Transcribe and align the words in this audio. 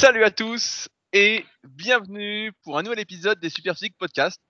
Salut 0.00 0.24
à 0.24 0.30
tous 0.30 0.88
et 1.12 1.44
bienvenue 1.62 2.52
pour 2.64 2.78
un 2.78 2.82
nouvel 2.82 3.00
épisode 3.00 3.38
des 3.38 3.50
Super 3.50 3.74
Physique 3.74 3.98
Podcast. 3.98 4.40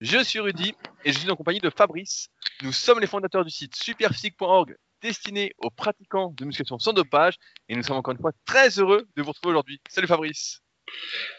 Je 0.00 0.22
suis 0.22 0.38
Rudy 0.38 0.76
et 1.04 1.12
je 1.12 1.18
suis 1.18 1.28
en 1.28 1.34
compagnie 1.34 1.58
de 1.58 1.70
Fabrice. 1.70 2.28
Nous 2.62 2.70
sommes 2.70 3.00
les 3.00 3.08
fondateurs 3.08 3.44
du 3.44 3.50
site 3.50 3.74
superphysique.org 3.74 4.76
destiné 5.02 5.54
aux 5.58 5.70
pratiquants 5.70 6.32
de 6.36 6.44
musculation 6.44 6.78
sans 6.78 6.92
dopage 6.92 7.34
et 7.68 7.74
nous 7.74 7.82
sommes 7.82 7.96
encore 7.96 8.12
une 8.12 8.20
fois 8.20 8.30
très 8.46 8.78
heureux 8.78 9.08
de 9.16 9.22
vous 9.22 9.30
retrouver 9.30 9.54
aujourd'hui. 9.54 9.80
Salut 9.88 10.06
Fabrice. 10.06 10.60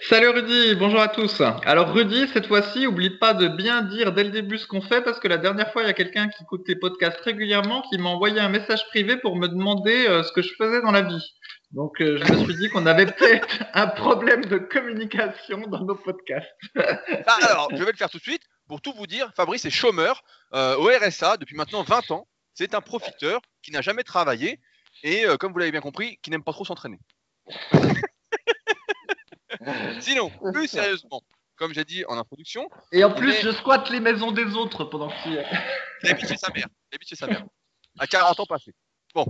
Salut 0.09 0.27
Rudy, 0.27 0.75
bonjour 0.75 0.99
à 0.99 1.07
tous. 1.07 1.39
Alors 1.39 1.93
Rudy, 1.93 2.27
cette 2.33 2.47
fois-ci, 2.47 2.85
oublie 2.85 3.17
pas 3.17 3.33
de 3.33 3.47
bien 3.47 3.81
dire 3.83 4.11
dès 4.11 4.25
le 4.25 4.31
début 4.31 4.57
ce 4.57 4.67
qu'on 4.67 4.81
fait 4.81 5.01
parce 5.01 5.21
que 5.21 5.29
la 5.29 5.37
dernière 5.37 5.71
fois, 5.71 5.83
il 5.83 5.87
y 5.87 5.89
a 5.89 5.93
quelqu'un 5.93 6.27
qui 6.27 6.43
écoute 6.43 6.65
tes 6.65 6.75
podcasts 6.75 7.21
régulièrement 7.21 7.81
qui 7.83 7.97
m'a 7.97 8.09
envoyé 8.09 8.41
un 8.41 8.49
message 8.49 8.85
privé 8.89 9.15
pour 9.15 9.37
me 9.37 9.47
demander 9.47 10.05
euh, 10.05 10.21
ce 10.23 10.33
que 10.33 10.41
je 10.41 10.53
faisais 10.57 10.81
dans 10.81 10.91
la 10.91 11.03
vie. 11.03 11.23
Donc 11.73 11.99
euh, 12.01 12.19
je 12.23 12.33
me 12.33 12.45
suis 12.45 12.55
dit 12.55 12.69
qu'on 12.69 12.85
avait 12.85 13.07
peut-être 13.07 13.47
un 13.73 13.87
problème 13.87 14.45
de 14.45 14.59
communication 14.59 15.67
dans 15.67 15.83
nos 15.83 15.95
podcasts. 15.95 16.47
Ah, 17.25 17.37
alors, 17.49 17.69
je 17.71 17.83
vais 17.83 17.91
le 17.91 17.97
faire 17.97 18.09
tout 18.09 18.19
de 18.19 18.23
suite. 18.23 18.43
Pour 18.67 18.81
tout 18.81 18.93
vous 18.93 19.07
dire, 19.07 19.31
Fabrice 19.35 19.65
est 19.65 19.71
chômeur 19.71 20.23
euh, 20.53 20.77
au 20.77 20.87
RSA 20.87 21.37
depuis 21.37 21.55
maintenant 21.55 21.83
20 21.83 22.11
ans. 22.11 22.27
C'est 22.53 22.75
un 22.75 22.81
profiteur 22.81 23.41
qui 23.63 23.71
n'a 23.71 23.81
jamais 23.81 24.03
travaillé 24.03 24.59
et, 25.01 25.25
comme 25.39 25.51
vous 25.51 25.57
l'avez 25.57 25.71
bien 25.71 25.81
compris, 25.81 26.19
qui 26.21 26.29
n'aime 26.29 26.43
pas 26.43 26.53
trop 26.53 26.65
s'entraîner. 26.65 26.99
Sinon, 29.99 30.31
plus 30.53 30.67
sérieusement, 30.67 31.23
comme 31.55 31.73
j'ai 31.73 31.83
dit 31.83 32.05
en 32.05 32.15
introduction. 32.17 32.69
Et 32.91 33.03
en 33.03 33.11
plus, 33.11 33.33
je 33.41 33.51
squatte 33.51 33.89
les 33.89 33.99
maisons 33.99 34.31
des 34.31 34.55
autres 34.55 34.85
pendant 34.85 35.09
que 35.09 35.15
Il 36.03 36.11
habite 36.11 36.27
chez 36.27 36.37
sa 36.37 36.53
mère. 36.53 36.67
Il 36.91 36.95
habite 36.95 37.09
chez 37.09 37.15
sa 37.15 37.25
mère. 37.25 37.43
À 37.97 38.05
40 38.05 38.39
ans 38.39 38.45
passés. 38.45 38.75
Bon, 39.15 39.25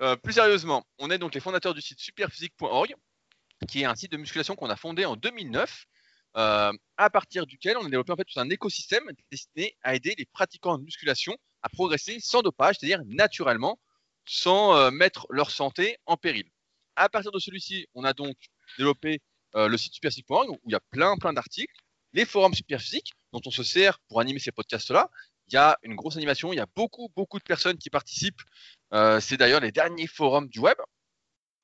euh, 0.00 0.16
plus 0.16 0.34
sérieusement, 0.34 0.84
on 0.98 1.10
est 1.10 1.18
donc 1.18 1.34
les 1.34 1.40
fondateurs 1.40 1.74
du 1.74 1.80
site 1.80 1.98
superphysique.org, 1.98 2.94
qui 3.66 3.82
est 3.82 3.84
un 3.84 3.96
site 3.96 4.12
de 4.12 4.16
musculation 4.16 4.54
qu'on 4.54 4.70
a 4.70 4.76
fondé 4.76 5.04
en 5.04 5.16
2009. 5.16 5.86
Euh, 6.36 6.72
à 6.98 7.10
partir 7.10 7.46
duquel 7.46 7.76
on 7.78 7.86
a 7.86 7.88
développé 7.88 8.12
en 8.12 8.16
fait 8.16 8.24
tout 8.24 8.38
un 8.38 8.50
écosystème 8.50 9.04
destiné 9.32 9.76
à 9.82 9.94
aider 9.94 10.14
les 10.18 10.26
pratiquants 10.26 10.76
de 10.78 10.84
musculation 10.84 11.36
à 11.62 11.68
progresser 11.68 12.20
sans 12.20 12.42
dopage, 12.42 12.76
c'est-à-dire 12.78 13.02
naturellement, 13.06 13.80
sans 14.26 14.76
euh, 14.76 14.90
mettre 14.90 15.26
leur 15.30 15.50
santé 15.50 15.96
en 16.06 16.16
péril. 16.16 16.44
À 16.96 17.08
partir 17.08 17.32
de 17.32 17.38
celui-ci, 17.38 17.86
on 17.94 18.04
a 18.04 18.12
donc 18.12 18.36
développé 18.76 19.20
le 19.54 19.76
site 19.78 19.94
superphysique.org 19.94 20.50
où 20.50 20.60
il 20.66 20.72
y 20.72 20.74
a 20.74 20.80
plein 20.90 21.16
plein 21.16 21.32
d'articles, 21.32 21.74
les 22.12 22.26
forums 22.26 22.54
superphysiques 22.54 23.12
dont 23.32 23.40
on 23.46 23.50
se 23.50 23.62
sert 23.62 23.98
pour 24.08 24.20
animer 24.20 24.38
ces 24.38 24.52
podcasts-là. 24.52 25.10
Il 25.48 25.54
y 25.54 25.56
a 25.56 25.78
une 25.82 25.94
grosse 25.94 26.16
animation, 26.16 26.52
il 26.52 26.56
y 26.56 26.60
a 26.60 26.66
beaucoup 26.76 27.10
beaucoup 27.16 27.38
de 27.38 27.44
personnes 27.44 27.78
qui 27.78 27.88
participent. 27.88 28.42
Euh, 28.92 29.20
c'est 29.20 29.36
d'ailleurs 29.36 29.60
les 29.60 29.72
derniers 29.72 30.06
forums 30.06 30.48
du 30.48 30.60
web. 30.60 30.76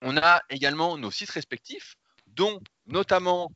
On 0.02 0.16
a 0.16 0.42
également 0.50 0.98
nos 0.98 1.10
sites 1.10 1.30
respectifs, 1.30 1.94
dont 2.26 2.60
notamment 2.86 3.50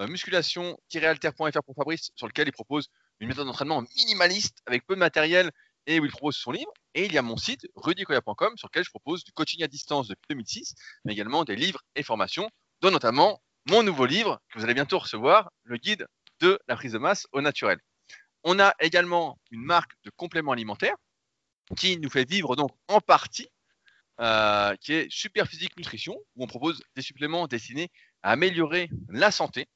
euh, 0.00 0.06
musculation-alter.fr 0.06 1.62
pour 1.64 1.74
Fabrice, 1.74 2.10
sur 2.14 2.26
lequel 2.26 2.48
il 2.48 2.52
propose 2.52 2.88
une 3.20 3.28
méthode 3.28 3.46
d'entraînement 3.46 3.82
minimaliste 3.96 4.58
avec 4.66 4.86
peu 4.86 4.94
de 4.94 5.00
matériel 5.00 5.50
et 5.86 6.00
où 6.00 6.04
il 6.04 6.10
propose 6.10 6.36
son 6.36 6.52
livre. 6.52 6.72
Et 6.94 7.06
il 7.06 7.12
y 7.12 7.18
a 7.18 7.22
mon 7.22 7.36
site 7.36 7.66
rudykoya.com 7.76 8.56
sur 8.56 8.68
lequel 8.68 8.84
je 8.84 8.90
propose 8.90 9.24
du 9.24 9.32
coaching 9.32 9.62
à 9.62 9.68
distance 9.68 10.08
depuis 10.08 10.26
2006, 10.30 10.74
mais 11.04 11.12
également 11.12 11.44
des 11.44 11.56
livres 11.56 11.80
et 11.94 12.02
formations, 12.02 12.48
dont 12.80 12.90
notamment 12.90 13.40
mon 13.66 13.82
nouveau 13.82 14.06
livre 14.06 14.40
que 14.50 14.58
vous 14.58 14.64
allez 14.64 14.74
bientôt 14.74 14.98
recevoir, 14.98 15.50
le 15.62 15.76
guide 15.76 16.06
de 16.40 16.58
la 16.68 16.76
prise 16.76 16.92
de 16.92 16.98
masse 16.98 17.26
au 17.32 17.40
naturel. 17.40 17.78
On 18.42 18.58
a 18.60 18.74
également 18.80 19.38
une 19.50 19.62
marque 19.62 19.92
de 20.04 20.10
compléments 20.10 20.52
alimentaires 20.52 20.96
qui 21.76 21.98
nous 21.98 22.10
fait 22.10 22.28
vivre 22.28 22.56
donc 22.56 22.70
en 22.88 23.00
partie, 23.00 23.48
euh, 24.20 24.76
qui 24.76 24.92
est 24.92 25.10
Super 25.10 25.46
Physique 25.46 25.76
Nutrition, 25.76 26.14
où 26.36 26.44
on 26.44 26.46
propose 26.46 26.82
des 26.94 27.02
suppléments 27.02 27.46
destinés 27.46 27.90
à 28.22 28.30
améliorer 28.32 28.88
la 29.08 29.30
santé. 29.30 29.66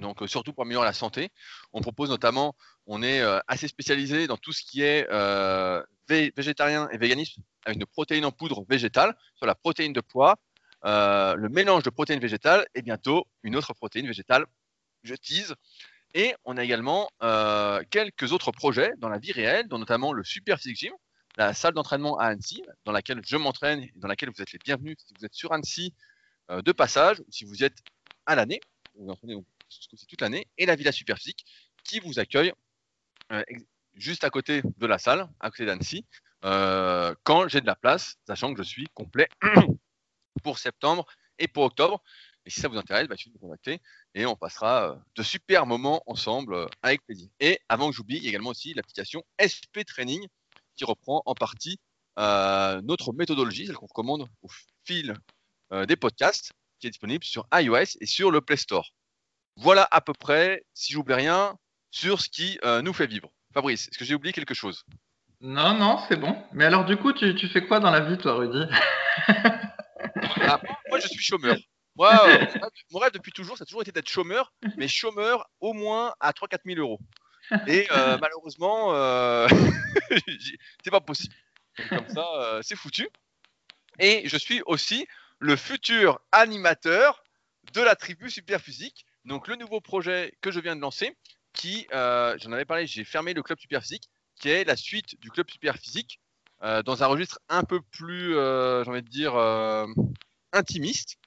Donc 0.00 0.22
euh, 0.22 0.26
surtout 0.26 0.52
pour 0.52 0.62
améliorer 0.64 0.86
la 0.86 0.92
santé, 0.92 1.30
on 1.72 1.80
propose 1.80 2.10
notamment, 2.10 2.56
on 2.86 3.02
est 3.02 3.20
euh, 3.20 3.38
assez 3.46 3.68
spécialisé 3.68 4.26
dans 4.26 4.36
tout 4.36 4.52
ce 4.52 4.62
qui 4.64 4.82
est 4.82 5.06
végétarien 6.08 6.88
et 6.90 6.98
véganisme 6.98 7.42
avec 7.64 7.76
une 7.76 7.86
protéine 7.86 8.24
en 8.24 8.32
poudre 8.32 8.64
végétale 8.68 9.16
sur 9.36 9.46
la 9.46 9.54
protéine 9.54 9.92
de 9.92 10.00
poids, 10.00 10.36
le 10.82 11.48
mélange 11.48 11.84
de 11.84 11.90
protéines 11.90 12.20
végétales 12.20 12.66
et 12.74 12.82
bientôt 12.82 13.26
une 13.44 13.54
autre 13.54 13.72
protéine 13.74 14.06
végétale, 14.06 14.44
je 15.04 15.14
tease. 15.14 15.54
Et 16.14 16.34
on 16.44 16.56
a 16.56 16.64
également 16.64 17.08
euh, 17.22 17.82
quelques 17.90 18.32
autres 18.32 18.52
projets 18.52 18.92
dans 18.98 19.08
la 19.08 19.18
vie 19.18 19.32
réelle, 19.32 19.68
dont 19.68 19.78
notamment 19.78 20.12
le 20.12 20.22
Super 20.24 20.58
Physique 20.58 20.76
Gym, 20.76 20.92
la 21.36 21.54
salle 21.54 21.72
d'entraînement 21.72 22.18
à 22.18 22.26
Annecy, 22.26 22.62
dans 22.84 22.92
laquelle 22.92 23.20
je 23.24 23.36
m'entraîne 23.36 23.80
et 23.80 23.92
dans 23.96 24.08
laquelle 24.08 24.30
vous 24.34 24.42
êtes 24.42 24.52
les 24.52 24.58
bienvenus 24.58 24.96
si 24.98 25.14
vous 25.18 25.24
êtes 25.24 25.34
sur 25.34 25.52
Annecy 25.52 25.94
euh, 26.50 26.60
de 26.60 26.72
passage 26.72 27.20
ou 27.20 27.26
si 27.30 27.44
vous 27.44 27.64
êtes 27.64 27.78
à 28.26 28.34
l'année, 28.34 28.60
vous 28.94 29.08
entraînez 29.08 29.34
toute 30.06 30.20
l'année, 30.20 30.46
et 30.58 30.66
la 30.66 30.76
Villa 30.76 30.92
Super 30.92 31.16
Physique 31.16 31.46
qui 31.82 31.98
vous 32.00 32.18
accueille 32.18 32.52
juste 33.94 34.24
à 34.24 34.30
côté 34.30 34.60
de 34.76 34.86
la 34.86 34.98
salle, 34.98 35.26
à 35.40 35.50
côté 35.50 35.64
d'Annecy, 35.64 36.04
quand 36.42 37.48
j'ai 37.48 37.62
de 37.62 37.66
la 37.66 37.74
place, 37.74 38.16
sachant 38.26 38.52
que 38.52 38.62
je 38.62 38.68
suis 38.68 38.86
complet 38.92 39.28
pour 40.42 40.58
septembre 40.58 41.06
et 41.38 41.48
pour 41.48 41.64
octobre. 41.64 42.02
Et 42.44 42.50
si 42.50 42.60
ça 42.60 42.68
vous 42.68 42.76
intéresse, 42.76 43.08
bah, 43.08 43.14
il 43.16 43.18
suffit 43.18 43.38
contacter 43.38 43.80
et 44.14 44.26
on 44.26 44.36
passera 44.36 44.90
euh, 44.90 44.96
de 45.16 45.22
super 45.22 45.66
moments 45.66 46.02
ensemble 46.06 46.54
euh, 46.54 46.66
avec 46.82 47.04
plaisir. 47.04 47.28
Et 47.40 47.60
avant 47.68 47.90
que 47.90 47.96
j'oublie, 47.96 48.16
il 48.16 48.24
y 48.24 48.26
a 48.26 48.28
également 48.30 48.50
aussi 48.50 48.74
l'application 48.74 49.22
SP 49.40 49.84
Training 49.86 50.26
qui 50.76 50.84
reprend 50.84 51.22
en 51.26 51.34
partie 51.34 51.78
euh, 52.18 52.80
notre 52.82 53.12
méthodologie, 53.12 53.66
celle 53.66 53.76
qu'on 53.76 53.86
recommande 53.86 54.28
au 54.42 54.48
fil 54.84 55.14
des 55.88 55.96
podcasts, 55.96 56.52
qui 56.78 56.86
est 56.86 56.90
disponible 56.90 57.24
sur 57.24 57.46
iOS 57.54 57.96
et 58.02 58.04
sur 58.04 58.30
le 58.30 58.42
Play 58.42 58.58
Store. 58.58 58.92
Voilà 59.56 59.88
à 59.90 60.02
peu 60.02 60.12
près, 60.12 60.66
si 60.74 60.92
j'oublie 60.92 61.14
rien, 61.14 61.56
sur 61.90 62.20
ce 62.20 62.28
qui 62.28 62.58
nous 62.82 62.92
fait 62.92 63.06
vivre. 63.06 63.30
Fabrice, 63.54 63.88
est-ce 63.88 63.96
que 63.96 64.04
j'ai 64.04 64.14
oublié 64.14 64.34
quelque 64.34 64.52
chose? 64.52 64.84
Non, 65.40 65.72
non, 65.78 65.98
c'est 66.10 66.16
bon. 66.16 66.36
Mais 66.52 66.66
alors 66.66 66.84
du 66.84 66.98
coup, 66.98 67.14
tu, 67.14 67.34
tu 67.36 67.48
fais 67.48 67.66
quoi 67.66 67.80
dans 67.80 67.90
la 67.90 68.00
vie, 68.00 68.18
toi, 68.18 68.34
Rudy? 68.34 68.66
Ah, 70.42 70.60
moi, 70.90 70.98
je 70.98 71.08
suis 71.08 71.22
chômeur. 71.22 71.56
Moi, 71.96 72.28
euh, 72.28 72.46
mon 72.90 72.98
rêve 72.98 73.12
depuis 73.12 73.32
toujours, 73.32 73.58
ça 73.58 73.62
a 73.62 73.66
toujours 73.66 73.82
été 73.82 73.92
d'être 73.92 74.08
chômeur, 74.08 74.52
mais 74.76 74.88
chômeur 74.88 75.48
au 75.60 75.72
moins 75.72 76.14
à 76.20 76.32
3-4 76.32 76.60
000 76.64 76.80
euros. 76.80 77.00
Et 77.66 77.86
euh, 77.90 78.18
malheureusement, 78.20 78.94
euh, 78.94 79.46
c'est 80.84 80.90
pas 80.90 81.00
possible. 81.00 81.34
comme 81.88 82.08
ça, 82.08 82.60
c'est 82.62 82.76
foutu. 82.76 83.08
Et 83.98 84.26
je 84.26 84.36
suis 84.36 84.62
aussi 84.66 85.06
le 85.38 85.56
futur 85.56 86.20
animateur 86.32 87.22
de 87.74 87.80
la 87.80 87.94
tribu 87.94 88.30
Super 88.30 88.60
Physique. 88.60 89.06
Donc, 89.24 89.48
le 89.48 89.56
nouveau 89.56 89.80
projet 89.80 90.34
que 90.40 90.50
je 90.50 90.60
viens 90.60 90.74
de 90.74 90.80
lancer, 90.80 91.16
qui, 91.52 91.86
j'en 91.90 92.52
avais 92.52 92.64
parlé, 92.64 92.86
j'ai 92.86 93.04
fermé 93.04 93.34
le 93.34 93.42
club 93.42 93.58
Super 93.58 93.82
Physique, 93.82 94.08
qui 94.40 94.48
est 94.48 94.64
la 94.64 94.76
suite 94.76 95.20
du 95.20 95.30
club 95.30 95.50
Super 95.50 95.76
Physique, 95.76 96.20
dans 96.62 97.02
un 97.02 97.06
registre 97.06 97.38
un 97.48 97.64
peu 97.64 97.80
plus, 97.82 98.32
j'ai 98.32 98.90
envie 98.90 99.02
de 99.02 99.08
dire, 99.08 99.34
intimiste. 100.52 101.18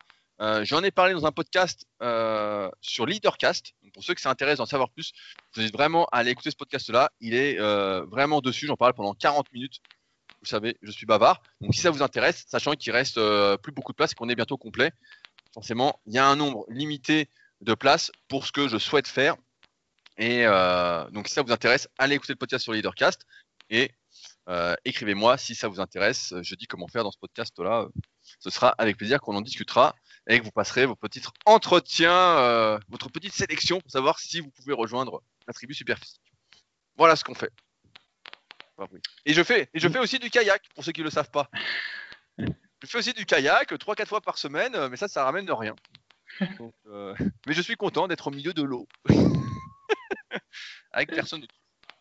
Euh, 0.42 0.66
j'en 0.66 0.84
ai 0.84 0.92
parlé 0.92 1.14
dans 1.14 1.26
un 1.26 1.32
podcast 1.32 1.86
euh, 2.02 2.70
sur 2.82 3.06
Leadercast. 3.06 3.74
Donc 3.84 3.94
pour 3.94 4.04
ceux 4.04 4.14
qui 4.14 4.22
s'intéressent 4.22 4.58
d'en 4.60 4.66
savoir 4.66 4.90
plus, 4.90 5.14
je 5.52 5.56
vous 5.56 5.62
invite 5.62 5.74
vraiment 5.74 6.06
à 6.12 6.18
aller 6.18 6.32
écouter 6.32 6.52
ce 6.52 6.58
podcast-là. 6.58 7.12
Il 7.22 7.34
est 7.34 7.60
euh, 7.60 8.06
vraiment 8.06 8.42
dessus. 8.42 8.68
J'en 8.68 8.76
parle 8.76 8.94
pendant 8.94 9.14
40 9.14 9.52
minutes. 9.54 9.80
Vous 10.42 10.48
savez, 10.48 10.78
je 10.82 10.92
suis 10.92 11.06
bavard. 11.06 11.42
Donc 11.62 11.74
si 11.74 11.82
ça 11.82 11.90
vous 11.90 12.04
intéresse, 12.04 12.44
sachant 12.48 12.74
qu'il 12.74 12.92
reste 12.92 13.20
plus 13.64 13.72
beaucoup 13.72 13.94
de 13.94 13.96
place 13.96 14.12
et 14.12 14.16
qu'on 14.16 14.30
est 14.30 14.36
bientôt 14.36 14.58
complet, 14.58 14.92
forcément, 15.54 16.00
il 16.06 16.14
y 16.14 16.20
a 16.20 16.28
un 16.28 16.36
nombre 16.36 16.66
limité 16.70 17.30
de 17.62 17.74
places 17.74 18.12
pour 18.28 18.46
ce 18.46 18.52
que 18.52 18.68
je 18.68 18.78
souhaite 18.78 19.08
faire. 19.08 19.36
Et 20.18 20.46
donc 21.12 21.28
si 21.28 21.34
ça 21.34 21.42
vous 21.42 21.52
intéresse, 21.52 21.88
allez 21.98 22.16
écouter 22.16 22.34
le 22.34 22.38
podcast 22.38 22.64
sur 22.64 22.74
Leadercast 22.74 23.26
et 23.72 23.92
écrivez-moi 24.84 25.38
si 25.40 25.56
ça 25.56 25.68
vous 25.68 25.80
intéresse. 25.80 26.36
Je 26.44 26.54
dis 26.54 26.68
comment 26.68 26.88
faire 26.88 27.04
dans 27.04 27.12
ce 27.12 27.18
podcast-là 27.18 27.88
ce 28.40 28.50
sera 28.50 28.70
avec 28.78 28.98
plaisir 28.98 29.20
qu'on 29.20 29.36
en 29.36 29.42
discutera 29.42 29.96
et 30.28 30.40
que 30.40 30.44
vous 30.44 30.52
passerez 30.52 30.86
vos 30.86 30.96
petits 30.96 31.22
entretiens, 31.46 32.12
euh, 32.12 32.80
votre 32.90 33.10
petite 33.10 33.34
sélection 33.34 33.80
pour 33.80 33.92
savoir 33.92 34.20
si 34.20 34.40
vous 34.40 34.50
pouvez 34.50 34.74
rejoindre 34.74 35.22
la 35.48 35.54
tribu 35.54 35.74
superphysique. 35.74 36.22
Voilà 36.98 37.16
ce 37.16 37.24
qu'on 37.24 37.36
fait. 37.36 37.52
Et 39.26 39.34
je 39.34 39.44
fais, 39.44 39.70
et 39.74 39.80
je 39.80 39.88
fais 39.88 40.00
aussi 40.00 40.20
du 40.20 40.30
kayak 40.30 40.62
pour 40.74 40.84
ceux 40.84 40.92
qui 40.92 41.02
ne 41.02 41.06
le 41.06 41.12
savent 41.12 41.32
pas. 41.32 41.50
Je 42.38 42.88
fais 42.88 42.98
aussi 42.98 43.14
du 43.14 43.26
kayak 43.26 43.72
3-4 43.72 44.06
fois 44.06 44.22
par 44.22 44.38
semaine, 44.38 44.90
mais 44.90 44.98
ça, 44.98 45.08
ça 45.08 45.24
ramène 45.24 45.46
de 45.46 45.54
rien. 45.54 45.76
Euh, 46.88 47.16
mais 47.48 47.54
je 47.54 47.62
suis 47.62 47.76
content 47.76 48.08
d'être 48.08 48.28
au 48.28 48.32
milieu 48.32 48.54
de 48.54 48.62
l'eau. 48.62 48.88
Avec 50.92 51.10
personne 51.10 51.42
de 51.42 51.48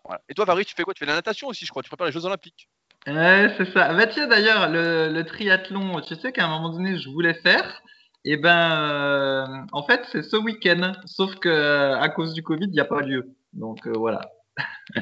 voilà. 0.05 0.21
Et 0.29 0.35
toi, 0.35 0.45
Fabrice, 0.45 0.67
tu 0.67 0.75
fais 0.75 0.83
quoi? 0.83 0.93
Tu 0.93 0.99
fais 0.99 1.07
de 1.07 1.11
la 1.11 1.17
natation 1.17 1.49
aussi, 1.49 1.65
je 1.65 1.71
crois. 1.71 1.83
Tu 1.83 1.89
prépares 1.89 2.07
les 2.07 2.13
Jeux 2.13 2.25
Olympiques. 2.27 2.69
Ouais, 3.07 3.55
c'est 3.57 3.73
ça. 3.73 3.93
Bah 3.95 4.07
tiens, 4.07 4.27
d'ailleurs, 4.27 4.69
le, 4.69 5.09
le, 5.11 5.25
triathlon, 5.25 6.01
tu 6.01 6.15
sais 6.17 6.33
qu'à 6.33 6.45
un 6.45 6.49
moment 6.49 6.71
donné, 6.71 6.99
je 6.99 7.09
voulais 7.09 7.35
faire. 7.35 7.83
Et 8.27 8.33
eh 8.33 8.37
ben, 8.39 8.73
euh, 8.81 9.47
en 9.73 9.83
fait, 9.83 10.07
c'est 10.11 10.23
ce 10.23 10.37
week-end. 10.37 10.95
Sauf 11.05 11.35
que 11.37 11.93
à 11.95 12.09
cause 12.09 12.33
du 12.33 12.43
Covid, 12.43 12.67
il 12.67 12.73
n'y 12.73 12.81
a 12.81 12.87
pas 12.87 13.01
lieu. 13.01 13.35
Donc 13.53 13.87
euh, 13.87 13.93
voilà. 13.95 14.31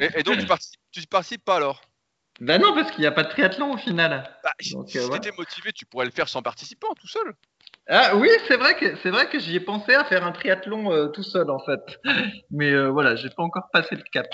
Et, 0.00 0.22
donc, 0.22 0.38
tu 0.38 0.46
participes, 0.46 0.80
tu 0.90 1.06
participes 1.06 1.44
pas 1.44 1.56
alors? 1.56 1.82
Ben 2.40 2.60
non, 2.60 2.74
parce 2.74 2.90
qu'il 2.90 3.00
n'y 3.00 3.06
a 3.06 3.12
pas 3.12 3.24
de 3.24 3.28
triathlon 3.28 3.74
au 3.74 3.76
final. 3.76 4.28
Bah, 4.42 4.52
si 4.58 4.76
euh, 4.76 4.82
tu 4.84 4.98
étais 5.16 5.30
motivé, 5.36 5.72
tu 5.72 5.86
pourrais 5.86 6.06
le 6.06 6.10
faire 6.10 6.28
sans 6.28 6.42
participant, 6.42 6.88
tout 6.98 7.06
seul. 7.06 7.34
Ah 7.88 8.16
oui, 8.16 8.28
c'est 8.48 8.56
vrai 8.56 8.76
que 8.76 8.96
c'est 8.96 9.10
vrai 9.10 9.28
que 9.28 9.38
j'y 9.38 9.56
ai 9.56 9.60
pensé 9.60 9.94
à 9.94 10.04
faire 10.04 10.25
un 10.25 10.32
triathlon 10.32 10.92
euh, 10.92 11.08
tout 11.08 11.22
seul 11.22 11.50
en 11.50 11.58
fait, 11.58 12.00
mais 12.50 12.70
euh, 12.70 12.88
voilà, 12.88 13.16
j'ai 13.16 13.28
pas 13.30 13.42
encore 13.42 13.68
passé 13.72 13.96
le 13.96 14.02
cap. 14.12 14.26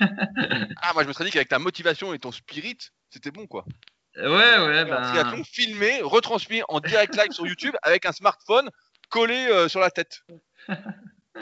ah 0.00 0.92
moi 0.92 1.02
je 1.02 1.08
me 1.08 1.12
serais 1.12 1.24
dit 1.24 1.30
qu'avec 1.30 1.48
ta 1.48 1.58
motivation 1.58 2.12
et 2.12 2.18
ton 2.18 2.32
spirit, 2.32 2.78
c'était 3.10 3.30
bon 3.30 3.46
quoi. 3.46 3.64
Ouais 4.16 4.26
ouais. 4.26 4.84
Ben... 4.84 4.92
Un 4.92 5.08
triathlon 5.12 5.44
filmé, 5.44 6.00
retransmis 6.02 6.62
en 6.68 6.80
direct 6.80 7.16
live 7.16 7.32
sur 7.32 7.46
YouTube 7.46 7.74
avec 7.82 8.06
un 8.06 8.12
smartphone 8.12 8.70
collé 9.10 9.46
euh, 9.50 9.68
sur 9.68 9.80
la 9.80 9.90
tête. 9.90 10.22
tu 10.68 10.74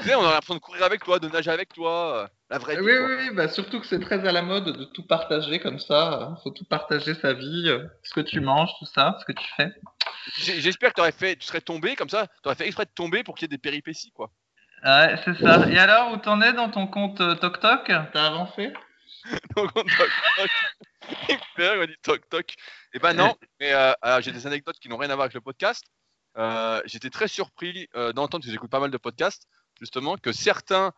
sais, 0.00 0.14
on 0.14 0.20
aurait 0.20 0.32
l'impression 0.32 0.54
de 0.54 0.60
courir 0.60 0.82
avec 0.84 1.04
toi, 1.04 1.18
de 1.18 1.28
nager 1.28 1.50
avec 1.50 1.72
toi, 1.72 2.28
la 2.50 2.58
vraie. 2.58 2.78
Oui 2.78 2.92
oui 2.92 3.14
oui, 3.18 3.30
bah 3.34 3.48
surtout 3.48 3.80
que 3.80 3.86
c'est 3.86 4.00
très 4.00 4.26
à 4.26 4.32
la 4.32 4.42
mode 4.42 4.64
de 4.64 4.84
tout 4.84 5.06
partager 5.06 5.60
comme 5.60 5.78
ça. 5.78 6.36
Faut 6.42 6.50
tout 6.50 6.64
partager 6.64 7.14
sa 7.14 7.32
vie, 7.32 7.70
ce 8.02 8.12
que 8.12 8.20
tu 8.20 8.40
manges, 8.40 8.70
tout 8.78 8.86
ça, 8.86 9.16
ce 9.20 9.24
que 9.24 9.32
tu 9.32 9.46
fais. 9.56 9.72
J'espère 10.36 10.92
que 10.92 11.00
aurais 11.00 11.12
fait, 11.12 11.36
tu 11.36 11.46
serais 11.46 11.60
tombé 11.60 11.96
comme 11.96 12.08
ça, 12.08 12.26
tu 12.26 12.48
aurais 12.48 12.54
fait 12.54 12.66
exprès 12.66 12.84
de 12.84 12.90
tomber 12.94 13.22
pour 13.22 13.34
qu'il 13.34 13.44
y 13.44 13.46
ait 13.46 13.56
des 13.56 13.58
péripéties, 13.58 14.10
quoi. 14.12 14.30
Ouais, 14.84 15.16
c'est 15.24 15.34
ça. 15.38 15.66
Et 15.70 15.78
alors, 15.78 16.12
où 16.12 16.18
t'en 16.18 16.42
es 16.42 16.52
dans 16.52 16.68
ton 16.68 16.86
compte 16.86 17.20
euh, 17.20 17.34
TokTok 17.34 17.86
T'as 17.86 18.26
avancé? 18.26 18.72
Ton 19.54 19.68
compte 19.68 19.88
TokTok. 19.96 20.50
Il 21.58 21.86
dit 21.86 21.96
TokTok. 22.02 22.54
Eh 22.92 22.98
ben 22.98 23.14
non, 23.14 23.36
euh, 23.62 23.94
j'ai 24.20 24.32
des 24.32 24.46
anecdotes 24.46 24.78
qui 24.78 24.88
n'ont 24.88 24.96
rien 24.96 25.10
à 25.10 25.14
voir 25.14 25.24
avec 25.24 25.34
le 25.34 25.40
podcast. 25.40 25.84
Euh, 26.36 26.82
j'étais 26.84 27.10
très 27.10 27.28
surpris 27.28 27.88
d'entendre, 27.94 28.30
parce 28.30 28.46
que 28.46 28.50
j'écoute 28.50 28.70
pas 28.70 28.80
mal 28.80 28.90
de 28.90 28.98
podcasts, 28.98 29.46
justement, 29.78 30.16
que 30.16 30.32
certains 30.32 30.92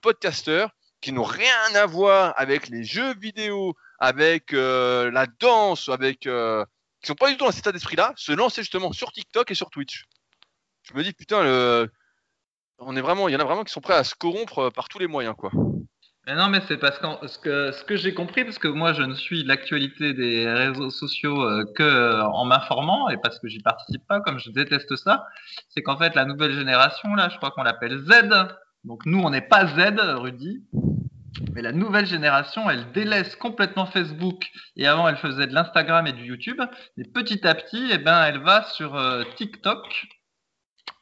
podcasteurs 0.00 0.70
qui 1.00 1.12
n'ont 1.12 1.24
rien 1.24 1.74
à 1.74 1.86
voir 1.86 2.34
avec 2.36 2.68
les 2.68 2.84
jeux 2.84 3.14
vidéo, 3.14 3.74
avec 3.98 4.52
la 4.52 5.26
danse, 5.40 5.88
avec 5.88 6.20
qui 6.20 6.28
sont 7.06 7.14
pas 7.14 7.30
du 7.30 7.36
tout 7.36 7.44
dans 7.44 7.50
cet 7.50 7.60
état 7.60 7.72
d'esprit-là, 7.72 8.12
se 8.16 8.32
lancer 8.32 8.62
justement 8.62 8.92
sur 8.92 9.12
TikTok 9.12 9.50
et 9.50 9.54
sur 9.54 9.70
Twitch. 9.70 10.04
Je 10.82 10.94
me 10.94 11.02
dis, 11.02 11.12
putain, 11.12 11.88
on 12.78 12.96
est 12.96 13.00
vraiment, 13.00 13.28
il 13.28 13.32
y 13.32 13.36
en 13.36 13.40
a 13.40 13.44
vraiment 13.44 13.64
qui 13.64 13.72
sont 13.72 13.80
prêts 13.80 13.94
à 13.94 14.04
se 14.04 14.14
corrompre 14.14 14.58
euh, 14.58 14.70
par 14.70 14.88
tous 14.88 14.98
les 14.98 15.06
moyens, 15.06 15.34
quoi. 15.36 15.50
Mais 16.26 16.34
non, 16.34 16.48
mais 16.48 16.60
c'est 16.66 16.76
parce 16.76 16.98
que 16.98 17.28
ce 17.28 17.38
que, 17.38 17.70
ce 17.70 17.84
que 17.84 17.96
j'ai 17.96 18.12
compris, 18.12 18.44
parce 18.44 18.58
que 18.58 18.66
moi 18.66 18.92
je 18.92 19.02
ne 19.02 19.14
suis 19.14 19.44
l'actualité 19.44 20.12
des 20.12 20.48
réseaux 20.48 20.90
sociaux 20.90 21.40
euh, 21.42 21.64
que 21.76 21.84
euh, 21.84 22.24
en 22.24 22.44
m'informant 22.44 23.08
et 23.10 23.16
parce 23.16 23.38
que 23.38 23.46
j'y 23.46 23.60
participe 23.60 24.04
pas, 24.08 24.20
comme 24.20 24.40
je 24.40 24.50
déteste 24.50 24.96
ça, 24.96 25.26
c'est 25.68 25.82
qu'en 25.82 25.96
fait 25.96 26.16
la 26.16 26.24
nouvelle 26.24 26.52
génération 26.52 27.14
là, 27.14 27.28
je 27.28 27.36
crois 27.36 27.52
qu'on 27.52 27.62
l'appelle 27.62 27.98
Z. 27.98 28.28
Donc 28.82 29.06
nous 29.06 29.20
on 29.20 29.30
n'est 29.30 29.40
pas 29.40 29.66
Z, 29.66 29.98
Rudy. 30.16 30.64
Mais 31.52 31.62
la 31.62 31.72
nouvelle 31.72 32.06
génération, 32.06 32.68
elle 32.70 32.90
délaisse 32.92 33.36
complètement 33.36 33.86
Facebook. 33.86 34.50
Et 34.76 34.86
avant, 34.86 35.08
elle 35.08 35.16
faisait 35.16 35.46
de 35.46 35.54
l'Instagram 35.54 36.06
et 36.06 36.12
du 36.12 36.24
YouTube. 36.24 36.60
Et 36.96 37.04
petit 37.04 37.46
à 37.46 37.54
petit, 37.54 37.88
eh 37.92 37.98
ben, 37.98 38.24
elle 38.24 38.38
va 38.38 38.64
sur 38.64 38.96
euh, 38.96 39.22
TikTok 39.36 40.06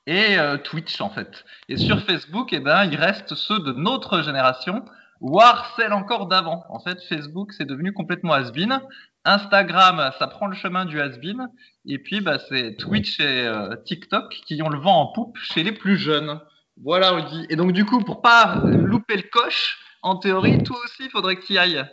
et 0.07 0.39
euh, 0.39 0.57
Twitch, 0.57 1.01
en 1.01 1.11
fait. 1.11 1.45
Et 1.69 1.77
sur 1.77 2.01
Facebook, 2.03 2.53
eh 2.53 2.61
ben, 2.61 2.85
il 2.85 2.97
reste 2.97 3.35
ceux 3.35 3.61
de 3.61 3.73
notre 3.73 4.23
génération, 4.23 4.85
voire 5.21 5.75
celle 5.77 5.93
encore 5.93 6.27
d'avant. 6.27 6.65
En 6.69 6.81
fait, 6.81 7.03
Facebook, 7.09 7.53
c'est 7.53 7.65
devenu 7.65 7.93
complètement 7.93 8.33
has-been. 8.33 8.81
Instagram, 9.25 10.13
ça 10.19 10.27
prend 10.27 10.47
le 10.47 10.55
chemin 10.55 10.85
du 10.85 11.01
has-been. 11.01 11.49
Et 11.87 11.99
puis, 11.99 12.21
bah, 12.21 12.39
c'est 12.49 12.77
Twitch 12.77 13.21
et 13.21 13.47
euh, 13.47 13.77
TikTok 13.85 14.29
qui 14.47 14.63
ont 14.63 14.69
le 14.69 14.79
vent 14.79 15.01
en 15.01 15.13
poupe 15.13 15.37
chez 15.39 15.63
les 15.63 15.73
plus 15.73 15.97
jeunes. 15.97 16.41
Voilà, 16.83 17.11
Rudy. 17.11 17.47
Et 17.49 17.57
donc, 17.57 17.73
du 17.73 17.85
coup, 17.85 18.01
pour 18.01 18.21
pas 18.21 18.63
louper 18.65 19.17
le 19.17 19.23
coche, 19.23 19.79
en 20.03 20.17
théorie, 20.17 20.63
toi 20.63 20.77
aussi, 20.85 21.05
il 21.05 21.11
faudrait 21.11 21.37
que 21.37 21.47
tu 21.47 21.55
y 21.55 21.59
ailles. 21.59 21.85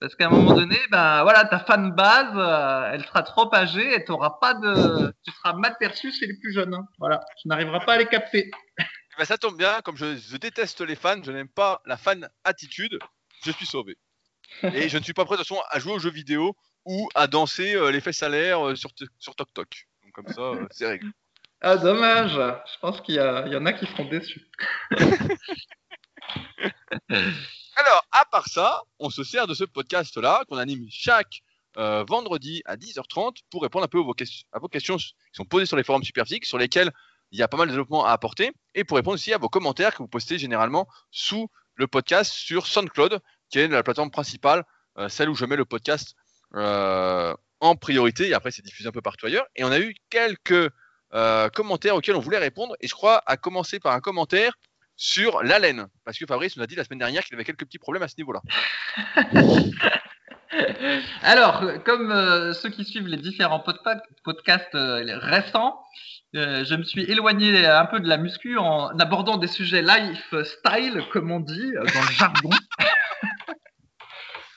Parce 0.00 0.14
qu'à 0.14 0.26
un 0.26 0.30
moment 0.30 0.54
donné, 0.54 0.78
ben 0.90 1.22
voilà, 1.24 1.44
ta 1.44 1.58
fan 1.58 1.92
base, 1.92 2.32
euh, 2.34 2.90
elle 2.92 3.04
sera 3.04 3.22
trop 3.22 3.54
âgée 3.54 3.94
et 3.94 4.02
t'auras 4.02 4.38
pas 4.40 4.54
de, 4.54 5.12
tu 5.22 5.30
seras 5.30 5.52
mal 5.52 5.76
perçu 5.78 6.10
chez 6.10 6.26
les 6.26 6.38
plus 6.38 6.52
jeunes. 6.52 6.72
Hein. 6.72 6.88
Voilà, 6.98 7.20
tu 7.36 7.48
n'arriveras 7.48 7.80
pas 7.80 7.92
à 7.94 7.98
les 7.98 8.06
capter. 8.06 8.50
Eh 9.12 9.18
ben, 9.18 9.24
ça 9.24 9.38
tombe 9.38 9.56
bien, 9.56 9.80
comme 9.82 9.96
je, 9.96 10.36
déteste 10.36 10.80
les 10.80 10.96
fans, 10.96 11.22
je 11.22 11.32
n'aime 11.32 11.48
pas 11.48 11.82
la 11.86 11.96
fan 11.96 12.28
attitude, 12.44 12.98
je 13.44 13.50
suis 13.50 13.66
sauvé. 13.66 13.96
Et 14.62 14.88
je 14.88 14.98
ne 14.98 15.02
suis 15.02 15.12
pas 15.12 15.24
prêt 15.24 15.36
de 15.36 15.42
toute 15.42 15.48
façon 15.48 15.62
à 15.70 15.78
jouer 15.78 15.92
aux 15.92 15.98
jeux 15.98 16.10
vidéo 16.10 16.56
ou 16.84 17.08
à 17.14 17.26
danser 17.26 17.74
euh, 17.74 17.90
les 17.90 18.00
fesses 18.00 18.18
salaires 18.18 18.66
euh, 18.66 18.74
sur, 18.74 18.90
sur 19.18 19.34
TokTok. 19.36 19.88
Donc 20.02 20.12
comme 20.12 20.28
ça, 20.28 20.52
c'est 20.70 20.86
réglé. 20.86 21.10
Ah 21.62 21.76
dommage, 21.76 22.32
je 22.32 22.78
pense 22.80 23.02
qu'il 23.02 23.16
y, 23.16 23.18
y, 23.18 23.20
en 23.56 23.66
a 23.66 23.74
qui 23.74 23.84
seront 23.84 24.06
déçus. 24.06 24.48
Alors, 27.76 28.06
à 28.12 28.24
part 28.24 28.48
ça, 28.48 28.82
on 28.98 29.10
se 29.10 29.22
sert 29.24 29.46
de 29.46 29.52
ce 29.52 29.64
podcast-là 29.64 30.44
qu'on 30.48 30.56
anime 30.56 30.86
chaque 30.90 31.42
euh, 31.76 32.04
vendredi 32.04 32.62
à 32.64 32.76
10h30 32.76 33.36
pour 33.48 33.62
répondre 33.62 33.84
un 33.84 33.88
peu 33.88 34.00
à 34.00 34.58
vos, 34.58 34.68
questions, 34.68 34.96
qui 34.96 35.14
sont 35.32 35.44
posées 35.44 35.66
sur 35.66 35.76
les 35.76 35.84
forums 35.84 36.02
Superphysique, 36.02 36.44
sur 36.44 36.58
lesquels 36.58 36.92
il 37.30 37.38
y 37.38 37.42
a 37.42 37.48
pas 37.48 37.56
mal 37.56 37.66
de 37.66 37.72
développement 37.72 38.04
à 38.04 38.12
apporter, 38.12 38.52
et 38.74 38.84
pour 38.84 38.96
répondre 38.96 39.14
aussi 39.14 39.32
à 39.32 39.38
vos 39.38 39.48
commentaires 39.48 39.92
que 39.92 39.98
vous 39.98 40.08
postez 40.08 40.38
généralement 40.38 40.88
sous 41.10 41.48
le 41.74 41.86
podcast 41.86 42.32
sur 42.32 42.66
SoundCloud, 42.66 43.20
qui 43.50 43.58
est 43.58 43.68
la 43.68 43.82
plateforme 43.82 44.10
principale, 44.10 44.64
euh, 44.98 45.08
celle 45.08 45.28
où 45.28 45.34
je 45.34 45.44
mets 45.44 45.56
le 45.56 45.64
podcast 45.64 46.14
euh, 46.54 47.34
en 47.60 47.76
priorité, 47.76 48.28
et 48.28 48.34
après 48.34 48.50
c'est 48.50 48.64
diffusé 48.64 48.88
un 48.88 48.92
peu 48.92 49.02
partout 49.02 49.26
ailleurs. 49.26 49.46
Et 49.56 49.64
on 49.64 49.72
a 49.72 49.78
eu 49.78 49.94
quelques 50.10 50.70
commentaires 51.54 51.96
auxquels 51.96 52.14
on 52.14 52.20
voulait 52.20 52.38
répondre, 52.38 52.76
et 52.80 52.86
je 52.86 52.94
crois 52.94 53.20
à 53.26 53.36
commencer 53.36 53.80
par 53.80 53.94
un 53.94 54.00
commentaire 54.00 54.52
sur 55.00 55.42
l'haleine. 55.42 55.88
Parce 56.04 56.18
que 56.18 56.26
Fabrice 56.26 56.56
nous 56.56 56.62
a 56.62 56.66
dit 56.66 56.76
la 56.76 56.84
semaine 56.84 56.98
dernière 56.98 57.24
qu'il 57.24 57.34
avait 57.34 57.44
quelques 57.44 57.64
petits 57.64 57.78
problèmes 57.78 58.02
à 58.02 58.08
ce 58.08 58.16
niveau-là. 58.18 58.42
Alors, 61.22 61.64
comme 61.84 62.12
euh, 62.12 62.52
ceux 62.52 62.68
qui 62.68 62.84
suivent 62.84 63.06
les 63.06 63.16
différents 63.16 63.64
podcasts 64.24 64.74
euh, 64.74 65.18
récents, 65.18 65.82
euh, 66.36 66.64
je 66.64 66.74
me 66.74 66.82
suis 66.82 67.02
éloigné 67.04 67.66
un 67.66 67.86
peu 67.86 68.00
de 68.00 68.08
la 68.08 68.16
muscu 68.16 68.56
en 68.58 68.88
abordant 68.98 69.36
des 69.36 69.48
sujets 69.48 69.82
lifestyle, 69.82 71.02
comme 71.12 71.30
on 71.30 71.40
dit 71.40 71.72
dans 71.72 72.00
le 72.00 72.12
jargon 72.12 72.50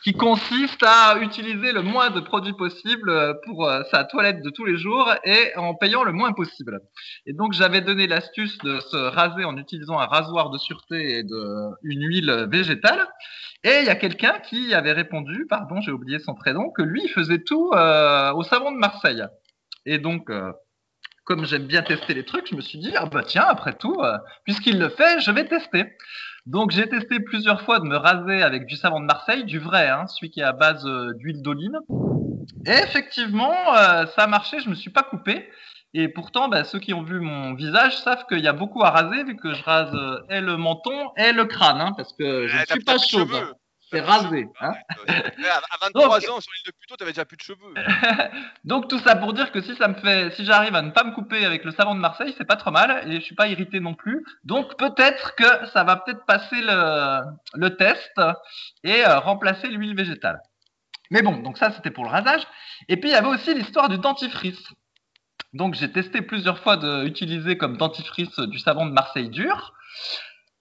qui 0.03 0.13
consiste 0.13 0.83
à 0.83 1.17
utiliser 1.21 1.71
le 1.71 1.81
moins 1.81 2.09
de 2.09 2.19
produits 2.19 2.53
possible 2.53 3.09
euh, 3.09 3.33
pour 3.45 3.65
euh, 3.65 3.83
sa 3.89 4.03
toilette 4.03 4.41
de 4.41 4.49
tous 4.49 4.65
les 4.65 4.77
jours 4.77 5.13
et 5.23 5.55
en 5.55 5.75
payant 5.75 6.03
le 6.03 6.11
moins 6.11 6.33
possible. 6.33 6.81
Et 7.25 7.33
donc 7.33 7.53
j'avais 7.53 7.79
donné 7.79 8.05
l'astuce 8.05 8.57
de 8.59 8.79
se 8.81 8.97
raser 8.97 9.45
en 9.45 9.57
utilisant 9.57 9.97
un 9.99 10.05
rasoir 10.05 10.49
de 10.49 10.57
sûreté 10.57 11.19
et 11.19 11.23
une 11.83 12.03
huile 12.03 12.47
végétale. 12.51 13.07
Et 13.63 13.79
il 13.79 13.85
y 13.85 13.89
a 13.89 13.95
quelqu'un 13.95 14.39
qui 14.39 14.73
avait 14.73 14.91
répondu, 14.91 15.45
pardon, 15.49 15.79
j'ai 15.79 15.91
oublié 15.91 16.19
son 16.19 16.35
prénom, 16.35 16.69
que 16.71 16.81
lui 16.81 17.07
faisait 17.07 17.41
tout 17.41 17.71
euh, 17.73 18.33
au 18.33 18.43
savon 18.43 18.73
de 18.73 18.77
Marseille. 18.77 19.23
Et 19.85 19.99
donc 19.99 20.29
comme 21.23 21.45
j'aime 21.45 21.67
bien 21.67 21.81
tester 21.83 22.13
les 22.13 22.25
trucs, 22.25 22.49
je 22.49 22.55
me 22.55 22.61
suis 22.61 22.79
dit, 22.79 22.93
ah 22.95 23.05
bah 23.05 23.23
tiens, 23.25 23.45
après 23.47 23.73
tout, 23.73 24.01
puisqu'il 24.43 24.79
le 24.79 24.89
fait, 24.89 25.21
je 25.21 25.31
vais 25.31 25.45
tester. 25.45 25.85
Donc 26.45 26.71
j'ai 26.71 26.87
testé 26.89 27.21
plusieurs 27.21 27.61
fois 27.61 27.79
de 27.79 27.85
me 27.85 27.95
raser 27.95 28.41
avec 28.41 28.65
du 28.65 28.75
savon 28.75 28.99
de 28.99 29.05
Marseille, 29.05 29.45
du 29.45 29.59
vrai, 29.59 29.87
hein, 29.87 30.07
celui 30.07 30.29
qui 30.29 30.41
est 30.41 30.43
à 30.43 30.51
base 30.51 30.85
euh, 30.85 31.13
d'huile 31.13 31.41
d'olive. 31.41 31.77
Et 32.65 32.71
effectivement, 32.71 33.55
euh, 33.75 34.05
ça 34.07 34.23
a 34.23 34.27
marché, 34.27 34.59
je 34.59 34.69
me 34.69 34.75
suis 34.75 34.89
pas 34.89 35.03
coupé. 35.03 35.49
Et 35.93 36.09
pourtant, 36.09 36.49
bah, 36.49 36.63
ceux 36.65 36.79
qui 36.79 36.93
ont 36.93 37.03
vu 37.03 37.19
mon 37.19 37.53
visage 37.53 37.97
savent 37.97 38.25
qu'il 38.27 38.39
y 38.39 38.47
a 38.47 38.53
beaucoup 38.53 38.83
à 38.83 38.89
raser, 38.89 39.23
vu 39.23 39.37
que 39.37 39.53
je 39.53 39.63
rase 39.63 39.93
euh, 39.93 40.17
et 40.29 40.41
le 40.41 40.57
menton 40.57 41.11
et 41.15 41.31
le 41.31 41.45
crâne, 41.45 41.79
hein, 41.79 41.93
parce 41.95 42.11
que 42.13 42.47
je 42.47 42.57
ne 42.57 42.65
suis 42.65 42.83
pas 42.83 42.97
chauve 42.97 43.53
rasé. 44.01 44.47
Hein 44.59 44.73
à 45.07 45.77
23 45.81 46.17
ans 46.17 46.41
sur 46.41 46.51
l'île 46.51 46.65
de 46.65 46.71
Puto, 46.79 46.95
tu 46.95 47.03
avais 47.03 47.11
déjà 47.11 47.25
plus 47.25 47.37
de 47.37 47.41
cheveux. 47.41 47.73
Donc 48.63 48.87
tout 48.87 48.99
ça 48.99 49.15
pour 49.15 49.33
dire 49.33 49.51
que 49.51 49.61
si 49.61 49.75
ça 49.75 49.87
me 49.87 49.95
fait, 49.95 50.31
si 50.35 50.45
j'arrive 50.45 50.75
à 50.75 50.81
ne 50.81 50.91
pas 50.91 51.03
me 51.03 51.11
couper 51.11 51.45
avec 51.45 51.63
le 51.63 51.71
savon 51.71 51.95
de 51.95 51.99
Marseille, 51.99 52.33
c'est 52.37 52.45
pas 52.45 52.55
trop 52.55 52.71
mal 52.71 53.11
et 53.11 53.15
je 53.15 53.21
suis 53.21 53.35
pas 53.35 53.47
irrité 53.47 53.79
non 53.79 53.93
plus. 53.93 54.25
Donc 54.43 54.77
peut-être 54.77 55.35
que 55.35 55.67
ça 55.67 55.83
va 55.83 55.97
peut-être 55.97 56.25
passer 56.25 56.61
le, 56.61 57.21
le 57.55 57.75
test 57.75 58.19
et 58.83 59.05
euh, 59.05 59.19
remplacer 59.19 59.67
l'huile 59.67 59.95
végétale. 59.95 60.39
Mais 61.11 61.21
bon, 61.21 61.37
donc 61.37 61.57
ça 61.57 61.71
c'était 61.71 61.91
pour 61.91 62.05
le 62.05 62.09
rasage. 62.09 62.41
Et 62.89 62.97
puis 62.97 63.09
il 63.09 63.13
y 63.13 63.15
avait 63.15 63.27
aussi 63.27 63.53
l'histoire 63.53 63.89
du 63.89 63.97
dentifrice. 63.97 64.73
Donc 65.53 65.75
j'ai 65.75 65.91
testé 65.91 66.21
plusieurs 66.21 66.59
fois 66.59 66.77
d'utiliser 66.77 67.57
comme 67.57 67.77
dentifrice 67.77 68.39
du 68.39 68.59
savon 68.59 68.85
de 68.85 68.91
Marseille 68.91 69.29
dur. 69.29 69.73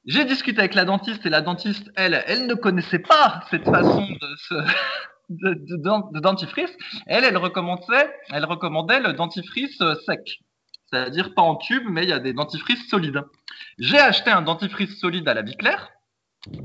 J'ai 0.05 0.25
discuté 0.25 0.59
avec 0.59 0.75
la 0.75 0.85
dentiste 0.85 1.25
et 1.27 1.31
la 1.31 1.43
dentiste, 1.43 1.91
elle, 1.97 2.25
elle 2.27 2.47
ne 2.47 2.55
connaissait 2.55 2.99
pas 2.99 3.45
cette 3.51 3.65
façon 3.65 4.03
de, 4.03 4.37
se, 4.37 4.55
de, 5.29 6.21
dentifrice. 6.21 6.77
Elle, 7.07 7.25
elle 7.25 7.37
recommandait, 7.37 8.13
elle 8.31 8.45
recommandait 8.45 9.01
le 9.01 9.13
dentifrice 9.13 9.81
euh, 9.81 9.95
sec. 10.07 10.41
C'est-à-dire 10.87 11.35
pas 11.35 11.43
en 11.43 11.57
tube, 11.57 11.85
mais 11.89 12.03
il 12.03 12.11
y 12.11 12.13
a 12.13 12.19
des 12.19 12.33
dentifrices 12.33 12.87
solides. 12.89 13.23
J'ai 13.79 13.99
acheté 13.99 14.31
un 14.31 14.43
dentifrice 14.43 14.99
solide 14.99 15.29
à 15.29 15.35
la 15.35 15.43
vie 15.43 15.57
claire. 15.57 15.91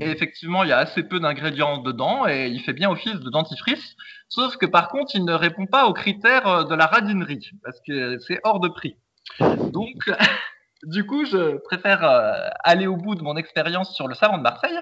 Et 0.00 0.10
effectivement, 0.10 0.64
il 0.64 0.70
y 0.70 0.72
a 0.72 0.78
assez 0.78 1.04
peu 1.04 1.20
d'ingrédients 1.20 1.78
dedans 1.78 2.26
et 2.26 2.48
il 2.48 2.60
fait 2.60 2.72
bien 2.72 2.90
office 2.90 3.20
de 3.20 3.30
dentifrice. 3.30 3.94
Sauf 4.28 4.56
que 4.56 4.66
par 4.66 4.88
contre, 4.88 5.14
il 5.14 5.24
ne 5.24 5.32
répond 5.32 5.66
pas 5.66 5.86
aux 5.86 5.92
critères 5.92 6.46
euh, 6.48 6.64
de 6.64 6.74
la 6.74 6.86
radinerie 6.86 7.50
parce 7.62 7.80
que 7.86 8.18
c'est 8.26 8.40
hors 8.42 8.58
de 8.58 8.68
prix. 8.68 8.96
Donc, 9.38 10.10
du 10.84 11.04
coup, 11.06 11.24
je 11.24 11.58
préfère 11.58 12.04
euh, 12.04 12.32
aller 12.62 12.86
au 12.86 12.96
bout 12.96 13.14
de 13.14 13.22
mon 13.22 13.36
expérience 13.36 13.94
sur 13.94 14.06
le 14.08 14.14
savon 14.14 14.38
de 14.38 14.42
Marseille. 14.42 14.78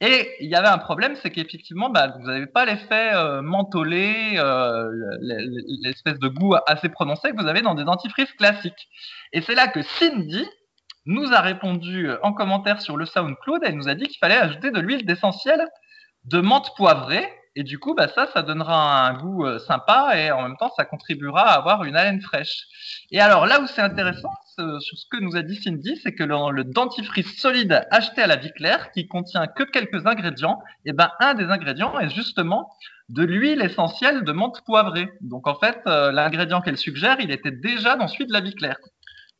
Et 0.00 0.28
il 0.40 0.50
y 0.50 0.54
avait 0.54 0.68
un 0.68 0.78
problème, 0.78 1.16
c'est 1.22 1.30
qu'effectivement, 1.30 1.90
bah, 1.90 2.14
vous 2.18 2.26
n'avez 2.26 2.46
pas 2.46 2.64
l'effet 2.64 3.14
euh, 3.14 3.42
mentholé, 3.42 4.34
euh, 4.38 4.90
l'espèce 5.82 6.18
de 6.18 6.28
goût 6.28 6.54
assez 6.66 6.88
prononcé 6.88 7.30
que 7.30 7.40
vous 7.40 7.48
avez 7.48 7.62
dans 7.62 7.74
des 7.74 7.84
dentifrices 7.84 8.32
classiques. 8.32 8.88
Et 9.32 9.40
c'est 9.40 9.54
là 9.54 9.68
que 9.68 9.82
Cindy 9.82 10.46
nous 11.06 11.32
a 11.32 11.40
répondu 11.40 12.10
en 12.22 12.32
commentaire 12.32 12.82
sur 12.82 12.96
le 12.96 13.06
SoundCloud. 13.06 13.62
Elle 13.64 13.76
nous 13.76 13.88
a 13.88 13.94
dit 13.94 14.06
qu'il 14.08 14.18
fallait 14.18 14.36
ajouter 14.36 14.70
de 14.70 14.80
l'huile 14.80 15.06
d'essentiel 15.06 15.66
de 16.24 16.40
menthe 16.40 16.74
poivrée 16.76 17.26
et 17.58 17.64
du 17.64 17.80
coup, 17.80 17.92
bah, 17.92 18.06
ça, 18.06 18.28
ça 18.32 18.42
donnera 18.42 19.08
un 19.08 19.14
goût 19.14 19.44
euh, 19.44 19.58
sympa 19.58 20.16
et 20.16 20.30
en 20.30 20.42
même 20.42 20.56
temps, 20.56 20.70
ça 20.76 20.84
contribuera 20.84 21.42
à 21.42 21.54
avoir 21.54 21.82
une 21.82 21.96
haleine 21.96 22.20
fraîche. 22.20 22.66
Et 23.10 23.20
alors 23.20 23.46
là 23.46 23.60
où 23.60 23.66
c'est 23.66 23.82
intéressant, 23.82 24.30
sur 24.80 24.98
ce 24.98 25.06
que 25.10 25.22
nous 25.22 25.36
a 25.36 25.42
dit 25.42 25.56
Cindy, 25.56 25.98
c'est 26.02 26.14
que 26.14 26.24
le, 26.24 26.64
dentifrice 26.64 27.38
solide 27.40 27.86
acheté 27.90 28.22
à 28.22 28.26
la 28.26 28.36
vie 28.36 28.52
claire, 28.52 28.90
qui 28.92 29.06
contient 29.06 29.46
que 29.46 29.62
quelques 29.62 30.06
ingrédients, 30.06 30.60
et 30.84 30.90
eh 30.90 30.92
ben 30.92 31.10
un 31.20 31.34
des 31.34 31.44
ingrédients 31.44 31.98
est 31.98 32.10
justement 32.10 32.70
de 33.08 33.22
l'huile 33.24 33.62
essentielle 33.62 34.24
de 34.24 34.32
menthe 34.32 34.62
poivrée. 34.64 35.08
Donc 35.20 35.46
en 35.46 35.54
fait, 35.54 35.80
euh, 35.86 36.12
l'ingrédient 36.12 36.60
qu'elle 36.60 36.76
suggère, 36.76 37.16
il 37.20 37.30
était 37.30 37.50
déjà 37.50 37.96
dans 37.96 38.08
celui 38.08 38.26
de 38.26 38.32
la 38.32 38.40
vie 38.40 38.54
claire. 38.54 38.78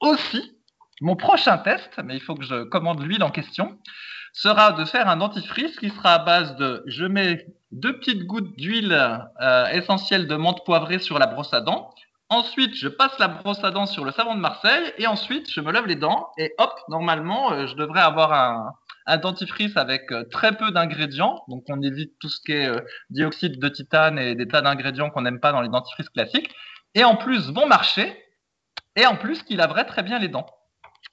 Aussi, 0.00 0.56
mon 1.00 1.16
prochain 1.16 1.58
test, 1.58 2.00
mais 2.04 2.16
il 2.16 2.22
faut 2.22 2.34
que 2.34 2.44
je 2.44 2.64
commande 2.64 3.02
l'huile 3.02 3.22
en 3.22 3.30
question, 3.30 3.78
sera 4.32 4.72
de 4.72 4.84
faire 4.84 5.08
un 5.08 5.16
dentifrice 5.16 5.76
qui 5.78 5.90
sera 5.90 6.14
à 6.14 6.18
base 6.18 6.56
de 6.56 6.82
je 6.87 7.04
mets 7.04 7.46
deux 7.72 7.98
petites 7.98 8.25
gouttes 8.25 8.56
d'huile 8.56 8.96
euh, 9.40 9.66
essentielle 9.68 10.26
de 10.26 10.37
menthe 10.37 10.64
poivrée 10.64 10.98
sur 10.98 11.18
la 11.18 11.26
brosse 11.26 11.52
à 11.52 11.60
dents. 11.60 11.90
Ensuite, 12.30 12.75
je 12.75 12.88
passe 12.88 13.18
la 13.18 13.28
brosse 13.28 13.64
à 13.64 13.70
dents 13.70 13.87
sur 13.87 14.04
le 14.04 14.12
savon 14.12 14.35
de 14.35 14.40
Marseille 14.40 14.92
et 14.99 15.06
ensuite, 15.06 15.50
je 15.50 15.61
me 15.61 15.73
lave 15.73 15.87
les 15.87 15.97
dents 15.97 16.28
et 16.37 16.52
hop, 16.58 16.73
normalement, 16.88 17.52
euh, 17.52 17.66
je 17.66 17.75
devrais 17.75 18.02
avoir 18.02 18.32
un, 18.32 19.16
dentifrice 19.16 19.76
avec 19.78 20.12
euh, 20.12 20.25
très 20.30 20.56
peu 20.56 20.70
d'ingrédients. 20.70 21.42
Donc, 21.49 21.64
on 21.68 21.80
évite 21.80 22.18
tout 22.20 22.28
ce 22.28 22.40
qui 22.44 22.52
est 22.52 22.70
dioxyde 23.08 23.58
de 23.58 23.68
titane 23.68 24.18
et 24.18 24.35
des 24.35 24.47
tas 24.47 24.61
d'ingrédients 24.61 25.08
qu'on 25.08 25.23
n'aime 25.23 25.40
pas 25.40 25.52
dans 25.52 25.62
les 25.62 25.70
dentifrices 25.70 26.11
classiques. 26.11 26.50
Et 26.94 27.04
en 27.04 27.16
plus, 27.16 27.49
bon 27.49 27.66
marché. 27.66 28.23
Et 28.97 29.06
en 29.06 29.16
plus, 29.16 29.42
qui 29.42 29.56
laverait 29.56 29.87
très 29.87 30.02
bien 30.02 30.18
les 30.18 30.28
dents. 30.28 30.47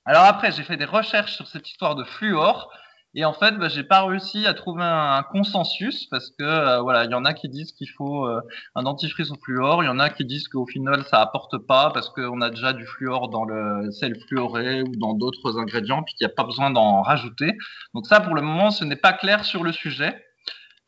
Alors 0.05 0.23
après, 0.23 0.51
j'ai 0.51 0.63
fait 0.63 0.77
des 0.77 0.85
recherches 0.85 1.35
sur 1.35 1.47
cette 1.47 1.69
histoire 1.69 1.95
de 1.95 2.03
fluor. 2.03 2.71
Et 3.17 3.23
en 3.23 3.31
fait, 3.31 3.53
bah, 3.57 3.69
j'ai 3.69 3.83
pas 3.83 4.03
réussi 4.05 4.45
à 4.45 4.53
trouver 4.53 4.83
un, 4.83 5.23
consensus 5.23 6.05
parce 6.07 6.31
que 6.31 6.43
euh, 6.43 6.81
voilà, 6.81 7.05
il 7.05 7.11
y 7.11 7.13
en 7.13 7.23
a 7.23 7.33
qui 7.33 7.47
disent 7.47 7.71
qu'il 7.71 7.89
faut 7.89 8.27
euh, 8.27 8.41
un 8.75 8.83
dentifrice 8.83 9.31
au 9.31 9.35
fluor, 9.35 9.83
il 9.83 9.85
y 9.85 9.89
en 9.89 9.99
a 9.99 10.09
qui 10.09 10.25
disent 10.25 10.49
qu'au 10.49 10.65
final 10.65 11.05
ça 11.05 11.21
apporte 11.21 11.57
pas 11.59 11.91
parce 11.91 12.09
qu'on 12.09 12.41
a 12.41 12.49
déjà 12.49 12.73
du 12.73 12.85
fluor 12.85 13.29
dans 13.29 13.45
le 13.45 13.89
sel 13.91 14.19
fluoré 14.27 14.81
ou 14.81 14.93
dans 14.97 15.13
d'autres 15.13 15.57
ingrédients, 15.57 16.03
puis 16.03 16.13
qu'il 16.15 16.27
n'y 16.27 16.31
a 16.33 16.35
pas 16.35 16.43
besoin 16.43 16.71
d'en 16.71 17.01
rajouter. 17.01 17.53
Donc 17.93 18.05
ça, 18.05 18.19
pour 18.19 18.35
le 18.35 18.41
moment, 18.41 18.69
ce 18.69 18.83
n'est 18.83 18.97
pas 18.97 19.13
clair 19.13 19.45
sur 19.45 19.63
le 19.63 19.71
sujet. 19.71 20.21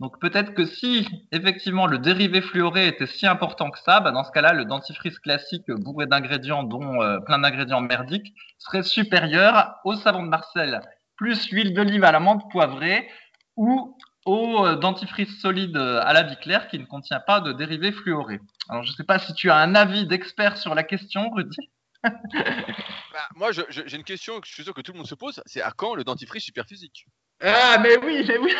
Donc 0.02 0.20
peut-être 0.20 0.54
que 0.54 0.66
si 0.66 1.08
effectivement 1.32 1.88
le 1.88 1.98
dérivé 1.98 2.42
fluoré 2.42 2.88
était 2.88 3.08
si 3.08 3.26
important 3.26 3.72
que 3.72 3.80
ça, 3.80 4.02
bah 4.02 4.12
dans 4.12 4.26
ce 4.26 4.32
cas-là, 4.32 4.52
le 4.52 4.66
dentifrice 4.66 5.18
classique 5.20 5.72
bourré 5.72 6.08
d'ingrédients, 6.08 6.64
dont 6.64 7.02
euh, 7.02 7.20
plein 7.20 7.40
d'ingrédients 7.40 7.82
merdiques, 7.82 8.34
serait 8.60 8.84
supérieur 8.84 9.76
au 9.86 9.96
savon 9.96 10.24
de 10.24 10.30
Marseille 10.30 10.78
plus 11.18 11.48
huile 11.48 11.74
d'olive 11.74 12.04
à 12.04 12.12
l'amande 12.12 12.50
poivrée 12.50 13.10
ou 13.56 13.98
au 14.26 14.66
euh, 14.66 14.76
dentifrice 14.76 15.40
solide 15.40 15.76
euh, 15.78 16.02
à 16.04 16.14
la 16.14 16.24
vie 16.24 16.38
claire 16.38 16.68
qui 16.68 16.80
ne 16.80 16.86
contient 16.86 17.20
pas 17.20 17.40
de 17.42 17.54
dérivés 17.54 17.92
fluorés. 17.92 18.40
Alors, 18.70 18.84
je 18.84 18.92
ne 18.92 18.96
sais 18.96 19.04
pas 19.04 19.20
si 19.20 19.34
tu 19.34 19.50
as 19.50 19.58
un 19.58 19.76
avis 19.76 20.06
d'expert 20.06 20.58
sur 20.58 20.76
la 20.76 20.84
question, 20.84 21.30
Rudy. 21.32 21.70
bah, 22.04 23.28
moi, 23.36 23.52
j'ai 23.52 23.96
une 23.96 24.04
question 24.04 24.40
que 24.40 24.48
je 24.48 24.54
suis 24.54 24.64
sûr 24.64 24.74
que 24.74 24.82
tout 24.82 24.92
le 24.92 24.98
monde 24.98 25.08
se 25.08 25.16
pose 25.16 25.42
c'est 25.46 25.62
à 25.62 25.72
quand 25.72 25.96
le 25.96 26.04
dentifrice 26.04 26.44
superphysique? 26.44 27.06
Ah, 27.42 27.78
mais 27.82 27.98
oui, 28.04 28.24
mais 28.28 28.38
oui 28.38 28.54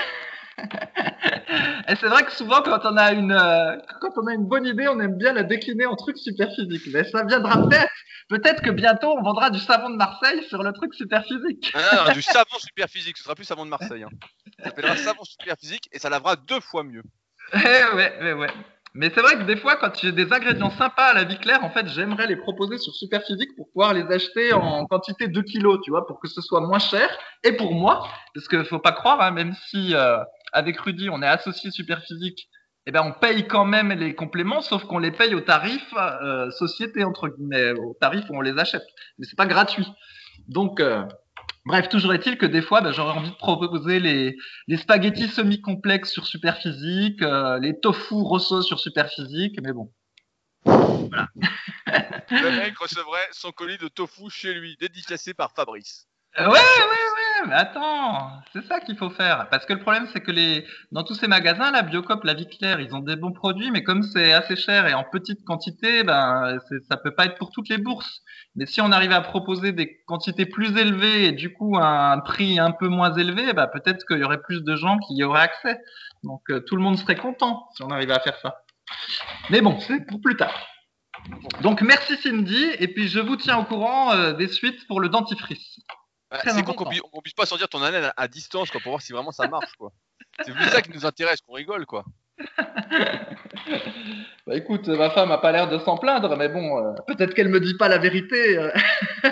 Et 1.90 1.96
c'est 1.96 2.08
vrai 2.08 2.24
que 2.26 2.32
souvent, 2.32 2.62
quand 2.62 2.80
on, 2.84 2.98
a 2.98 3.14
une, 3.14 3.32
euh, 3.32 3.78
quand 4.02 4.12
on 4.18 4.28
a 4.28 4.34
une 4.34 4.46
bonne 4.46 4.66
idée, 4.66 4.88
on 4.88 5.00
aime 5.00 5.18
bien 5.18 5.34
la 5.34 5.44
décliner 5.44 5.86
en 5.86 5.96
truc 5.96 6.18
super 6.18 6.50
physique. 6.54 6.84
Mais 6.92 7.04
ça 7.06 7.24
viendra 7.24 7.62
peut-être. 7.62 7.92
Peut-être 8.30 8.62
que 8.62 8.72
bientôt, 8.72 9.16
on 9.18 9.22
vendra 9.22 9.50
du 9.50 9.60
savon 9.60 9.90
de 9.90 9.96
Marseille 9.96 10.44
sur 10.50 10.62
le 10.62 10.74
truc 10.74 10.94
super 10.94 11.24
physique. 11.24 11.74
Ah, 11.74 12.12
du 12.14 12.22
savon 12.22 12.58
super 12.60 12.90
physique. 12.90 13.18
Ce 13.18 13.24
sera 13.24 13.36
plus 13.36 13.46
savon 13.46 13.64
de 13.64 13.70
Marseille. 13.70 14.04
Hein. 14.04 14.10
Ça 14.60 14.66
s'appellera 14.66 14.96
savon 14.98 15.24
super 15.24 15.56
physique 15.58 15.88
et 15.94 16.00
ça 16.00 16.10
lavera 16.10 16.36
deux 16.36 16.60
fois 16.60 16.84
mieux. 16.84 17.04
Eh 17.54 17.96
ouais, 17.96 18.14
ouais, 18.22 18.34
ouais. 18.34 18.50
Mais 18.94 19.12
c'est 19.14 19.22
vrai 19.22 19.36
que 19.36 19.44
des 19.44 19.58
fois, 19.58 19.76
quand 19.76 19.98
j'ai 20.00 20.12
des 20.12 20.34
ingrédients 20.34 20.72
sympas 20.72 21.10
à 21.10 21.14
la 21.14 21.24
vie 21.24 21.38
claire, 21.38 21.64
en 21.64 21.70
fait, 21.70 21.88
j'aimerais 21.88 22.26
les 22.26 22.36
proposer 22.36 22.80
sur 22.80 22.94
Superphysique 22.94 23.56
pour 23.56 23.68
pouvoir 23.72 23.94
les 23.94 24.04
acheter 24.12 24.54
en 24.54 24.86
quantité 24.88 25.28
de 25.28 25.42
kilos, 25.42 25.80
tu 25.84 25.92
vois, 25.92 26.08
pour 26.08 26.20
que 26.20 26.28
ce 26.28 26.42
soit 26.42 26.62
moins 26.62 26.80
cher. 26.80 27.08
Et 27.44 27.52
pour 27.52 27.74
moi, 27.74 28.08
parce 28.34 28.48
qu'il 28.48 28.66
faut 28.66 28.80
pas 28.80 28.94
croire, 28.94 29.22
hein, 29.22 29.32
même 29.32 29.54
si 29.70 29.94
euh, 29.94 30.18
avec 30.54 30.80
Rudy, 30.80 31.10
on 31.10 31.22
est 31.22 31.28
associé 31.28 31.72
Superphysique, 31.72 32.50
eh 32.86 32.92
ben, 32.92 33.02
on 33.04 33.12
paye 33.12 33.48
quand 33.48 33.66
même 33.66 33.92
les 33.92 34.16
compléments, 34.16 34.62
sauf 34.62 34.86
qu'on 34.86 35.00
les 35.00 35.12
paye 35.12 35.36
au 35.36 35.42
tarif 35.42 35.84
euh, 35.98 36.50
société, 36.52 37.04
entre 37.04 37.28
guillemets, 37.28 37.72
au 37.72 37.98
tarif 38.00 38.30
où 38.30 38.38
on 38.38 38.42
les 38.42 38.58
achète. 38.58 38.86
Mais 39.18 39.26
c'est 39.26 39.36
pas 39.36 39.46
gratuit. 39.46 39.88
Donc, 40.48 40.80
euh, 40.80 41.04
Bref, 41.68 41.90
toujours 41.90 42.14
est-il 42.14 42.38
que 42.38 42.46
des 42.46 42.62
fois, 42.62 42.80
ben, 42.80 42.94
j'aurais 42.94 43.12
envie 43.12 43.30
de 43.30 43.36
proposer 43.36 44.00
les, 44.00 44.38
les 44.68 44.78
spaghettis 44.78 45.28
semi-complexes 45.28 46.12
sur 46.12 46.26
Superphysique, 46.26 47.22
euh, 47.22 47.60
les 47.60 47.78
tofu 47.78 48.14
rosso 48.14 48.62
sur 48.62 48.80
Superphysique, 48.80 49.60
mais 49.62 49.74
bon. 49.74 49.92
Voilà. 50.64 51.28
Le 52.32 52.52
mec 52.60 52.78
recevrait 52.78 53.28
son 53.32 53.52
colis 53.52 53.78
de 53.78 53.90
tofu 53.90 54.30
chez 54.30 54.54
lui, 54.54 54.78
dédicacé 54.80 55.34
par 55.34 55.52
Fabrice. 55.52 56.08
ouais, 56.40 56.46
ouais, 56.46 56.54
ouais, 56.54 57.27
mais 57.46 57.54
attends, 57.54 58.32
c'est 58.54 58.66
ça 58.66 58.80
qu'il 58.80 58.98
faut 58.98 59.10
faire. 59.10 59.48
Parce 59.50 59.66
que 59.66 59.74
le 59.74 59.80
problème, 59.80 60.08
c'est 60.14 60.22
que 60.22 60.32
les, 60.32 60.66
dans 60.92 61.04
tous 61.04 61.16
ces 61.16 61.28
magasins, 61.28 61.72
la 61.72 61.82
Biocop, 61.82 62.24
la 62.24 62.34
Vie 62.34 62.48
Claire, 62.48 62.80
ils 62.80 62.96
ont 62.96 63.00
des 63.00 63.16
bons 63.16 63.34
produits, 63.34 63.72
mais 63.72 63.84
comme 63.84 64.04
c'est 64.04 64.34
assez 64.34 64.56
cher 64.56 64.88
et 64.88 64.94
en 64.94 65.04
petite 65.04 65.44
quantité, 65.46 66.04
ben, 66.04 66.58
ça 66.90 66.98
peut 66.98 67.14
pas 67.14 67.26
être 67.26 67.38
pour 67.38 67.52
toutes 67.52 67.70
les 67.70 67.78
bourses. 67.78 68.22
Mais 68.56 68.66
si 68.66 68.82
on 68.82 68.92
arrivait 68.92 69.16
à 69.16 69.22
proposer 69.22 69.72
des 69.72 70.02
quantités 70.06 70.46
plus 70.46 70.76
élevées 70.78 71.26
et 71.26 71.32
du 71.32 71.54
coup 71.54 71.78
un 71.78 72.20
prix 72.20 72.60
un 72.60 72.72
peu 72.72 72.88
moins 72.88 73.14
élevé, 73.14 73.54
bah, 73.54 73.68
peut-être 73.68 74.06
qu'il 74.06 74.18
y 74.18 74.24
aurait 74.24 74.42
plus 74.42 74.64
de 74.64 74.76
gens 74.76 74.98
qui 75.00 75.16
y 75.16 75.24
auraient 75.24 75.42
accès. 75.42 75.80
Donc 76.24 76.42
euh, 76.50 76.60
tout 76.62 76.76
le 76.76 76.82
monde 76.82 76.98
serait 76.98 77.16
content 77.16 77.68
si 77.76 77.84
on 77.84 77.92
arrivait 77.92 78.14
à 78.14 78.20
faire 78.20 78.38
ça. 78.42 78.64
Mais 79.50 79.62
bon, 79.62 79.80
c'est 79.80 80.06
pour 80.08 80.22
plus 80.22 80.36
tard. 80.36 80.68
Donc 81.62 81.82
merci 81.82 82.16
Cindy, 82.18 82.70
et 82.80 82.88
puis 82.88 83.08
je 83.08 83.20
vous 83.20 83.36
tiens 83.36 83.58
au 83.58 83.64
courant 83.64 84.12
euh, 84.14 84.34
des 84.34 84.48
suites 84.48 84.88
pour 84.88 85.02
le 85.02 85.10
dentifrice. 85.10 85.80
C'est 86.44 86.64
con 86.64 86.74
qu'on 86.74 87.22
puisse 87.22 87.34
pas 87.34 87.46
sortir 87.46 87.70
ton 87.70 87.82
haleine 87.82 88.12
à, 88.16 88.28
distance 88.28 88.70
pour 88.70 88.82
voir 88.82 89.02
si 89.02 89.14
vraiment 89.14 89.32
ça 89.32 89.48
marche. 89.48 89.72
C'est 90.44 90.54
plus 90.54 90.66
ça 90.66 90.82
qui 90.82 90.92
nous 90.92 91.06
intéresse, 91.06 91.42
qu'on 91.42 91.54
rigole 91.54 91.86
quoi. 91.86 92.04
bah 94.46 94.56
écoute, 94.56 94.88
ma 94.88 95.10
femme 95.10 95.32
a 95.32 95.40
pas 95.40 95.52
l'air 95.52 95.68
de 95.70 95.80
s'en 95.80 95.98
plaindre, 95.98 96.38
mais 96.38 96.50
bon, 96.50 96.78
euh, 96.78 96.94
peut-être 97.08 97.34
qu'elle 97.34 97.50
me 97.50 97.60
dit 97.60 97.76
pas 97.76 97.88
la 97.88 97.98
vérité. 97.98 98.58
euh. 98.58 98.72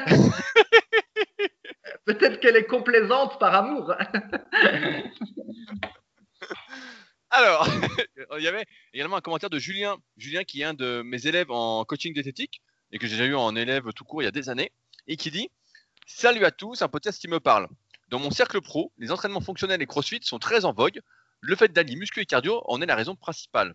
peut-être 2.05 2.39
qu'elle 2.39 2.55
est 2.55 2.65
complaisante 2.65 3.37
par 3.39 3.53
amour. 3.53 3.93
Alors, 7.31 7.67
il 8.37 8.43
y 8.43 8.47
avait 8.47 8.65
également 8.93 9.17
un 9.17 9.21
commentaire 9.21 9.49
de 9.49 9.59
Julien, 9.59 9.97
Julien 10.15 10.43
qui 10.43 10.61
est 10.61 10.65
un 10.65 10.73
de 10.73 11.01
mes 11.03 11.27
élèves 11.27 11.51
en 11.51 11.83
coaching 11.83 12.13
diététique 12.13 12.61
et 12.91 12.99
que 12.99 13.07
j'ai 13.07 13.17
déjà 13.17 13.25
eu 13.25 13.35
en 13.35 13.55
élève 13.55 13.91
tout 13.93 14.05
court 14.05 14.21
il 14.21 14.25
y 14.25 14.27
a 14.27 14.31
des 14.31 14.47
années 14.49 14.71
et 15.07 15.17
qui 15.17 15.31
dit 15.31 15.49
Salut 16.07 16.45
à 16.45 16.51
tous, 16.51 16.83
un 16.83 16.87
podcast 16.87 17.19
qui 17.19 17.27
me 17.27 17.39
parle. 17.39 17.67
Dans 18.09 18.19
mon 18.19 18.29
cercle 18.29 18.61
pro, 18.61 18.93
les 18.99 19.11
entraînements 19.11 19.41
fonctionnels 19.41 19.81
et 19.81 19.87
crossfit 19.87 20.19
sont 20.21 20.37
très 20.37 20.63
en 20.63 20.71
vogue. 20.71 21.01
Le 21.41 21.55
fait 21.55 21.69
d'allier 21.73 21.95
muscu 21.95 22.19
et 22.19 22.27
cardio 22.27 22.61
en 22.67 22.79
est 22.79 22.85
la 22.85 22.95
raison 22.95 23.15
principale. 23.15 23.73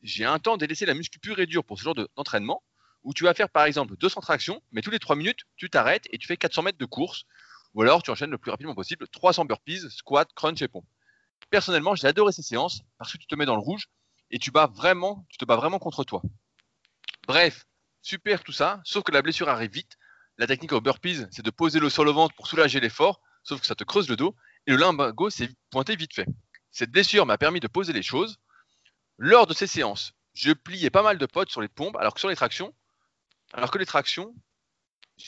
J'ai 0.00 0.24
un 0.24 0.38
temps 0.38 0.56
délaissé 0.56 0.86
la 0.86 0.94
muscu 0.94 1.18
pure 1.18 1.40
et 1.40 1.46
dure 1.46 1.64
pour 1.64 1.78
ce 1.78 1.82
genre 1.82 1.96
d'entraînement 1.96 2.62
où 3.02 3.12
tu 3.12 3.24
vas 3.24 3.34
faire 3.34 3.48
par 3.48 3.64
exemple 3.64 3.96
200 3.96 4.20
tractions, 4.20 4.62
mais 4.70 4.80
tous 4.80 4.92
les 4.92 5.00
3 5.00 5.16
minutes, 5.16 5.40
tu 5.56 5.70
t'arrêtes 5.70 6.06
et 6.12 6.18
tu 6.18 6.28
fais 6.28 6.36
400 6.36 6.62
mètres 6.62 6.78
de 6.78 6.84
course. 6.84 7.24
Ou 7.74 7.82
alors 7.82 8.04
tu 8.04 8.12
enchaînes 8.12 8.30
le 8.30 8.38
plus 8.38 8.52
rapidement 8.52 8.76
possible 8.76 9.08
300 9.08 9.44
burpees, 9.44 9.90
squat, 9.90 10.32
crunch 10.36 10.62
et 10.62 10.68
pompe. 10.68 10.86
Personnellement, 11.50 11.96
j'ai 11.96 12.06
adoré 12.06 12.30
ces 12.30 12.42
séances 12.42 12.82
parce 12.96 13.12
que 13.12 13.18
tu 13.18 13.26
te 13.26 13.34
mets 13.34 13.44
dans 13.44 13.56
le 13.56 13.60
rouge 13.60 13.88
et 14.30 14.38
tu 14.38 14.52
bats 14.52 14.70
vraiment, 14.72 15.26
tu 15.28 15.36
te 15.36 15.44
bats 15.44 15.56
vraiment 15.56 15.80
contre 15.80 16.04
toi. 16.04 16.22
Bref, 17.26 17.66
super 18.02 18.44
tout 18.44 18.52
ça, 18.52 18.80
sauf 18.84 19.02
que 19.02 19.10
la 19.10 19.20
blessure 19.20 19.48
arrive 19.48 19.72
vite. 19.72 19.98
La 20.38 20.46
technique 20.46 20.72
au 20.72 20.80
burpees, 20.80 21.26
c'est 21.30 21.44
de 21.44 21.50
poser 21.50 21.78
le 21.78 21.90
sol 21.90 22.08
au 22.08 22.14
ventre 22.14 22.34
pour 22.34 22.46
soulager 22.46 22.80
l'effort, 22.80 23.20
sauf 23.42 23.60
que 23.60 23.66
ça 23.66 23.74
te 23.74 23.84
creuse 23.84 24.08
le 24.08 24.16
dos 24.16 24.34
et 24.66 24.70
le 24.72 24.76
limbago 24.76 25.30
s'est 25.30 25.50
pointé 25.70 25.96
vite 25.96 26.14
fait. 26.14 26.26
Cette 26.70 26.90
blessure 26.90 27.26
m'a 27.26 27.38
permis 27.38 27.60
de 27.60 27.68
poser 27.68 27.92
les 27.92 28.02
choses. 28.02 28.38
Lors 29.18 29.46
de 29.46 29.54
ces 29.54 29.66
séances, 29.66 30.14
je 30.34 30.52
pliais 30.52 30.90
pas 30.90 31.02
mal 31.02 31.18
de 31.18 31.26
potes 31.26 31.50
sur 31.50 31.60
les 31.60 31.68
pompes, 31.68 31.96
alors 31.96 32.14
que 32.14 32.20
sur 32.20 32.28
les 32.28 32.36
tractions, 32.36 32.74
alors 33.52 33.70
que 33.70 33.78
les 33.78 33.86
tractions, 33.86 34.34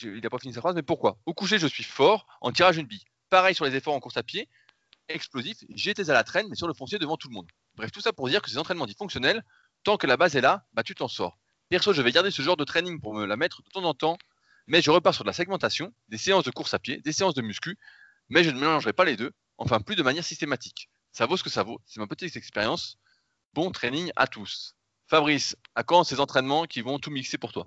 il 0.01 0.21
n'a 0.21 0.29
pas 0.29 0.39
fini 0.39 0.53
sa 0.53 0.61
phrase, 0.61 0.75
mais 0.75 0.81
pourquoi? 0.81 1.17
Au 1.25 1.33
coucher, 1.33 1.59
je 1.59 1.67
suis 1.67 1.83
fort, 1.83 2.25
en 2.41 2.51
tirage 2.51 2.77
une 2.77 2.87
bille. 2.87 3.05
Pareil 3.29 3.53
sur 3.53 3.65
les 3.65 3.75
efforts 3.75 3.93
en 3.93 3.99
course 3.99 4.17
à 4.17 4.23
pied, 4.23 4.49
explosif, 5.07 5.57
j'étais 5.69 6.09
à 6.09 6.13
la 6.13 6.23
traîne, 6.23 6.47
mais 6.49 6.55
sur 6.55 6.67
le 6.67 6.73
foncier 6.73 6.97
devant 6.97 7.17
tout 7.17 7.27
le 7.27 7.35
monde. 7.35 7.49
Bref, 7.75 7.91
tout 7.91 8.01
ça 8.01 8.11
pour 8.11 8.27
dire 8.27 8.41
que 8.41 8.49
ces 8.49 8.57
entraînements 8.57 8.87
dits 8.87 8.95
fonctionnels, 8.97 9.43
tant 9.83 9.97
que 9.97 10.07
la 10.07 10.17
base 10.17 10.35
est 10.35 10.41
là, 10.41 10.65
bah 10.73 10.83
tu 10.83 10.95
t'en 10.95 11.07
sors. 11.07 11.37
Perso, 11.69 11.93
je 11.93 12.01
vais 12.01 12.11
garder 12.11 12.31
ce 12.31 12.41
genre 12.41 12.57
de 12.57 12.63
training 12.63 12.99
pour 12.99 13.13
me 13.13 13.25
la 13.25 13.37
mettre 13.37 13.61
de 13.61 13.69
temps 13.69 13.83
en 13.83 13.93
temps, 13.93 14.17
mais 14.67 14.81
je 14.81 14.91
repars 14.91 15.13
sur 15.13 15.23
de 15.23 15.29
la 15.29 15.33
segmentation, 15.33 15.93
des 16.09 16.17
séances 16.17 16.43
de 16.43 16.51
course 16.51 16.73
à 16.73 16.79
pied, 16.79 16.99
des 17.01 17.11
séances 17.11 17.33
de 17.33 17.41
muscu, 17.41 17.77
mais 18.29 18.43
je 18.43 18.49
ne 18.49 18.59
mélangerai 18.59 18.93
pas 18.93 19.05
les 19.05 19.15
deux, 19.15 19.31
enfin 19.57 19.79
plus 19.79 19.95
de 19.95 20.03
manière 20.03 20.23
systématique. 20.23 20.89
Ça 21.11 21.25
vaut 21.25 21.37
ce 21.37 21.43
que 21.43 21.49
ça 21.49 21.63
vaut, 21.63 21.81
c'est 21.85 21.99
ma 21.99 22.07
petite 22.07 22.35
expérience. 22.35 22.97
Bon 23.53 23.71
training 23.71 24.11
à 24.15 24.27
tous. 24.27 24.75
Fabrice, 25.07 25.55
à 25.75 25.83
quand 25.83 26.03
ces 26.03 26.19
entraînements 26.19 26.65
qui 26.65 26.81
vont 26.81 26.99
tout 26.99 27.11
mixer 27.11 27.37
pour 27.37 27.53
toi? 27.53 27.63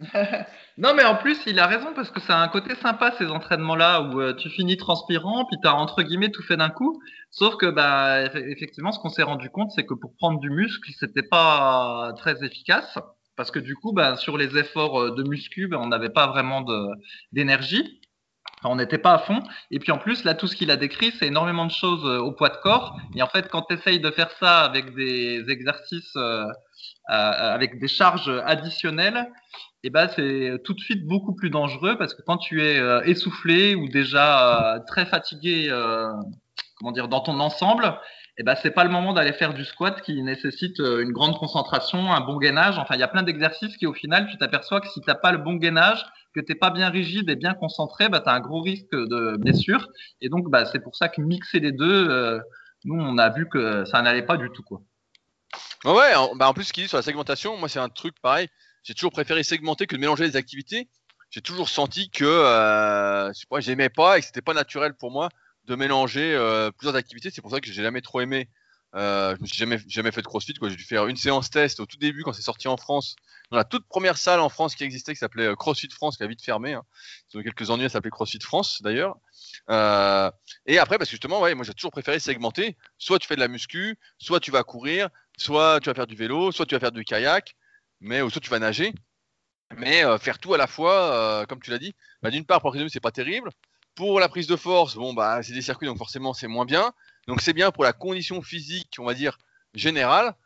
Non, 0.78 0.94
mais 0.94 1.04
en 1.04 1.16
plus, 1.16 1.40
il 1.46 1.58
a 1.58 1.66
raison 1.66 1.92
parce 1.92 2.10
que 2.12 2.20
ça 2.20 2.38
a 2.38 2.42
un 2.42 2.46
côté 2.46 2.76
sympa 2.76 3.12
ces 3.18 3.26
entraînements-là 3.26 4.02
où 4.02 4.20
euh, 4.20 4.32
tu 4.32 4.48
finis 4.48 4.76
transpirant, 4.76 5.44
puis 5.44 5.56
tu 5.60 5.66
as 5.66 5.74
entre 5.74 6.02
guillemets 6.02 6.30
tout 6.30 6.42
fait 6.42 6.56
d'un 6.56 6.70
coup. 6.70 7.02
Sauf 7.30 7.56
que, 7.56 7.66
bah, 7.66 8.26
effectivement, 8.34 8.92
ce 8.92 9.00
qu'on 9.00 9.08
s'est 9.08 9.24
rendu 9.24 9.50
compte, 9.50 9.72
c'est 9.72 9.84
que 9.84 9.94
pour 9.94 10.14
prendre 10.14 10.38
du 10.38 10.50
muscle, 10.50 10.88
c'était 10.96 11.24
pas 11.24 12.12
très 12.16 12.44
efficace 12.44 12.96
parce 13.38 13.50
que 13.50 13.58
du 13.58 13.74
coup, 13.74 13.92
bah, 13.94 14.16
sur 14.16 14.36
les 14.36 14.58
efforts 14.58 15.00
euh, 15.00 15.14
de 15.14 15.22
muscu, 15.22 15.66
bah, 15.68 15.78
on 15.80 15.86
n'avait 15.86 16.10
pas 16.10 16.26
vraiment 16.26 16.62
d'énergie. 17.32 18.00
on 18.64 18.76
n'était 18.76 18.98
pas 18.98 19.14
à 19.14 19.18
fond. 19.18 19.42
Et 19.70 19.78
puis 19.78 19.92
en 19.92 19.98
plus, 19.98 20.24
là, 20.24 20.34
tout 20.34 20.46
ce 20.46 20.56
qu'il 20.56 20.70
a 20.70 20.76
décrit, 20.76 21.12
c'est 21.18 21.28
énormément 21.28 21.64
de 21.64 21.70
choses 21.70 22.04
euh, 22.04 22.18
au 22.18 22.32
poids 22.32 22.50
de 22.50 22.58
corps. 22.62 22.98
Et 23.14 23.22
en 23.22 23.28
fait, 23.28 23.48
quand 23.48 23.62
tu 23.62 23.74
essayes 23.74 24.00
de 24.00 24.10
faire 24.10 24.30
ça 24.32 24.60
avec 24.60 24.94
des 24.94 25.44
exercices, 25.48 26.16
avec 27.06 27.80
des 27.80 27.88
charges 27.88 28.30
additionnelles, 28.44 29.30
eh 29.84 29.90
ben 29.90 30.08
c'est 30.14 30.60
tout 30.64 30.74
de 30.74 30.80
suite 30.80 31.06
beaucoup 31.06 31.34
plus 31.34 31.50
dangereux 31.50 31.96
parce 31.96 32.14
que 32.14 32.22
quand 32.22 32.38
tu 32.38 32.62
es 32.64 32.78
euh, 32.78 33.00
essoufflé 33.04 33.74
ou 33.76 33.88
déjà 33.88 34.74
euh, 34.74 34.80
très 34.86 35.06
fatigué, 35.06 35.68
euh, 35.70 36.12
comment 36.76 36.92
dire, 36.92 37.08
dans 37.08 37.20
ton 37.20 37.38
ensemble, 37.38 37.96
eh 38.38 38.42
ben 38.44 38.54
c'est 38.62 38.70
pas 38.70 38.84
le 38.84 38.90
moment 38.90 39.12
d'aller 39.12 39.32
faire 39.32 39.52
du 39.52 39.64
squat 39.64 40.00
qui 40.00 40.22
nécessite 40.22 40.78
une 40.78 41.12
grande 41.12 41.36
concentration, 41.38 42.12
un 42.12 42.20
bon 42.20 42.36
gainage. 42.38 42.78
Enfin, 42.78 42.94
il 42.94 43.00
y 43.00 43.02
a 43.02 43.08
plein 43.08 43.22
d'exercices 43.22 43.76
qui 43.76 43.86
au 43.86 43.92
final, 43.92 44.28
tu 44.30 44.38
t'aperçois 44.38 44.80
que 44.80 44.88
si 44.88 45.00
t'as 45.00 45.16
pas 45.16 45.32
le 45.32 45.38
bon 45.38 45.54
gainage, 45.54 46.04
que 46.34 46.40
t'es 46.40 46.54
pas 46.54 46.70
bien 46.70 46.88
rigide 46.88 47.28
et 47.30 47.36
bien 47.36 47.54
concentré, 47.54 48.08
bah, 48.08 48.20
tu 48.20 48.28
as 48.28 48.32
un 48.32 48.40
gros 48.40 48.60
risque 48.60 48.92
de 48.92 49.36
blessure. 49.36 49.88
Et 50.20 50.28
donc, 50.28 50.48
bah, 50.50 50.66
c'est 50.66 50.78
pour 50.78 50.94
ça 50.94 51.08
que 51.08 51.20
mixer 51.20 51.58
les 51.58 51.72
deux, 51.72 52.40
nous, 52.84 53.00
on 53.00 53.18
a 53.18 53.28
vu 53.30 53.48
que 53.48 53.84
ça 53.86 54.02
n'allait 54.02 54.22
pas 54.22 54.36
du 54.36 54.50
tout. 54.50 54.62
Quoi. 54.62 54.82
Ouais, 55.84 56.14
en, 56.14 56.36
bah 56.36 56.48
en 56.48 56.54
plus, 56.54 56.64
ce 56.64 56.72
qu'il 56.72 56.84
dit 56.84 56.88
sur 56.88 56.98
la 56.98 57.02
segmentation, 57.02 57.56
moi, 57.56 57.68
c'est 57.68 57.80
un 57.80 57.88
truc 57.88 58.14
pareil 58.22 58.48
j'ai 58.88 58.94
toujours 58.94 59.12
préféré 59.12 59.42
segmenter 59.42 59.86
que 59.86 59.96
de 59.96 60.00
mélanger 60.00 60.24
les 60.24 60.36
activités. 60.36 60.88
J'ai 61.30 61.42
toujours 61.42 61.68
senti 61.68 62.08
que 62.08 62.24
euh, 62.24 63.30
je 63.34 63.60
j'aimais 63.60 63.90
pas 63.90 64.16
et 64.16 64.20
que 64.20 64.26
c'était 64.26 64.40
pas 64.40 64.54
naturel 64.54 64.94
pour 64.94 65.10
moi 65.10 65.28
de 65.68 65.74
mélanger 65.74 66.34
euh, 66.34 66.70
plusieurs 66.72 66.96
activités. 66.96 67.30
C'est 67.30 67.42
pour 67.42 67.50
ça 67.50 67.60
que 67.60 67.66
j'ai 67.66 67.82
jamais 67.82 68.00
trop 68.00 68.20
aimé. 68.20 68.48
Euh, 68.94 69.36
je 69.36 69.42
me 69.42 69.46
suis 69.46 69.58
jamais 69.86 70.10
fait 70.10 70.22
de 70.22 70.26
CrossFit. 70.26 70.54
J'ai 70.60 70.76
dû 70.76 70.82
faire 70.82 71.06
une 71.06 71.16
séance 71.16 71.50
test 71.50 71.78
au 71.78 71.86
tout 71.86 71.98
début 71.98 72.22
quand 72.22 72.32
c'est 72.32 72.42
sorti 72.42 72.68
en 72.68 72.78
France, 72.78 73.16
dans 73.50 73.58
la 73.58 73.64
toute 73.64 73.86
première 73.86 74.16
salle 74.16 74.40
en 74.40 74.48
France 74.48 74.74
qui 74.74 74.84
existait, 74.84 75.12
qui 75.12 75.18
s'appelait 75.18 75.48
euh, 75.48 75.56
CrossFit 75.56 75.90
France, 75.90 76.16
qui 76.16 76.22
a 76.22 76.26
vite 76.26 76.42
fermé. 76.42 76.72
Hein. 76.72 76.82
Ils 77.32 77.38
ont 77.38 77.42
quelques 77.42 77.68
ennuis, 77.68 77.84
ça 77.84 77.90
s'appelait 77.90 78.10
CrossFit 78.10 78.40
France 78.42 78.80
d'ailleurs. 78.80 79.16
Et 79.68 80.78
après, 80.78 80.96
parce 80.96 81.10
que 81.10 81.16
justement, 81.16 81.40
ouais, 81.42 81.54
moi 81.54 81.64
j'ai 81.64 81.74
toujours 81.74 81.92
préféré 81.92 82.18
segmenter. 82.18 82.78
Soit 82.96 83.18
tu 83.18 83.28
fais 83.28 83.36
de 83.36 83.40
la 83.40 83.48
muscu, 83.48 83.98
soit 84.18 84.40
tu 84.40 84.50
vas 84.50 84.64
courir, 84.64 85.10
soit 85.36 85.80
tu 85.80 85.90
vas 85.90 85.94
faire 85.94 86.06
du 86.06 86.16
vélo, 86.16 86.50
soit 86.50 86.64
tu 86.64 86.74
vas 86.74 86.80
faire 86.80 86.92
du 86.92 87.04
kayak 87.04 87.54
mais 88.00 88.22
ou 88.22 88.30
soit 88.30 88.40
tu 88.40 88.48
vas 88.50 88.58
nager. 88.60 88.94
Mais 89.76 90.02
faire 90.18 90.38
tout 90.38 90.54
à 90.54 90.56
la 90.56 90.66
fois, 90.66 91.44
comme 91.46 91.60
tu 91.60 91.70
l'as 91.70 91.78
dit, 91.78 91.94
bah, 92.22 92.30
d'une 92.30 92.46
part 92.46 92.62
pour 92.62 92.74
de 92.74 92.88
c'est 92.88 93.00
pas 93.00 93.10
terrible. 93.10 93.50
Pour 93.98 94.20
la 94.20 94.28
prise 94.28 94.46
de 94.46 94.54
force, 94.54 94.94
bon 94.94 95.12
bah 95.12 95.42
c'est 95.42 95.52
des 95.52 95.60
circuits 95.60 95.88
donc 95.88 95.98
forcément 95.98 96.32
c'est 96.32 96.46
moins 96.46 96.64
bien. 96.64 96.92
Donc 97.26 97.40
c'est 97.40 97.52
bien 97.52 97.72
pour 97.72 97.82
la 97.82 97.92
condition 97.92 98.40
physique, 98.42 98.94
on 99.00 99.04
va 99.04 99.12
dire 99.12 99.38
générale. 99.74 100.36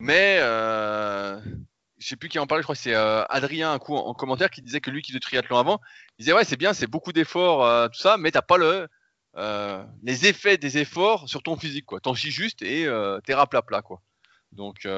Mais 0.00 0.38
euh, 0.40 1.40
je 1.98 2.08
sais 2.08 2.16
plus 2.16 2.28
qui 2.28 2.40
en 2.40 2.48
parlait, 2.48 2.60
je 2.60 2.64
crois 2.64 2.74
que 2.74 2.80
c'est 2.80 2.96
euh, 2.96 3.22
Adrien 3.28 3.70
un 3.70 3.78
coup 3.78 3.94
en, 3.94 4.14
commentaire 4.14 4.50
qui 4.50 4.62
disait 4.62 4.80
que 4.80 4.90
lui 4.90 5.02
qui 5.02 5.12
faisait 5.12 5.20
triathlon 5.20 5.58
avant, 5.58 5.80
il 6.18 6.22
disait 6.24 6.32
ouais 6.32 6.42
c'est 6.42 6.56
bien, 6.56 6.72
c'est 6.72 6.88
beaucoup 6.88 7.12
d'efforts 7.12 7.88
tout 7.92 8.00
ça, 8.00 8.16
mais 8.18 8.32
t'as 8.32 8.42
pas 8.42 8.56
le 8.56 8.88
les 10.02 10.26
effets 10.26 10.58
des 10.58 10.78
efforts 10.78 11.28
sur 11.28 11.44
ton 11.44 11.56
physique 11.56 11.86
quoi. 11.86 12.00
T'en 12.00 12.14
chies 12.14 12.32
juste 12.32 12.62
et 12.62 12.88
t'es 13.24 13.34
rapla 13.34 13.62
quoi. 13.82 14.02
Donc 14.50 14.88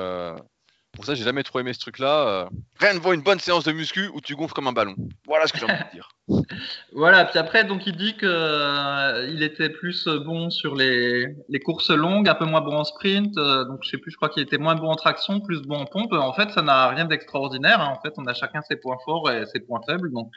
pour 0.92 1.04
ça, 1.04 1.14
j'ai 1.14 1.24
jamais 1.24 1.42
trop 1.42 1.60
aimé 1.60 1.72
ce 1.72 1.78
truc-là. 1.78 2.28
Euh. 2.28 2.46
rien 2.78 2.94
ne 2.94 2.98
vaut 2.98 3.12
une 3.12 3.22
bonne 3.22 3.38
séance 3.38 3.64
de 3.64 3.72
muscu 3.72 4.08
où 4.12 4.20
tu 4.20 4.34
gonfles 4.34 4.54
comme 4.54 4.66
un 4.66 4.72
ballon. 4.72 4.96
Voilà 5.26 5.46
ce 5.46 5.52
que 5.52 5.58
j'ai 5.58 5.64
envie 5.64 5.74
de 5.74 5.92
dire. 5.92 6.10
voilà, 6.92 7.24
puis 7.24 7.38
après, 7.38 7.64
donc 7.64 7.86
il 7.86 7.96
dit 7.96 8.14
qu'il 8.16 8.28
euh, 8.28 9.40
était 9.40 9.70
plus 9.70 10.06
bon 10.08 10.50
sur 10.50 10.74
les, 10.74 11.36
courses 11.64 11.90
longues, 11.90 12.28
un 12.28 12.34
peu 12.34 12.44
moins 12.44 12.60
bon 12.60 12.76
en 12.76 12.84
sprint. 12.84 13.36
Euh, 13.38 13.64
donc 13.64 13.80
je 13.82 13.90
sais 13.90 13.98
plus, 13.98 14.10
je 14.10 14.16
crois 14.16 14.28
qu'il 14.28 14.42
était 14.42 14.58
moins 14.58 14.74
bon 14.74 14.88
en 14.88 14.96
traction, 14.96 15.40
plus 15.40 15.62
bon 15.62 15.76
en 15.76 15.86
pompe. 15.86 16.12
En 16.12 16.32
fait, 16.32 16.50
ça 16.50 16.62
n'a 16.62 16.88
rien 16.88 17.04
d'extraordinaire. 17.04 17.80
Hein. 17.80 17.94
En 17.96 18.00
fait, 18.00 18.14
on 18.16 18.26
a 18.26 18.34
chacun 18.34 18.60
ses 18.62 18.76
points 18.76 18.98
forts 19.04 19.30
et 19.30 19.46
ses 19.46 19.60
points 19.60 19.80
faibles. 19.86 20.10
Donc 20.12 20.32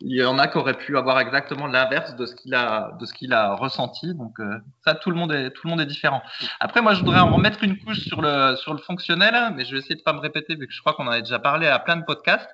il 0.00 0.16
y 0.16 0.24
en 0.24 0.38
a 0.38 0.48
qui 0.48 0.58
auraient 0.58 0.76
pu 0.76 0.96
avoir 0.96 1.20
exactement 1.20 1.66
l'inverse 1.66 2.16
de 2.16 2.26
ce 2.26 2.34
qu'il 2.34 2.54
a 2.54 2.96
de 3.00 3.06
ce 3.06 3.14
qu'il 3.14 3.32
a 3.32 3.54
ressenti. 3.54 4.14
Donc 4.14 4.38
euh, 4.40 4.58
ça 4.84 4.94
tout 4.94 5.10
le 5.10 5.16
monde 5.16 5.32
est 5.32 5.50
tout 5.50 5.66
le 5.66 5.70
monde 5.70 5.80
est 5.80 5.86
différent. 5.86 6.22
Après 6.60 6.82
moi 6.82 6.94
je 6.94 7.00
voudrais 7.00 7.20
en 7.20 7.32
remettre 7.34 7.62
une 7.62 7.78
couche 7.78 8.00
sur 8.00 8.20
le 8.20 8.56
sur 8.56 8.72
le 8.72 8.80
fonctionnel 8.80 9.34
mais 9.56 9.64
je 9.64 9.72
vais 9.72 9.78
essayer 9.78 9.94
de 9.94 10.02
pas 10.02 10.12
me 10.12 10.20
répéter 10.20 10.56
vu 10.56 10.66
que 10.66 10.72
je 10.72 10.80
crois 10.80 10.94
qu'on 10.94 11.06
en 11.06 11.12
a 11.12 11.20
déjà 11.20 11.38
parlé 11.38 11.66
à 11.66 11.78
plein 11.78 11.96
de 11.96 12.04
podcasts. 12.04 12.50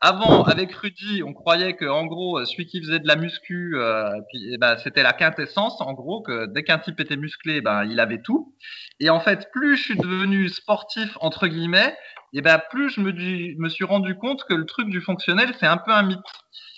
Avant 0.00 0.44
avec 0.44 0.72
Rudy 0.72 1.22
on 1.22 1.32
croyait 1.32 1.74
que 1.74 1.84
en 1.84 2.06
gros 2.06 2.44
celui 2.44 2.66
qui 2.66 2.80
faisait 2.80 3.00
de 3.00 3.08
la 3.08 3.16
muscu 3.16 3.76
euh, 3.76 4.10
puis 4.28 4.52
eh 4.52 4.58
ben, 4.58 4.76
c'était 4.78 5.02
la 5.02 5.12
quintessence 5.12 5.80
en 5.80 5.92
gros 5.94 6.22
que 6.22 6.46
dès 6.46 6.62
qu'un 6.62 6.78
type 6.78 7.00
était 7.00 7.16
musclé 7.16 7.60
ben 7.60 7.84
il 7.84 8.00
avait 8.00 8.22
tout. 8.22 8.54
Et 9.00 9.10
en 9.10 9.20
fait 9.20 9.50
plus 9.52 9.76
je 9.76 9.82
suis 9.82 9.96
devenu 9.96 10.48
sportif 10.48 11.16
entre 11.20 11.48
guillemets 11.48 11.96
et 12.32 12.38
eh 12.38 12.42
ben 12.42 12.60
plus 12.70 12.90
je 12.90 13.00
me, 13.00 13.12
me 13.12 13.68
suis 13.68 13.84
rendu 13.84 14.16
compte 14.16 14.44
que 14.44 14.54
le 14.54 14.66
truc 14.66 14.88
du 14.88 15.00
fonctionnel 15.00 15.54
c'est 15.60 15.66
un 15.66 15.76
peu 15.76 15.92
un 15.92 16.02
mythe 16.02 16.20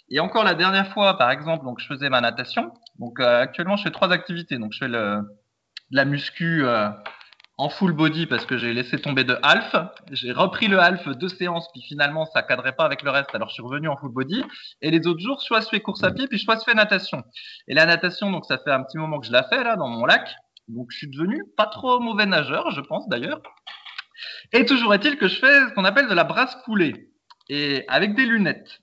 et 0.08 0.20
encore 0.20 0.44
la 0.44 0.54
dernière 0.54 0.92
fois, 0.92 1.18
par 1.18 1.30
exemple, 1.30 1.64
donc 1.64 1.80
je 1.80 1.86
faisais 1.86 2.08
ma 2.08 2.20
natation. 2.20 2.72
Donc 2.98 3.20
euh, 3.20 3.42
actuellement, 3.42 3.76
je 3.76 3.84
fais 3.84 3.90
trois 3.90 4.12
activités. 4.12 4.58
Donc 4.58 4.72
je 4.72 4.78
fais 4.78 4.88
le, 4.88 5.20
la 5.90 6.04
muscu 6.04 6.64
euh, 6.64 6.88
en 7.58 7.68
full 7.68 7.92
body 7.92 8.26
parce 8.26 8.46
que 8.46 8.56
j'ai 8.56 8.72
laissé 8.72 8.98
tomber 8.98 9.24
de 9.24 9.36
half. 9.42 9.74
J'ai 10.12 10.32
repris 10.32 10.68
le 10.68 10.78
half 10.78 11.08
deux 11.08 11.28
séances, 11.28 11.68
puis 11.72 11.82
finalement 11.82 12.26
ça 12.26 12.42
cadrait 12.42 12.76
pas 12.76 12.84
avec 12.84 13.02
le 13.02 13.10
reste. 13.10 13.34
Alors 13.34 13.48
je 13.48 13.54
suis 13.54 13.62
revenu 13.62 13.88
en 13.88 13.96
full 13.96 14.12
body. 14.12 14.44
Et 14.82 14.90
les 14.90 15.06
autres 15.06 15.20
jours, 15.20 15.42
soit 15.42 15.60
je 15.60 15.68
fais 15.68 15.80
course 15.80 16.04
à 16.04 16.12
pied, 16.12 16.28
puis 16.28 16.38
soit 16.38 16.56
je 16.56 16.64
fais 16.64 16.74
natation. 16.74 17.24
Et 17.66 17.74
la 17.74 17.86
natation, 17.86 18.30
donc 18.30 18.44
ça 18.46 18.58
fait 18.58 18.72
un 18.72 18.82
petit 18.82 18.98
moment 18.98 19.18
que 19.18 19.26
je 19.26 19.32
la 19.32 19.42
fais 19.42 19.64
là 19.64 19.76
dans 19.76 19.88
mon 19.88 20.06
lac. 20.06 20.34
Donc 20.68 20.88
je 20.90 20.98
suis 20.98 21.08
devenu 21.08 21.42
pas 21.56 21.66
trop 21.66 22.00
mauvais 22.00 22.26
nageur, 22.26 22.70
je 22.70 22.80
pense 22.80 23.08
d'ailleurs. 23.08 23.40
Et 24.52 24.64
toujours 24.64 24.94
est-il 24.94 25.16
que 25.16 25.28
je 25.28 25.38
fais 25.38 25.68
ce 25.68 25.74
qu'on 25.74 25.84
appelle 25.84 26.08
de 26.08 26.14
la 26.14 26.24
brasse 26.24 26.56
coulée 26.64 27.10
et 27.48 27.84
avec 27.88 28.14
des 28.14 28.26
lunettes. 28.26 28.80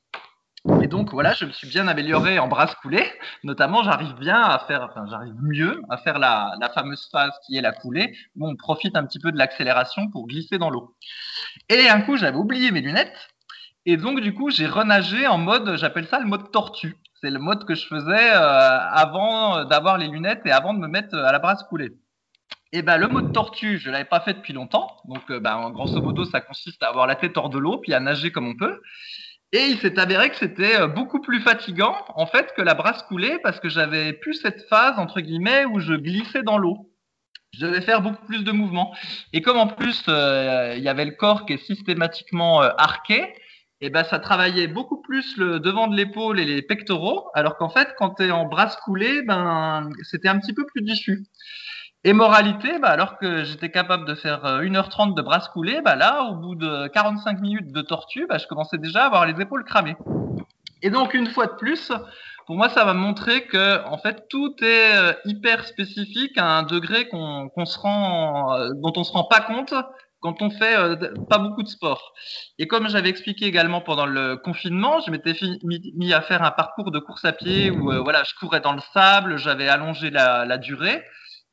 Et 0.82 0.88
donc 0.88 1.12
voilà, 1.12 1.34
je 1.34 1.43
me 1.43 1.52
suis 1.52 1.67
bien 1.67 1.89
amélioré 1.89 2.39
en 2.39 2.47
brasse 2.47 2.73
coulée. 2.76 3.06
Notamment, 3.43 3.84
j'arrive 3.84 4.13
bien 4.15 4.41
à 4.41 4.60
faire, 4.60 4.84
enfin, 4.89 5.06
j'arrive 5.10 5.36
mieux 5.41 5.82
à 5.89 5.97
faire 5.97 6.19
la, 6.19 6.56
fameuse 6.73 7.10
phase 7.12 7.34
qui 7.45 7.58
est 7.58 7.62
la 7.62 7.73
coulée, 7.73 8.15
où 8.38 8.47
on 8.47 8.56
profite 8.56 8.95
un 8.95 9.06
petit 9.06 9.19
peu 9.19 9.34
de 9.34 9.38
l'accélération 9.38 10.10
pour 10.10 10.26
glisser 10.26 10.58
dans 10.58 10.69
l'eau. 10.69 10.95
Et 11.67 11.89
un 11.89 11.99
coup, 12.02 12.15
j'avais 12.15 12.38
oublié 12.38 12.71
mes 12.71 12.80
lunettes. 12.80 13.30
Et 13.86 13.97
donc, 13.97 14.21
du 14.21 14.34
coup, 14.34 14.49
j'ai 14.49 14.67
renagé 14.67 15.28
en 15.28 15.38
mode, 15.38 15.76
j'appelle 15.76 16.08
ça 16.08 16.19
le 16.19 16.26
mode 16.26 16.49
tortue. 16.52 16.95
C'est 17.21 17.30
le 17.30 17.39
mode 17.39 17.65
que 17.65 17.76
je 17.76 17.86
faisais 17.86 18.32
euh, 18.34 18.80
avant 18.89 19.65
d'avoir 19.65 19.97
les 19.97 20.08
lunettes 20.08 20.41
et 20.45 20.52
avant 20.52 20.73
de 20.73 20.80
me 20.80 20.88
mettre 20.88 21.17
à 21.17 21.34
la 21.34 21.39
brasse 21.39 21.63
coulée. 21.63 21.91
Et 22.71 22.82
ben 22.82 22.97
le 22.97 23.08
mode 23.08 23.34
tortue, 23.34 23.78
je 23.78 23.91
l'avais 23.91 24.06
pas 24.06 24.21
fait 24.21 24.34
depuis 24.34 24.54
longtemps. 24.54 24.88
Donc, 25.06 25.30
euh, 25.30 25.39
ben, 25.39 25.69
grosso 25.71 26.02
modo, 26.02 26.23
ça 26.23 26.41
consiste 26.41 26.82
à 26.82 26.88
avoir 26.88 27.06
la 27.06 27.15
tête 27.15 27.38
hors 27.38 27.49
de 27.49 27.60
l'eau 27.60 27.78
puis 27.78 27.93
à 27.93 27.99
nager 27.99 28.32
comme 28.32 28.47
on 28.47 28.56
peut. 28.56 28.82
Et 29.55 29.67
il 29.67 29.77
s'est 29.77 29.99
avéré 29.99 30.31
que 30.31 30.35
c'était 30.35 30.81
euh, 30.81 30.87
beaucoup 30.87 31.21
plus 31.21 31.39
fatigant 31.39 31.95
en 32.15 32.25
fait 32.25 32.51
que 32.57 32.63
la 32.63 32.73
brasse 32.73 33.03
coulée 33.03 33.37
parce 33.43 33.59
que 33.59 33.69
j'avais 33.69 34.11
plus 34.11 34.33
cette 34.33 34.67
phase 34.67 34.97
entre 34.97 35.21
guillemets 35.21 35.63
où 35.65 35.79
je 35.79 35.93
glissais 35.93 36.41
dans 36.41 36.57
l'eau. 36.57 36.89
Je 37.53 37.67
devais 37.67 37.81
faire 37.81 38.01
beaucoup 38.01 38.25
plus 38.25 38.43
de 38.43 38.51
mouvements. 38.51 38.95
Et 39.31 39.43
comme 39.43 39.57
en 39.57 39.67
plus 39.67 40.05
euh, 40.07 40.73
il 40.75 40.83
y 40.83 40.89
avait 40.89 41.05
le 41.05 41.11
corps 41.11 41.45
qui 41.45 41.53
est 41.53 41.63
systématiquement 41.63 42.63
euh, 42.63 42.69
arqué, 42.79 43.21
et 43.79 43.87
eh 43.87 43.89
ben 43.91 44.03
ça 44.03 44.17
travaillait 44.17 44.67
beaucoup 44.67 45.01
plus 45.01 45.37
le 45.37 45.59
devant 45.59 45.87
de 45.87 45.95
l'épaule 45.95 46.39
et 46.39 46.45
les 46.45 46.63
pectoraux, 46.63 47.29
alors 47.35 47.57
qu'en 47.57 47.69
fait 47.69 47.89
quand 47.99 48.15
tu 48.15 48.23
es 48.23 48.31
en 48.31 48.45
brasse 48.45 48.77
coulée, 48.77 49.21
ben 49.21 49.87
c'était 50.01 50.29
un 50.29 50.39
petit 50.39 50.53
peu 50.53 50.65
plus 50.65 50.81
diffus. 50.81 51.25
Et 52.05 52.11
moralité, 52.11 52.79
bah, 52.79 52.89
alors 52.89 53.17
que 53.17 53.45
j'étais 53.45 53.71
capable 53.71 54.05
de 54.05 54.13
faire 54.13 54.43
1h30 54.43 55.11
euh, 55.11 55.13
de 55.13 55.21
brasse 55.21 55.47
coulée, 55.47 55.79
bah, 55.79 55.95
là, 55.95 56.23
au 56.23 56.35
bout 56.35 56.55
de 56.55 56.87
45 56.87 57.39
minutes 57.39 57.71
de 57.71 57.81
tortue, 57.81 58.25
bah, 58.27 58.37
je 58.37 58.45
commençais 58.45 58.77
déjà 58.77 59.03
à 59.03 59.05
avoir 59.05 59.25
les 59.25 59.39
épaules 59.41 59.63
cramées. 59.63 59.95
Et 60.81 60.89
donc, 60.89 61.13
une 61.13 61.27
fois 61.27 61.45
de 61.45 61.53
plus, 61.53 61.93
pour 62.45 62.57
moi, 62.57 62.67
ça 62.67 62.83
va 62.83 62.93
montrer 62.93 63.45
que, 63.45 63.87
en 63.87 63.97
fait, 63.97 64.27
tout 64.29 64.53
est 64.61 64.97
euh, 64.97 65.13
hyper 65.23 65.65
spécifique 65.65 66.37
à 66.37 66.57
un 66.57 66.63
degré 66.63 67.07
qu'on 67.07 67.65
se 67.65 67.79
rend, 67.79 68.53
euh, 68.53 68.71
dont 68.75 68.91
on 68.97 69.05
se 69.05 69.13
rend 69.13 69.23
pas 69.23 69.39
compte 69.39 69.73
quand 70.19 70.41
on 70.41 70.49
fait 70.49 70.75
pas 71.29 71.37
beaucoup 71.37 71.63
de 71.63 71.67
sport. 71.67 72.13
Et 72.57 72.65
comme 72.65 72.87
j'avais 72.87 73.09
expliqué 73.09 73.45
également 73.45 73.81
pendant 73.81 74.05
le 74.05 74.37
confinement, 74.37 75.01
je 75.05 75.11
m'étais 75.11 75.33
mis, 75.63 76.13
à 76.13 76.21
faire 76.21 76.43
un 76.43 76.51
parcours 76.51 76.91
de 76.91 76.99
course 76.99 77.25
à 77.25 77.33
pied 77.33 77.71
où 77.71 77.91
voilà, 78.01 78.23
je 78.23 78.33
courais 78.39 78.61
dans 78.61 78.71
le 78.71 78.79
sable, 78.93 79.35
j'avais 79.37 79.67
allongé 79.67 80.11
la, 80.11 80.45
la 80.45 80.57
durée. 80.57 81.03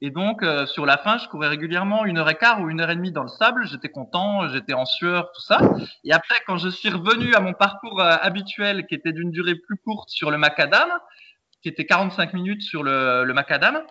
Et 0.03 0.11
donc, 0.11 0.43
euh, 0.43 0.67
sur 0.67 0.87
la 0.87 0.97
fin, 0.97 1.19
je 1.19 1.29
courais 1.29 1.49
régulièrement 1.49 2.07
une 2.07 2.19
heure 2.19 2.31
et 2.31 2.35
quart 2.35 2.61
ou 2.61 2.71
une 2.71 2.81
heure 2.81 2.91
et 2.91 2.97
demie 2.97 3.13
dans 3.13 3.23
le 3.23 3.29
sable. 3.29 3.67
J'étais 3.67 3.91
content, 3.91 4.49
j'étais 4.49 4.73
en 4.73 4.87
sueur, 4.87 5.31
tout 5.33 5.43
ça. 5.43 5.61
Et 6.05 6.13
après, 6.13 6.37
quand 6.47 6.57
je 6.57 6.71
suis 6.71 6.89
revenu 6.89 7.35
à 7.35 7.41
mon 7.41 7.53
parcours 7.53 8.01
euh, 8.01 8.17
habituel, 8.23 8.87
qui 8.87 8.95
était 8.95 9.13
d'une 9.13 9.31
durée 9.31 9.57
plus 9.57 9.77
courte 9.77 10.09
sur 10.09 10.31
le 10.31 10.39
macadam, 10.39 10.89
qui 11.63 11.69
était 11.69 11.85
45 11.85 12.33
minutes 12.33 12.63
sur 12.63 12.83
le, 12.83 13.25
le 13.25 13.35
macadam, 13.35 13.83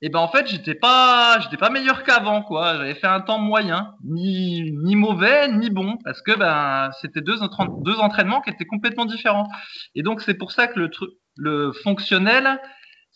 et 0.00 0.10
ben 0.10 0.20
en 0.20 0.28
fait 0.28 0.46
j'étais 0.46 0.74
pas 0.74 1.40
j'étais 1.40 1.56
pas 1.56 1.70
meilleur 1.70 2.04
qu'avant 2.04 2.42
quoi 2.42 2.76
j'avais 2.76 2.94
fait 2.94 3.08
un 3.08 3.20
temps 3.20 3.38
moyen 3.38 3.94
ni 4.04 4.70
ni 4.84 4.94
mauvais 4.94 5.48
ni 5.48 5.70
bon 5.70 5.98
parce 6.04 6.22
que 6.22 6.36
ben 6.38 6.90
c'était 7.00 7.20
deux 7.20 7.38
deux 7.80 7.98
entraînements 7.98 8.40
qui 8.40 8.50
étaient 8.50 8.64
complètement 8.64 9.06
différents 9.06 9.48
et 9.96 10.02
donc 10.02 10.20
c'est 10.20 10.34
pour 10.34 10.52
ça 10.52 10.68
que 10.68 10.78
le 10.78 10.90
truc 10.90 11.10
le 11.36 11.72
fonctionnel 11.72 12.60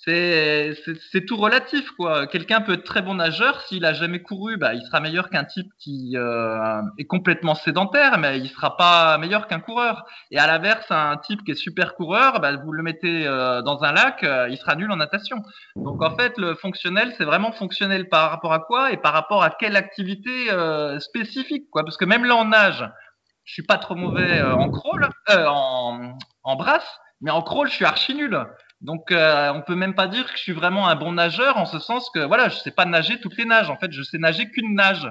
c'est 0.04 1.26
tout 1.26 1.36
relatif 1.36 1.90
quoi. 1.92 2.26
Quelqu'un 2.26 2.60
peut 2.60 2.72
être 2.72 2.84
très 2.84 3.02
bon 3.02 3.14
nageur 3.14 3.60
s'il 3.62 3.84
a 3.84 3.92
jamais 3.92 4.20
couru, 4.20 4.56
bah 4.56 4.74
il 4.74 4.82
sera 4.82 4.98
meilleur 4.98 5.30
qu'un 5.30 5.44
type 5.44 5.70
qui 5.78 6.14
euh, 6.16 6.82
est 6.98 7.04
complètement 7.04 7.54
sédentaire, 7.54 8.18
mais 8.18 8.40
il 8.40 8.48
sera 8.48 8.76
pas 8.76 9.16
meilleur 9.18 9.46
qu'un 9.46 9.60
coureur. 9.60 10.04
Et 10.32 10.38
à 10.38 10.48
l'inverse, 10.48 10.86
un 10.90 11.16
type 11.18 11.44
qui 11.44 11.52
est 11.52 11.56
super 11.56 11.94
coureur, 11.94 12.40
bah, 12.40 12.56
vous 12.56 12.72
le 12.72 12.82
mettez 12.82 13.26
euh, 13.26 13.62
dans 13.62 13.84
un 13.84 13.92
lac, 13.92 14.24
euh, 14.24 14.48
il 14.50 14.56
sera 14.56 14.74
nul 14.74 14.90
en 14.90 14.96
natation. 14.96 15.36
Donc 15.76 16.02
en 16.02 16.16
fait, 16.16 16.36
le 16.36 16.56
fonctionnel, 16.56 17.14
c'est 17.16 17.24
vraiment 17.24 17.52
fonctionnel 17.52 18.08
par 18.08 18.30
rapport 18.30 18.52
à 18.52 18.58
quoi 18.58 18.90
et 18.90 18.96
par 18.96 19.12
rapport 19.12 19.44
à 19.44 19.50
quelle 19.50 19.76
activité 19.76 20.48
spécifique 20.98 21.70
quoi. 21.70 21.84
Parce 21.84 21.96
que 21.96 22.04
même 22.04 22.24
là 22.24 22.34
en 22.34 22.46
nage, 22.46 22.84
je 23.44 23.52
suis 23.52 23.62
pas 23.62 23.78
trop 23.78 23.94
mauvais 23.94 24.42
en 24.42 24.68
crawl, 24.70 25.08
en 25.28 26.16
en 26.44 26.56
brasse, 26.56 26.98
mais 27.20 27.30
en 27.30 27.42
crawl, 27.42 27.68
je 27.68 27.74
suis 27.74 27.84
archi 27.84 28.14
nul. 28.14 28.44
Donc, 28.82 29.12
euh, 29.12 29.52
on 29.54 29.62
peut 29.62 29.76
même 29.76 29.94
pas 29.94 30.08
dire 30.08 30.26
que 30.26 30.36
je 30.36 30.42
suis 30.42 30.52
vraiment 30.52 30.88
un 30.88 30.96
bon 30.96 31.12
nageur 31.12 31.56
en 31.56 31.66
ce 31.66 31.78
sens 31.78 32.10
que 32.10 32.18
voilà, 32.18 32.48
je 32.48 32.56
sais 32.56 32.72
pas 32.72 32.84
nager 32.84 33.20
toutes 33.20 33.36
les 33.36 33.44
nages. 33.44 33.70
En 33.70 33.76
fait, 33.76 33.92
je 33.92 34.02
sais 34.02 34.18
nager 34.18 34.50
qu'une 34.50 34.74
nage. 34.74 35.08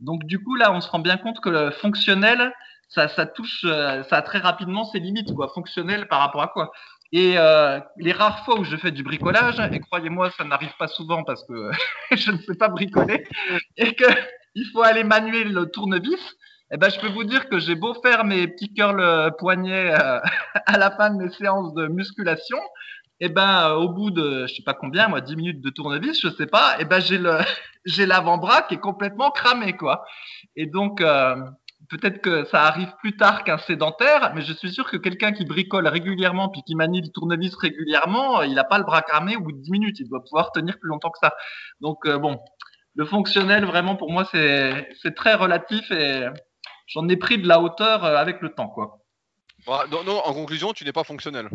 Donc, 0.00 0.24
du 0.24 0.42
coup, 0.42 0.54
là, 0.54 0.72
on 0.72 0.80
se 0.80 0.88
rend 0.88 1.00
bien 1.00 1.18
compte 1.18 1.40
que 1.40 1.50
le 1.50 1.70
fonctionnel, 1.70 2.52
ça, 2.88 3.08
ça 3.08 3.26
touche, 3.26 3.64
euh, 3.64 4.02
ça 4.04 4.16
a 4.16 4.22
très 4.22 4.38
rapidement 4.38 4.84
ses 4.84 5.00
limites, 5.00 5.34
quoi. 5.34 5.48
Fonctionnel 5.54 6.08
par 6.08 6.20
rapport 6.20 6.42
à 6.42 6.48
quoi 6.48 6.72
Et 7.12 7.34
euh, 7.36 7.78
les 7.98 8.12
rares 8.12 8.42
fois 8.46 8.58
où 8.58 8.64
je 8.64 8.76
fais 8.76 8.90
du 8.90 9.02
bricolage, 9.02 9.60
et 9.70 9.80
croyez-moi, 9.80 10.30
ça 10.30 10.44
n'arrive 10.44 10.74
pas 10.78 10.88
souvent 10.88 11.22
parce 11.22 11.44
que 11.44 11.70
je 12.16 12.32
ne 12.32 12.38
sais 12.38 12.54
pas 12.54 12.68
bricoler, 12.68 13.26
et 13.76 13.94
que 13.94 14.06
il 14.54 14.64
faut 14.72 14.82
aller 14.82 15.04
manuer 15.04 15.44
le 15.44 15.66
tournevis. 15.66 16.36
Eh 16.72 16.76
ben, 16.76 16.88
je 16.88 17.00
peux 17.00 17.08
vous 17.08 17.24
dire 17.24 17.48
que 17.48 17.58
j'ai 17.58 17.74
beau 17.74 17.94
faire 17.94 18.24
mes 18.24 18.46
petits 18.46 18.72
curls 18.72 19.34
poignets 19.38 19.92
à 20.66 20.78
la 20.78 20.90
fin 20.92 21.10
de 21.10 21.22
mes 21.22 21.30
séances 21.30 21.74
de 21.74 21.88
musculation, 21.88 22.58
et 23.22 23.26
eh 23.26 23.28
ben 23.28 23.68
euh, 23.68 23.74
au 23.74 23.90
bout 23.90 24.10
de 24.10 24.46
je 24.46 24.54
sais 24.54 24.62
pas 24.62 24.72
combien 24.72 25.08
moi 25.08 25.20
10 25.20 25.36
minutes 25.36 25.60
de 25.60 25.68
tournevis 25.68 26.18
je 26.18 26.28
sais 26.30 26.46
pas 26.46 26.76
et 26.78 26.82
eh 26.82 26.84
ben 26.86 27.00
j'ai 27.00 27.18
le 27.18 27.38
j'ai 27.84 28.06
l'avant-bras 28.06 28.62
qui 28.62 28.74
est 28.74 28.80
complètement 28.80 29.30
cramé 29.30 29.76
quoi. 29.76 30.04
Et 30.56 30.64
donc 30.64 31.02
euh, 31.02 31.36
peut-être 31.90 32.22
que 32.22 32.44
ça 32.46 32.62
arrive 32.62 32.90
plus 33.00 33.18
tard 33.18 33.44
qu'un 33.44 33.58
sédentaire 33.58 34.32
mais 34.34 34.40
je 34.40 34.54
suis 34.54 34.72
sûr 34.72 34.90
que 34.90 34.96
quelqu'un 34.96 35.32
qui 35.32 35.44
bricole 35.44 35.86
régulièrement 35.86 36.48
puis 36.48 36.62
qui 36.62 36.74
manie 36.74 37.02
le 37.02 37.08
tournevis 37.08 37.54
régulièrement 37.56 38.42
il 38.42 38.54
n'a 38.54 38.64
pas 38.64 38.78
le 38.78 38.84
bras 38.84 39.02
cramé 39.02 39.36
au 39.36 39.40
bout 39.40 39.52
de 39.52 39.60
10 39.60 39.70
minutes. 39.70 40.00
Il 40.00 40.08
doit 40.08 40.24
pouvoir 40.24 40.50
tenir 40.52 40.78
plus 40.78 40.88
longtemps 40.88 41.10
que 41.10 41.18
ça. 41.18 41.34
Donc 41.82 42.06
euh, 42.06 42.18
bon 42.18 42.40
le 42.94 43.04
fonctionnel 43.04 43.66
vraiment 43.66 43.96
pour 43.96 44.10
moi 44.10 44.26
c'est 44.32 44.88
c'est 45.02 45.14
très 45.14 45.34
relatif 45.34 45.90
et 45.90 46.26
j'en 46.86 47.06
ai 47.08 47.16
pris 47.18 47.36
de 47.36 47.46
la 47.46 47.60
hauteur 47.60 48.02
avec 48.02 48.40
le 48.40 48.54
temps 48.54 48.68
quoi. 48.68 48.96
Non, 49.68 50.02
non, 50.04 50.22
en 50.24 50.32
conclusion, 50.32 50.72
tu 50.72 50.84
n'es 50.84 50.92
pas 50.92 51.04
fonctionnel. 51.04 51.50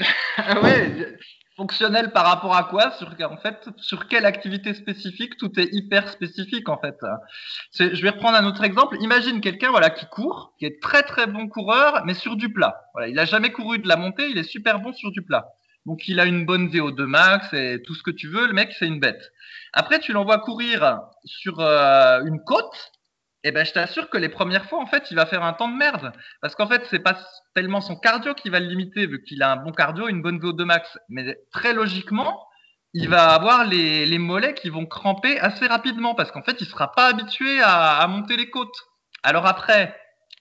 ouais, 0.62 1.18
fonctionnel 1.56 2.12
par 2.12 2.24
rapport 2.26 2.56
à 2.56 2.64
quoi? 2.64 2.92
Sur, 2.92 3.14
en 3.30 3.36
fait, 3.36 3.68
sur 3.76 4.08
quelle 4.08 4.24
activité 4.24 4.72
spécifique? 4.74 5.36
Tout 5.36 5.58
est 5.60 5.68
hyper 5.72 6.08
spécifique 6.08 6.68
en 6.68 6.78
fait. 6.78 6.96
Je 7.78 8.02
vais 8.02 8.10
reprendre 8.10 8.36
un 8.38 8.46
autre 8.46 8.64
exemple. 8.64 8.96
Imagine 9.00 9.40
quelqu'un 9.40 9.70
voilà, 9.70 9.90
qui 9.90 10.06
court, 10.06 10.54
qui 10.58 10.64
est 10.64 10.80
très 10.80 11.02
très 11.02 11.26
bon 11.26 11.48
coureur, 11.48 12.02
mais 12.06 12.14
sur 12.14 12.36
du 12.36 12.52
plat. 12.52 12.80
Voilà, 12.94 13.08
il 13.08 13.14
n'a 13.14 13.26
jamais 13.26 13.52
couru 13.52 13.78
de 13.78 13.88
la 13.88 13.96
montée, 13.96 14.28
il 14.30 14.38
est 14.38 14.44
super 14.44 14.80
bon 14.80 14.92
sur 14.92 15.10
du 15.10 15.22
plat. 15.22 15.48
Donc 15.86 16.08
il 16.08 16.20
a 16.20 16.24
une 16.24 16.44
bonne 16.44 16.68
VO2 16.68 17.04
max 17.04 17.52
et 17.52 17.82
tout 17.86 17.94
ce 17.94 18.02
que 18.02 18.10
tu 18.10 18.28
veux, 18.28 18.46
le 18.46 18.52
mec 18.52 18.72
c'est 18.78 18.86
une 18.86 19.00
bête. 19.00 19.32
Après 19.72 19.98
tu 19.98 20.12
l'envoies 20.12 20.38
courir 20.38 21.00
sur 21.24 21.60
euh, 21.60 22.22
une 22.24 22.40
côte, 22.44 22.92
eh 23.42 23.52
ben, 23.52 23.64
je 23.64 23.72
t'assure 23.72 24.10
que 24.10 24.18
les 24.18 24.28
premières 24.28 24.66
fois, 24.66 24.80
en 24.80 24.86
fait, 24.86 25.10
il 25.10 25.16
va 25.16 25.26
faire 25.26 25.42
un 25.42 25.52
temps 25.52 25.68
de 25.68 25.76
merde. 25.76 26.12
Parce 26.42 26.54
qu'en 26.54 26.66
fait, 26.66 26.84
c'est 26.90 26.98
pas 26.98 27.18
tellement 27.54 27.80
son 27.80 27.96
cardio 27.96 28.34
qui 28.34 28.50
va 28.50 28.60
le 28.60 28.66
limiter, 28.66 29.06
vu 29.06 29.22
qu'il 29.22 29.42
a 29.42 29.52
un 29.52 29.56
bon 29.56 29.72
cardio, 29.72 30.08
une 30.08 30.22
bonne 30.22 30.38
VO2 30.38 30.64
max. 30.64 30.98
Mais 31.08 31.38
très 31.52 31.72
logiquement, 31.72 32.46
il 32.92 33.08
va 33.08 33.32
avoir 33.32 33.64
les, 33.64 34.04
les 34.04 34.18
mollets 34.18 34.54
qui 34.54 34.68
vont 34.68 34.86
cramper 34.86 35.38
assez 35.40 35.66
rapidement, 35.66 36.14
parce 36.14 36.30
qu'en 36.32 36.42
fait, 36.42 36.60
il 36.60 36.66
sera 36.66 36.92
pas 36.92 37.06
habitué 37.06 37.60
à, 37.62 37.98
à 37.98 38.06
monter 38.08 38.36
les 38.36 38.50
côtes. 38.50 38.76
Alors 39.22 39.46
après, 39.46 39.96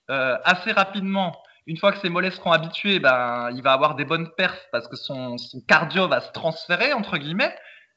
euh, 0.09 0.37
assez 0.43 0.71
rapidement, 0.71 1.35
une 1.67 1.77
fois 1.77 1.91
que 1.91 1.99
ses 1.99 2.09
mollets 2.09 2.31
seront 2.31 2.51
habitués, 2.51 2.99
ben, 2.99 3.51
il 3.53 3.61
va 3.61 3.73
avoir 3.73 3.95
des 3.95 4.05
bonnes 4.05 4.29
perfs, 4.35 4.67
parce 4.71 4.87
que 4.87 4.95
son, 4.95 5.37
son 5.37 5.61
cardio 5.61 6.07
va 6.07 6.19
se 6.21 6.31
transférer, 6.31 6.93
entre 6.93 7.17
guillemets. 7.17 7.55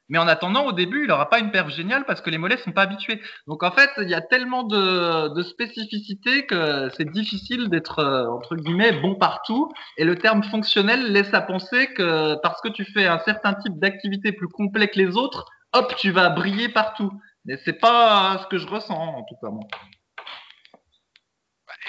Mais 0.09 0.17
en 0.17 0.27
attendant, 0.27 0.65
au 0.65 0.73
début, 0.73 1.03
il 1.03 1.07
n'aura 1.07 1.29
pas 1.29 1.39
une 1.39 1.51
perf 1.51 1.69
géniale 1.69 2.05
parce 2.05 2.21
que 2.21 2.29
les 2.29 2.37
mollets 2.37 2.57
sont 2.57 2.71
pas 2.71 2.83
habitués. 2.83 3.21
Donc 3.47 3.63
en 3.63 3.71
fait, 3.71 3.89
il 3.97 4.09
y 4.09 4.13
a 4.13 4.21
tellement 4.21 4.63
de, 4.63 5.33
de 5.33 5.43
spécificités 5.43 6.45
que 6.45 6.89
c'est 6.97 7.09
difficile 7.09 7.69
d'être 7.69 7.99
euh, 7.99 8.27
entre 8.27 8.55
guillemets 8.55 8.91
bon 8.91 9.15
partout. 9.15 9.71
Et 9.97 10.03
le 10.03 10.17
terme 10.17 10.43
fonctionnel 10.43 11.11
laisse 11.11 11.33
à 11.33 11.41
penser 11.41 11.93
que 11.93 12.35
parce 12.41 12.61
que 12.61 12.69
tu 12.69 12.83
fais 12.85 13.07
un 13.07 13.19
certain 13.19 13.53
type 13.53 13.79
d'activité 13.79 14.33
plus 14.33 14.49
complet 14.49 14.89
que 14.89 14.99
les 14.99 15.15
autres, 15.15 15.45
hop, 15.71 15.95
tu 15.97 16.11
vas 16.11 16.29
briller 16.29 16.69
partout. 16.69 17.11
Mais 17.45 17.57
c'est 17.63 17.79
pas 17.79 18.39
ce 18.43 18.47
que 18.47 18.57
je 18.57 18.67
ressens 18.67 18.93
en 18.93 19.23
tout 19.23 19.35
cas 19.41 19.49
moi. 19.49 19.63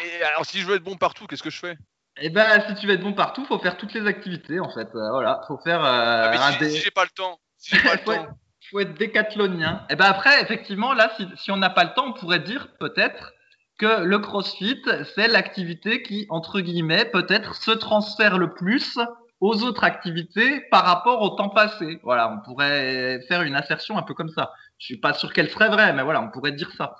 Et 0.05 0.23
alors 0.23 0.45
si 0.45 0.61
je 0.61 0.67
veux 0.67 0.77
être 0.77 0.85
bon 0.85 0.97
partout, 0.97 1.27
qu'est-ce 1.27 1.43
que 1.43 1.51
je 1.51 1.59
fais? 1.59 1.77
Eh 2.21 2.31
ben, 2.31 2.63
si 2.69 2.75
tu 2.77 2.87
veux 2.87 2.95
être 2.95 3.03
bon 3.03 3.13
partout, 3.13 3.45
faut 3.45 3.59
faire 3.59 3.77
toutes 3.77 3.93
les 3.93 4.07
activités 4.07 4.61
en 4.61 4.71
fait. 4.71 4.89
Euh, 4.95 5.11
voilà, 5.11 5.41
faut 5.49 5.59
faire. 5.59 5.85
Euh, 5.85 6.31
ah, 6.33 6.51
mais 6.61 6.71
si, 6.71 6.79
j'ai 6.79 6.93
pas 6.93 7.05
le 7.05 7.11
temps, 7.11 7.39
si 7.65 7.79
pas 7.79 7.95
le 7.95 8.05
temps. 8.05 8.27
faut 8.71 8.81
être 8.81 8.95
décathlonien. 8.95 9.85
Et 9.89 9.93
eh 9.95 9.97
ben 9.97 10.07
après, 10.07 10.43
effectivement, 10.43 10.93
là, 10.93 11.11
si, 11.17 11.27
si 11.37 11.51
on 11.51 11.57
n'a 11.57 11.71
pas 11.71 11.85
le 11.85 11.95
temps, 11.95 12.09
on 12.09 12.13
pourrait 12.13 12.41
dire 12.41 12.69
peut-être 12.79 13.33
que 13.79 14.03
le 14.03 14.19
CrossFit, 14.19 14.83
c'est 15.15 15.29
l'activité 15.29 16.03
qui, 16.03 16.27
entre 16.29 16.61
guillemets, 16.61 17.05
peut-être 17.07 17.55
se 17.57 17.71
transfère 17.71 18.39
le 18.39 18.55
plus 18.55 18.99
aux 19.41 19.63
autres 19.63 19.85
activités 19.85 20.61
par 20.71 20.85
rapport 20.85 21.23
au 21.23 21.31
temps 21.31 21.49
passé. 21.49 21.99
Voilà, 22.03 22.31
on 22.31 22.45
pourrait 22.45 23.21
faire 23.29 23.43
une 23.43 23.57
assertion 23.57 23.99
un 23.99 24.03
peu 24.03 24.15
comme 24.15 24.31
ça. 24.31 24.53
Je 24.79 24.87
suis 24.87 25.01
pas 25.01 25.13
sûr 25.15 25.33
qu'elle 25.33 25.51
serait 25.51 25.69
vraie, 25.69 25.93
mais 25.93 26.03
voilà, 26.03 26.23
on 26.23 26.31
pourrait 26.31 26.53
dire 26.53 26.71
ça. 26.73 26.97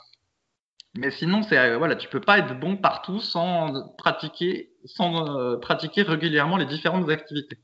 Mais 0.97 1.11
sinon, 1.11 1.43
c'est 1.43 1.59
euh, 1.59 1.77
voilà, 1.77 1.97
tu 1.97 2.09
peux 2.09 2.21
pas 2.21 2.39
être 2.39 2.59
bon 2.59 2.77
partout 2.77 3.21
sans 3.21 3.95
pratiquer, 3.99 4.71
sans 4.85 5.39
euh, 5.39 5.57
pratiquer 5.59 6.03
régulièrement 6.03 6.57
les 6.57 6.67
différentes 6.67 7.09
activités. 7.11 7.59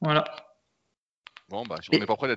Voilà. 0.00 0.24
Bon, 1.52 1.64
bah, 1.66 1.74
on 1.92 1.98
n'est 1.98 2.06
pas 2.06 2.16
prêt 2.16 2.28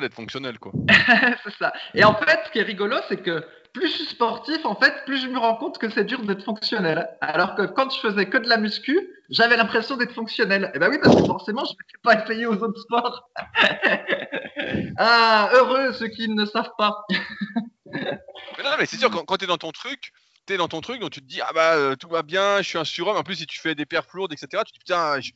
d'être, 0.00 0.14
fonctionnel, 0.14 0.58
quoi. 0.58 0.72
c'est 1.44 1.54
ça. 1.58 1.74
Et 1.92 2.04
en 2.04 2.14
fait, 2.14 2.40
ce 2.46 2.50
qui 2.52 2.58
est 2.58 2.62
rigolo, 2.62 2.96
c'est 3.06 3.22
que 3.22 3.44
plus 3.74 3.88
je 3.88 3.96
suis 3.96 4.04
sportif, 4.06 4.64
en 4.64 4.74
fait, 4.76 5.04
plus 5.04 5.20
je 5.20 5.26
me 5.26 5.38
rends 5.38 5.56
compte 5.56 5.76
que 5.76 5.90
c'est 5.90 6.04
dur 6.04 6.22
d'être 6.22 6.42
fonctionnel. 6.42 7.06
Alors 7.20 7.54
que 7.54 7.66
quand 7.66 7.90
je 7.90 8.00
faisais 8.00 8.30
que 8.30 8.38
de 8.38 8.48
la 8.48 8.56
muscu, 8.56 8.98
j'avais 9.28 9.58
l'impression 9.58 9.98
d'être 9.98 10.14
fonctionnel. 10.14 10.70
Et 10.72 10.76
eh 10.76 10.78
ben 10.78 10.88
oui, 10.88 10.96
parce 11.02 11.14
que 11.14 11.26
forcément, 11.26 11.66
je 11.66 11.72
ne 11.72 11.76
m'étais 11.76 11.98
pas 12.02 12.24
essayé 12.24 12.46
aux 12.46 12.56
autres 12.62 12.80
sports. 12.80 13.28
ah, 14.96 15.50
heureux 15.52 15.92
ceux 15.92 16.08
qui 16.08 16.30
ne 16.30 16.46
savent 16.46 16.72
pas. 16.78 16.96
mais 17.84 18.64
non, 18.64 18.70
mais 18.78 18.86
c'est 18.86 18.96
sûr, 18.96 19.10
quand, 19.10 19.36
tu 19.36 19.44
es 19.44 19.48
dans 19.48 19.58
ton 19.58 19.72
truc, 19.72 20.12
tu 20.46 20.54
es 20.54 20.56
dans 20.56 20.68
ton 20.68 20.80
truc, 20.80 20.98
donc 20.98 21.10
tu 21.10 21.20
te 21.20 21.26
dis, 21.26 21.42
ah 21.42 21.50
bah, 21.54 21.74
euh, 21.74 21.94
tout 21.94 22.08
va 22.08 22.22
bien, 22.22 22.62
je 22.62 22.68
suis 22.68 22.78
un 22.78 22.84
surhomme. 22.84 23.18
En 23.18 23.22
plus, 23.22 23.36
si 23.36 23.46
tu 23.46 23.60
fais 23.60 23.74
des 23.74 23.84
perfs 23.84 24.14
lourdes, 24.14 24.32
etc., 24.32 24.62
tu 24.64 24.72
te 24.72 24.78
dis, 24.78 24.78
putain, 24.78 25.20
je 25.20 25.32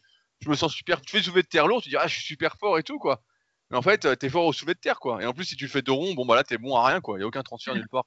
me 0.49 0.55
sens 0.55 0.73
super. 0.73 1.01
Tu 1.01 1.17
fais 1.17 1.23
soulever 1.23 1.43
de 1.43 1.49
terre 1.49 1.67
lourd, 1.67 1.83
tu 1.83 1.89
dis 1.89 1.97
ah 1.97 2.07
je 2.07 2.15
suis 2.15 2.25
super 2.25 2.57
fort 2.57 2.79
et 2.79 2.83
tout 2.83 2.99
quoi. 2.99 3.23
Mais 3.71 3.77
en 3.77 3.83
fait, 3.83 4.05
euh, 4.05 4.15
t'es 4.15 4.29
fort 4.29 4.47
au 4.47 4.53
soulevé 4.53 4.75
de 4.75 4.81
terre 4.81 5.01
quoi. 5.01 5.23
Et 5.23 5.27
en 5.27 5.33
plus, 5.33 5.45
si 5.45 5.57
tu 5.57 5.69
fais 5.69 5.83
deux 5.83 5.93
ronds, 5.93 6.15
bon 6.15 6.25
bah 6.27 6.37
là 6.37 6.45
t'es 6.45 6.59
bon 6.59 6.77
à 6.77 6.87
rien 6.87 7.01
quoi. 7.01 7.19
Il 7.19 7.23
y 7.23 7.25
a 7.25 7.27
aucun 7.27 7.43
transfert 7.43 7.75
nulle 7.75 7.89
part. 7.89 8.05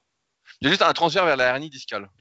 Il 0.60 0.64
y 0.64 0.68
a 0.68 0.70
juste 0.70 0.82
un 0.82 0.92
transfert 0.92 1.24
vers 1.24 1.36
la 1.36 1.46
hernie 1.46 1.70
discale. 1.70 2.08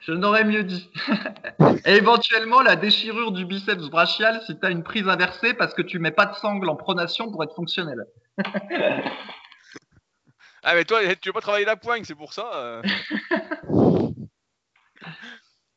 je 0.00 0.12
n'aurais 0.12 0.44
mieux 0.44 0.64
dit. 0.64 0.90
Et 1.84 1.94
éventuellement 1.94 2.60
la 2.60 2.76
déchirure 2.76 3.32
du 3.32 3.44
biceps 3.44 3.88
brachial 3.88 4.40
si 4.46 4.58
tu 4.58 4.66
as 4.66 4.70
une 4.70 4.82
prise 4.82 5.08
inversée 5.08 5.54
parce 5.54 5.74
que 5.74 5.82
tu 5.82 5.98
mets 5.98 6.10
pas 6.10 6.26
de 6.26 6.34
sangle 6.34 6.68
en 6.68 6.76
pronation 6.76 7.30
pour 7.30 7.42
être 7.44 7.54
fonctionnel. 7.54 8.04
ah 10.62 10.74
mais 10.74 10.84
toi, 10.84 11.00
tu 11.16 11.28
veux 11.28 11.32
pas 11.32 11.40
travailler 11.40 11.64
la 11.64 11.76
poigne, 11.76 12.04
c'est 12.04 12.14
pour 12.14 12.32
ça. 12.32 12.50
Euh. 12.54 12.82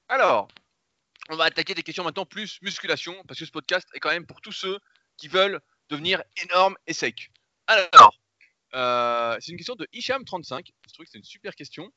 Alors, 0.07 0.47
on 1.29 1.35
va 1.35 1.45
attaquer 1.45 1.73
des 1.73 1.83
questions 1.83 2.03
maintenant 2.03 2.25
plus 2.25 2.59
musculation, 2.61 3.15
parce 3.27 3.39
que 3.39 3.45
ce 3.45 3.51
podcast 3.51 3.87
est 3.93 3.99
quand 3.99 4.11
même 4.11 4.25
pour 4.25 4.41
tous 4.41 4.51
ceux 4.51 4.79
qui 5.17 5.27
veulent 5.27 5.59
devenir 5.89 6.21
énormes 6.43 6.75
et 6.87 6.93
secs. 6.93 7.31
Alors, 7.67 8.17
euh, 8.73 9.37
c'est 9.39 9.51
une 9.51 9.57
question 9.57 9.75
de 9.75 9.87
Hicham35. 9.93 10.67
Je 10.87 10.93
trouve 10.93 11.05
que 11.05 11.11
c'est 11.11 11.17
une 11.17 11.23
super 11.23 11.55
question. 11.55 11.91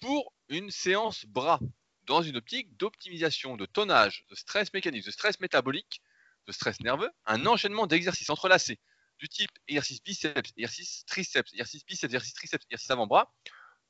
Pour 0.00 0.32
une 0.48 0.70
séance 0.70 1.24
bras, 1.26 1.60
dans 2.04 2.22
une 2.22 2.36
optique 2.36 2.76
d'optimisation 2.76 3.56
de 3.56 3.66
tonnage, 3.66 4.24
de 4.30 4.34
stress 4.34 4.72
mécanique, 4.72 5.04
de 5.04 5.10
stress 5.10 5.40
métabolique, 5.40 6.00
de 6.46 6.52
stress 6.52 6.80
nerveux, 6.80 7.10
un 7.26 7.44
enchaînement 7.46 7.86
d'exercices 7.86 8.30
entrelacés 8.30 8.78
du 9.18 9.28
type 9.28 9.50
exercice 9.66 10.02
biceps, 10.02 10.52
exercice 10.56 11.04
triceps, 11.06 11.52
exercice 11.52 11.84
biceps, 11.84 12.04
exercice 12.04 12.34
triceps, 12.34 12.64
exercice 12.66 12.90
avant-bras, 12.90 13.32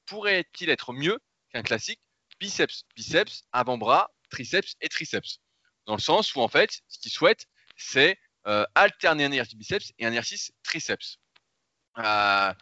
pourrait-il 0.07 0.70
être 0.70 0.92
mieux 0.92 1.18
qu'un 1.50 1.62
classique 1.62 2.00
biceps, 2.38 2.85
biceps, 2.94 3.44
avant-bras, 3.52 4.11
triceps 4.31 4.75
et 4.81 4.89
triceps 4.89 5.41
Dans 5.87 5.95
le 5.95 6.01
sens 6.01 6.35
où 6.35 6.41
en 6.41 6.49
fait, 6.49 6.83
ce 6.89 6.99
qu'il 6.99 7.12
souhaite, 7.12 7.47
c'est 7.77 8.19
euh, 8.47 8.65
alterner 8.75 9.25
un 9.25 9.33
exercice 9.33 9.57
biceps 9.57 9.93
et 9.99 10.07
un 10.07 10.11
exercice 10.11 10.53
triceps. 10.62 11.19
Euh, 11.99 12.53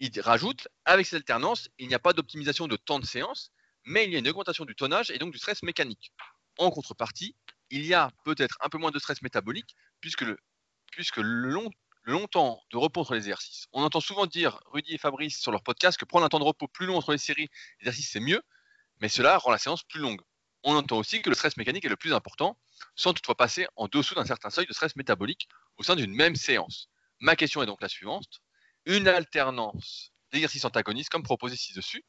il 0.00 0.20
rajoute, 0.20 0.68
avec 0.84 1.06
cette 1.06 1.16
alternance, 1.16 1.68
il 1.78 1.88
n'y 1.88 1.94
a 1.94 1.98
pas 1.98 2.12
d'optimisation 2.12 2.68
de 2.68 2.76
temps 2.76 3.00
de 3.00 3.06
séance, 3.06 3.50
mais 3.84 4.04
il 4.04 4.12
y 4.12 4.16
a 4.16 4.18
une 4.20 4.28
augmentation 4.28 4.64
du 4.64 4.76
tonnage 4.76 5.10
et 5.10 5.18
donc 5.18 5.32
du 5.32 5.38
stress 5.38 5.62
mécanique. 5.62 6.12
En 6.58 6.70
contrepartie, 6.70 7.34
il 7.70 7.84
y 7.84 7.94
a 7.94 8.10
peut-être 8.24 8.56
un 8.60 8.68
peu 8.68 8.78
moins 8.78 8.90
de 8.90 8.98
stress 8.98 9.22
métabolique, 9.22 9.74
puisque 10.00 10.22
le, 10.22 10.38
long, 11.50 11.70
de 12.06 12.76
repos 12.76 13.00
entre 13.00 13.14
les 13.14 13.20
exercices. 13.20 13.66
On 13.72 13.82
entend 13.82 14.00
souvent 14.00 14.26
dire, 14.26 14.60
Rudy 14.66 14.94
et 14.94 14.98
Fabrice, 14.98 15.40
sur 15.40 15.50
leur 15.50 15.62
podcast, 15.62 15.98
que 15.98 16.04
prendre 16.04 16.24
un 16.24 16.28
temps 16.28 16.38
de 16.38 16.44
repos 16.44 16.68
plus 16.68 16.86
long 16.86 16.96
entre 16.96 17.12
les 17.12 17.18
séries 17.18 17.48
d'exercices, 17.80 18.10
c'est 18.12 18.20
mieux, 18.20 18.42
mais 19.00 19.08
cela 19.08 19.36
rend 19.38 19.50
la 19.50 19.58
séance 19.58 19.82
plus 19.82 20.00
longue. 20.00 20.20
On 20.64 20.74
entend 20.74 20.98
aussi 20.98 21.22
que 21.22 21.28
le 21.28 21.34
stress 21.34 21.56
mécanique 21.56 21.84
est 21.84 21.88
le 21.88 21.96
plus 21.96 22.12
important, 22.12 22.58
sans 22.96 23.12
toutefois 23.12 23.36
passer 23.36 23.66
en 23.76 23.86
dessous 23.86 24.14
d'un 24.14 24.24
certain 24.24 24.50
seuil 24.50 24.66
de 24.66 24.72
stress 24.72 24.96
métabolique 24.96 25.48
au 25.76 25.82
sein 25.82 25.96
d'une 25.96 26.12
même 26.12 26.36
séance. 26.36 26.88
Ma 27.20 27.36
question 27.36 27.62
est 27.62 27.66
donc 27.66 27.80
la 27.80 27.88
suivante. 27.88 28.40
Une 28.86 29.08
alternance 29.08 30.12
d'exercices 30.32 30.64
antagonistes, 30.64 31.10
comme 31.10 31.22
proposé 31.22 31.56
ci-dessus, 31.56 32.04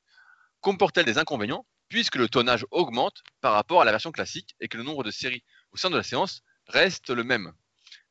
comporte-t-elle 0.61 1.05
des 1.05 1.17
inconvénients 1.17 1.65
puisque 1.89 2.15
le 2.15 2.29
tonnage 2.29 2.65
augmente 2.71 3.23
par 3.41 3.53
rapport 3.53 3.81
à 3.81 3.85
la 3.85 3.91
version 3.91 4.11
classique 4.11 4.55
et 4.59 4.67
que 4.67 4.77
le 4.77 4.83
nombre 4.83 5.03
de 5.03 5.11
séries 5.11 5.43
au 5.71 5.77
sein 5.77 5.89
de 5.89 5.97
la 5.97 6.03
séance 6.03 6.41
reste 6.67 7.09
le 7.09 7.23
même? 7.23 7.53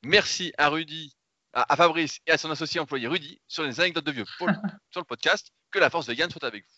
Merci 0.03 0.53
à 0.59 0.69
Rudy, 0.69 1.17
à, 1.53 1.77
Fabrice 1.77 2.21
et 2.27 2.33
à 2.33 2.39
son 2.39 2.51
associé 2.51 2.81
employé 2.81 3.07
Rudy 3.07 3.41
sur 3.49 3.63
les 3.63 3.81
anecdotes 3.81 4.05
de 4.05 4.13
vieux 4.13 4.25
sur 4.91 5.01
le 5.01 5.05
podcast. 5.05 5.53
Que 5.71 5.79
la 5.79 5.91
force 5.91 6.07
vegan 6.07 6.31
soit 6.31 6.45
avec 6.45 6.65
vous. 6.65 6.77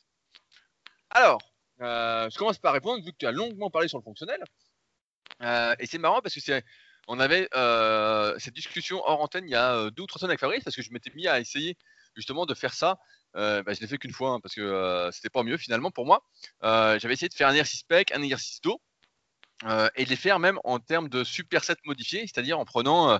Alors, 1.10 1.40
je 1.80 2.38
commence 2.38 2.58
par 2.58 2.72
répondre 2.72 3.04
vu 3.04 3.12
que 3.12 3.16
tu 3.18 3.26
as 3.26 3.32
longuement 3.32 3.70
parlé 3.70 3.88
sur 3.88 3.98
le 3.98 4.04
fonctionnel. 4.04 4.42
Euh, 5.42 5.74
et 5.78 5.86
c'est 5.86 5.98
marrant 5.98 6.20
parce 6.20 6.34
que 6.34 6.62
on 7.08 7.18
avait 7.18 7.48
euh, 7.54 8.34
cette 8.38 8.54
discussion 8.54 9.02
hors 9.04 9.20
antenne 9.20 9.44
il 9.44 9.50
y 9.50 9.56
a 9.56 9.90
deux 9.90 10.02
ou 10.02 10.06
trois 10.06 10.18
semaines 10.18 10.32
avec 10.32 10.40
Fabrice 10.40 10.62
parce 10.62 10.76
que 10.76 10.82
je 10.82 10.92
m'étais 10.92 11.10
mis 11.14 11.26
à 11.26 11.40
essayer 11.40 11.76
justement 12.14 12.46
de 12.46 12.54
faire 12.54 12.74
ça. 12.74 12.98
Bah, 13.34 13.62
je 13.66 13.80
l'ai 13.80 13.86
fait 13.86 13.98
qu'une 13.98 14.12
fois 14.12 14.32
hein, 14.32 14.40
parce 14.40 14.54
que 14.54 15.08
c'était 15.12 15.30
pas 15.30 15.42
mieux 15.42 15.56
finalement 15.56 15.90
pour 15.90 16.06
moi. 16.06 16.22
J'avais 16.62 17.14
essayé 17.14 17.28
de 17.28 17.34
faire 17.34 17.48
un 17.48 17.52
exercice 17.52 17.82
pec, 17.84 18.12
un 18.12 18.22
exercice 18.22 18.60
dos 18.60 18.80
et 19.64 20.04
de 20.04 20.10
les 20.10 20.16
faire 20.16 20.38
même 20.38 20.58
en 20.64 20.78
termes 20.78 21.08
de 21.08 21.24
superset 21.24 21.76
modifié, 21.84 22.20
c'est-à-dire 22.20 22.58
en 22.58 22.64
prenant 22.64 23.18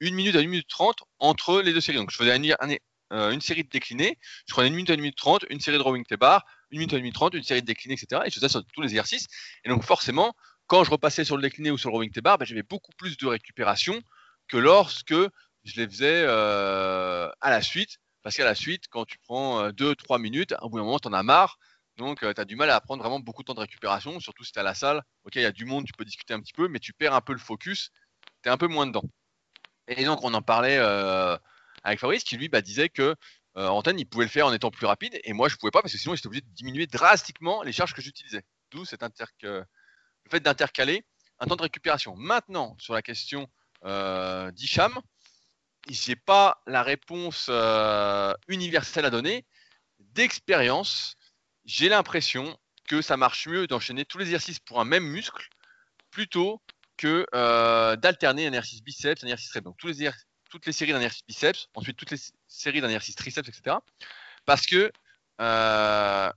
une 0.00 0.14
minute 0.14 0.34
à 0.34 0.40
une 0.40 0.50
minute 0.50 0.68
trente 0.68 0.98
entre 1.18 1.60
les 1.60 1.72
deux 1.72 1.80
séries. 1.80 1.98
Donc 1.98 2.10
je 2.10 2.16
faisais 2.16 2.36
une 2.36 3.40
série 3.40 3.64
de 3.64 3.68
déclinés, 3.68 4.18
je 4.46 4.52
prenais 4.52 4.68
une 4.68 4.74
minute 4.74 4.90
à 4.90 4.94
une 4.94 5.00
minute 5.00 5.16
trente, 5.16 5.44
une 5.50 5.60
série 5.60 5.78
de 5.78 5.82
rowing 5.82 6.04
T-bar, 6.04 6.44
une 6.70 6.78
minute 6.78 6.92
une 6.92 6.98
minute 6.98 7.14
trente, 7.14 7.34
une 7.34 7.42
série 7.42 7.62
de 7.62 7.66
déclinés, 7.66 7.94
etc. 7.94 8.22
Et 8.24 8.30
je 8.30 8.34
faisais 8.34 8.48
ça 8.48 8.60
sur 8.60 8.64
tous 8.72 8.82
les 8.82 8.88
exercices. 8.88 9.26
Et 9.64 9.68
donc 9.68 9.82
forcément, 9.84 10.34
quand 10.66 10.84
je 10.84 10.90
repassais 10.90 11.24
sur 11.24 11.36
le 11.36 11.42
décliné 11.42 11.70
ou 11.70 11.78
sur 11.78 11.90
le 11.90 11.96
rowing 11.96 12.10
T-bar, 12.10 12.38
ben, 12.38 12.44
j'avais 12.44 12.62
beaucoup 12.62 12.92
plus 12.96 13.16
de 13.16 13.26
récupération 13.26 14.00
que 14.48 14.56
lorsque 14.56 15.14
je 15.64 15.80
les 15.80 15.88
faisais 15.88 16.22
euh, 16.26 17.30
à 17.40 17.50
la 17.50 17.62
suite. 17.62 17.98
Parce 18.22 18.36
qu'à 18.36 18.44
la 18.44 18.54
suite, 18.54 18.84
quand 18.88 19.06
tu 19.06 19.18
prends 19.18 19.70
2-3 19.70 20.16
euh, 20.16 20.18
minutes, 20.18 20.52
à 20.52 20.60
bout 20.68 20.76
d'un 20.76 20.84
moment, 20.84 20.98
tu 20.98 21.08
en 21.08 21.12
as 21.12 21.22
marre. 21.22 21.58
Donc, 21.96 22.22
euh, 22.22 22.32
tu 22.34 22.40
as 22.40 22.44
du 22.44 22.54
mal 22.54 22.70
à 22.70 22.80
prendre 22.80 23.02
vraiment 23.02 23.18
beaucoup 23.18 23.42
de 23.42 23.46
temps 23.46 23.54
de 23.54 23.60
récupération, 23.60 24.20
surtout 24.20 24.44
si 24.44 24.52
tu 24.52 24.58
es 24.58 24.60
à 24.60 24.64
la 24.64 24.74
salle. 24.74 25.02
Ok, 25.24 25.36
il 25.36 25.42
y 25.42 25.46
a 25.46 25.52
du 25.52 25.64
monde, 25.64 25.86
tu 25.86 25.92
peux 25.92 26.04
discuter 26.04 26.34
un 26.34 26.40
petit 26.40 26.52
peu, 26.52 26.68
mais 26.68 26.78
tu 26.78 26.92
perds 26.92 27.14
un 27.14 27.20
peu 27.20 27.32
le 27.32 27.38
focus, 27.38 27.90
tu 28.42 28.48
es 28.48 28.52
un 28.52 28.58
peu 28.58 28.68
moins 28.68 28.86
dedans. 28.86 29.04
Et 29.88 30.04
donc, 30.04 30.22
on 30.22 30.34
en 30.34 30.42
parlait 30.42 30.78
avec 31.82 31.98
Fabrice 31.98 32.24
qui, 32.24 32.36
lui, 32.36 32.48
bah, 32.48 32.60
disait 32.60 32.90
que 32.90 33.16
euh, 33.56 33.68
Antenne, 33.68 33.98
il 33.98 34.06
pouvait 34.06 34.24
le 34.24 34.30
faire 34.30 34.46
en 34.46 34.52
étant 34.52 34.70
plus 34.70 34.86
rapide, 34.86 35.18
et 35.24 35.32
moi, 35.32 35.48
je 35.48 35.56
pouvais 35.56 35.70
pas 35.70 35.82
parce 35.82 35.92
que 35.92 35.98
sinon, 35.98 36.14
j'étais 36.14 36.28
obligé 36.28 36.42
de 36.42 36.50
diminuer 36.50 36.86
drastiquement 36.86 37.62
les 37.62 37.72
charges 37.72 37.94
que 37.94 38.02
j'utilisais. 38.02 38.42
D'où 38.70 38.84
cet 38.84 39.02
le 39.02 40.30
fait 40.30 40.40
d'intercaler 40.40 41.04
un 41.40 41.46
temps 41.46 41.56
de 41.56 41.62
récupération. 41.62 42.14
Maintenant, 42.16 42.76
sur 42.78 42.94
la 42.94 43.02
question 43.02 43.48
euh, 43.84 44.50
d'Icham, 44.52 45.00
j'ai 45.88 46.16
pas 46.16 46.62
la 46.66 46.82
réponse 46.82 47.46
euh, 47.48 48.34
universelle 48.48 49.06
à 49.06 49.10
donner. 49.10 49.46
D'expérience, 49.98 51.16
j'ai 51.64 51.88
l'impression 51.88 52.56
que 52.86 53.02
ça 53.02 53.16
marche 53.16 53.46
mieux 53.46 53.66
d'enchaîner 53.66 54.04
tous 54.04 54.18
les 54.18 54.26
exercices 54.26 54.58
pour 54.58 54.80
un 54.80 54.84
même 54.84 55.04
muscle 55.04 55.48
plutôt 56.10 56.60
que 56.96 57.26
euh, 57.34 57.96
d'alterner 57.96 58.46
un 58.46 58.48
exercice 58.48 58.82
biceps, 58.82 59.24
un 59.24 59.26
exercice 59.26 59.48
triceps. 59.48 59.64
Donc 59.64 59.76
tous 59.78 59.86
les 59.86 60.02
toutes 60.50 60.66
les 60.66 60.72
séries 60.72 60.92
d'un 60.92 60.98
exercice 60.98 61.24
biceps, 61.26 61.68
ensuite 61.74 61.96
toutes 61.96 62.10
les 62.10 62.18
séries 62.48 62.80
d'un 62.80 62.88
exercice 62.88 63.14
triceps, 63.14 63.48
etc. 63.48 63.76
Parce 64.44 64.66
que 64.66 64.92
euh, 65.40 66.30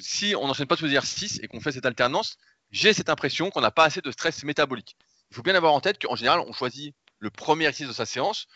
si 0.00 0.34
on 0.36 0.46
n'enchaîne 0.46 0.66
pas 0.66 0.76
tous 0.76 0.84
les 0.84 0.90
exercices 0.90 1.38
et 1.42 1.48
qu'on 1.48 1.60
fait 1.60 1.72
cette 1.72 1.86
alternance, 1.86 2.38
j'ai 2.70 2.92
cette 2.92 3.10
impression 3.10 3.50
qu'on 3.50 3.60
n'a 3.60 3.70
pas 3.70 3.84
assez 3.84 4.00
de 4.00 4.10
stress 4.10 4.42
métabolique. 4.44 4.96
Il 5.30 5.36
faut 5.36 5.42
bien 5.42 5.54
avoir 5.54 5.74
en 5.74 5.80
tête 5.80 6.00
qu'en 6.00 6.16
général, 6.16 6.40
on 6.40 6.52
choisit 6.52 6.94
le 7.18 7.30
premier 7.30 7.66
exercice 7.66 7.88
de 7.88 7.92
sa 7.92 8.06
séance, 8.06 8.46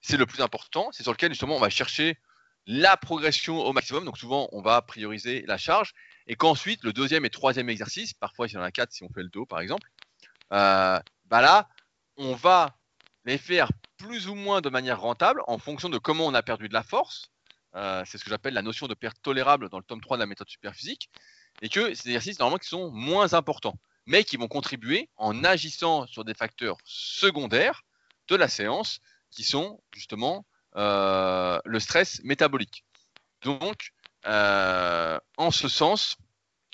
c'est 0.00 0.16
le 0.16 0.26
plus 0.26 0.42
important, 0.42 0.90
c'est 0.92 1.02
sur 1.02 1.12
lequel 1.12 1.32
justement 1.32 1.56
on 1.56 1.60
va 1.60 1.70
chercher 1.70 2.18
la 2.66 2.96
progression 2.96 3.58
au 3.58 3.72
maximum. 3.72 4.04
Donc 4.04 4.18
souvent, 4.18 4.48
on 4.52 4.62
va 4.62 4.80
prioriser 4.82 5.44
la 5.46 5.58
charge. 5.58 5.92
Et 6.26 6.36
qu'ensuite, 6.36 6.82
le 6.82 6.92
deuxième 6.92 7.24
et 7.24 7.30
troisième 7.30 7.68
exercice, 7.68 8.14
parfois 8.14 8.46
il 8.46 8.52
y 8.52 8.56
en 8.56 8.62
a 8.62 8.70
quatre 8.70 8.92
si 8.92 9.02
on 9.04 9.08
fait 9.08 9.22
le 9.22 9.28
dos 9.28 9.46
par 9.46 9.60
exemple, 9.60 9.90
euh, 10.52 10.98
bah 11.26 11.40
là, 11.40 11.68
on 12.16 12.34
va 12.34 12.76
les 13.24 13.38
faire 13.38 13.70
plus 13.96 14.28
ou 14.28 14.34
moins 14.34 14.60
de 14.60 14.68
manière 14.68 15.00
rentable 15.00 15.42
en 15.46 15.58
fonction 15.58 15.88
de 15.88 15.98
comment 15.98 16.26
on 16.26 16.34
a 16.34 16.42
perdu 16.42 16.68
de 16.68 16.74
la 16.74 16.82
force. 16.82 17.30
Euh, 17.74 18.02
c'est 18.06 18.18
ce 18.18 18.24
que 18.24 18.30
j'appelle 18.30 18.54
la 18.54 18.62
notion 18.62 18.86
de 18.86 18.94
perte 18.94 19.16
tolérable 19.22 19.68
dans 19.68 19.78
le 19.78 19.84
tome 19.84 20.00
3 20.00 20.16
de 20.16 20.22
la 20.22 20.26
méthode 20.26 20.48
superphysique. 20.48 21.10
Et 21.62 21.68
que 21.68 21.94
ces 21.94 22.08
exercices, 22.08 22.38
normalement, 22.38 22.58
qui 22.58 22.68
sont 22.68 22.90
moins 22.90 23.34
importants, 23.34 23.78
mais 24.06 24.24
qui 24.24 24.36
vont 24.36 24.48
contribuer 24.48 25.08
en 25.16 25.44
agissant 25.44 26.06
sur 26.06 26.24
des 26.24 26.34
facteurs 26.34 26.76
secondaires 26.84 27.82
de 28.28 28.36
la 28.36 28.48
séance, 28.48 29.00
qui 29.30 29.44
sont 29.44 29.80
justement 29.94 30.46
euh, 30.76 31.58
le 31.64 31.80
stress 31.80 32.20
métabolique. 32.24 32.84
Donc, 33.42 33.92
euh, 34.26 35.18
en 35.36 35.50
ce 35.50 35.68
sens, 35.68 36.16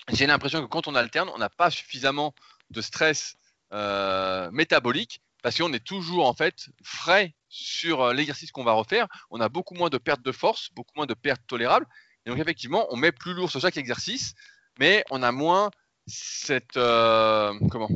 j'ai 0.09 0.25
l'impression 0.25 0.61
que 0.61 0.67
quand 0.67 0.87
on 0.87 0.95
alterne, 0.95 1.29
on 1.33 1.37
n'a 1.37 1.49
pas 1.49 1.69
suffisamment 1.69 2.33
de 2.69 2.81
stress 2.81 3.35
métabolique 4.51 5.21
parce 5.41 5.57
qu'on 5.57 5.73
est 5.73 5.83
toujours 5.83 6.27
en 6.27 6.33
fait 6.33 6.69
frais 6.83 7.35
sur 7.49 8.01
euh, 8.01 8.13
l'exercice 8.13 8.51
qu'on 8.51 8.63
va 8.63 8.73
refaire. 8.73 9.07
On 9.29 9.41
a 9.41 9.49
beaucoup 9.49 9.73
moins 9.73 9.89
de 9.89 9.97
pertes 9.97 10.21
de 10.21 10.31
force, 10.31 10.69
beaucoup 10.73 10.93
moins 10.95 11.05
de 11.05 11.13
pertes 11.13 11.41
tolérables. 11.47 11.87
Et 12.25 12.29
donc 12.29 12.39
effectivement, 12.39 12.87
on 12.89 12.97
met 12.97 13.11
plus 13.11 13.33
lourd 13.33 13.49
sur 13.49 13.59
chaque 13.59 13.77
exercice, 13.77 14.33
mais 14.79 15.03
on 15.09 15.23
a 15.23 15.31
moins 15.31 15.71
cette, 16.07 16.77
euh, 16.77 17.53
comment, 17.69 17.89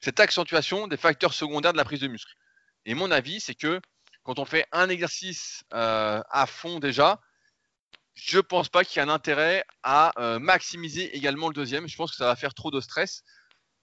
cette 0.00 0.20
accentuation 0.20 0.86
des 0.86 0.96
facteurs 0.96 1.34
secondaires 1.34 1.72
de 1.72 1.78
la 1.78 1.84
prise 1.84 2.00
de 2.00 2.08
muscle. 2.08 2.32
Et 2.86 2.94
mon 2.94 3.10
avis, 3.10 3.40
c'est 3.40 3.54
que 3.54 3.80
quand 4.22 4.38
on 4.38 4.44
fait 4.44 4.66
un 4.72 4.88
exercice 4.88 5.64
euh, 5.74 6.22
à 6.30 6.46
fond 6.46 6.78
déjà, 6.78 7.20
je 8.14 8.36
ne 8.36 8.42
pense 8.42 8.68
pas 8.68 8.84
qu'il 8.84 9.00
y 9.00 9.04
ait 9.04 9.08
un 9.08 9.12
intérêt 9.12 9.64
à 9.82 10.12
maximiser 10.38 11.16
également 11.16 11.48
le 11.48 11.54
deuxième. 11.54 11.88
Je 11.88 11.96
pense 11.96 12.10
que 12.10 12.16
ça 12.18 12.26
va 12.26 12.36
faire 12.36 12.52
trop 12.52 12.70
de 12.70 12.78
stress 12.78 13.24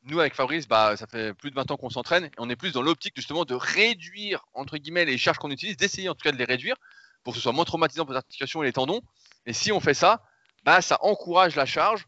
nous, 0.04 0.20
avec 0.20 0.34
Fabrice, 0.34 0.68
bah, 0.68 0.96
ça 0.96 1.08
fait 1.08 1.34
plus 1.34 1.52
de 1.52 1.56
20 1.56 1.72
ans 1.72 1.78
qu'on 1.78 1.90
s'entraîne 1.90 2.26
et 2.26 2.32
on 2.38 2.50
est 2.50 2.56
plus 2.56 2.72
dans 2.72 2.82
l'optique 2.82 3.14
justement 3.16 3.46
de 3.46 3.54
réduire, 3.54 4.46
entre 4.54 4.78
guillemets, 4.78 5.06
les 5.06 5.18
charges 5.18 5.38
qu'on 5.38 5.52
utilise, 5.52 5.78
d'essayer 5.78 6.10
en 6.10 6.16
tout 6.16 6.24
cas 6.24 6.32
de 6.32 6.38
les 6.38 6.46
réduire 6.46 6.76
pour 7.24 7.34
que 7.34 7.38
ce 7.38 7.44
soit 7.44 7.52
moins 7.52 7.66
traumatisant 7.66 8.06
pour 8.06 8.14
les 8.14 8.18
articulations 8.18 8.64
et 8.64 8.66
les 8.66 8.74
tendons. 8.74 9.02
Et 9.46 9.54
si 9.54 9.72
on 9.72 9.80
fait 9.80 9.94
ça, 9.94 10.24
bah, 10.64 10.82
ça 10.82 10.98
encourage 11.02 11.56
la 11.56 11.66
charge, 11.66 12.06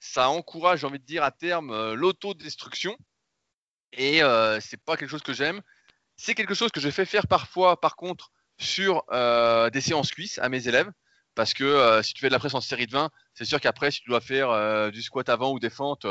ça 0.00 0.28
encourage, 0.30 0.80
j'ai 0.80 0.86
envie 0.86 0.98
de 0.98 1.04
dire, 1.04 1.22
à 1.22 1.30
terme, 1.30 1.70
euh, 1.70 1.94
l'autodestruction. 1.94 2.96
Et 3.92 4.22
euh, 4.22 4.60
c'est 4.60 4.82
pas 4.82 4.96
quelque 4.96 5.10
chose 5.10 5.22
que 5.22 5.32
j'aime. 5.32 5.60
C'est 6.16 6.34
quelque 6.34 6.54
chose 6.54 6.70
que 6.70 6.80
je 6.80 6.90
fais 6.90 7.04
faire 7.04 7.26
parfois, 7.26 7.80
par 7.80 7.96
contre, 7.96 8.30
sur 8.58 9.04
euh, 9.12 9.70
des 9.70 9.80
séances 9.80 10.10
cuisses 10.10 10.38
à 10.38 10.48
mes 10.48 10.68
élèves. 10.68 10.90
Parce 11.34 11.52
que 11.52 11.64
euh, 11.64 12.02
si 12.02 12.14
tu 12.14 12.20
fais 12.20 12.28
de 12.28 12.32
la 12.32 12.38
presse 12.38 12.54
en 12.54 12.60
série 12.60 12.86
de 12.86 12.92
20, 12.92 13.10
c'est 13.34 13.44
sûr 13.44 13.60
qu'après, 13.60 13.90
si 13.90 14.00
tu 14.00 14.08
dois 14.08 14.20
faire 14.20 14.90
du 14.92 15.02
squat 15.02 15.28
avant 15.28 15.52
ou 15.52 15.58
des 15.58 15.70
fentes, 15.70 16.06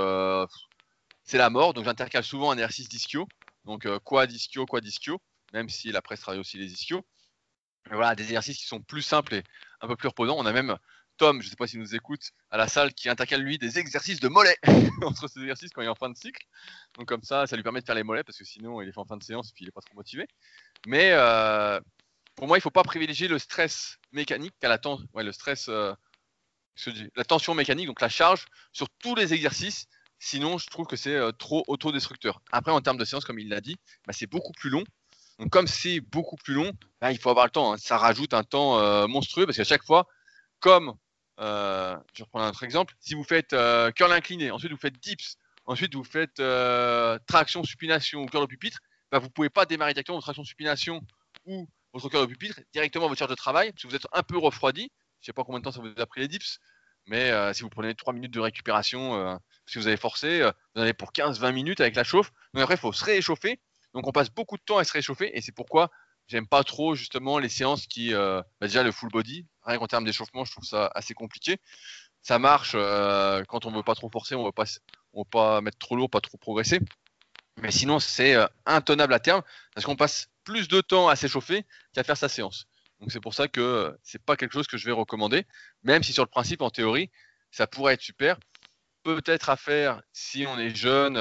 c'est 1.23 1.37
la 1.37 1.49
mort. 1.49 1.73
Donc 1.73 1.85
j'intercale 1.85 2.23
souvent 2.23 2.51
un 2.51 2.55
exercice 2.55 2.89
d'ischio. 2.89 3.27
Donc 3.65 3.85
euh, 3.85 3.99
quoi 3.99 4.27
d'ischio, 4.27 4.65
quoi 4.65 4.81
d'ischio, 4.81 5.21
même 5.53 5.69
si 5.69 5.91
la 5.91 6.01
presse 6.01 6.21
travaille 6.21 6.39
aussi 6.39 6.57
les 6.57 6.71
ischios. 6.71 7.05
voilà, 7.89 8.15
des 8.15 8.23
exercices 8.23 8.57
qui 8.57 8.65
sont 8.65 8.81
plus 8.81 9.01
simples 9.01 9.35
et 9.35 9.43
un 9.81 9.87
peu 9.87 9.95
plus 9.95 10.07
reposants. 10.07 10.37
On 10.37 10.45
a 10.45 10.53
même 10.53 10.77
Tom, 11.17 11.41
je 11.41 11.47
ne 11.47 11.49
sais 11.51 11.55
pas 11.55 11.67
s'il 11.67 11.79
nous 11.79 11.95
écoute, 11.95 12.31
à 12.49 12.57
la 12.57 12.67
salle 12.67 12.93
qui 12.93 13.07
intercale 13.07 13.41
lui 13.41 13.59
des 13.59 13.77
exercices 13.77 14.19
de 14.19 14.27
mollets 14.27 14.57
entre 15.03 15.27
ces 15.27 15.41
exercices 15.41 15.71
quand 15.71 15.81
il 15.81 15.85
est 15.85 15.89
en 15.89 15.95
fin 15.95 16.09
de 16.09 16.17
cycle. 16.17 16.43
Donc 16.95 17.07
comme 17.07 17.21
ça, 17.21 17.45
ça 17.45 17.55
lui 17.55 17.63
permet 17.63 17.81
de 17.81 17.85
faire 17.85 17.95
les 17.95 18.03
mollets 18.03 18.23
parce 18.23 18.37
que 18.37 18.45
sinon 18.45 18.81
il 18.81 18.89
est 18.89 18.91
fait 18.91 18.99
en 18.99 19.05
fin 19.05 19.17
de 19.17 19.23
séance 19.23 19.51
puis 19.51 19.63
il 19.63 19.67
n'est 19.67 19.71
pas 19.71 19.81
trop 19.81 19.95
motivé. 19.95 20.27
Mais 20.87 21.11
euh, 21.11 21.79
pour 22.35 22.47
moi, 22.47 22.57
il 22.57 22.59
ne 22.59 22.63
faut 22.63 22.71
pas 22.71 22.83
privilégier 22.83 23.27
le 23.27 23.37
stress 23.37 23.99
mécanique 24.11 24.55
qu'à 24.59 24.69
la 24.69 24.79
ouais, 25.13 25.23
le 25.23 25.31
stress, 25.31 25.69
euh, 25.69 25.93
la 27.15 27.23
tension 27.23 27.53
mécanique, 27.53 27.87
donc 27.87 28.01
la 28.01 28.09
charge 28.09 28.45
sur 28.71 28.89
tous 28.99 29.13
les 29.15 29.33
exercices 29.33 29.87
Sinon, 30.25 30.57
je 30.57 30.67
trouve 30.67 30.87
que 30.87 30.95
c'est 30.95 31.15
euh, 31.17 31.33
trop 31.33 31.65
autodestructeur. 31.67 32.41
Après, 32.53 32.71
en 32.71 32.79
termes 32.79 32.95
de 32.95 33.03
séance, 33.03 33.25
comme 33.25 33.39
il 33.39 33.49
l'a 33.49 33.59
dit, 33.59 33.75
bah, 34.07 34.13
c'est 34.13 34.25
beaucoup 34.25 34.53
plus 34.53 34.69
long. 34.69 34.85
Donc 35.37 35.49
comme 35.49 35.67
c'est 35.67 35.99
beaucoup 35.99 36.37
plus 36.37 36.53
long, 36.53 36.71
ben, 37.01 37.11
il 37.11 37.17
faut 37.17 37.29
avoir 37.29 37.43
le 37.43 37.51
temps. 37.51 37.73
Hein. 37.73 37.77
Ça 37.77 37.97
rajoute 37.97 38.33
un 38.33 38.45
temps 38.45 38.79
euh, 38.79 39.05
monstrueux 39.05 39.45
parce 39.45 39.57
qu'à 39.57 39.65
chaque 39.65 39.83
fois, 39.83 40.07
comme 40.61 40.93
euh, 41.41 41.97
je 42.13 42.23
reprends 42.23 42.39
un 42.39 42.49
autre 42.49 42.63
exemple, 42.63 42.95
si 43.01 43.15
vous 43.15 43.25
faites 43.25 43.51
euh, 43.51 43.91
curl 43.91 44.13
incliné, 44.13 44.49
ensuite 44.49 44.71
vous 44.71 44.77
faites 44.77 44.97
dips, 44.97 45.35
ensuite 45.65 45.93
vous 45.93 46.05
faites 46.05 46.41
traction 47.27 47.65
supination 47.65 48.21
ou 48.21 48.25
curl 48.27 48.45
au 48.45 48.47
pupitre, 48.47 48.79
ben, 49.11 49.19
vous 49.19 49.27
ne 49.27 49.31
pouvez 49.31 49.49
pas 49.49 49.65
démarrer 49.65 49.93
directement 49.93 50.15
votre 50.15 50.27
traction 50.27 50.45
supination 50.45 51.01
ou 51.45 51.67
votre 51.91 52.07
curl 52.07 52.23
au 52.23 52.27
pupitre 52.27 52.61
directement 52.71 53.07
à 53.07 53.09
votre 53.09 53.19
charge 53.19 53.31
de 53.31 53.35
travail 53.35 53.73
parce 53.73 53.83
que 53.83 53.89
vous 53.89 53.95
êtes 53.95 54.07
un 54.13 54.23
peu 54.23 54.37
refroidi. 54.37 54.89
Je 55.19 55.25
ne 55.25 55.25
sais 55.25 55.33
pas 55.33 55.43
combien 55.43 55.59
de 55.59 55.65
temps 55.65 55.73
ça 55.73 55.81
vous 55.81 55.91
a 55.97 56.05
pris 56.05 56.21
les 56.21 56.29
dips, 56.29 56.59
mais 57.05 57.53
si 57.53 57.63
vous 57.63 57.69
prenez 57.69 57.93
3 57.95 58.13
minutes 58.13 58.33
de 58.33 58.39
récupération, 58.39 59.39
si 59.65 59.77
vous 59.77 59.87
avez 59.87 59.97
forcé, 59.97 60.41
vous 60.41 60.81
en 60.81 60.83
avez 60.83 60.93
pour 60.93 61.11
15-20 61.11 61.51
minutes 61.51 61.81
avec 61.81 61.95
la 61.95 62.03
chauffe. 62.03 62.31
Donc 62.53 62.63
après, 62.63 62.75
il 62.75 62.79
faut 62.79 62.93
se 62.93 63.03
réchauffer. 63.03 63.59
Donc 63.93 64.07
on 64.07 64.11
passe 64.11 64.29
beaucoup 64.29 64.57
de 64.57 64.63
temps 64.63 64.77
à 64.77 64.83
se 64.83 64.91
réchauffer 64.91 65.35
et 65.37 65.41
c'est 65.41 65.51
pourquoi 65.51 65.91
j'aime 66.27 66.47
pas 66.47 66.63
trop 66.63 66.95
justement 66.95 67.39
les 67.39 67.49
séances 67.49 67.87
qui, 67.87 68.13
euh, 68.13 68.41
bah, 68.59 68.67
déjà 68.67 68.83
le 68.83 68.91
full 68.91 69.09
body, 69.09 69.45
rien 69.63 69.77
qu'en 69.77 69.87
termes 69.87 70.05
d'échauffement, 70.05 70.45
je 70.45 70.51
trouve 70.51 70.63
ça 70.63 70.91
assez 70.95 71.13
compliqué. 71.13 71.57
Ça 72.21 72.39
marche 72.39 72.71
euh, 72.75 73.43
quand 73.47 73.65
on 73.65 73.71
veut 73.71 73.83
pas 73.83 73.95
trop 73.95 74.09
forcer, 74.09 74.35
on 74.35 74.45
veut 74.45 74.51
pas, 74.51 74.65
on 75.13 75.21
veut 75.21 75.29
pas 75.29 75.61
mettre 75.61 75.77
trop 75.77 75.95
lourd, 75.95 76.09
pas 76.09 76.21
trop 76.21 76.37
progresser. 76.37 76.79
Mais 77.61 77.71
sinon, 77.71 77.99
c'est 77.99 78.35
euh, 78.35 78.47
intenable 78.65 79.13
à 79.13 79.19
terme 79.19 79.43
parce 79.75 79.85
qu'on 79.85 79.95
passe 79.95 80.29
plus 80.43 80.67
de 80.67 80.81
temps 80.81 81.07
à 81.07 81.15
s'échauffer 81.15 81.65
qu'à 81.93 82.03
faire 82.03 82.17
sa 82.17 82.29
séance. 82.29 82.65
Donc 83.03 83.11
c'est 83.11 83.19
pour 83.19 83.33
ça 83.33 83.49
que 83.49 83.93
c'est 84.01 84.23
pas 84.23 84.37
quelque 84.37 84.53
chose 84.53 84.65
que 84.65 84.77
je 84.77 84.85
vais 84.85 84.93
recommander, 84.93 85.45
même 85.83 86.03
si 86.03 86.13
sur 86.13 86.23
le 86.23 86.29
principe, 86.29 86.61
en 86.61 86.69
théorie, 86.69 87.11
ça 87.51 87.67
pourrait 87.67 87.95
être 87.95 88.01
super. 88.01 88.37
Peut-être 89.03 89.49
à 89.49 89.57
faire 89.57 90.01
si 90.13 90.45
on 90.47 90.57
est 90.57 90.73
jeune 90.73 91.17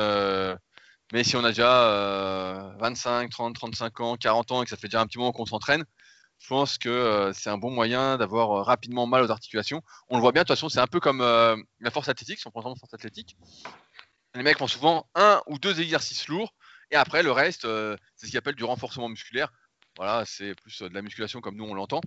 mais 1.12 1.24
si 1.24 1.36
on 1.36 1.44
a 1.44 1.48
déjà 1.48 2.72
25, 2.78 3.30
30, 3.30 3.54
35 3.54 4.00
ans, 4.00 4.16
40 4.16 4.52
ans 4.52 4.62
et 4.62 4.64
que 4.64 4.70
ça 4.70 4.76
fait 4.76 4.86
déjà 4.86 5.00
un 5.00 5.06
petit 5.06 5.18
moment 5.18 5.32
qu'on 5.32 5.44
s'entraîne, 5.44 5.84
je 6.38 6.48
pense 6.48 6.78
que 6.78 6.88
euh, 6.88 7.32
c'est 7.32 7.50
un 7.50 7.58
bon 7.58 7.70
moyen 7.70 8.16
d'avoir 8.16 8.50
euh, 8.50 8.62
rapidement 8.62 9.06
mal 9.06 9.22
aux 9.22 9.30
articulations. 9.30 9.82
On 10.08 10.16
le 10.16 10.22
voit 10.22 10.32
bien, 10.32 10.42
de 10.42 10.46
toute 10.46 10.56
façon, 10.56 10.68
c'est 10.68 10.80
un 10.80 10.86
peu 10.86 11.00
comme 11.00 11.20
euh, 11.20 11.56
la 11.80 11.90
force 11.90 12.08
athlétique, 12.08 12.38
si 12.38 12.46
on 12.46 12.50
prend 12.50 12.60
exemple 12.60 12.80
force 12.80 12.94
athlétique. 12.94 13.36
Les 14.34 14.42
mecs 14.42 14.58
font 14.58 14.66
souvent 14.66 15.08
un 15.14 15.42
ou 15.46 15.58
deux 15.58 15.80
exercices 15.80 16.28
lourds 16.28 16.54
et 16.90 16.96
après, 16.96 17.22
le 17.22 17.32
reste, 17.32 17.62
c'est 17.62 18.26
ce 18.26 18.30
qu'ils 18.30 18.36
appellent 18.36 18.54
du 18.54 18.64
renforcement 18.64 19.08
musculaire. 19.08 19.50
Voilà, 19.96 20.24
c'est 20.24 20.54
plus 20.54 20.82
de 20.82 20.94
la 20.94 21.02
musculation 21.02 21.40
comme 21.40 21.56
nous 21.56 21.64
on 21.64 21.74
l'entend. 21.74 22.00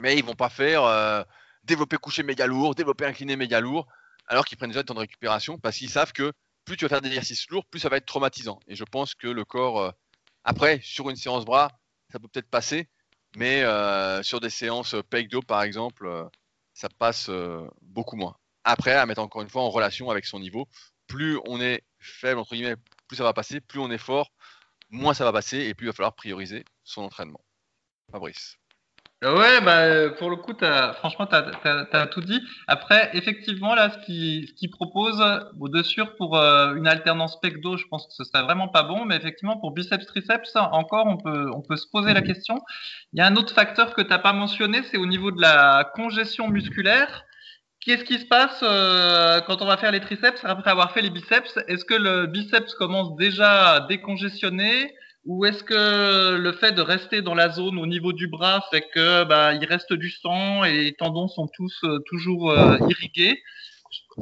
Mais 0.00 0.16
ils 0.16 0.24
vont 0.24 0.34
pas 0.34 0.48
faire 0.48 1.26
développer 1.64 1.96
coucher 1.96 2.22
méga 2.22 2.46
lourd, 2.46 2.74
développer 2.74 3.04
incliné 3.04 3.36
méga 3.36 3.60
lourd, 3.60 3.86
alors 4.26 4.44
qu'ils 4.44 4.56
prennent 4.56 4.70
déjà 4.70 4.82
du 4.82 4.86
temps 4.86 4.94
de 4.94 5.00
récupération 5.00 5.58
parce 5.58 5.76
qu'ils 5.76 5.90
savent 5.90 6.12
que 6.12 6.32
plus 6.64 6.76
tu 6.76 6.84
vas 6.84 6.88
faire 6.88 7.00
des 7.00 7.08
exercices 7.08 7.48
lourds, 7.50 7.66
plus 7.66 7.80
ça 7.80 7.88
va 7.88 7.96
être 7.96 8.06
traumatisant. 8.06 8.60
Et 8.68 8.76
je 8.76 8.84
pense 8.84 9.14
que 9.14 9.26
le 9.26 9.44
corps, 9.44 9.80
euh, 9.80 9.90
après, 10.44 10.80
sur 10.82 11.10
une 11.10 11.16
séance 11.16 11.44
bras, 11.44 11.72
ça 12.12 12.18
peut 12.18 12.28
peut-être 12.28 12.48
passer, 12.48 12.88
mais 13.36 13.62
euh, 13.62 14.22
sur 14.22 14.40
des 14.40 14.50
séances 14.50 14.94
pec 15.10 15.28
dos, 15.28 15.42
par 15.42 15.62
exemple, 15.62 16.06
euh, 16.06 16.24
ça 16.74 16.88
passe 16.88 17.30
beaucoup 17.82 18.16
moins. 18.16 18.36
Après, 18.64 18.92
à 18.92 19.04
mettre 19.04 19.20
encore 19.20 19.42
une 19.42 19.48
fois 19.48 19.62
en 19.62 19.70
relation 19.70 20.10
avec 20.10 20.24
son 20.24 20.38
niveau, 20.38 20.68
plus 21.06 21.38
on 21.46 21.60
est 21.60 21.82
faible, 21.98 22.40
entre 22.40 22.54
guillemets, 22.54 22.76
plus 23.08 23.16
ça 23.16 23.24
va 23.24 23.32
passer, 23.32 23.60
plus 23.60 23.80
on 23.80 23.90
est 23.90 23.98
fort, 23.98 24.30
moins 24.90 25.14
ça 25.14 25.24
va 25.24 25.32
passer, 25.32 25.58
et 25.58 25.74
plus 25.74 25.86
il 25.86 25.88
va 25.88 25.92
falloir 25.94 26.14
prioriser 26.14 26.64
son 26.84 27.02
entraînement. 27.02 27.40
Fabrice. 28.10 28.60
Ouais, 29.22 29.60
bah, 29.60 30.08
pour 30.18 30.30
le 30.30 30.36
coup, 30.36 30.54
franchement, 30.94 31.26
tu 31.26 31.34
as, 31.34 32.06
tout 32.06 32.22
dit. 32.22 32.40
Après, 32.66 33.10
effectivement, 33.12 33.74
là, 33.74 33.90
ce 33.90 34.06
qu'ils 34.06 34.54
qui 34.54 34.68
proposent, 34.68 35.22
de 35.54 35.82
sûr, 35.82 36.16
pour 36.16 36.38
euh, 36.38 36.74
une 36.74 36.88
alternance 36.88 37.38
pec-dos, 37.38 37.76
je 37.76 37.84
pense 37.90 38.06
que 38.06 38.14
ce 38.14 38.24
serait 38.24 38.42
vraiment 38.44 38.68
pas 38.68 38.82
bon. 38.82 39.04
Mais 39.04 39.16
effectivement, 39.16 39.58
pour 39.58 39.72
biceps-triceps, 39.72 40.56
encore, 40.56 41.06
on 41.06 41.18
peut, 41.18 41.50
on 41.54 41.60
peut 41.60 41.76
se 41.76 41.86
poser 41.86 42.14
la 42.14 42.22
question. 42.22 42.58
Il 43.12 43.18
y 43.18 43.22
a 43.22 43.26
un 43.26 43.36
autre 43.36 43.52
facteur 43.52 43.92
que 43.94 44.00
tu 44.00 44.08
n'as 44.08 44.18
pas 44.18 44.32
mentionné, 44.32 44.82
c'est 44.84 44.96
au 44.96 45.06
niveau 45.06 45.30
de 45.30 45.40
la 45.42 45.90
congestion 45.94 46.48
musculaire. 46.48 47.26
Qu'est-ce 47.80 48.04
qui 48.04 48.18
se 48.18 48.26
passe 48.26 48.60
euh, 48.62 49.40
quand 49.46 49.62
on 49.62 49.66
va 49.66 49.78
faire 49.78 49.90
les 49.90 50.00
triceps 50.00 50.44
après 50.44 50.70
avoir 50.70 50.92
fait 50.92 51.00
les 51.00 51.08
biceps? 51.08 51.58
Est-ce 51.66 51.86
que 51.86 51.94
le 51.94 52.26
biceps 52.26 52.74
commence 52.74 53.16
déjà 53.16 53.72
à 53.72 53.80
décongestionner? 53.80 54.94
Ou 55.24 55.46
est-ce 55.46 55.64
que 55.64 56.36
le 56.36 56.52
fait 56.52 56.72
de 56.72 56.82
rester 56.82 57.22
dans 57.22 57.34
la 57.34 57.50
zone 57.50 57.78
au 57.78 57.86
niveau 57.86 58.12
du 58.12 58.26
bras 58.26 58.64
fait 58.70 58.86
que 58.92 59.24
bah, 59.24 59.54
il 59.54 59.64
reste 59.64 59.94
du 59.94 60.10
sang 60.10 60.64
et 60.64 60.72
les 60.72 60.92
tendons 60.92 61.28
sont 61.28 61.48
tous 61.48 61.74
euh, 61.84 61.98
toujours 62.06 62.50
euh, 62.50 62.76
irrigués? 62.88 63.42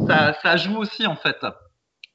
Ça, 0.07 0.35
ça, 0.43 0.57
joue 0.57 0.77
aussi 0.77 1.07
en 1.07 1.17
fait. 1.17 1.45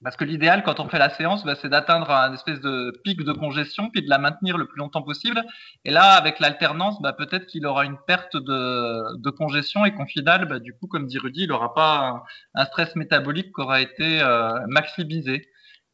Parce 0.04 0.18
que 0.18 0.26
l'idéal 0.26 0.64
quand 0.64 0.80
on 0.80 0.90
fait 0.90 1.00
la 1.00 1.10
séance, 1.10 1.46
bah, 1.46 1.56
c'est 1.56 1.70
d'atteindre 1.70 2.12
un 2.12 2.34
espèce 2.34 2.60
de 2.60 2.92
pic 3.04 3.24
de 3.24 3.32
congestion 3.32 3.90
puis 3.90 4.02
de 4.02 4.10
la 4.10 4.18
maintenir 4.18 4.58
le 4.58 4.68
plus 4.68 4.80
longtemps 4.80 5.02
possible. 5.02 5.42
Et 5.86 5.92
là, 5.92 6.12
avec 6.14 6.40
l'alternance, 6.40 7.02
bah, 7.02 7.14
peut-être 7.14 7.46
qu'il 7.48 7.66
aura 7.66 7.86
une 7.86 7.98
perte 8.06 8.36
de, 8.36 9.18
de 9.18 9.30
congestion 9.30 9.86
et 9.86 9.94
qu'en 9.94 10.06
final, 10.06 10.48
bah, 10.48 10.60
du 10.60 10.74
coup, 10.74 10.88
comme 10.88 11.08
dit 11.08 11.18
Rudy, 11.18 11.44
il 11.44 11.50
n'aura 11.50 11.74
pas 11.74 12.24
un, 12.56 12.66
stress 12.66 12.96
métabolique 12.96 13.54
qui 13.56 13.62
aura 13.62 13.82
été 13.82 14.22
euh, 14.22 14.60
maximisé. 14.68 15.48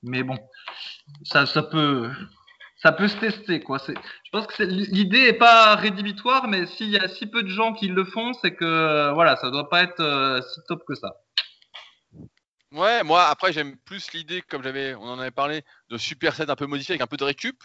Mais 0.03 0.23
bon, 0.23 0.37
ça, 1.23 1.45
ça 1.45 1.61
peut 1.63 2.09
ça 2.81 2.93
peut 2.93 3.07
se 3.09 3.17
tester 3.17 3.59
quoi. 3.59 3.77
Je 3.87 3.93
pense 4.31 4.47
que 4.47 4.63
l'idée 4.63 5.27
est 5.27 5.33
pas 5.33 5.75
rédhibitoire, 5.75 6.47
mais 6.47 6.65
s'il 6.65 6.89
y 6.89 6.97
a 6.97 7.07
si 7.09 7.27
peu 7.27 7.43
de 7.43 7.49
gens 7.49 7.73
qui 7.73 7.89
le 7.89 8.05
font, 8.05 8.33
c'est 8.41 8.55
que 8.55 9.13
voilà, 9.13 9.35
ça 9.35 9.51
doit 9.51 9.69
pas 9.69 9.83
être 9.83 9.99
euh, 9.99 10.41
si 10.41 10.61
top 10.67 10.83
que 10.87 10.95
ça. 10.95 11.15
Ouais, 12.71 13.03
moi 13.03 13.25
après 13.27 13.51
j'aime 13.51 13.77
plus 13.77 14.11
l'idée, 14.13 14.41
comme 14.43 14.63
on 14.65 15.09
en 15.09 15.19
avait 15.19 15.31
parlé, 15.31 15.63
de 15.89 15.97
superset 15.97 16.49
un 16.49 16.55
peu 16.55 16.67
modifié 16.67 16.93
avec 16.93 17.01
un 17.01 17.07
peu 17.07 17.17
de 17.17 17.23
récup. 17.23 17.63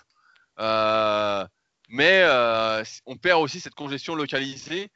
Euh, 0.61 1.47
mais 1.89 2.23
euh, 2.23 2.83
on 3.07 3.17
perd 3.17 3.43
aussi 3.43 3.61
cette 3.61 3.75
congestion 3.75 4.15
localisée 4.15 4.91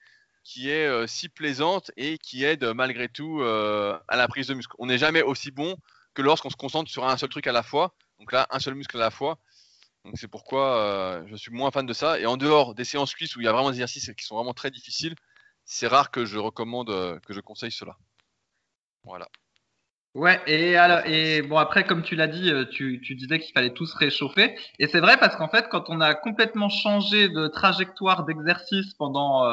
qui 0.44 0.70
est 0.70 1.06
si 1.06 1.28
plaisante 1.28 1.90
et 1.96 2.16
qui 2.18 2.44
aide 2.44 2.64
malgré 2.64 3.08
tout 3.08 3.42
à 3.42 4.16
la 4.16 4.28
prise 4.28 4.46
de 4.46 4.54
muscle. 4.54 4.74
On 4.78 4.86
n'est 4.86 4.98
jamais 4.98 5.22
aussi 5.22 5.50
bon 5.50 5.76
que 6.14 6.22
lorsqu'on 6.22 6.50
se 6.50 6.56
concentre 6.56 6.90
sur 6.90 7.06
un 7.06 7.16
seul 7.18 7.28
truc 7.28 7.46
à 7.46 7.52
la 7.52 7.62
fois. 7.62 7.94
Donc 8.18 8.32
là, 8.32 8.46
un 8.50 8.58
seul 8.58 8.74
muscle 8.74 8.96
à 8.96 9.00
la 9.00 9.10
fois. 9.10 9.38
Donc 10.04 10.16
c'est 10.16 10.28
pourquoi 10.28 10.78
euh, 10.78 11.26
je 11.26 11.36
suis 11.36 11.52
moins 11.52 11.70
fan 11.70 11.86
de 11.86 11.92
ça. 11.92 12.18
Et 12.18 12.26
en 12.26 12.36
dehors 12.36 12.74
des 12.74 12.84
séances 12.84 13.14
cuisses 13.14 13.36
où 13.36 13.40
il 13.40 13.44
y 13.44 13.48
a 13.48 13.52
vraiment 13.52 13.70
des 13.70 13.76
exercices 13.76 14.10
qui 14.16 14.24
sont 14.24 14.36
vraiment 14.36 14.54
très 14.54 14.70
difficiles, 14.70 15.14
c'est 15.64 15.86
rare 15.86 16.10
que 16.10 16.24
je 16.24 16.38
recommande, 16.38 16.90
euh, 16.90 17.18
que 17.20 17.34
je 17.34 17.40
conseille 17.40 17.72
cela. 17.72 17.96
Voilà. 19.04 19.28
Ouais, 20.18 20.40
et, 20.48 20.74
alors, 20.74 21.06
et 21.06 21.42
bon, 21.42 21.58
après, 21.58 21.84
comme 21.84 22.02
tu 22.02 22.16
l'as 22.16 22.26
dit, 22.26 22.50
euh, 22.50 22.64
tu, 22.64 23.00
tu 23.04 23.14
disais 23.14 23.38
qu'il 23.38 23.52
fallait 23.52 23.72
tous 23.72 23.94
réchauffer. 23.94 24.58
Et 24.80 24.88
c'est 24.88 24.98
vrai 24.98 25.16
parce 25.16 25.36
qu'en 25.36 25.48
fait, 25.48 25.68
quand 25.68 25.84
on 25.90 26.00
a 26.00 26.16
complètement 26.16 26.68
changé 26.68 27.28
de 27.28 27.46
trajectoire 27.46 28.24
d'exercice 28.24 28.94
pendant 28.94 29.44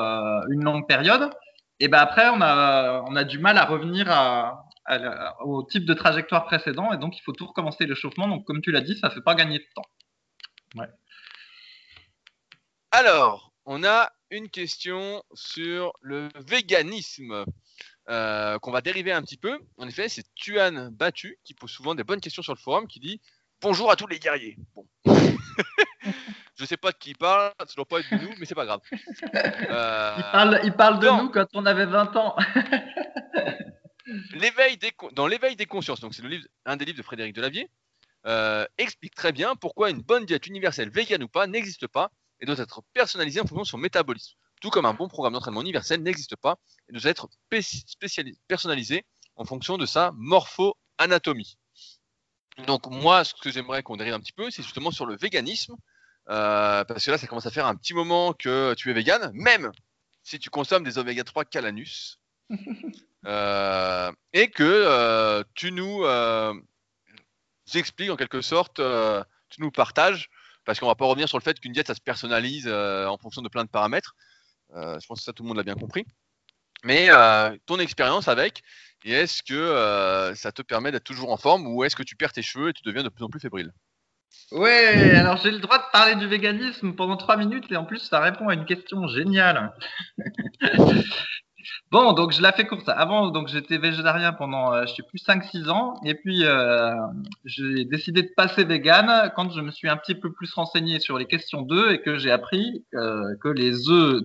une 0.49 0.63
longue 0.63 0.87
période, 0.87 1.29
et 1.79 1.87
ben 1.87 1.99
après, 1.99 2.29
on 2.29 2.41
a, 2.41 3.03
on 3.07 3.15
a 3.15 3.23
du 3.23 3.37
mal 3.37 3.59
à 3.59 3.65
revenir 3.65 4.09
à, 4.09 4.65
au 5.43 5.61
type 5.61 5.85
de 5.85 5.93
trajectoire 5.93 6.45
précédent. 6.45 6.91
Et 6.93 6.97
donc, 6.97 7.15
il 7.15 7.21
faut 7.21 7.33
tout 7.33 7.45
recommencer 7.45 7.85
l'échauffement. 7.85 8.27
Donc, 8.27 8.43
comme 8.45 8.61
tu 8.61 8.71
l'as 8.71 8.81
dit, 8.81 8.97
ça 8.97 9.09
ne 9.09 9.13
fait 9.13 9.21
pas 9.21 9.35
gagner 9.35 9.59
de 9.59 9.67
temps. 9.75 10.87
Alors, 12.89 13.53
on 13.65 13.83
a 13.83 14.09
une 14.31 14.49
question 14.49 15.21
sur 15.35 15.93
le 16.01 16.29
véganisme 16.47 17.45
euh, 18.09 18.59
qu'on 18.59 18.71
va 18.71 18.81
dériver 18.81 19.11
un 19.11 19.21
petit 19.21 19.37
peu. 19.37 19.57
En 19.77 19.87
effet, 19.87 20.09
c'est 20.09 20.25
Tuan 20.35 20.89
Battu 20.91 21.39
qui 21.43 21.53
pose 21.53 21.71
souvent 21.71 21.95
des 21.95 22.03
bonnes 22.03 22.21
questions 22.21 22.43
sur 22.43 22.53
le 22.53 22.59
forum 22.59 22.87
qui 22.87 22.99
dit 22.99 23.21
Bonjour 23.61 23.89
à 23.91 23.95
tous 23.95 24.07
les 24.07 24.19
guerriers. 24.19 24.57
Bon. 24.75 24.85
Je 26.57 26.65
sais 26.65 26.77
pas 26.77 26.91
de 26.91 26.97
qui 26.97 27.11
il 27.11 27.17
parle, 27.17 27.51
ça 27.59 27.73
doit 27.75 27.85
pas 27.85 27.99
être 27.99 28.09
de 28.11 28.17
nous, 28.17 28.33
mais 28.37 28.45
c'est 28.45 28.55
pas 28.55 28.65
grave. 28.65 28.79
Euh, 29.33 30.59
il, 30.63 30.73
parle, 30.73 30.99
de 30.99 31.21
nous 31.21 31.29
quand 31.29 31.47
on 31.53 31.65
avait 31.65 31.85
20 31.85 32.15
ans. 32.15 32.35
l'éveil 34.33 34.77
dans 35.13 35.27
l'éveil 35.27 35.55
des 35.55 35.65
consciences, 35.65 35.99
donc 35.99 36.13
c'est 36.13 36.23
un 36.65 36.77
des 36.77 36.85
livres 36.85 36.97
de 36.97 37.03
Frédéric 37.03 37.35
Delavier, 37.35 37.69
euh, 38.25 38.65
explique 38.77 39.15
très 39.15 39.31
bien 39.31 39.55
pourquoi 39.55 39.89
une 39.89 40.01
bonne 40.01 40.25
diète 40.25 40.47
universelle, 40.47 40.89
vegan 40.89 41.21
ou 41.23 41.27
pas, 41.27 41.47
n'existe 41.47 41.87
pas 41.87 42.11
et 42.39 42.45
doit 42.45 42.57
être 42.57 42.83
personnalisée 42.93 43.39
en 43.39 43.45
fonction 43.45 43.63
de 43.63 43.67
son 43.67 43.77
métabolisme. 43.77 44.35
Tout 44.61 44.69
comme 44.69 44.85
un 44.85 44.93
bon 44.93 45.07
programme 45.07 45.33
d'entraînement 45.33 45.61
universel 45.61 46.01
n'existe 46.01 46.35
pas 46.35 46.57
et 46.89 46.93
doit 46.93 47.09
être 47.09 47.29
personnalisé 48.47 49.05
en 49.35 49.45
fonction 49.45 49.77
de 49.77 49.85
sa 49.85 50.11
morpho-anatomie. 50.15 51.57
Donc 52.67 52.87
moi, 52.87 53.23
ce 53.25 53.33
que 53.33 53.51
j'aimerais 53.51 53.83
qu'on 53.83 53.97
dérive 53.97 54.13
un 54.13 54.19
petit 54.19 54.31
peu, 54.31 54.49
c'est 54.49 54.63
justement 54.63 54.91
sur 54.91 55.05
le 55.05 55.17
véganisme, 55.17 55.75
euh, 56.29 56.83
parce 56.85 57.05
que 57.05 57.11
là, 57.11 57.17
ça 57.17 57.27
commence 57.27 57.45
à 57.45 57.51
faire 57.51 57.65
un 57.65 57.75
petit 57.75 57.93
moment 57.93 58.33
que 58.33 58.73
tu 58.75 58.89
es 58.89 58.93
vegan, 58.93 59.29
même 59.33 59.71
si 60.23 60.39
tu 60.39 60.49
consommes 60.49 60.83
des 60.83 60.97
oméga 60.97 61.23
3 61.23 61.45
calanus, 61.45 62.19
euh, 63.25 64.11
et 64.31 64.49
que 64.49 65.43
tu 65.53 65.71
nous 65.73 66.03
expliques 67.73 68.11
en 68.11 68.15
quelque 68.15 68.41
sorte, 68.41 68.79
euh, 68.79 69.23
tu 69.49 69.61
nous 69.61 69.71
partages, 69.71 70.29
parce 70.65 70.79
qu'on 70.79 70.87
va 70.87 70.95
pas 70.95 71.05
revenir 71.05 71.27
sur 71.27 71.37
le 71.37 71.43
fait 71.43 71.59
qu'une 71.59 71.71
diète, 71.71 71.87
ça 71.87 71.95
se 71.95 72.01
personnalise 72.01 72.67
euh, 72.67 73.07
en 73.07 73.17
fonction 73.17 73.41
de 73.41 73.49
plein 73.49 73.63
de 73.63 73.69
paramètres. 73.69 74.15
Euh, 74.73 74.99
je 74.99 75.07
pense 75.07 75.19
que 75.19 75.25
ça, 75.25 75.33
tout 75.33 75.43
le 75.43 75.47
monde 75.47 75.57
l'a 75.57 75.63
bien 75.63 75.75
compris. 75.75 76.05
Mais 76.83 77.09
ton 77.65 77.79
expérience 77.79 78.27
avec, 78.27 78.61
est-ce 79.03 79.41
que 79.41 80.33
ça 80.35 80.51
te 80.51 80.61
permet 80.61 80.91
d'être 80.91 81.03
toujours 81.03 81.31
en 81.31 81.37
forme 81.37 81.67
ou 81.67 81.83
est-ce 81.83 81.95
que 81.95 82.03
tu 82.03 82.15
perds 82.15 82.33
tes 82.33 82.43
cheveux 82.43 82.69
et 82.69 82.73
tu 82.73 82.83
deviens 82.83 83.03
de 83.03 83.09
plus 83.09 83.23
en 83.23 83.29
plus 83.29 83.39
fébrile? 83.39 83.71
Ouais, 84.51 85.15
alors 85.15 85.37
j'ai 85.37 85.49
le 85.49 85.57
droit 85.57 85.79
de 85.79 85.91
parler 85.91 86.15
du 86.15 86.27
véganisme 86.27 86.93
pendant 86.93 87.17
trois 87.17 87.35
minutes 87.35 87.65
et 87.71 87.77
en 87.77 87.85
plus 87.85 87.99
ça 87.99 88.19
répond 88.19 88.47
à 88.47 88.53
une 88.53 88.65
question 88.65 89.07
géniale. 89.07 89.73
bon, 91.91 92.13
donc 92.13 92.31
je 92.31 92.41
la 92.43 92.51
fais 92.51 92.67
courte. 92.67 92.87
Avant, 92.87 93.31
donc 93.31 93.47
j'étais 93.47 93.79
végétarien 93.79 94.33
pendant, 94.33 94.71
euh, 94.71 94.85
je 94.85 94.93
sais 94.93 95.03
plus, 95.03 95.17
5-6 95.17 95.69
ans 95.69 95.95
et 96.05 96.13
puis 96.13 96.45
euh, 96.45 96.93
j'ai 97.43 97.85
décidé 97.85 98.21
de 98.21 98.31
passer 98.37 98.65
vegan 98.65 99.31
quand 99.35 99.51
je 99.51 99.61
me 99.61 99.71
suis 99.71 99.89
un 99.89 99.97
petit 99.97 100.15
peu 100.15 100.31
plus 100.31 100.53
renseigné 100.53 100.99
sur 100.99 101.17
les 101.17 101.25
questions 101.25 101.63
d'œufs 101.63 101.93
et 101.93 102.01
que 102.01 102.19
j'ai 102.19 102.31
appris 102.31 102.85
euh, 102.93 103.35
que 103.41 103.49
les 103.49 103.89
œufs 103.89 104.21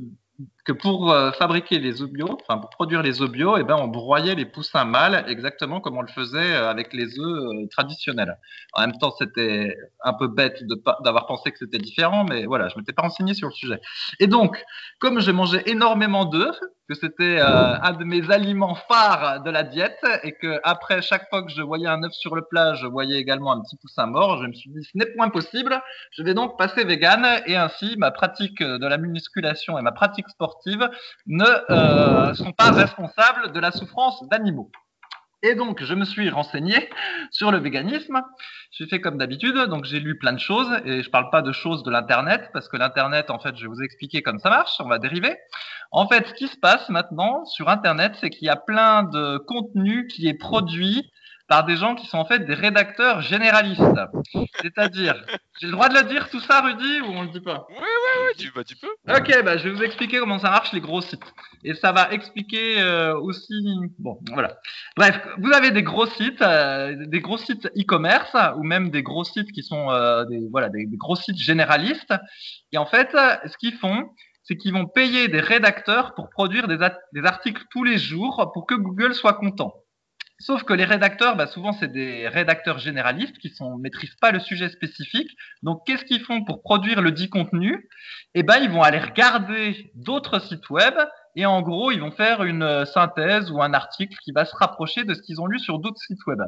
que 0.64 0.72
pour 0.72 1.10
euh, 1.10 1.32
fabriquer 1.32 1.78
les 1.78 2.02
œufs 2.02 2.10
enfin 2.42 2.58
pour 2.58 2.70
produire 2.70 3.02
les 3.02 3.22
œufs 3.22 3.30
bio, 3.30 3.56
eh 3.56 3.64
ben 3.64 3.76
on 3.76 3.88
broyait 3.88 4.34
les 4.34 4.44
poussins 4.44 4.84
mâles 4.84 5.24
exactement 5.28 5.80
comme 5.80 5.96
on 5.96 6.02
le 6.02 6.08
faisait 6.08 6.54
euh, 6.54 6.70
avec 6.70 6.92
les 6.92 7.18
œufs 7.18 7.44
euh, 7.44 7.66
traditionnels. 7.70 8.38
En 8.74 8.82
même 8.82 8.96
temps, 8.98 9.12
c'était 9.18 9.76
un 10.04 10.12
peu 10.14 10.28
bête 10.28 10.62
d'avoir 11.02 11.26
pensé 11.26 11.50
que 11.50 11.58
c'était 11.58 11.78
différent, 11.78 12.24
mais 12.24 12.46
voilà, 12.46 12.68
je 12.68 12.78
m'étais 12.78 12.92
pas 12.92 13.02
renseigné 13.02 13.34
sur 13.34 13.48
le 13.48 13.54
sujet. 13.54 13.80
Et 14.18 14.26
donc, 14.26 14.62
comme 14.98 15.20
je 15.20 15.30
mangeais 15.30 15.62
énormément 15.66 16.24
d'œufs, 16.24 16.58
que 16.90 16.96
c'était 16.96 17.38
un 17.40 17.92
de 17.92 18.02
mes 18.04 18.32
aliments 18.32 18.74
phares 18.74 19.42
de 19.44 19.50
la 19.50 19.62
diète, 19.62 20.04
et 20.24 20.32
que 20.32 20.60
après 20.64 21.02
chaque 21.02 21.28
fois 21.28 21.44
que 21.44 21.50
je 21.52 21.62
voyais 21.62 21.86
un 21.86 22.02
œuf 22.02 22.12
sur 22.12 22.34
le 22.34 22.42
plat, 22.42 22.74
je 22.74 22.86
voyais 22.86 23.16
également 23.16 23.52
un 23.52 23.60
petit 23.60 23.76
poussin 23.76 24.06
mort, 24.06 24.42
je 24.42 24.48
me 24.48 24.52
suis 24.52 24.70
dit 24.70 24.82
ce 24.82 24.98
n'est 24.98 25.06
point 25.06 25.28
possible. 25.28 25.80
Je 26.10 26.24
vais 26.24 26.34
donc 26.34 26.58
passer 26.58 26.82
vegan, 26.84 27.24
et 27.46 27.54
ainsi 27.54 27.94
ma 27.96 28.10
pratique 28.10 28.60
de 28.60 28.86
la 28.86 28.98
musculation 28.98 29.78
et 29.78 29.82
ma 29.82 29.92
pratique 29.92 30.28
sportives 30.28 30.90
ne 31.26 31.44
euh, 31.70 32.34
sont 32.34 32.52
pas 32.52 32.72
responsables 32.72 33.52
de 33.52 33.60
la 33.60 33.70
souffrance 33.70 34.26
d'animaux. 34.28 34.72
Et 35.42 35.54
donc, 35.54 35.82
je 35.82 35.94
me 35.94 36.04
suis 36.04 36.28
renseigné 36.28 36.90
sur 37.30 37.50
le 37.50 37.58
véganisme. 37.58 38.22
J'ai 38.72 38.86
fait 38.86 39.00
comme 39.00 39.16
d'habitude, 39.16 39.56
donc 39.68 39.84
j'ai 39.84 39.98
lu 39.98 40.18
plein 40.18 40.32
de 40.32 40.38
choses 40.38 40.68
et 40.84 41.02
je 41.02 41.10
parle 41.10 41.30
pas 41.30 41.42
de 41.42 41.52
choses 41.52 41.82
de 41.82 41.90
l'internet 41.90 42.50
parce 42.52 42.68
que 42.68 42.76
l'internet, 42.76 43.30
en 43.30 43.38
fait, 43.38 43.56
je 43.56 43.62
vais 43.62 43.68
vous 43.68 43.82
expliquer 43.82 44.22
comment 44.22 44.38
ça 44.38 44.50
marche. 44.50 44.72
On 44.80 44.88
va 44.88 44.98
dériver. 44.98 45.36
En 45.92 46.06
fait, 46.06 46.26
ce 46.26 46.34
qui 46.34 46.46
se 46.46 46.56
passe 46.56 46.88
maintenant 46.88 47.44
sur 47.46 47.68
internet, 47.68 48.12
c'est 48.20 48.30
qu'il 48.30 48.46
y 48.46 48.50
a 48.50 48.56
plein 48.56 49.02
de 49.04 49.38
contenu 49.38 50.06
qui 50.06 50.28
est 50.28 50.34
produit 50.34 51.10
par 51.50 51.64
des 51.64 51.76
gens 51.76 51.96
qui 51.96 52.06
sont 52.06 52.16
en 52.16 52.24
fait 52.24 52.46
des 52.46 52.54
rédacteurs 52.54 53.22
généralistes. 53.22 53.82
C'est-à-dire, 54.62 55.16
j'ai 55.60 55.66
le 55.66 55.72
droit 55.72 55.88
de 55.88 55.94
le 55.94 56.04
dire 56.04 56.30
tout 56.30 56.38
ça, 56.38 56.60
Rudy, 56.60 57.00
ou 57.00 57.06
on 57.06 57.22
le 57.22 57.28
dit 57.28 57.40
pas? 57.40 57.66
Oui, 57.70 57.76
oui, 57.80 58.22
oui, 58.28 58.34
tu, 58.38 58.52
bah, 58.54 58.62
tu 58.62 58.76
peux. 58.76 58.86
Ok, 59.08 59.44
bah, 59.44 59.58
je 59.58 59.64
vais 59.64 59.74
vous 59.74 59.82
expliquer 59.82 60.20
comment 60.20 60.38
ça 60.38 60.48
marche 60.50 60.72
les 60.72 60.80
gros 60.80 61.00
sites. 61.00 61.24
Et 61.64 61.74
ça 61.74 61.90
va 61.90 62.12
expliquer 62.12 62.80
euh, 62.80 63.18
aussi. 63.18 63.66
Bon, 63.98 64.20
voilà. 64.32 64.58
Bref, 64.96 65.20
vous 65.38 65.50
avez 65.52 65.72
des 65.72 65.82
gros 65.82 66.06
sites, 66.06 66.40
euh, 66.40 66.94
des 67.06 67.20
gros 67.20 67.36
sites 67.36 67.66
e-commerce, 67.76 68.36
ou 68.56 68.62
même 68.62 68.90
des 68.90 69.02
gros 69.02 69.24
sites 69.24 69.50
qui 69.50 69.64
sont 69.64 69.90
euh, 69.90 70.24
des, 70.26 70.46
voilà, 70.52 70.68
des, 70.68 70.86
gros 70.86 71.16
sites 71.16 71.38
généralistes. 71.38 72.14
Et 72.70 72.78
en 72.78 72.86
fait, 72.86 73.10
ce 73.10 73.56
qu'ils 73.56 73.74
font, 73.74 74.08
c'est 74.44 74.56
qu'ils 74.56 74.72
vont 74.72 74.86
payer 74.86 75.26
des 75.26 75.40
rédacteurs 75.40 76.14
pour 76.14 76.30
produire 76.30 76.68
des, 76.68 76.78
des 77.12 77.24
articles 77.24 77.64
tous 77.72 77.82
les 77.82 77.98
jours 77.98 78.52
pour 78.54 78.66
que 78.68 78.76
Google 78.76 79.16
soit 79.16 79.34
content. 79.34 79.74
Sauf 80.40 80.64
que 80.64 80.72
les 80.72 80.84
rédacteurs, 80.84 81.36
bah 81.36 81.46
souvent, 81.46 81.72
c'est 81.72 81.92
des 81.92 82.26
rédacteurs 82.26 82.78
généralistes 82.78 83.36
qui 83.38 83.52
ne 83.60 83.78
maîtrisent 83.78 84.16
pas 84.20 84.32
le 84.32 84.40
sujet 84.40 84.70
spécifique. 84.70 85.30
Donc, 85.62 85.82
qu'est-ce 85.86 86.04
qu'ils 86.06 86.22
font 86.22 86.44
pour 86.44 86.62
produire 86.62 87.02
le 87.02 87.12
dit 87.12 87.28
contenu? 87.28 87.88
Eh 88.34 88.42
ben, 88.42 88.56
ils 88.56 88.70
vont 88.70 88.82
aller 88.82 88.98
regarder 88.98 89.92
d'autres 89.94 90.38
sites 90.40 90.70
web 90.70 90.94
et 91.36 91.44
en 91.44 91.60
gros, 91.60 91.90
ils 91.90 92.00
vont 92.00 92.10
faire 92.10 92.42
une 92.42 92.62
euh, 92.62 92.84
synthèse 92.86 93.50
ou 93.50 93.62
un 93.62 93.74
article 93.74 94.16
qui 94.24 94.32
va 94.32 94.46
se 94.46 94.56
rapprocher 94.56 95.04
de 95.04 95.12
ce 95.12 95.20
qu'ils 95.20 95.40
ont 95.42 95.46
lu 95.46 95.58
sur 95.58 95.78
d'autres 95.78 96.00
sites 96.00 96.26
web. 96.26 96.40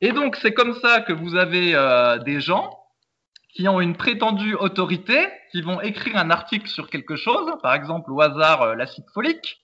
Et 0.00 0.10
donc, 0.10 0.36
c'est 0.36 0.52
comme 0.52 0.74
ça 0.80 1.00
que 1.00 1.12
vous 1.12 1.36
avez 1.36 1.74
euh, 1.76 2.18
des 2.18 2.40
gens 2.40 2.76
qui 3.54 3.68
ont 3.68 3.80
une 3.80 3.96
prétendue 3.96 4.54
autorité, 4.54 5.28
qui 5.52 5.62
vont 5.62 5.80
écrire 5.80 6.16
un 6.16 6.30
article 6.30 6.68
sur 6.68 6.90
quelque 6.90 7.16
chose, 7.16 7.52
par 7.62 7.74
exemple 7.74 8.10
au 8.10 8.20
hasard 8.20 8.62
euh, 8.62 8.74
l'acide 8.74 9.04
folique, 9.14 9.61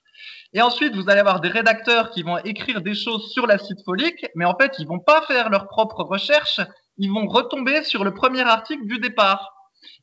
et 0.55 0.63
ensuite, 0.63 0.95
vous 0.95 1.11
allez 1.11 1.21
avoir 1.21 1.41
des 1.41 1.49
rédacteurs 1.49 2.11
qui 2.11 2.23
vont 2.23 2.39
écrire 2.39 2.81
des 2.81 2.95
choses 2.95 3.31
sur 3.33 3.47
l'acide 3.47 3.79
folique, 3.85 4.27
mais 4.35 4.45
en 4.45 4.57
fait, 4.57 4.73
ils 4.79 4.87
vont 4.87 4.99
pas 4.99 5.23
faire 5.23 5.51
leur 5.51 5.69
propre 5.69 6.03
recherche, 6.03 6.61
ils 6.97 7.11
vont 7.11 7.27
retomber 7.27 7.85
sur 7.85 8.05
le 8.05 8.15
premier 8.15 8.43
article 8.43 8.87
du 8.87 8.99
départ. 8.99 9.55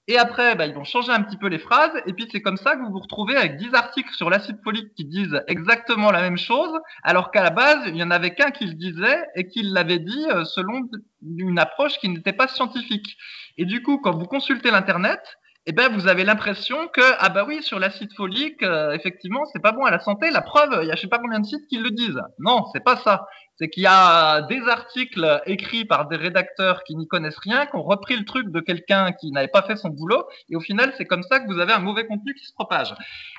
Et 0.08 0.20
après, 0.20 0.56
bah, 0.56 0.68
ils 0.68 0.74
vont 0.74 0.84
changer 0.84 1.12
un 1.12 1.24
petit 1.24 1.36
peu 1.36 1.48
les 1.48 1.58
phrases, 1.58 1.92
et 2.06 2.14
puis 2.14 2.28
c'est 2.32 2.42
comme 2.42 2.58
ça 2.58 2.76
que 2.76 2.82
vous 2.82 2.92
vous 2.92 3.00
retrouvez 3.00 3.36
avec 3.36 3.58
10 3.58 3.74
articles 3.74 4.14
sur 4.14 4.30
l'acide 4.30 4.58
folique 4.64 4.94
qui 4.94 5.04
disent 5.04 5.42
exactement 5.48 6.12
la 6.12 6.22
même 6.22 6.38
chose, 6.38 6.72
alors 7.04 7.32
qu'à 7.32 7.42
la 7.42 7.50
base, 7.50 7.80
il 7.88 7.96
y 7.96 8.04
en 8.04 8.12
avait 8.12 8.36
qu'un 8.36 8.52
qui 8.52 8.66
le 8.66 8.74
disait 8.74 9.26
et 9.36 9.48
qui 9.48 9.64
l'avait 9.64 10.00
dit 10.00 10.26
euh, 10.30 10.46
selon 10.46 10.88
une 11.24 11.58
approche 11.58 11.98
qui 11.98 12.10
n'était 12.10 12.34
pas 12.34 12.48
scientifique. 12.48 13.18
Et 13.58 13.66
du 13.66 13.82
coup, 13.82 13.98
quand 13.98 14.16
vous 14.16 14.28
consultez 14.28 14.70
l'Internet, 14.70 15.22
eh 15.68 15.72
ben 15.72 15.92
vous 15.92 16.08
avez 16.08 16.24
l'impression 16.24 16.88
que 16.90 17.02
ah 17.18 17.30
bah 17.30 17.44
oui 17.48 17.64
sur 17.64 17.80
l'acide 17.80 18.14
folique 18.14 18.62
euh, 18.62 18.92
effectivement 18.92 19.46
c'est 19.52 19.62
pas 19.62 19.72
bon 19.72 19.84
à 19.84 19.90
la 19.90 20.00
santé. 20.00 20.30
La 20.30 20.42
preuve 20.42 20.80
il 20.84 20.88
y 20.88 20.92
a 20.92 20.96
je 20.96 21.02
sais 21.02 21.08
pas 21.08 21.18
combien 21.18 21.40
de 21.40 21.46
sites 21.46 21.68
qui 21.68 21.80
le 21.80 21.90
disent. 21.90 22.22
Non 22.38 22.66
c'est 22.72 22.84
pas 22.84 22.98
ça. 22.98 23.26
C'est 23.58 23.70
qu'il 23.70 23.84
y 23.84 23.88
a 23.88 24.42
des 24.44 24.62
articles 24.68 25.42
écrits 25.48 25.86
par 25.86 26.08
des 26.08 26.18
rédacteurs 26.18 26.84
qui 26.84 26.96
n'y 26.96 27.08
connaissent 27.08 27.40
rien 27.40 27.66
qui 27.66 27.76
ont 27.78 27.84
repris 27.84 28.16
le 28.16 28.26
truc 28.26 28.52
de 28.52 28.60
quelqu'un 28.60 29.12
qui 29.14 29.32
n'avait 29.32 29.48
pas 29.48 29.64
fait 29.64 29.76
son 29.76 29.90
boulot 29.90 30.24
et 30.50 30.56
au 30.56 30.60
final 30.60 30.94
c'est 31.00 31.06
comme 31.06 31.24
ça 31.24 31.40
que 31.40 31.52
vous 31.52 31.60
avez 31.60 31.74
un 31.74 31.80
mauvais 31.80 32.06
contenu 32.06 32.36
qui 32.36 32.46
se 32.46 32.54
propage. 32.54 32.94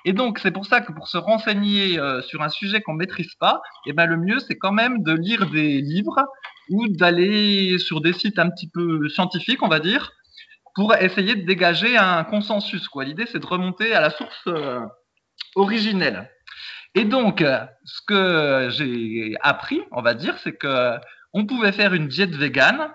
Et 0.04 0.12
donc 0.12 0.40
c'est 0.40 0.50
pour 0.50 0.66
ça 0.66 0.80
que 0.80 0.90
pour 0.90 1.06
se 1.06 1.18
renseigner 1.18 2.00
euh, 2.00 2.22
sur 2.22 2.42
un 2.42 2.48
sujet 2.48 2.80
qu'on 2.80 2.94
maîtrise 2.94 3.34
pas 3.38 3.62
eh 3.86 3.92
ben 3.92 4.06
le 4.06 4.16
mieux 4.16 4.40
c'est 4.40 4.58
quand 4.58 4.72
même 4.72 5.04
de 5.04 5.12
lire 5.12 5.48
des 5.48 5.80
livres 5.80 6.24
ou 6.70 6.88
d'aller 6.88 7.78
sur 7.78 8.00
des 8.00 8.12
sites 8.12 8.40
un 8.40 8.50
petit 8.50 8.68
peu 8.68 9.08
scientifiques 9.08 9.62
on 9.62 9.68
va 9.68 9.78
dire 9.78 10.12
pour 10.76 10.94
essayer 10.94 11.34
de 11.34 11.46
dégager 11.46 11.96
un 11.96 12.22
consensus. 12.22 12.86
Quoi. 12.88 13.04
L'idée, 13.04 13.26
c'est 13.26 13.40
de 13.40 13.46
remonter 13.46 13.94
à 13.94 14.00
la 14.00 14.10
source 14.10 14.46
euh, 14.46 14.80
originelle. 15.54 16.30
Et 16.94 17.04
donc, 17.04 17.40
euh, 17.40 17.64
ce 17.84 18.00
que 18.06 18.68
j'ai 18.70 19.34
appris, 19.40 19.80
on 19.90 20.02
va 20.02 20.12
dire, 20.12 20.36
c'est 20.44 20.56
que 20.56 20.98
on 21.32 21.46
pouvait 21.46 21.72
faire 21.72 21.94
une 21.94 22.08
diète 22.08 22.34
végane 22.34 22.92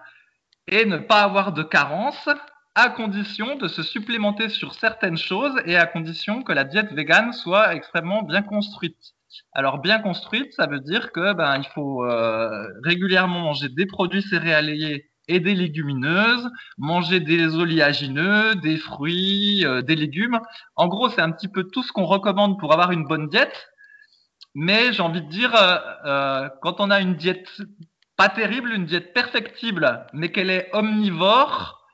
et 0.67 0.85
ne 0.85 0.97
pas 0.97 1.21
avoir 1.21 1.53
de 1.53 1.63
carence 1.63 2.29
à 2.75 2.89
condition 2.89 3.55
de 3.57 3.67
se 3.67 3.81
supplémenter 3.81 4.49
sur 4.49 4.75
certaines 4.75 5.17
choses 5.17 5.55
et 5.65 5.75
à 5.75 5.87
condition 5.87 6.43
que 6.43 6.53
la 6.53 6.63
diète 6.63 6.93
végane 6.93 7.33
soit 7.33 7.73
extrêmement 7.75 8.21
bien 8.21 8.43
construite. 8.43 9.13
Alors 9.53 9.79
bien 9.79 9.99
construite, 9.99 10.53
ça 10.53 10.67
veut 10.67 10.79
dire 10.79 11.11
que 11.11 11.33
ben 11.33 11.57
il 11.57 11.67
faut 11.73 12.05
euh, 12.05 12.67
régulièrement 12.83 13.41
manger 13.41 13.69
des 13.69 13.85
produits 13.85 14.21
céréaliers 14.21 15.10
et 15.31 15.39
des 15.39 15.55
légumineuses, 15.55 16.49
manger 16.77 17.21
des 17.21 17.55
oléagineux, 17.55 18.55
des 18.55 18.77
fruits, 18.77 19.65
euh, 19.65 19.81
des 19.81 19.95
légumes. 19.95 20.39
En 20.75 20.87
gros, 20.87 21.09
c'est 21.09 21.21
un 21.21 21.31
petit 21.31 21.47
peu 21.47 21.63
tout 21.63 21.83
ce 21.83 21.93
qu'on 21.93 22.05
recommande 22.05 22.59
pour 22.59 22.73
avoir 22.73 22.91
une 22.91 23.05
bonne 23.05 23.29
diète. 23.29 23.69
Mais 24.53 24.91
j'ai 24.91 25.01
envie 25.01 25.21
de 25.21 25.29
dire, 25.29 25.55
euh, 25.55 25.77
euh, 26.05 26.49
quand 26.61 26.81
on 26.81 26.91
a 26.91 26.99
une 26.99 27.15
diète 27.15 27.47
pas 28.17 28.27
terrible, 28.27 28.73
une 28.73 28.85
diète 28.85 29.13
perfectible, 29.13 30.05
mais 30.13 30.31
qu'elle 30.31 30.49
est 30.49 30.69
omnivore, 30.73 31.87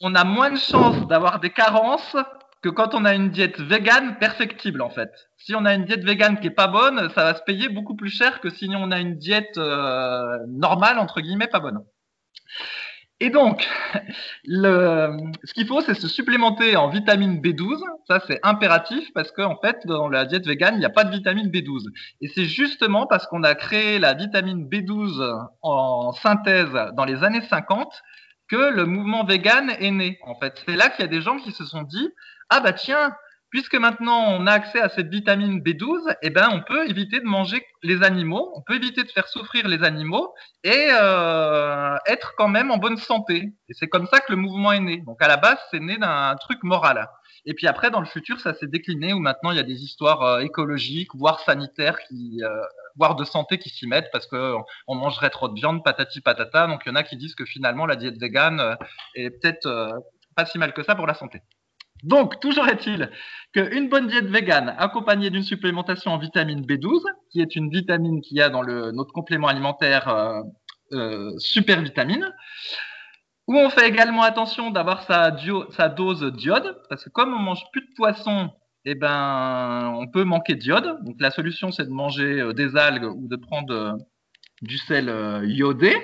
on 0.00 0.14
a 0.14 0.22
moins 0.22 0.50
de 0.50 0.58
chances 0.58 1.06
d'avoir 1.08 1.40
des 1.40 1.50
carences 1.50 2.16
que 2.62 2.68
quand 2.68 2.94
on 2.94 3.04
a 3.04 3.14
une 3.14 3.30
diète 3.30 3.60
végane 3.60 4.18
perfectible 4.18 4.82
en 4.82 4.90
fait. 4.90 5.10
Si 5.36 5.54
on 5.54 5.64
a 5.64 5.74
une 5.74 5.84
diète 5.84 6.04
végane 6.04 6.38
qui 6.38 6.46
est 6.46 6.50
pas 6.50 6.68
bonne, 6.68 7.10
ça 7.10 7.24
va 7.24 7.34
se 7.34 7.42
payer 7.42 7.68
beaucoup 7.68 7.96
plus 7.96 8.10
cher 8.10 8.40
que 8.40 8.50
si 8.50 8.70
on 8.76 8.90
a 8.92 9.00
une 9.00 9.16
diète 9.16 9.56
normale 10.48 10.98
entre 10.98 11.20
guillemets 11.20 11.48
pas 11.48 11.60
bonne. 11.60 11.80
Et 13.20 13.30
donc, 13.30 13.68
ce 14.44 15.52
qu'il 15.52 15.66
faut, 15.66 15.80
c'est 15.80 15.94
se 15.94 16.06
supplémenter 16.06 16.76
en 16.76 16.88
vitamine 16.88 17.40
B12. 17.40 17.80
Ça, 18.06 18.20
c'est 18.28 18.38
impératif 18.44 19.12
parce 19.12 19.32
qu'en 19.32 19.56
fait, 19.56 19.84
dans 19.86 20.08
la 20.08 20.24
diète 20.24 20.46
végane, 20.46 20.76
il 20.76 20.78
n'y 20.78 20.84
a 20.84 20.90
pas 20.90 21.02
de 21.02 21.10
vitamine 21.10 21.50
B12. 21.50 21.86
Et 22.20 22.28
c'est 22.28 22.44
justement 22.44 23.06
parce 23.06 23.26
qu'on 23.26 23.42
a 23.42 23.56
créé 23.56 23.98
la 23.98 24.14
vitamine 24.14 24.68
B12 24.68 25.48
en 25.62 26.12
synthèse 26.12 26.70
dans 26.94 27.04
les 27.04 27.24
années 27.24 27.42
50 27.42 27.88
que 28.48 28.70
le 28.72 28.86
mouvement 28.86 29.24
vegan 29.24 29.70
est 29.80 29.90
né. 29.90 30.18
En 30.22 30.36
fait, 30.36 30.62
c'est 30.64 30.76
là 30.76 30.88
qu'il 30.88 31.04
y 31.04 31.08
a 31.08 31.10
des 31.10 31.20
gens 31.20 31.38
qui 31.38 31.50
se 31.50 31.64
sont 31.64 31.82
dit, 31.82 32.10
ah 32.50 32.60
bah 32.60 32.72
tiens, 32.72 33.12
puisque 33.50 33.74
maintenant 33.74 34.24
on 34.28 34.46
a 34.46 34.52
accès 34.52 34.80
à 34.80 34.88
cette 34.88 35.08
vitamine 35.08 35.60
B12, 35.60 36.16
eh 36.22 36.30
ben 36.30 36.48
on 36.52 36.62
peut 36.62 36.88
éviter 36.88 37.20
de 37.20 37.24
manger 37.24 37.64
les 37.82 38.02
animaux, 38.02 38.52
on 38.54 38.62
peut 38.62 38.74
éviter 38.74 39.02
de 39.02 39.10
faire 39.10 39.28
souffrir 39.28 39.68
les 39.68 39.82
animaux 39.84 40.34
et 40.64 40.88
euh, 40.90 41.96
être 42.06 42.34
quand 42.36 42.48
même 42.48 42.70
en 42.70 42.78
bonne 42.78 42.96
santé. 42.96 43.52
Et 43.68 43.74
c'est 43.74 43.88
comme 43.88 44.06
ça 44.06 44.20
que 44.20 44.32
le 44.32 44.36
mouvement 44.36 44.72
est 44.72 44.80
né. 44.80 44.98
Donc 45.06 45.22
à 45.22 45.28
la 45.28 45.36
base, 45.36 45.58
c'est 45.70 45.80
né 45.80 45.96
d'un 45.96 46.34
truc 46.36 46.62
moral. 46.62 47.08
Et 47.46 47.54
puis 47.54 47.66
après, 47.66 47.90
dans 47.90 48.00
le 48.00 48.06
futur, 48.06 48.40
ça 48.40 48.52
s'est 48.54 48.66
décliné 48.66 49.12
où 49.12 49.20
maintenant 49.20 49.50
il 49.52 49.56
y 49.56 49.60
a 49.60 49.64
des 49.64 49.82
histoires 49.82 50.22
euh, 50.22 50.40
écologiques, 50.40 51.14
voire 51.14 51.40
sanitaires, 51.40 51.98
qui, 52.08 52.42
euh, 52.42 52.62
voire 52.96 53.14
de 53.14 53.24
santé 53.24 53.58
qui 53.58 53.70
s'y 53.70 53.86
mettent 53.86 54.10
parce 54.12 54.26
que 54.26 54.54
on 54.86 54.94
mangerait 54.94 55.30
trop 55.30 55.48
de 55.48 55.54
viande, 55.54 55.84
patati 55.84 56.20
patata. 56.20 56.66
Donc 56.66 56.82
il 56.84 56.90
y 56.90 56.92
en 56.92 56.96
a 56.96 57.02
qui 57.02 57.16
disent 57.16 57.34
que 57.34 57.44
finalement 57.44 57.86
la 57.86 57.96
diète 57.96 58.18
végane 58.18 58.76
est 59.14 59.30
peut-être 59.30 60.02
pas 60.36 60.46
si 60.46 60.58
mal 60.58 60.72
que 60.72 60.82
ça 60.82 60.94
pour 60.94 61.06
la 61.06 61.14
santé. 61.14 61.42
Donc, 62.04 62.40
toujours 62.40 62.68
est-il 62.68 63.10
qu'une 63.52 63.88
bonne 63.88 64.06
diète 64.06 64.26
végane 64.26 64.74
accompagnée 64.78 65.30
d'une 65.30 65.42
supplémentation 65.42 66.12
en 66.12 66.18
vitamine 66.18 66.64
B12, 66.64 67.02
qui 67.30 67.40
est 67.40 67.56
une 67.56 67.70
vitamine 67.70 68.20
qu'il 68.20 68.36
y 68.36 68.42
a 68.42 68.50
dans 68.50 68.62
le, 68.62 68.92
notre 68.92 69.12
complément 69.12 69.48
alimentaire 69.48 70.08
euh, 70.08 70.42
euh, 70.92 71.32
super 71.38 71.82
vitamine, 71.82 72.32
Où 73.46 73.56
on 73.56 73.70
fait 73.70 73.88
également 73.88 74.22
attention 74.22 74.70
d'avoir 74.70 75.02
sa, 75.02 75.30
dose 75.88 76.32
d'iode, 76.34 76.80
parce 76.88 77.04
que 77.04 77.10
comme 77.10 77.32
on 77.34 77.38
mange 77.38 77.62
plus 77.72 77.82
de 77.82 77.94
poisson, 77.96 78.50
eh 78.84 78.94
ben, 78.94 79.92
on 79.96 80.06
peut 80.06 80.24
manquer 80.24 80.54
d'iode. 80.54 81.04
Donc 81.04 81.16
la 81.18 81.30
solution, 81.30 81.72
c'est 81.72 81.84
de 81.84 81.90
manger 81.90 82.40
euh, 82.40 82.52
des 82.52 82.76
algues 82.76 83.04
ou 83.04 83.26
de 83.28 83.36
prendre 83.36 83.74
euh, 83.74 83.92
du 84.62 84.78
sel 84.78 85.08
iodé. 85.44 85.94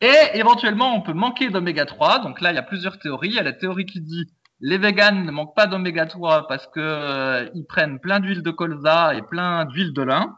Et 0.00 0.16
éventuellement, 0.34 0.94
on 0.94 1.00
peut 1.00 1.14
manquer 1.14 1.48
d'oméga 1.50 1.86
3. 1.86 2.20
Donc 2.20 2.40
là, 2.40 2.52
il 2.52 2.54
y 2.54 2.58
a 2.58 2.62
plusieurs 2.62 2.98
théories. 2.98 3.28
Il 3.28 3.34
y 3.34 3.38
a 3.38 3.42
la 3.42 3.52
théorie 3.52 3.86
qui 3.86 4.00
dit 4.00 4.26
les 4.60 4.78
véganes 4.78 5.24
ne 5.24 5.30
manquent 5.30 5.54
pas 5.54 5.66
d'oméga 5.66 6.06
3 6.06 6.46
parce 6.48 6.66
que 6.66 7.50
ils 7.54 7.66
prennent 7.66 8.00
plein 8.00 8.20
d'huile 8.20 8.42
de 8.42 8.50
colza 8.50 9.14
et 9.14 9.22
plein 9.22 9.64
d'huile 9.66 9.92
de 9.92 10.02
lin. 10.02 10.36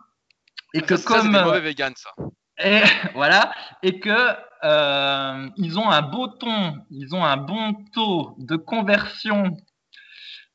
Et 0.74 0.80
que 0.82 0.94
comme 0.94 1.32
ça, 1.32 1.44
mauvais 1.44 1.60
véganes, 1.60 1.94
ça. 1.96 2.10
Et 2.62 2.80
voilà, 3.14 3.52
et 3.82 4.00
que 4.00 4.10
euh, 4.64 5.48
ils 5.56 5.78
ont 5.78 5.88
un 5.88 6.02
beau 6.02 6.28
ton, 6.28 6.74
ils 6.90 7.14
ont 7.14 7.24
un 7.24 7.36
bon 7.36 7.74
taux 7.94 8.34
de 8.38 8.56
conversion 8.56 9.56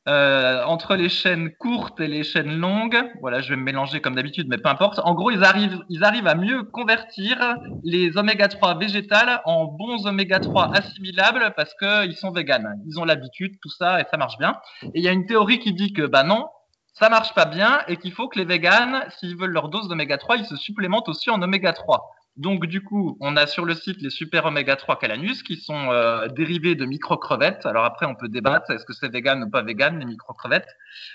euh, 0.06 0.62
entre 0.64 0.96
les 0.96 1.08
chaînes 1.08 1.50
courtes 1.58 1.98
et 1.98 2.06
les 2.06 2.24
chaînes 2.24 2.58
longues. 2.58 3.02
Voilà, 3.20 3.40
je 3.40 3.50
vais 3.50 3.56
me 3.56 3.62
mélanger 3.62 4.00
comme 4.00 4.14
d'habitude, 4.14 4.48
mais 4.48 4.58
peu 4.58 4.68
importe. 4.68 5.00
En 5.02 5.14
gros, 5.14 5.30
ils 5.30 5.42
arrivent, 5.42 5.78
ils 5.88 6.04
arrivent 6.04 6.26
à 6.26 6.34
mieux 6.34 6.62
convertir 6.62 7.56
les 7.84 8.16
oméga 8.18 8.48
3 8.48 8.78
végétales 8.78 9.40
en 9.46 9.64
bons 9.64 10.06
oméga 10.06 10.40
3 10.40 10.72
assimilables 10.74 11.54
parce 11.56 11.74
qu'ils 11.74 12.16
sont 12.16 12.32
véganes. 12.32 12.82
Ils 12.86 13.00
ont 13.00 13.04
l'habitude, 13.04 13.54
tout 13.62 13.70
ça, 13.70 14.00
et 14.00 14.04
ça 14.10 14.18
marche 14.18 14.36
bien. 14.38 14.54
Et 14.82 14.90
il 14.98 15.02
y 15.02 15.08
a 15.08 15.12
une 15.12 15.26
théorie 15.26 15.58
qui 15.58 15.72
dit 15.72 15.92
que, 15.94 16.02
bah 16.02 16.22
non, 16.22 16.48
ça 16.92 17.08
marche 17.08 17.34
pas 17.34 17.46
bien 17.46 17.80
et 17.88 17.96
qu'il 17.96 18.12
faut 18.12 18.28
que 18.28 18.38
les 18.38 18.44
véganes, 18.44 19.04
s'ils 19.18 19.36
veulent 19.36 19.52
leur 19.52 19.68
dose 19.68 19.88
d'oméga 19.88 20.18
3, 20.18 20.36
ils 20.36 20.44
se 20.44 20.56
supplémentent 20.56 21.08
aussi 21.08 21.30
en 21.30 21.40
oméga 21.42 21.72
3. 21.72 22.10
Donc 22.36 22.66
du 22.66 22.82
coup, 22.82 23.16
on 23.20 23.36
a 23.36 23.46
sur 23.46 23.64
le 23.64 23.74
site 23.74 24.02
les 24.02 24.10
super 24.10 24.46
oméga 24.46 24.74
3 24.74 24.98
Calanus 24.98 25.42
qui 25.44 25.56
sont 25.56 25.92
euh, 25.92 26.26
dérivés 26.28 26.74
de 26.74 26.84
micro-crevettes. 26.84 27.64
Alors 27.64 27.84
après, 27.84 28.06
on 28.06 28.16
peut 28.16 28.28
débattre, 28.28 28.70
est-ce 28.70 28.84
que 28.84 28.92
c'est 28.92 29.08
vegan 29.08 29.44
ou 29.44 29.50
pas 29.50 29.62
vegan 29.62 29.98
les 30.00 30.04
micro-crevettes? 30.04 30.68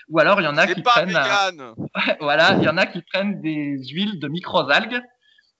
Ou 0.08 0.18
alors 0.18 0.40
il 0.40 0.44
y 0.44 0.48
en 0.48 0.56
a 0.56 0.66
qui 0.66 0.80
prennent 0.82 1.14
euh, 1.14 1.72
voilà, 2.20 2.54
il 2.56 2.62
y 2.62 2.68
en 2.68 2.78
a 2.78 2.86
qui 2.86 3.02
prennent 3.02 3.42
des 3.42 3.76
huiles 3.92 4.18
de 4.18 4.28
micro-algues. 4.28 5.02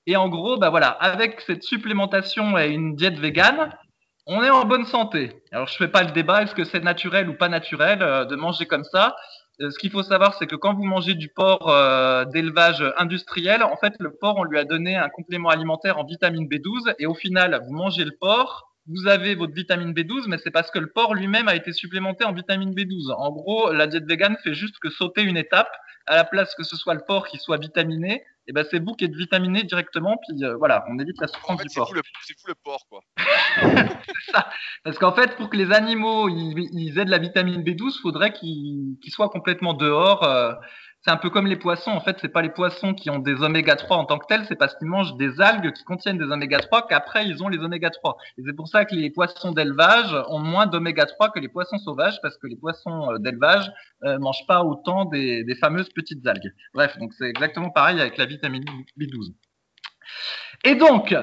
Et 0.06 0.16
en 0.16 0.28
gros, 0.28 0.56
bah 0.56 0.70
voilà, 0.70 0.88
avec 0.88 1.42
cette 1.42 1.62
supplémentation 1.62 2.56
et 2.56 2.70
une 2.70 2.96
diète 2.96 3.18
végane, 3.18 3.70
on 4.26 4.42
est 4.42 4.50
en 4.50 4.64
bonne 4.64 4.86
santé. 4.86 5.42
Alors 5.52 5.66
je 5.66 5.76
fais 5.76 5.88
pas 5.88 6.02
le 6.02 6.12
débat, 6.12 6.42
est-ce 6.42 6.54
que 6.54 6.64
c'est 6.64 6.82
naturel 6.82 7.28
ou 7.28 7.34
pas 7.34 7.48
naturel 7.48 8.02
euh, 8.02 8.24
de 8.24 8.34
manger 8.34 8.66
comme 8.66 8.84
ça? 8.84 9.14
Ce 9.68 9.78
qu'il 9.78 9.90
faut 9.90 10.02
savoir, 10.02 10.34
c'est 10.38 10.46
que 10.46 10.56
quand 10.56 10.74
vous 10.74 10.84
mangez 10.84 11.14
du 11.14 11.28
porc 11.28 11.68
euh, 11.68 12.24
d'élevage 12.24 12.82
industriel, 12.96 13.62
en 13.62 13.76
fait, 13.76 13.94
le 14.00 14.10
porc, 14.10 14.38
on 14.38 14.44
lui 14.44 14.58
a 14.58 14.64
donné 14.64 14.96
un 14.96 15.10
complément 15.10 15.50
alimentaire 15.50 15.98
en 15.98 16.04
vitamine 16.04 16.48
B12, 16.48 16.94
et 16.98 17.06
au 17.06 17.14
final, 17.14 17.60
vous 17.66 17.74
mangez 17.74 18.04
le 18.04 18.16
porc, 18.18 18.69
vous 18.86 19.06
avez 19.06 19.34
votre 19.34 19.54
vitamine 19.54 19.92
B12, 19.92 20.24
mais 20.28 20.38
c'est 20.38 20.50
parce 20.50 20.70
que 20.70 20.78
le 20.78 20.88
porc 20.88 21.14
lui-même 21.14 21.48
a 21.48 21.54
été 21.54 21.72
supplémenté 21.72 22.24
en 22.24 22.32
vitamine 22.32 22.74
B12. 22.74 23.12
En 23.12 23.30
gros, 23.30 23.72
la 23.72 23.86
diète 23.86 24.06
végane 24.06 24.36
fait 24.42 24.54
juste 24.54 24.78
que 24.80 24.90
sauter 24.90 25.22
une 25.22 25.36
étape, 25.36 25.70
à 26.06 26.16
la 26.16 26.24
place 26.24 26.54
que 26.54 26.64
ce 26.64 26.76
soit 26.76 26.94
le 26.94 27.02
porc 27.06 27.28
qui 27.28 27.38
soit 27.38 27.58
vitaminé, 27.58 28.14
et 28.14 28.22
eh 28.48 28.52
ben 28.52 28.64
c'est 28.68 28.82
vous 28.82 28.94
qui 28.94 29.04
êtes 29.04 29.14
vitaminé 29.14 29.62
directement, 29.62 30.16
puis 30.26 30.44
euh, 30.44 30.56
voilà, 30.56 30.84
on 30.88 30.98
évite 30.98 31.20
la 31.20 31.28
souffrance 31.28 31.60
du 31.60 31.68
porc. 31.72 31.92
C'est 32.24 32.36
fou 32.40 32.48
le 32.48 32.54
porc, 32.64 32.84
quoi. 32.88 33.00
c'est 33.60 34.32
ça. 34.32 34.48
Parce 34.82 34.98
qu'en 34.98 35.12
fait, 35.12 35.36
pour 35.36 35.50
que 35.50 35.56
les 35.56 35.70
animaux 35.70 36.28
ils, 36.28 36.98
aient 36.98 37.04
de 37.04 37.10
la 37.10 37.18
vitamine 37.18 37.62
B12, 37.62 37.92
il 37.96 38.00
faudrait 38.02 38.32
qu'ils 38.32 38.96
soient 39.08 39.28
complètement 39.28 39.74
dehors. 39.74 40.24
Euh, 40.24 40.52
c'est 41.02 41.10
un 41.10 41.16
peu 41.16 41.30
comme 41.30 41.46
les 41.46 41.56
poissons. 41.56 41.90
En 41.90 42.00
fait, 42.00 42.18
c'est 42.20 42.28
pas 42.28 42.42
les 42.42 42.50
poissons 42.50 42.92
qui 42.94 43.08
ont 43.10 43.18
des 43.18 43.42
oméga 43.42 43.76
3 43.76 43.96
en 43.96 44.04
tant 44.04 44.18
que 44.18 44.26
tels, 44.26 44.44
c'est 44.46 44.56
parce 44.56 44.74
qu'ils 44.76 44.88
mangent 44.88 45.16
des 45.16 45.40
algues 45.40 45.72
qui 45.72 45.84
contiennent 45.84 46.18
des 46.18 46.24
oméga 46.24 46.58
3 46.58 46.86
qu'après 46.86 47.26
ils 47.26 47.42
ont 47.42 47.48
les 47.48 47.58
oméga 47.58 47.90
3. 47.90 48.16
Et 48.38 48.42
c'est 48.46 48.54
pour 48.54 48.68
ça 48.68 48.84
que 48.84 48.94
les 48.94 49.10
poissons 49.10 49.52
d'élevage 49.52 50.14
ont 50.28 50.38
moins 50.38 50.66
d'oméga 50.66 51.06
3 51.06 51.30
que 51.30 51.40
les 51.40 51.48
poissons 51.48 51.78
sauvages 51.78 52.20
parce 52.20 52.36
que 52.36 52.46
les 52.46 52.56
poissons 52.56 53.12
euh, 53.12 53.18
d'élevage 53.18 53.70
euh, 54.04 54.18
mangent 54.18 54.46
pas 54.46 54.62
autant 54.62 55.06
des, 55.06 55.44
des, 55.44 55.54
fameuses 55.54 55.88
petites 55.88 56.26
algues. 56.26 56.52
Bref, 56.74 56.98
donc 56.98 57.12
c'est 57.14 57.28
exactement 57.28 57.70
pareil 57.70 58.00
avec 58.00 58.18
la 58.18 58.26
vitamine 58.26 58.64
B12. 58.98 59.32
Et 60.64 60.74
donc, 60.74 61.14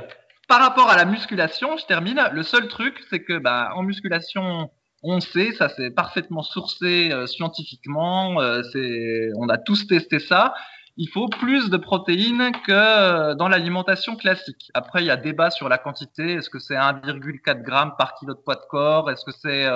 par 0.47 0.61
rapport 0.61 0.89
à 0.89 0.95
la 0.95 1.05
musculation, 1.05 1.78
je 1.78 1.86
termine. 1.86 2.21
Le 2.32 2.41
seul 2.41 2.67
truc, 2.67 2.99
c'est 3.09 3.21
que 3.21 3.38
bah, 3.38 3.71
en 3.75 3.84
musculation, 3.84 4.71
on 5.03 5.19
sait, 5.19 5.51
ça 5.53 5.69
c'est 5.69 5.91
parfaitement 5.91 6.43
sourcé 6.43 7.11
euh, 7.11 7.27
scientifiquement, 7.27 8.41
euh, 8.41 8.61
c'est, 8.71 9.29
on 9.37 9.47
a 9.49 9.57
tous 9.57 9.87
testé 9.87 10.19
ça. 10.19 10.53
Il 10.99 11.09
faut 11.09 11.27
plus 11.27 11.69
de 11.69 11.77
protéines 11.77 12.51
que 12.65 12.71
euh, 12.71 13.35
dans 13.35 13.47
l'alimentation 13.47 14.15
classique. 14.15 14.71
Après, 14.73 15.03
il 15.03 15.05
y 15.05 15.11
a 15.11 15.17
débat 15.17 15.51
sur 15.51 15.69
la 15.69 15.77
quantité. 15.77 16.33
Est-ce 16.33 16.49
que 16.49 16.57
c'est 16.57 16.73
1,4 16.73 17.23
g 17.23 17.91
par 17.97 18.15
kilo 18.15 18.33
de 18.33 18.39
poids 18.39 18.55
de 18.55 18.65
corps? 18.67 19.11
Est-ce 19.11 19.23
que 19.23 19.31
c'est 19.31 19.67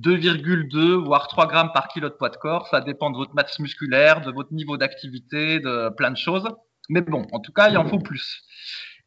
2,2 0.00 0.94
voire 1.04 1.28
3 1.28 1.46
grammes 1.46 1.70
par 1.72 1.86
kilo 1.86 2.08
de 2.08 2.14
poids 2.14 2.30
de 2.30 2.36
corps? 2.36 2.66
Ça 2.68 2.80
dépend 2.80 3.10
de 3.10 3.18
votre 3.18 3.34
masse 3.34 3.56
musculaire, 3.60 4.20
de 4.20 4.32
votre 4.32 4.52
niveau 4.52 4.76
d'activité, 4.76 5.60
de 5.60 5.90
plein 5.90 6.10
de 6.10 6.16
choses. 6.16 6.48
Mais 6.88 7.02
bon, 7.02 7.24
en 7.30 7.38
tout 7.38 7.52
cas, 7.52 7.70
il 7.70 7.78
en 7.78 7.86
faut 7.86 8.00
plus. 8.00 8.42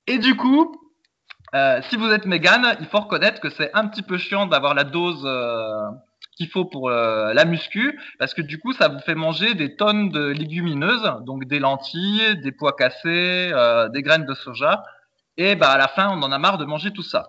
Et 0.08 0.20
du 0.20 0.38
coup, 0.38 0.74
euh, 1.54 1.82
si 1.90 1.96
vous 1.96 2.10
êtes 2.10 2.26
mégan, 2.26 2.76
il 2.80 2.88
faut 2.88 3.00
reconnaître 3.00 3.40
que 3.40 3.50
c'est 3.50 3.74
un 3.74 3.88
petit 3.88 4.02
peu 4.02 4.18
chiant 4.18 4.48
d'avoir 4.48 4.74
la 4.74 4.84
dose 4.84 5.24
euh, 5.26 5.90
qu'il 6.36 6.50
faut 6.50 6.66
pour 6.66 6.90
euh, 6.90 7.34
la 7.34 7.46
muscu, 7.46 8.00
parce 8.20 8.34
que 8.34 8.42
du 8.42 8.60
coup, 8.60 8.74
ça 8.74 8.88
vous 8.88 9.00
fait 9.00 9.16
manger 9.16 9.54
des 9.54 9.76
tonnes 9.76 10.10
de 10.10 10.28
légumineuses, 10.28 11.14
donc 11.22 11.46
des 11.46 11.60
lentilles, 11.60 12.38
des 12.42 12.52
pois 12.52 12.74
cassés, 12.74 13.52
des 13.94 14.02
graines 14.02 14.26
de 14.26 14.34
soja, 14.34 14.84
et 15.38 15.56
bah, 15.56 15.72
à 15.72 15.78
la 15.78 15.88
fin, 15.88 16.10
on 16.10 16.22
en 16.24 16.32
a 16.32 16.40
marre 16.40 16.58
de 16.58 16.66
manger 16.66 16.92
tout 16.92 17.04
ça. 17.04 17.28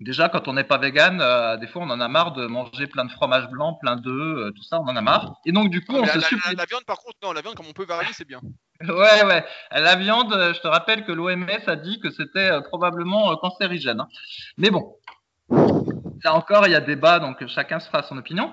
Déjà, 0.00 0.28
quand 0.28 0.48
on 0.48 0.54
n'est 0.54 0.64
pas 0.64 0.78
vegan, 0.78 1.18
des 1.60 1.66
fois, 1.68 1.82
on 1.82 1.90
en 1.90 2.00
a 2.00 2.08
marre 2.08 2.32
de 2.32 2.46
manger 2.46 2.86
plein 2.88 3.04
de 3.04 3.12
fromage 3.12 3.48
blanc, 3.48 3.74
plein 3.74 3.96
d'œufs, 3.96 4.52
tout 4.54 4.62
ça, 4.64 4.80
on 4.80 4.88
en 4.88 4.96
a 4.96 5.00
marre. 5.00 5.34
Et 5.46 5.52
donc, 5.52 5.70
du 5.70 5.84
coup, 5.84 5.94
on 5.94 6.04
se 6.04 6.18
la, 6.18 6.54
la, 6.54 6.64
viande, 6.64 6.84
par 6.84 6.98
contre, 6.98 7.18
non, 7.22 7.32
la 7.32 7.40
viande, 7.40 7.54
comme 7.54 7.66
on 7.68 7.72
peut 7.72 7.84
varier, 7.84 8.12
c'est 8.12 8.26
bien. 8.26 8.40
Ouais, 8.88 9.24
ouais. 9.24 9.44
La 9.70 9.96
viande, 9.96 10.32
je 10.32 10.60
te 10.60 10.66
rappelle 10.66 11.04
que 11.04 11.12
l'OMS 11.12 11.46
a 11.66 11.76
dit 11.76 12.00
que 12.00 12.10
c'était 12.10 12.50
euh, 12.50 12.60
probablement 12.60 13.30
euh, 13.30 13.36
cancérigène. 13.36 14.00
Hein. 14.00 14.08
Mais 14.58 14.70
bon, 14.70 14.96
là 15.50 16.34
encore, 16.34 16.66
il 16.66 16.72
y 16.72 16.74
a 16.74 16.80
débat, 16.80 17.18
donc 17.18 17.46
chacun 17.46 17.78
se 17.78 17.86
fera 17.86 18.02
son 18.02 18.18
opinion. 18.18 18.52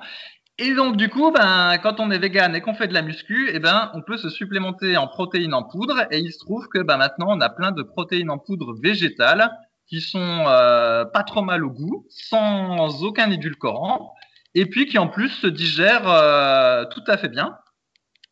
Et 0.58 0.74
donc, 0.74 0.98
du 0.98 1.10
coup, 1.10 1.32
ben, 1.32 1.78
quand 1.82 2.00
on 2.00 2.12
est 2.12 2.20
vegan 2.20 2.54
et 2.54 2.62
qu'on 2.62 2.74
fait 2.74 2.88
de 2.88 2.94
la 2.94 3.02
muscu, 3.02 3.50
eh 3.54 3.60
ben, 3.60 3.92
on 3.94 4.02
peut 4.02 4.18
se 4.18 4.30
supplémenter 4.30 4.98
en 4.98 5.08
protéines 5.08 5.54
en 5.54 5.64
poudre. 5.64 6.06
Et 6.12 6.20
il 6.20 6.34
se 6.34 6.40
trouve 6.40 6.68
que 6.68 6.80
ben, 6.80 6.98
maintenant, 6.98 7.28
on 7.30 7.42
a 7.42 7.50
plein 7.50 7.72
de 7.72 7.82
protéines 7.82 8.30
en 8.30 8.38
poudre 8.38 8.76
végétales 8.82 9.50
qui 9.88 10.02
sont 10.02 10.20
euh, 10.20 11.06
pas 11.06 11.24
trop 11.24 11.42
mal 11.42 11.64
au 11.64 11.72
goût, 11.72 12.06
sans 12.10 13.04
aucun 13.04 13.32
édulcorant, 13.32 14.14
et 14.54 14.68
puis 14.68 14.86
qui 14.86 15.00
en 15.00 15.08
plus 15.08 15.30
se 15.30 15.48
digèrent 15.48 16.88
tout 16.90 17.04
à 17.08 17.18
fait 17.18 17.30
bien. 17.30 17.58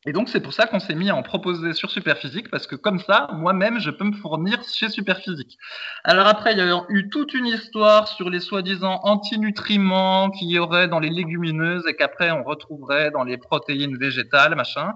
Et 0.08 0.14
donc, 0.14 0.30
c'est 0.30 0.40
pour 0.40 0.54
ça 0.54 0.68
qu'on 0.68 0.80
s'est 0.80 0.96
mis 0.96 1.10
à 1.10 1.16
en 1.18 1.22
proposer 1.22 1.74
sur 1.74 1.92
Superphysique, 1.92 2.50
parce 2.50 2.66
que 2.66 2.78
comme 2.78 2.98
ça, 2.98 3.28
moi-même, 3.34 3.78
je 3.78 3.92
peux 3.92 4.06
me 4.06 4.14
fournir 4.14 4.64
chez 4.64 4.88
Superphysique. 4.88 5.58
Alors 6.06 6.28
après, 6.28 6.54
il 6.54 6.60
y 6.60 6.62
a 6.62 6.86
eu 6.88 7.10
toute 7.10 7.34
une 7.34 7.46
histoire 7.46 8.08
sur 8.08 8.30
les 8.30 8.40
soi-disant 8.40 9.02
antinutriments 9.04 10.30
qu'il 10.30 10.50
y 10.50 10.60
aurait 10.60 10.88
dans 10.88 11.02
les 11.02 11.10
légumineuses 11.10 11.86
et 11.90 11.94
qu'après, 11.94 12.32
on 12.32 12.46
retrouverait 12.46 13.12
dans 13.12 13.26
les 13.26 13.38
protéines 13.38 13.98
végétales, 13.98 14.56
machin. 14.56 14.94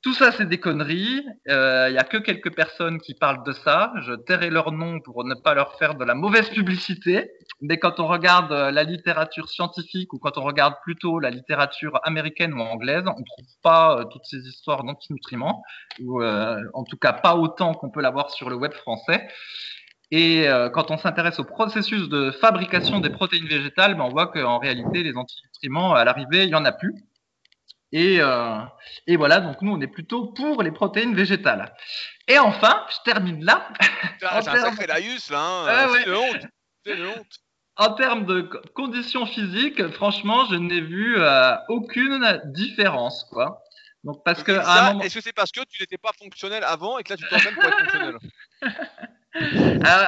Tout 0.00 0.14
ça, 0.14 0.30
c'est 0.30 0.46
des 0.46 0.60
conneries. 0.60 1.24
Il 1.46 1.52
euh, 1.52 1.90
n'y 1.90 1.98
a 1.98 2.04
que 2.04 2.18
quelques 2.18 2.54
personnes 2.54 3.00
qui 3.00 3.14
parlent 3.14 3.42
de 3.42 3.52
ça. 3.52 3.92
Je 4.02 4.12
tairai 4.12 4.48
leur 4.48 4.70
nom 4.70 5.00
pour 5.00 5.24
ne 5.24 5.34
pas 5.34 5.54
leur 5.54 5.76
faire 5.76 5.96
de 5.96 6.04
la 6.04 6.14
mauvaise 6.14 6.48
publicité. 6.50 7.32
Mais 7.60 7.78
quand 7.78 7.98
on 7.98 8.06
regarde 8.06 8.52
euh, 8.52 8.70
la 8.70 8.84
littérature 8.84 9.48
scientifique 9.48 10.12
ou 10.12 10.18
quand 10.20 10.38
on 10.38 10.42
regarde 10.42 10.74
plutôt 10.84 11.18
la 11.18 11.30
littérature 11.30 11.98
américaine 12.04 12.54
ou 12.54 12.60
anglaise, 12.60 13.02
on 13.06 13.18
ne 13.18 13.24
trouve 13.24 13.54
pas 13.60 13.98
euh, 13.98 14.04
toutes 14.04 14.24
ces 14.24 14.46
histoires 14.46 14.84
d'antinutriments, 14.84 15.64
ou 16.00 16.22
en 16.22 16.84
tout 16.84 16.96
cas 16.96 17.12
pas 17.12 17.34
autant 17.34 17.74
qu'on 17.74 17.90
peut 17.90 18.00
l'avoir 18.00 18.30
sur 18.30 18.50
le 18.50 18.56
web 18.56 18.72
français. 18.74 19.26
Et 20.10 20.46
quand 20.72 20.90
on 20.90 20.96
s'intéresse 20.96 21.38
au 21.38 21.44
processus 21.44 22.08
de 22.08 22.30
fabrication 22.30 23.00
des 23.00 23.10
protéines 23.10 23.46
végétales, 23.46 23.94
ben 23.94 24.04
on 24.04 24.08
voit 24.08 24.28
qu'en 24.28 24.58
réalité, 24.58 25.02
les 25.02 25.14
antinutriments, 25.16 25.94
à 25.94 26.04
l'arrivée, 26.04 26.44
il 26.44 26.48
n'y 26.48 26.54
en 26.54 26.64
a 26.64 26.72
plus. 26.72 26.94
Et, 27.92 28.18
euh, 28.20 28.58
et, 29.06 29.16
voilà, 29.16 29.40
donc 29.40 29.62
nous, 29.62 29.72
on 29.72 29.80
est 29.80 29.86
plutôt 29.86 30.26
pour 30.26 30.62
les 30.62 30.70
protéines 30.70 31.14
végétales. 31.14 31.74
Et 32.26 32.38
enfin, 32.38 32.84
je 32.90 33.10
termine 33.10 33.44
là. 33.44 33.68
C'est 34.20 34.26
un 34.26 34.42
sacré 34.42 34.86
laïus, 34.86 35.30
là. 35.30 35.40
Hein. 35.40 35.88
c'est 36.04 36.10
honte. 36.10 36.46
C'est 36.84 37.06
honte. 37.06 37.40
En 37.76 37.92
termes 37.92 38.26
de 38.26 38.42
conditions 38.74 39.24
physiques, 39.24 39.86
franchement, 39.92 40.46
je 40.46 40.56
n'ai 40.56 40.80
vu 40.80 41.14
euh, 41.16 41.54
aucune 41.68 42.42
différence, 42.46 43.24
quoi. 43.30 43.62
Donc 44.04 44.22
parce 44.24 44.42
que 44.42 44.52
à 44.52 44.92
moment... 44.92 45.04
est-ce 45.04 45.14
que 45.16 45.20
c'est 45.20 45.32
parce 45.32 45.50
que 45.50 45.60
tu 45.68 45.82
n'étais 45.82 45.98
pas 45.98 46.12
fonctionnel 46.18 46.64
avant 46.64 46.98
et 46.98 47.02
que 47.02 47.10
là 47.10 47.16
tu 47.16 47.28
t'entraînes 47.28 47.54
pour 47.54 47.64
être 47.64 47.78
fonctionnel? 47.78 48.18
Euh, 49.40 50.06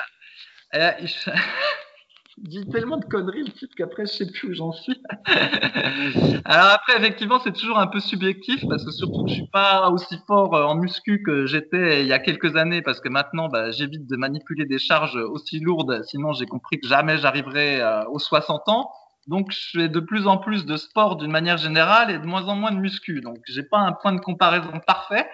euh 0.74 0.92
dit 2.38 2.66
tellement 2.68 2.96
de 2.96 3.04
conneries 3.04 3.44
le 3.44 3.52
type 3.52 3.70
qu'après 3.76 4.06
je 4.06 4.12
sais 4.12 4.30
plus 4.30 4.48
où 4.48 4.54
j'en 4.54 4.72
suis. 4.72 5.00
Alors 6.44 6.70
après 6.72 6.96
effectivement 6.96 7.38
c'est 7.40 7.52
toujours 7.52 7.78
un 7.78 7.86
peu 7.86 8.00
subjectif 8.00 8.64
parce 8.68 8.84
que 8.84 8.90
surtout 8.90 9.24
que 9.24 9.30
je 9.30 9.34
suis 9.36 9.48
pas 9.52 9.90
aussi 9.90 10.16
fort 10.26 10.54
euh, 10.54 10.64
en 10.64 10.74
muscu 10.76 11.22
que 11.22 11.46
j'étais 11.46 12.02
il 12.02 12.06
y 12.06 12.12
a 12.12 12.18
quelques 12.18 12.56
années 12.56 12.82
parce 12.82 13.00
que 13.00 13.08
maintenant 13.08 13.48
bah, 13.48 13.70
j'évite 13.70 14.06
de 14.06 14.16
manipuler 14.16 14.64
des 14.64 14.78
charges 14.78 15.16
aussi 15.16 15.60
lourdes 15.60 16.02
sinon 16.04 16.32
j'ai 16.32 16.46
compris 16.46 16.80
que 16.80 16.88
jamais 16.88 17.18
j'arriverai 17.18 17.80
euh, 17.80 18.04
aux 18.06 18.18
60 18.18 18.68
ans. 18.68 18.90
Donc 19.26 19.52
je 19.52 19.78
fais 19.78 19.88
de 19.88 20.00
plus 20.00 20.26
en 20.26 20.38
plus 20.38 20.64
de 20.64 20.76
sport 20.76 21.16
d'une 21.16 21.30
manière 21.30 21.58
générale 21.58 22.10
et 22.10 22.18
de 22.18 22.26
moins 22.26 22.48
en 22.48 22.56
moins 22.56 22.72
de 22.72 22.78
muscu. 22.78 23.20
Donc 23.20 23.38
j'ai 23.46 23.62
pas 23.62 23.78
un 23.78 23.92
point 23.92 24.12
de 24.12 24.20
comparaison 24.20 24.80
parfait. 24.86 25.26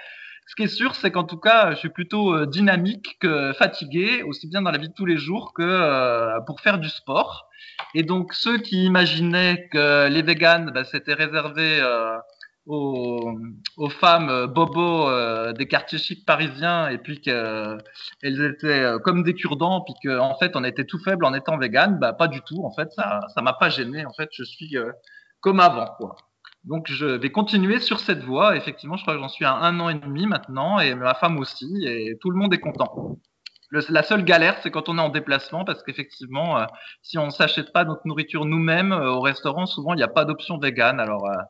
Ce 0.47 0.55
qui 0.55 0.62
est 0.62 0.68
sûr, 0.68 0.94
c'est 0.94 1.11
qu'en 1.11 1.24
tout 1.24 1.38
cas, 1.38 1.72
je 1.72 1.76
suis 1.76 1.88
plutôt 1.88 2.32
euh, 2.32 2.47
dynamique 2.47 3.18
que 3.20 3.53
fatigué, 3.55 4.22
aussi 4.22 4.47
bien 4.47 4.62
dans 4.62 4.70
la 4.70 4.78
vie 4.78 4.88
de 4.88 4.94
tous 4.94 5.05
les 5.05 5.16
jours 5.16 5.53
que 5.53 5.62
euh, 5.62 6.40
pour 6.47 6.61
faire 6.61 6.78
du 6.78 6.88
sport. 6.88 7.49
Et 7.94 8.05
donc, 8.05 8.32
ceux 8.32 8.59
qui 8.59 8.84
imaginaient 8.84 9.68
que 9.72 10.09
les 10.09 10.22
véganes, 10.22 10.70
bah, 10.70 10.84
c'était 10.84 11.14
réservé 11.14 11.80
euh, 11.80 12.16
aux, 12.64 13.36
aux, 13.76 13.90
femmes 13.90 14.47
bobo 14.47 15.09
des 15.53 15.66
quartiers 15.66 15.99
chics 15.99 16.24
parisiens, 16.24 16.88
et 16.88 16.99
puis 16.99 17.20
qu'elles 17.20 17.80
étaient 18.22 18.92
comme 19.05 19.24
des 19.24 19.34
cure-dents, 19.34 19.82
puis 19.82 19.94
qu'en 20.05 20.30
en 20.30 20.38
fait, 20.38 20.55
on 20.55 20.64
était 20.64 20.84
tout 20.84 20.99
faible 21.01 21.24
en 21.24 21.34
étant 21.34 21.59
végane, 21.59 21.99
bah, 21.99 22.12
pas 22.12 22.28
du 22.28 22.40
tout. 22.42 22.64
En 22.64 22.72
fait, 22.72 22.90
ça, 22.92 23.20
ça 23.34 23.42
m'a 23.42 23.53
pas 23.53 23.68
gêné. 23.68 24.07
En 24.07 24.12
fait, 24.12 24.28
je 24.32 24.44
suis 24.44 24.76
comme 25.40 25.61
avant, 25.61 25.86
quoi. 25.99 26.16
Donc 26.67 26.91
je 26.91 27.07
vais 27.07 27.31
continuer 27.31 27.79
sur 27.79 28.01
cette 28.01 28.25
voie. 28.25 28.57
Effectivement, 28.57 28.97
je 28.97 29.03
crois 29.03 29.14
que 29.14 29.21
j'en 29.21 29.29
suis 29.29 29.45
à 29.45 29.55
un 29.55 29.79
an 29.79 29.89
et 29.89 29.95
demi 29.95 30.27
maintenant, 30.27 30.81
et 30.81 30.95
ma 30.95 31.14
femme 31.14 31.39
aussi, 31.39 31.85
et 31.87 32.19
tout 32.21 32.31
le 32.31 32.37
monde 32.37 32.53
est 32.53 32.59
content. 32.59 33.19
la 33.71 34.03
seule 34.03 34.25
galère, 34.25 34.59
c'est 34.62 34.73
quand 34.73 34.89
on 34.89 34.99
est 34.99 35.01
en 35.01 35.09
déplacement, 35.09 35.64
parce 35.64 35.83
qu'effectivement, 35.85 36.59
euh, 36.59 36.64
si 37.03 37.19
on 37.19 37.27
ne 37.27 37.31
s'achète 37.31 37.73
pas 37.73 37.85
notre 37.85 38.03
nourriture 38.05 38.45
nous-mêmes 38.45 38.93
euh, 38.93 39.12
au 39.12 39.21
restaurant, 39.21 39.67
souvent 39.67 39.95
il 39.95 39.99
n'y 39.99 40.03
a 40.03 40.09
pas 40.09 40.25
d'option 40.25 40.59
vegan. 40.59 40.99
Alors 40.99 41.29
il 41.29 41.39
euh, 41.39 41.43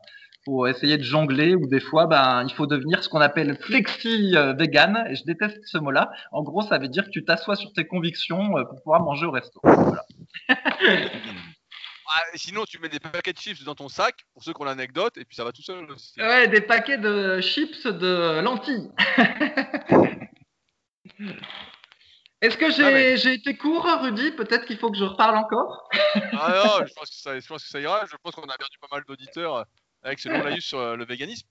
faut 0.45 0.67
essayer 0.67 0.97
de 0.97 1.03
jongler, 1.03 1.55
ou 1.55 1.67
des 1.67 1.79
fois, 1.79 2.05
ben 2.05 2.43
il 2.47 2.53
faut 2.53 2.67
devenir 2.67 3.03
ce 3.03 3.09
qu'on 3.09 3.21
appelle 3.21 3.57
flexi 3.57 4.35
vegan. 4.59 5.03
Et 5.09 5.15
je 5.15 5.23
déteste 5.25 5.59
ce 5.65 5.79
mot-là. 5.79 6.11
En 6.31 6.43
gros, 6.43 6.61
ça 6.61 6.77
veut 6.77 6.89
dire 6.89 7.05
que 7.05 7.11
tu 7.11 7.25
t'assois 7.25 7.55
sur 7.55 7.73
tes 7.73 7.87
convictions 7.87 8.51
pour 8.69 8.83
pouvoir 8.83 9.01
manger 9.01 9.25
au. 9.25 9.31
Voilà. 9.63 10.05
Ah, 12.09 12.23
sinon, 12.35 12.63
tu 12.65 12.79
mets 12.79 12.89
des 12.89 12.99
paquets 12.99 13.33
de 13.33 13.37
chips 13.37 13.63
dans 13.63 13.75
ton 13.75 13.89
sac, 13.89 14.15
pour 14.33 14.43
ceux 14.43 14.53
qui 14.53 14.61
ont 14.61 14.65
l'anecdote, 14.65 15.17
et 15.17 15.25
puis 15.25 15.35
ça 15.35 15.43
va 15.43 15.51
tout 15.51 15.61
seul 15.61 15.89
aussi. 15.91 16.13
Ouais, 16.19 16.47
des 16.47 16.61
paquets 16.61 16.97
de 16.97 17.41
chips 17.41 17.85
de 17.85 18.39
lentilles. 18.41 18.89
Est-ce 22.41 22.57
que 22.57 22.69
j'ai 23.17 23.33
été 23.33 23.57
court, 23.57 23.85
Rudy? 24.01 24.31
Peut-être 24.31 24.65
qu'il 24.65 24.77
faut 24.77 24.91
que 24.91 24.97
je 24.97 25.03
reparle 25.03 25.37
encore 25.37 25.89
Ah 26.13 26.63
non, 26.63 26.85
je 26.87 26.93
pense, 26.93 27.09
que 27.09 27.15
ça, 27.15 27.39
je 27.39 27.47
pense 27.47 27.63
que 27.63 27.69
ça 27.69 27.79
ira. 27.79 28.05
Je 28.05 28.15
pense 28.21 28.35
qu'on 28.35 28.43
a 28.43 28.57
perdu 28.57 28.77
pas 28.79 28.87
mal 28.91 29.03
d'auditeurs 29.07 29.65
avec 30.03 30.19
ce 30.19 30.29
long 30.29 30.43
laïus 30.43 30.65
sur 30.65 30.79
euh, 30.79 30.95
le 30.95 31.05
véganisme. 31.05 31.47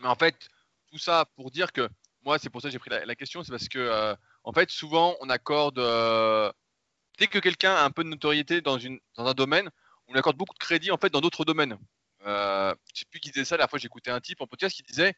Mais 0.00 0.08
en 0.08 0.14
fait, 0.14 0.48
tout 0.90 0.98
ça 0.98 1.26
pour 1.36 1.50
dire 1.50 1.72
que 1.72 1.88
moi, 2.24 2.38
c'est 2.38 2.50
pour 2.50 2.62
ça 2.62 2.68
que 2.68 2.72
j'ai 2.72 2.78
pris 2.78 2.90
la, 2.90 3.14
question, 3.14 3.42
c'est 3.42 3.52
parce 3.52 3.68
que 3.68 3.78
euh, 3.78 4.14
en 4.44 4.52
fait, 4.52 4.70
souvent, 4.70 5.14
on 5.20 5.28
accorde 5.28 5.78
euh, 5.78 6.50
dès 7.18 7.26
que 7.26 7.38
quelqu'un 7.38 7.74
a 7.74 7.84
un 7.84 7.90
peu 7.90 8.04
de 8.04 8.08
notoriété 8.08 8.60
dans, 8.60 8.78
un 9.16 9.34
domaine, 9.34 9.70
on 10.06 10.12
lui 10.12 10.18
accorde 10.18 10.36
beaucoup 10.36 10.54
de 10.54 10.58
crédit 10.58 10.90
en 10.90 10.98
fait 10.98 11.10
dans 11.10 11.20
d'autres 11.20 11.44
domaines. 11.44 11.78
Euh, 12.26 12.74
je 12.94 13.00
sais 13.00 13.06
plus 13.10 13.20
qui 13.20 13.30
disait 13.30 13.44
ça. 13.44 13.56
La 13.56 13.68
fois, 13.68 13.78
j'écoutais 13.78 14.10
un 14.10 14.20
type 14.20 14.40
en 14.40 14.46
podcast 14.46 14.74
qui 14.74 14.82
disait, 14.82 15.14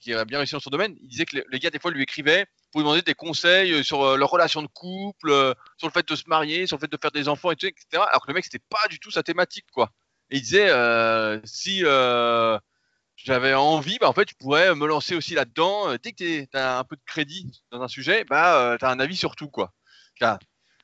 qui 0.00 0.12
a 0.14 0.24
bien 0.24 0.38
réussi 0.38 0.54
dans 0.54 0.60
son 0.60 0.70
domaine, 0.70 0.96
il 1.00 1.08
disait 1.08 1.26
que 1.26 1.36
les, 1.50 1.58
gars 1.58 1.70
des 1.70 1.78
fois 1.78 1.90
lui 1.90 2.02
écrivaient 2.02 2.46
pour 2.72 2.80
lui 2.80 2.84
demander 2.84 3.02
des 3.02 3.14
conseils 3.14 3.72
euh, 3.72 3.82
sur 3.82 4.02
euh, 4.02 4.16
leur 4.16 4.30
relation 4.30 4.62
de 4.62 4.66
couple, 4.68 5.30
euh, 5.30 5.54
sur 5.76 5.86
le 5.88 5.92
fait 5.92 6.06
de 6.08 6.16
se 6.16 6.24
marier, 6.26 6.66
sur 6.66 6.76
le 6.76 6.80
fait 6.80 6.90
de 6.90 6.98
faire 7.00 7.10
des 7.10 7.28
enfants, 7.28 7.50
etc. 7.50 7.76
Alors 7.92 8.22
que 8.22 8.28
le 8.28 8.34
mec 8.34 8.44
c'était 8.44 8.64
pas 8.68 8.88
du 8.88 8.98
tout 8.98 9.10
sa 9.10 9.22
thématique, 9.22 9.66
quoi. 9.72 9.90
Et 10.30 10.36
il 10.38 10.42
disait, 10.42 10.70
si 11.44 11.80
j'avais 13.16 13.54
envie, 13.54 13.98
bah, 14.00 14.08
en 14.08 14.12
fait, 14.12 14.28
je 14.28 14.34
pourrais 14.34 14.74
me 14.74 14.86
lancer 14.86 15.14
aussi 15.14 15.34
là-dedans. 15.34 15.94
Dès 16.02 16.12
que 16.12 16.44
tu 16.44 16.48
as 16.54 16.78
un 16.78 16.84
peu 16.84 16.96
de 16.96 17.02
crédit 17.06 17.62
dans 17.70 17.82
un 17.82 17.88
sujet, 17.88 18.24
bah, 18.24 18.76
tu 18.78 18.84
as 18.84 18.88
un 18.88 19.00
avis 19.00 19.16
sur 19.16 19.36
tout, 19.36 19.50
quoi 19.50 19.72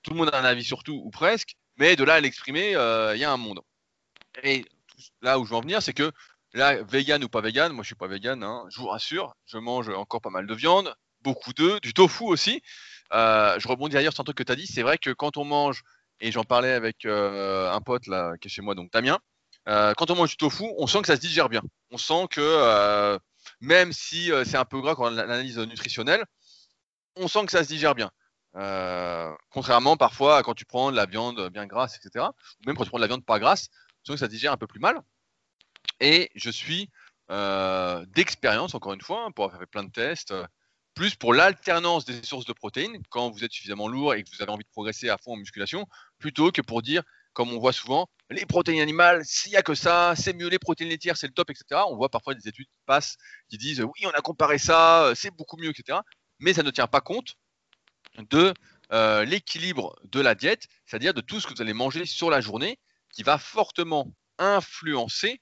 tout 0.03 0.13
le 0.13 0.17
monde 0.17 0.31
a 0.33 0.39
un 0.39 0.45
avis 0.45 0.65
sur 0.65 0.83
tout, 0.83 1.01
ou 1.05 1.11
presque, 1.11 1.55
mais 1.77 1.97
de 1.97 2.05
là 2.05 2.15
à 2.15 2.21
l'exprimer, 2.21 2.75
euh, 2.77 3.15
il 3.15 3.21
y 3.21 3.25
a 3.25 3.33
un 3.33 3.37
monde. 3.37 3.61
Et 4.43 4.65
là 5.23 5.39
où 5.39 5.45
je 5.45 5.51
veux 5.51 5.57
en 5.57 5.61
venir, 5.61 5.83
c'est 5.83 5.93
que 5.93 6.13
là, 6.53 6.83
vegan 6.83 7.23
ou 7.25 7.29
pas 7.29 7.41
vegan, 7.41 7.73
moi 7.73 7.83
je 7.83 7.89
suis 7.89 7.95
pas 7.95 8.07
vegan, 8.07 8.43
hein, 8.43 8.65
je 8.71 8.81
vous 8.81 8.89
rassure, 8.89 9.35
je 9.47 9.59
mange 9.59 9.89
encore 9.89 10.21
pas 10.21 10.31
mal 10.31 10.47
de 10.47 10.55
viande, 10.55 10.95
beaucoup 11.23 11.53
d'œufs, 11.53 11.81
du 11.81 11.95
tofu 11.95 12.25
aussi. 12.25 12.63
Euh, 13.13 13.59
je 13.59 13.67
rebondis 13.67 13.95
d'ailleurs 13.95 14.13
sur 14.13 14.21
un 14.21 14.25
truc 14.25 14.37
que 14.37 14.43
tu 14.43 14.53
as 14.53 14.57
dit, 14.57 14.67
c'est 14.67 14.83
vrai 14.83 14.99
que 14.99 15.11
quand 15.11 15.37
on 15.37 15.45
mange, 15.45 15.83
et 16.21 16.33
j'en 16.33 16.45
parlais 16.45 16.73
avec 16.73 17.05
euh, 17.05 17.71
un 17.73 17.81
pote 17.81 18.07
là 18.07 18.35
qui 18.41 18.49
est 18.49 18.51
chez 18.51 18.63
moi, 18.63 18.75
donc 18.75 18.93
Damien, 18.93 19.19
quand 19.67 20.11
on 20.11 20.17
mange 20.17 20.31
du 20.31 20.37
tofu, 20.37 20.65
on 20.79 20.87
sent 20.87 21.01
que 21.03 21.07
ça 21.07 21.17
se 21.17 21.21
digère 21.21 21.49
bien. 21.49 21.63
On 21.91 21.99
sent 21.99 22.27
que 22.31 23.19
même 23.61 23.93
si 23.93 24.33
c'est 24.45 24.57
un 24.57 24.65
peu 24.65 24.81
gras 24.81 24.97
quand 24.97 25.07
on 25.07 25.11
l'analyse 25.11 25.59
nutritionnelle, 25.59 26.25
on 27.17 27.29
sent 27.29 27.47
que 27.47 27.53
ça 27.53 27.63
se 27.63 27.69
digère 27.69 27.95
bien. 27.95 28.11
Euh, 28.57 29.33
contrairement 29.51 29.97
parfois 29.97 30.43
quand 30.43 30.55
tu 30.55 30.65
prends 30.65 30.91
de 30.91 30.97
la 30.97 31.07
viande 31.07 31.51
bien 31.51 31.67
grasse, 31.67 31.97
etc. 31.97 32.27
Ou 32.27 32.67
même 32.67 32.77
quand 32.77 32.85
tu 32.85 32.91
prends 32.91 32.99
de 32.99 33.05
la 33.05 33.09
viande 33.09 33.25
pas 33.25 33.39
grasse, 33.39 33.69
que 34.09 34.17
ça 34.17 34.29
digère 34.29 34.53
un 34.53 34.57
peu 34.57 34.67
plus 34.67 34.81
mal. 34.81 35.01
Et 36.01 36.31
je 36.35 36.51
suis 36.51 36.91
euh, 37.31 38.05
d'expérience, 38.09 38.75
encore 38.75 38.93
une 38.93 39.01
fois, 39.01 39.25
hein, 39.27 39.31
pour 39.31 39.45
avoir 39.45 39.61
fait 39.61 39.67
plein 39.67 39.85
de 39.85 39.91
tests, 39.91 40.33
euh, 40.33 40.45
plus 40.95 41.15
pour 41.15 41.33
l'alternance 41.33 42.05
des 42.05 42.23
sources 42.23 42.45
de 42.47 42.53
protéines 42.53 43.01
quand 43.11 43.31
vous 43.31 43.45
êtes 43.45 43.53
suffisamment 43.53 43.89
lourd 43.89 44.15
et 44.15 44.23
que 44.23 44.31
vous 44.35 44.43
avez 44.43 44.51
envie 44.51 44.65
de 44.65 44.71
progresser 44.71 45.09
à 45.09 45.19
fond 45.19 45.35
en 45.35 45.37
musculation, 45.37 45.87
plutôt 46.19 46.51
que 46.51 46.61
pour 46.63 46.83
dire, 46.83 47.03
comme 47.33 47.53
on 47.53 47.61
voit 47.61 47.73
souvent, 47.73 48.09
les 48.31 48.47
protéines 48.47 48.81
animales, 48.81 49.25
s'il 49.25 49.53
n'y 49.53 49.57
a 49.57 49.63
que 49.63 49.75
ça, 49.75 50.15
c'est 50.17 50.33
mieux, 50.33 50.49
les 50.49 50.59
protéines 50.59 50.91
laitières, 50.91 51.17
c'est 51.17 51.29
le 51.29 51.33
top, 51.33 51.51
etc. 51.51 51.83
On 51.89 51.97
voit 51.97 52.09
parfois 52.09 52.35
des 52.35 52.49
études 52.49 52.67
qui 52.67 52.83
passent 52.87 53.17
qui 53.49 53.59
disent, 53.59 53.81
oui, 53.81 54.07
on 54.07 54.11
a 54.11 54.21
comparé 54.21 54.59
ça, 54.59 55.13
c'est 55.15 55.31
beaucoup 55.31 55.57
mieux, 55.57 55.71
etc. 55.71 55.99
Mais 56.41 56.53
ça 56.53 56.63
ne 56.63 56.71
tient 56.71 56.87
pas 56.89 57.01
compte 57.01 57.37
de 58.19 58.55
euh, 58.93 59.25
l'équilibre 59.25 59.97
de 60.05 60.21
la 60.21 60.35
diète, 60.35 60.67
c'est-à-dire 60.85 61.15
de 61.15 61.21
tout 61.21 61.41
ce 61.41 61.47
que 61.47 61.55
vous 61.55 61.63
allez 61.63 61.73
manger 61.73 62.07
sur 62.07 62.31
la 62.31 62.41
journée, 62.41 62.79
qui 63.13 63.23
va 63.23 63.39
fortement 63.39 64.13
influencer 64.39 65.41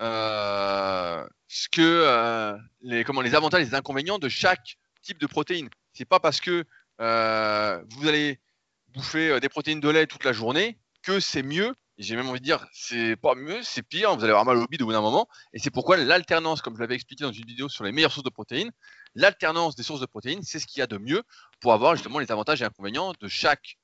euh, 0.00 1.26
ce 1.48 1.68
que 1.68 1.80
euh, 1.82 2.56
les, 2.82 3.04
avantages 3.34 3.62
et 3.62 3.64
les 3.64 3.74
inconvénients 3.74 4.18
de 4.18 4.28
chaque 4.28 4.76
type 5.02 5.18
de 5.18 5.26
protéine. 5.26 5.68
C'est 5.94 6.04
pas 6.04 6.20
parce 6.20 6.40
que 6.40 6.64
vous 6.98 8.08
allez 8.08 8.40
bouffer 8.88 9.38
des 9.40 9.48
protéines 9.48 9.80
de 9.80 9.88
lait 9.88 10.06
toute 10.06 10.24
la 10.24 10.32
journée 10.32 10.78
que 11.02 11.20
c'est 11.20 11.42
mieux. 11.42 11.74
J'ai 11.98 12.14
même 12.14 12.28
envie 12.28 12.40
de 12.40 12.44
dire, 12.44 12.66
c'est 12.72 13.16
pas 13.16 13.34
mieux, 13.34 13.62
c'est 13.62 13.82
pire. 13.82 14.14
Vous 14.14 14.22
allez 14.22 14.30
avoir 14.30 14.44
mal 14.44 14.58
au 14.58 14.66
bide 14.66 14.82
au 14.82 14.86
bout 14.86 14.92
d'un 14.92 15.00
moment. 15.00 15.28
Et 15.54 15.58
c'est 15.58 15.70
pourquoi 15.70 15.96
l'alternance, 15.96 16.60
comme 16.60 16.76
je 16.76 16.80
l'avais 16.80 16.94
expliqué 16.94 17.24
dans 17.24 17.32
une 17.32 17.46
vidéo 17.46 17.68
sur 17.68 17.84
les 17.84 17.92
meilleures 17.92 18.12
sources 18.12 18.24
de 18.24 18.30
protéines, 18.30 18.70
l'alternance 19.16 19.74
des 19.74 19.82
sources 19.82 20.00
de 20.00 20.06
protéines, 20.06 20.42
c'est 20.42 20.60
ce 20.60 20.66
qu'il 20.66 20.78
y 20.78 20.82
a 20.82 20.86
de 20.86 20.98
mieux 20.98 21.22
pour 21.60 21.72
avoir 21.72 21.96
justement 21.96 22.20
les 22.20 22.30
avantages 22.30 22.62
et 22.62 22.64
inconvénients 22.64 23.12
de 23.18 23.28
chaque 23.28 23.78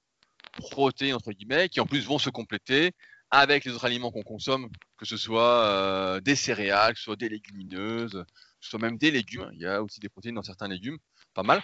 protéine, 0.52 1.14
entre 1.14 1.32
guillemets, 1.32 1.68
qui 1.68 1.80
en 1.80 1.86
plus 1.86 2.04
vont 2.04 2.18
se 2.18 2.30
compléter 2.30 2.92
avec 3.30 3.64
les 3.64 3.72
autres 3.72 3.86
aliments 3.86 4.12
qu'on 4.12 4.22
consomme, 4.22 4.68
que 4.98 5.06
ce 5.06 5.16
soit 5.16 5.64
euh, 5.64 6.20
des 6.20 6.36
céréales, 6.36 6.92
que 6.92 6.98
ce 6.98 7.04
soit 7.04 7.16
des 7.16 7.30
légumineuses, 7.30 8.12
que 8.12 8.24
ce 8.60 8.70
soit 8.70 8.78
même 8.78 8.98
des 8.98 9.10
légumes. 9.10 9.48
Il 9.54 9.60
y 9.60 9.66
a 9.66 9.82
aussi 9.82 10.00
des 10.00 10.10
protéines 10.10 10.34
dans 10.34 10.42
certains 10.42 10.68
légumes, 10.68 10.98
pas 11.32 11.42
mal. 11.42 11.62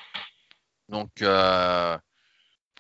Donc, 0.88 1.20
euh, 1.20 1.96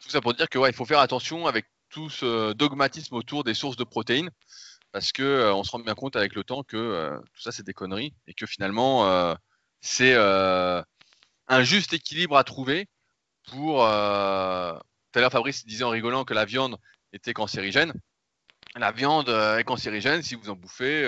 tout 0.02 0.08
ça 0.08 0.22
pour 0.22 0.32
dire 0.32 0.48
que 0.48 0.58
ouais, 0.58 0.70
il 0.70 0.74
faut 0.74 0.86
faire 0.86 1.00
attention 1.00 1.46
avec 1.46 1.66
tout 1.90 2.08
ce 2.08 2.54
dogmatisme 2.54 3.14
autour 3.14 3.44
des 3.44 3.52
sources 3.52 3.76
de 3.76 3.84
protéines, 3.84 4.30
parce 4.90 5.12
que 5.12 5.22
euh, 5.22 5.54
on 5.54 5.64
se 5.64 5.70
rend 5.70 5.80
bien 5.80 5.94
compte 5.94 6.16
avec 6.16 6.34
le 6.34 6.42
temps 6.42 6.62
que 6.62 7.20
tout 7.34 7.42
ça 7.42 7.52
c'est 7.52 7.66
des 7.66 7.74
conneries 7.74 8.14
et 8.26 8.32
que 8.32 8.46
finalement 8.46 9.36
c'est 9.80 10.14
euh, 10.14 10.82
un 11.48 11.62
juste 11.62 11.92
équilibre 11.92 12.36
à 12.36 12.44
trouver 12.44 12.88
pour. 13.50 13.84
Euh, 13.84 14.72
tout 15.12 15.18
à 15.18 15.22
l'heure, 15.22 15.32
Fabrice 15.32 15.64
disait 15.66 15.84
en 15.84 15.90
rigolant 15.90 16.24
que 16.24 16.34
la 16.34 16.44
viande 16.44 16.76
était 17.12 17.32
cancérigène. 17.32 17.92
La 18.76 18.92
viande 18.92 19.28
euh, 19.30 19.58
est 19.58 19.64
cancérigène 19.64 20.22
si 20.22 20.34
vous 20.34 20.50
en 20.50 20.56
bouffez, 20.56 21.06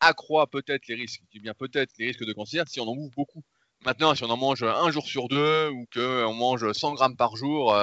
accroît 0.00 0.46
peut-être 0.46 0.86
les 0.88 0.94
risques, 0.94 1.22
bien 1.40 1.54
peut-être 1.54 1.92
les 1.98 2.08
risques 2.08 2.24
de 2.24 2.32
cancer 2.32 2.64
si 2.68 2.80
on 2.80 2.88
en 2.88 2.94
bouffe 2.94 3.14
beaucoup. 3.14 3.42
Maintenant, 3.84 4.14
si 4.14 4.24
on 4.24 4.30
en 4.30 4.36
mange 4.36 4.62
un 4.62 4.90
jour 4.90 5.06
sur 5.06 5.28
deux 5.28 5.70
ou 5.70 5.86
qu'on 5.92 6.34
mange 6.34 6.72
100 6.72 6.94
grammes 6.94 7.16
par 7.16 7.36
jour 7.36 7.74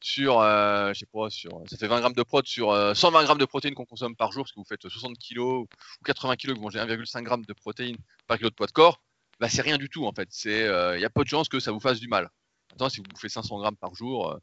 sur, 0.00 0.40
je 0.40 0.92
sais 0.94 1.06
pas, 1.12 1.30
sur, 1.30 1.62
ça 1.68 1.76
fait 1.76 1.88
20 1.88 2.00
grammes 2.00 2.12
de 2.12 2.22
prot 2.22 2.42
sur 2.44 2.96
120 2.96 3.24
grammes 3.24 3.38
de 3.38 3.44
protéines 3.44 3.74
qu'on 3.74 3.84
consomme 3.84 4.14
par 4.14 4.32
jour, 4.32 4.44
parce 4.44 4.52
que 4.52 4.60
vous 4.60 4.64
faites 4.64 4.88
60 4.88 5.16
kg 5.18 5.40
ou 5.40 5.68
80 6.04 6.36
kg, 6.36 6.54
vous 6.54 6.62
mangez 6.62 6.78
1,5 6.78 7.28
g 7.28 7.46
de 7.46 7.52
protéines 7.52 7.96
par 8.28 8.38
kilo 8.38 8.50
de 8.50 8.54
poids 8.54 8.66
de 8.66 8.72
corps, 8.72 9.00
bah, 9.40 9.48
c'est 9.48 9.62
rien 9.62 9.78
du 9.78 9.88
tout 9.88 10.06
en 10.06 10.12
fait. 10.12 10.28
C'est, 10.30 10.60
il 10.60 10.66
euh, 10.66 10.98
y 10.98 11.04
a 11.04 11.10
peu 11.10 11.24
de 11.24 11.28
chances 11.28 11.48
que 11.48 11.58
ça 11.58 11.72
vous 11.72 11.80
fasse 11.80 11.98
du 11.98 12.08
mal. 12.08 12.28
Maintenant, 12.70 12.88
si 12.88 12.98
vous 12.98 13.04
bouffez 13.04 13.28
500 13.28 13.58
grammes 13.58 13.76
par 13.76 13.94
jour, 13.94 14.30
euh, 14.30 14.38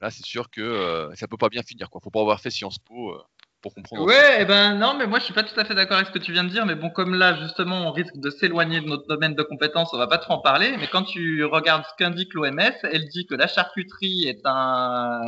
là, 0.00 0.10
c'est 0.10 0.24
sûr 0.26 0.50
que 0.50 0.60
euh, 0.60 1.14
ça 1.14 1.28
peut 1.28 1.38
pas 1.38 1.48
bien 1.48 1.62
finir. 1.62 1.88
Quoi. 1.88 2.00
Faut 2.02 2.10
pas 2.10 2.20
avoir 2.20 2.40
fait 2.40 2.50
Sciences 2.50 2.78
Po 2.78 3.16
pour 3.62 3.72
comprendre. 3.72 4.04
Ouais, 4.04 4.38
eh 4.40 4.44
ben 4.44 4.74
non, 4.74 4.94
mais 4.94 5.06
moi 5.06 5.20
je 5.20 5.24
suis 5.24 5.32
pas 5.32 5.42
tout 5.42 5.58
à 5.58 5.64
fait 5.64 5.74
d'accord 5.74 5.96
avec 5.96 6.08
ce 6.08 6.12
que 6.12 6.18
tu 6.18 6.32
viens 6.32 6.44
de 6.44 6.50
dire. 6.50 6.66
Mais 6.66 6.74
bon, 6.74 6.90
comme 6.90 7.14
là, 7.14 7.40
justement, 7.40 7.88
on 7.88 7.92
risque 7.92 8.16
de 8.16 8.30
s'éloigner 8.30 8.80
de 8.80 8.86
notre 8.86 9.06
domaine 9.06 9.34
de 9.34 9.42
compétences, 9.42 9.94
on 9.94 9.98
va 9.98 10.08
pas 10.08 10.18
trop 10.18 10.34
en 10.34 10.40
parler. 10.40 10.76
Mais 10.76 10.88
quand 10.88 11.04
tu 11.04 11.44
regardes 11.44 11.84
ce 11.84 11.94
qu'indique 11.96 12.34
l'OMS, 12.34 12.58
elle 12.82 13.08
dit 13.08 13.26
que 13.26 13.34
la 13.34 13.46
charcuterie 13.46 14.24
est 14.26 14.42
un 14.44 15.22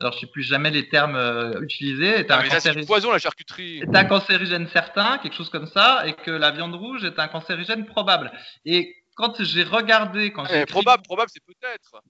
alors 0.00 0.12
je 0.12 0.20
sais 0.20 0.26
plus 0.26 0.42
jamais 0.42 0.70
les 0.70 0.88
termes 0.88 1.16
euh, 1.16 1.60
utilisés, 1.62 2.20
est 2.20 2.30
un, 2.30 2.84
poison 2.84 3.10
la 3.10 3.18
charcuterie. 3.18 3.78
Est 3.78 3.96
un 3.96 4.04
cancérigène 4.04 4.68
certain, 4.68 5.18
quelque 5.18 5.34
chose 5.34 5.48
comme 5.48 5.66
ça, 5.66 6.06
et 6.06 6.12
que 6.12 6.30
la 6.30 6.50
viande 6.50 6.74
rouge 6.74 7.04
est 7.04 7.18
un 7.18 7.28
cancérigène 7.28 7.86
probable. 7.86 8.30
Et 8.64 8.94
quand 9.14 9.42
j'ai 9.42 9.64
regardé, 9.64 10.32
quand 10.32 10.44
eh, 10.52 10.66
probable, 10.66 11.02
probable, 11.02 11.30
c'est 11.32 11.42
peut-être. 11.44 12.02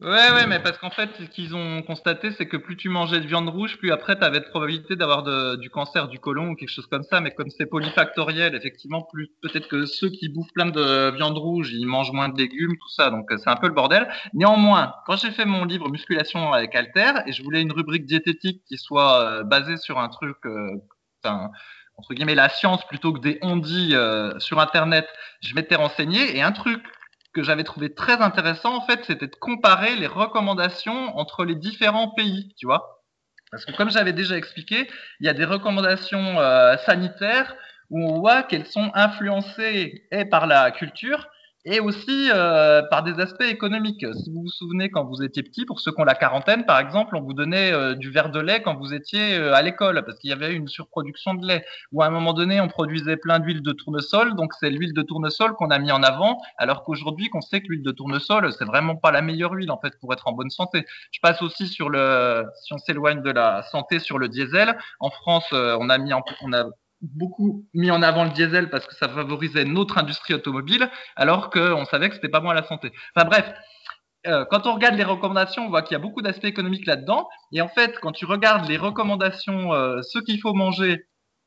Ouais, 0.00 0.30
ouais, 0.32 0.46
mais 0.48 0.58
parce 0.60 0.76
qu'en 0.78 0.90
fait, 0.90 1.08
ce 1.18 1.22
qu'ils 1.24 1.54
ont 1.54 1.80
constaté, 1.82 2.32
c'est 2.32 2.46
que 2.46 2.56
plus 2.56 2.76
tu 2.76 2.88
mangeais 2.88 3.20
de 3.20 3.26
viande 3.26 3.48
rouge, 3.48 3.78
plus 3.78 3.92
après, 3.92 4.18
tu 4.18 4.24
avais 4.24 4.40
de 4.40 4.44
probabilité 4.44 4.96
d'avoir 4.96 5.22
du 5.56 5.70
cancer 5.70 6.08
du 6.08 6.18
côlon 6.18 6.50
ou 6.50 6.56
quelque 6.56 6.68
chose 6.68 6.86
comme 6.88 7.04
ça. 7.04 7.20
Mais 7.20 7.30
comme 7.30 7.48
c'est 7.48 7.66
polyfactoriel, 7.66 8.54
effectivement, 8.56 9.02
plus 9.02 9.30
peut-être 9.40 9.68
que 9.68 9.86
ceux 9.86 10.10
qui 10.10 10.28
bouffent 10.28 10.52
plein 10.52 10.66
de 10.66 11.10
viande 11.14 11.38
rouge, 11.38 11.70
ils 11.72 11.86
mangent 11.86 12.12
moins 12.12 12.28
de 12.28 12.36
légumes, 12.36 12.76
tout 12.76 12.88
ça. 12.88 13.10
Donc, 13.10 13.30
c'est 13.38 13.48
un 13.48 13.56
peu 13.56 13.68
le 13.68 13.72
bordel. 13.72 14.08
Néanmoins, 14.34 14.92
quand 15.06 15.16
j'ai 15.16 15.30
fait 15.30 15.44
mon 15.46 15.64
livre 15.64 15.88
Musculation 15.88 16.52
avec 16.52 16.74
Alter, 16.74 17.12
et 17.26 17.32
je 17.32 17.42
voulais 17.44 17.62
une 17.62 17.72
rubrique 17.72 18.04
diététique 18.04 18.62
qui 18.66 18.76
soit 18.76 19.20
euh, 19.22 19.42
basée 19.44 19.76
sur 19.76 19.98
un 20.00 20.08
truc, 20.08 20.36
euh, 20.44 20.70
entre 21.96 22.14
guillemets, 22.14 22.34
la 22.34 22.48
science 22.48 22.84
plutôt 22.86 23.12
que 23.12 23.20
des 23.20 23.38
on-dit 23.42 23.90
euh, 23.94 24.38
sur 24.40 24.58
Internet, 24.58 25.06
je 25.40 25.54
m'étais 25.54 25.76
renseigné. 25.76 26.36
Et 26.36 26.42
un 26.42 26.52
truc 26.52 26.82
que 27.34 27.42
j'avais 27.42 27.64
trouvé 27.64 27.92
très 27.92 28.22
intéressant, 28.22 28.74
en 28.76 28.80
fait, 28.80 29.04
c'était 29.04 29.26
de 29.26 29.36
comparer 29.36 29.96
les 29.96 30.06
recommandations 30.06 31.16
entre 31.18 31.44
les 31.44 31.56
différents 31.56 32.10
pays, 32.10 32.54
tu 32.56 32.66
vois. 32.66 33.02
Parce 33.50 33.64
que 33.64 33.72
comme 33.72 33.90
j'avais 33.90 34.12
déjà 34.12 34.36
expliqué, 34.36 34.88
il 35.20 35.26
y 35.26 35.28
a 35.28 35.34
des 35.34 35.44
recommandations 35.44 36.40
euh, 36.40 36.76
sanitaires 36.78 37.54
où 37.90 38.02
on 38.02 38.18
voit 38.20 38.42
qu'elles 38.42 38.66
sont 38.66 38.90
influencées 38.94 40.06
et 40.10 40.24
par 40.24 40.46
la 40.46 40.70
culture 40.70 41.28
et 41.64 41.80
aussi 41.80 42.30
euh, 42.30 42.82
par 42.90 43.02
des 43.02 43.18
aspects 43.20 43.42
économiques. 43.42 44.04
Si 44.22 44.30
vous 44.30 44.42
vous 44.42 44.50
souvenez, 44.50 44.90
quand 44.90 45.04
vous 45.04 45.22
étiez 45.22 45.42
petit, 45.42 45.64
pour 45.64 45.80
ceux 45.80 45.92
qui 45.92 46.00
ont 46.00 46.04
la 46.04 46.14
quarantaine, 46.14 46.66
par 46.66 46.78
exemple, 46.78 47.16
on 47.16 47.22
vous 47.22 47.32
donnait 47.32 47.72
euh, 47.72 47.94
du 47.94 48.10
verre 48.10 48.30
de 48.30 48.40
lait 48.40 48.62
quand 48.62 48.76
vous 48.76 48.92
étiez 48.92 49.36
euh, 49.36 49.54
à 49.54 49.62
l'école, 49.62 50.04
parce 50.04 50.18
qu'il 50.18 50.30
y 50.30 50.32
avait 50.32 50.52
une 50.52 50.68
surproduction 50.68 51.34
de 51.34 51.46
lait. 51.46 51.64
Ou 51.92 52.02
à 52.02 52.06
un 52.06 52.10
moment 52.10 52.34
donné, 52.34 52.60
on 52.60 52.68
produisait 52.68 53.16
plein 53.16 53.38
d'huile 53.38 53.62
de 53.62 53.72
tournesol, 53.72 54.36
donc 54.36 54.52
c'est 54.60 54.70
l'huile 54.70 54.92
de 54.92 55.02
tournesol 55.02 55.54
qu'on 55.54 55.70
a 55.70 55.78
mis 55.78 55.90
en 55.90 56.02
avant, 56.02 56.38
alors 56.58 56.84
qu'aujourd'hui, 56.84 57.30
qu'on 57.30 57.40
sait 57.40 57.62
que 57.62 57.68
l'huile 57.68 57.82
de 57.82 57.92
tournesol, 57.92 58.52
c'est 58.52 58.66
vraiment 58.66 58.96
pas 58.96 59.10
la 59.10 59.22
meilleure 59.22 59.52
huile, 59.52 59.70
en 59.70 59.78
fait, 59.78 59.94
pour 60.00 60.12
être 60.12 60.28
en 60.28 60.32
bonne 60.32 60.50
santé. 60.50 60.84
Je 61.12 61.20
passe 61.20 61.40
aussi 61.40 61.66
sur 61.66 61.88
le, 61.88 62.44
si 62.62 62.74
on 62.74 62.78
s'éloigne 62.78 63.22
de 63.22 63.30
la 63.30 63.62
santé, 63.62 64.00
sur 64.00 64.18
le 64.18 64.28
diesel. 64.28 64.76
En 65.00 65.10
France, 65.10 65.46
on 65.52 65.88
a 65.88 65.98
mis 65.98 66.12
en, 66.12 66.22
on 66.42 66.52
a 66.52 66.66
beaucoup 67.02 67.66
mis 67.74 67.90
en 67.90 68.02
avant 68.02 68.24
le 68.24 68.30
diesel 68.30 68.70
parce 68.70 68.86
que 68.86 68.94
ça 68.94 69.08
favorisait 69.08 69.64
notre 69.64 69.98
industrie 69.98 70.34
automobile, 70.34 70.90
alors 71.16 71.50
qu'on 71.50 71.84
savait 71.84 72.08
que 72.08 72.14
c'était 72.14 72.28
pas 72.28 72.40
bon 72.40 72.50
à 72.50 72.54
la 72.54 72.64
santé. 72.64 72.92
Enfin 73.14 73.28
bref, 73.28 73.52
euh, 74.26 74.44
quand 74.50 74.66
on 74.66 74.74
regarde 74.74 74.94
les 74.94 75.04
recommandations, 75.04 75.66
on 75.66 75.68
voit 75.68 75.82
qu'il 75.82 75.94
y 75.94 75.96
a 75.96 76.00
beaucoup 76.00 76.22
d'aspects 76.22 76.44
économiques 76.44 76.86
là-dedans. 76.86 77.28
Et 77.52 77.60
en 77.60 77.68
fait, 77.68 77.98
quand 78.00 78.12
tu 78.12 78.24
regardes 78.24 78.68
les 78.68 78.78
recommandations, 78.78 79.74
euh, 79.74 80.00
ce 80.02 80.18
qu'il 80.18 80.40
faut 80.40 80.54
manger 80.54 81.06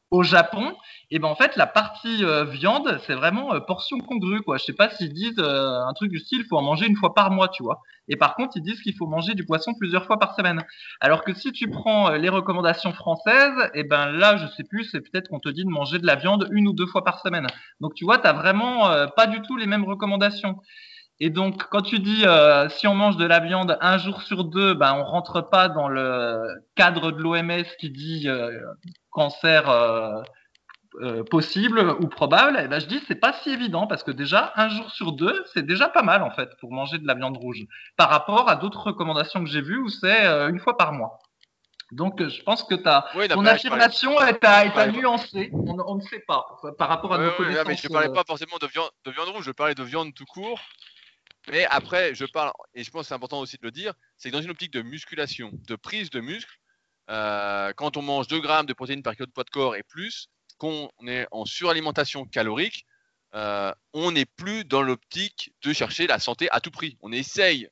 au 0.10 0.24
Japon, 0.24 0.74
et 1.12 1.20
ben 1.20 1.28
en 1.28 1.36
fait 1.36 1.55
la 1.58 1.68
partie 1.68 2.24
euh, 2.24 2.45
viande, 2.45 2.99
c'est 3.05 3.14
vraiment 3.14 3.53
euh, 3.53 3.60
portion 3.60 3.99
congrue 3.99 4.41
quoi. 4.41 4.58
Je 4.58 4.64
sais 4.64 4.74
pas 4.74 4.89
s'ils 4.89 5.14
disent 5.14 5.39
euh, 5.39 5.82
un 5.86 5.93
truc 5.93 6.12
du 6.12 6.20
style 6.20 6.45
faut 6.49 6.58
en 6.58 6.62
manger 6.62 6.88
une 6.88 6.95
fois 6.95 7.14
par 7.14 7.30
mois, 7.32 7.49
tu 7.49 7.62
vois. 7.62 7.82
Et 8.08 8.16
par 8.16 8.36
contre, 8.36 8.55
ils 8.55 8.62
disent 8.62 8.82
qu'il 8.82 8.95
faut 8.95 9.08
manger 9.08 9.34
du 9.34 9.45
poisson 9.45 9.74
plusieurs 9.78 10.05
fois 10.05 10.18
par 10.18 10.34
semaine. 10.34 10.64
Alors 11.01 11.26
que 11.26 11.34
si 11.34 11.51
tu 11.51 11.70
prends 11.70 12.12
les 12.12 12.30
recommandations 12.30 12.93
françaises, 12.93 13.70
et 13.74 13.84
ben 13.84 14.08
là, 14.14 14.38
je 14.38 14.47
sais 14.55 14.64
plus, 14.64 14.86
c'est 14.86 15.01
peut-être 15.01 15.28
qu'on 15.28 15.39
te 15.39 15.49
dit 15.49 15.66
de 15.66 15.70
manger 15.70 15.99
de 15.99 16.05
la 16.05 16.16
viande 16.16 16.47
une 16.51 16.70
ou 16.70 16.74
deux 16.74 16.88
fois 16.88 17.03
par 17.03 17.20
semaine. 17.20 17.47
Donc 17.82 17.95
tu 17.95 18.05
vois, 18.05 18.18
tu 18.18 18.30
vraiment 18.30 18.89
pas 19.18 19.28
du 19.28 19.41
tout 19.41 19.58
les 19.58 19.66
mêmes 19.66 19.84
recommandations. 19.84 20.55
Et 21.20 21.30
donc, 21.32 21.63
quand 21.70 21.82
tu 21.82 21.99
dis 21.99 22.26
si 22.70 22.88
on 22.88 22.93
mange 22.93 23.18
de 23.18 23.26
la 23.26 23.39
viande 23.39 23.78
un 23.82 23.97
jour 23.97 24.22
sur 24.22 24.43
deux, 24.43 24.76
ben 24.76 24.93
on 24.93 25.03
rentre 25.03 25.41
pas 25.41 25.68
dans 25.68 25.88
le 25.88 26.63
cadre 26.76 27.11
de 27.11 27.22
l'OMS 27.22 27.65
qui 27.80 27.89
dit 27.89 28.28
cancer 29.18 29.68
euh, 29.68 30.22
euh, 31.01 31.24
possible 31.24 31.80
ou 31.99 32.07
probable, 32.07 32.57
et 32.57 32.61
eh 32.65 32.68
ben, 32.68 32.80
je 32.80 32.86
dis 32.86 33.01
c'est 33.07 33.20
pas 33.20 33.34
si 33.34 33.49
évident 33.49 33.88
parce 33.88 34.03
que 34.03 34.11
déjà 34.11 34.53
un 34.55 34.70
jour 34.70 34.91
sur 34.91 35.11
deux, 35.11 35.43
c'est 35.53 35.65
déjà 35.65 35.89
pas 35.89 36.03
mal 36.03 36.22
en 36.22 36.30
fait 36.30 36.49
pour 36.59 36.72
manger 36.72 36.99
de 36.99 37.07
la 37.07 37.15
viande 37.15 37.38
rouge 37.38 37.65
par 37.97 38.09
rapport 38.09 38.47
à 38.47 38.55
d'autres 38.55 38.84
recommandations 38.84 39.43
que 39.43 39.49
j'ai 39.49 39.61
vues 39.61 39.80
où 39.80 39.89
c'est 39.89 40.26
euh, 40.26 40.49
une 40.49 40.59
fois 40.59 40.78
par 40.78 40.93
mois. 40.93 41.18
Donc 41.91 42.22
je 42.28 42.43
pense 42.43 42.63
que 42.63 42.76
ta, 42.76 43.07
ton 43.30 43.45
affirmation 43.45 44.20
est 44.22 44.43
à, 44.43 44.88
nuancer. 44.88 45.49
On, 45.53 45.95
ne 45.95 46.01
sait 46.01 46.24
pas 46.28 46.45
par 46.78 46.89
rapport 46.89 47.13
à 47.13 47.18
nos 47.18 47.32
connaissances. 47.32 47.68
mais 47.68 47.76
je 47.76 47.88
parlais 47.88 48.11
pas 48.13 48.24
forcément 48.28 48.57
de 48.61 48.68
viande, 48.68 48.89
de 49.05 49.11
viande 49.11 49.30
rouge, 49.30 49.45
je 49.45 49.51
parlais 49.51 49.76
de 49.76 49.84
viande 49.84 50.13
tout 50.13 50.26
court. 50.26 50.59
Mais 51.50 51.66
après, 51.66 52.14
je 52.14 52.26
parle, 52.26 52.52
et 52.74 52.84
je 52.84 52.91
pense 52.91 53.04
que 53.04 53.08
c'est 53.10 53.14
important 53.14 53.39
aussi 53.39 53.58
de 53.58 53.64
le 53.64 53.72
dire, 53.72 53.93
c'est 54.18 54.30
que 54.30 54.36
dans 54.36 54.41
une 54.41 54.50
optique 54.50 54.74
de 54.74 54.82
musculation, 54.82 55.52
de 55.54 55.76
prise 55.76 56.10
de 56.10 56.20
muscle, 56.20 56.60
euh, 57.10 57.72
quand 57.78 57.95
on 57.95 58.02
mange 58.02 58.28
2 58.28 58.39
grammes 58.41 58.66
de 58.66 58.74
protéines 58.74 59.02
par 59.02 59.16
kilo 59.16 59.28
de 59.28 59.32
poids 59.32 59.45
de 59.45 59.50
corps 59.50 59.76
et 59.76 59.84
plus, 59.84 60.30
qu'on 60.58 60.89
est 61.08 61.28
en 61.32 61.45
suralimentation 61.45 62.26
calorique, 62.26 62.86
euh, 63.34 63.74
on 63.93 64.12
n'est 64.12 64.26
plus 64.26 64.66
dans 64.66 64.82
l'optique 64.82 65.54
de 65.62 65.72
chercher 65.74 66.08
la 66.08 66.20
santé 66.20 66.50
à 66.52 66.60
tout 66.60 66.72
prix. 66.72 66.98
On 67.02 67.12
essaye 67.12 67.70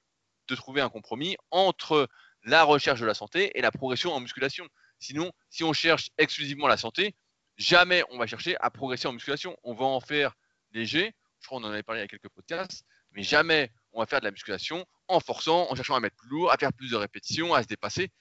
de 0.48 0.56
trouver 0.56 0.82
un 0.82 0.90
compromis 0.90 1.36
entre 1.52 2.08
la 2.44 2.64
recherche 2.64 3.00
de 3.00 3.06
la 3.06 3.14
santé 3.14 3.58
et 3.58 3.62
la 3.62 3.72
progression 3.72 4.14
en 4.14 4.20
musculation. 4.20 4.68
Sinon, 5.00 5.32
si 5.50 5.64
on 5.64 5.74
cherche 5.74 6.12
exclusivement 6.18 6.68
la 6.68 6.78
santé, 6.78 7.16
jamais 7.58 8.04
on 8.12 8.18
va 8.18 8.28
chercher 8.28 8.56
à 8.60 8.70
progresser 8.70 9.08
en 9.08 9.14
musculation. 9.14 9.58
On 9.64 9.74
va 9.74 9.86
en 9.86 10.00
faire 10.00 10.36
léger. 10.72 11.14
Je 11.40 11.48
crois 11.48 11.60
qu'on 11.60 11.68
en 11.68 11.72
avait 11.72 11.84
parlé 11.84 12.02
il 12.02 12.04
y 12.04 12.06
a 12.06 12.08
quelques 12.08 12.30
podcasts, 12.30 12.86
mais 13.16 13.24
jamais 13.24 13.72
on 13.94 14.00
va 14.00 14.06
faire 14.06 14.20
de 14.20 14.26
la 14.26 14.32
musculation 14.32 14.86
en 15.08 15.20
forçant, 15.20 15.68
en 15.72 15.76
cherchant 15.76 15.96
à 15.96 16.00
mettre 16.00 16.16
plus 16.16 16.30
lourd, 16.30 16.52
à 16.52 16.58
faire 16.58 16.74
plus 16.74 16.92
de 16.92 16.96
répétitions, 16.96 17.54
à 17.54 17.64
se 17.64 17.68
dépasser 17.68 18.12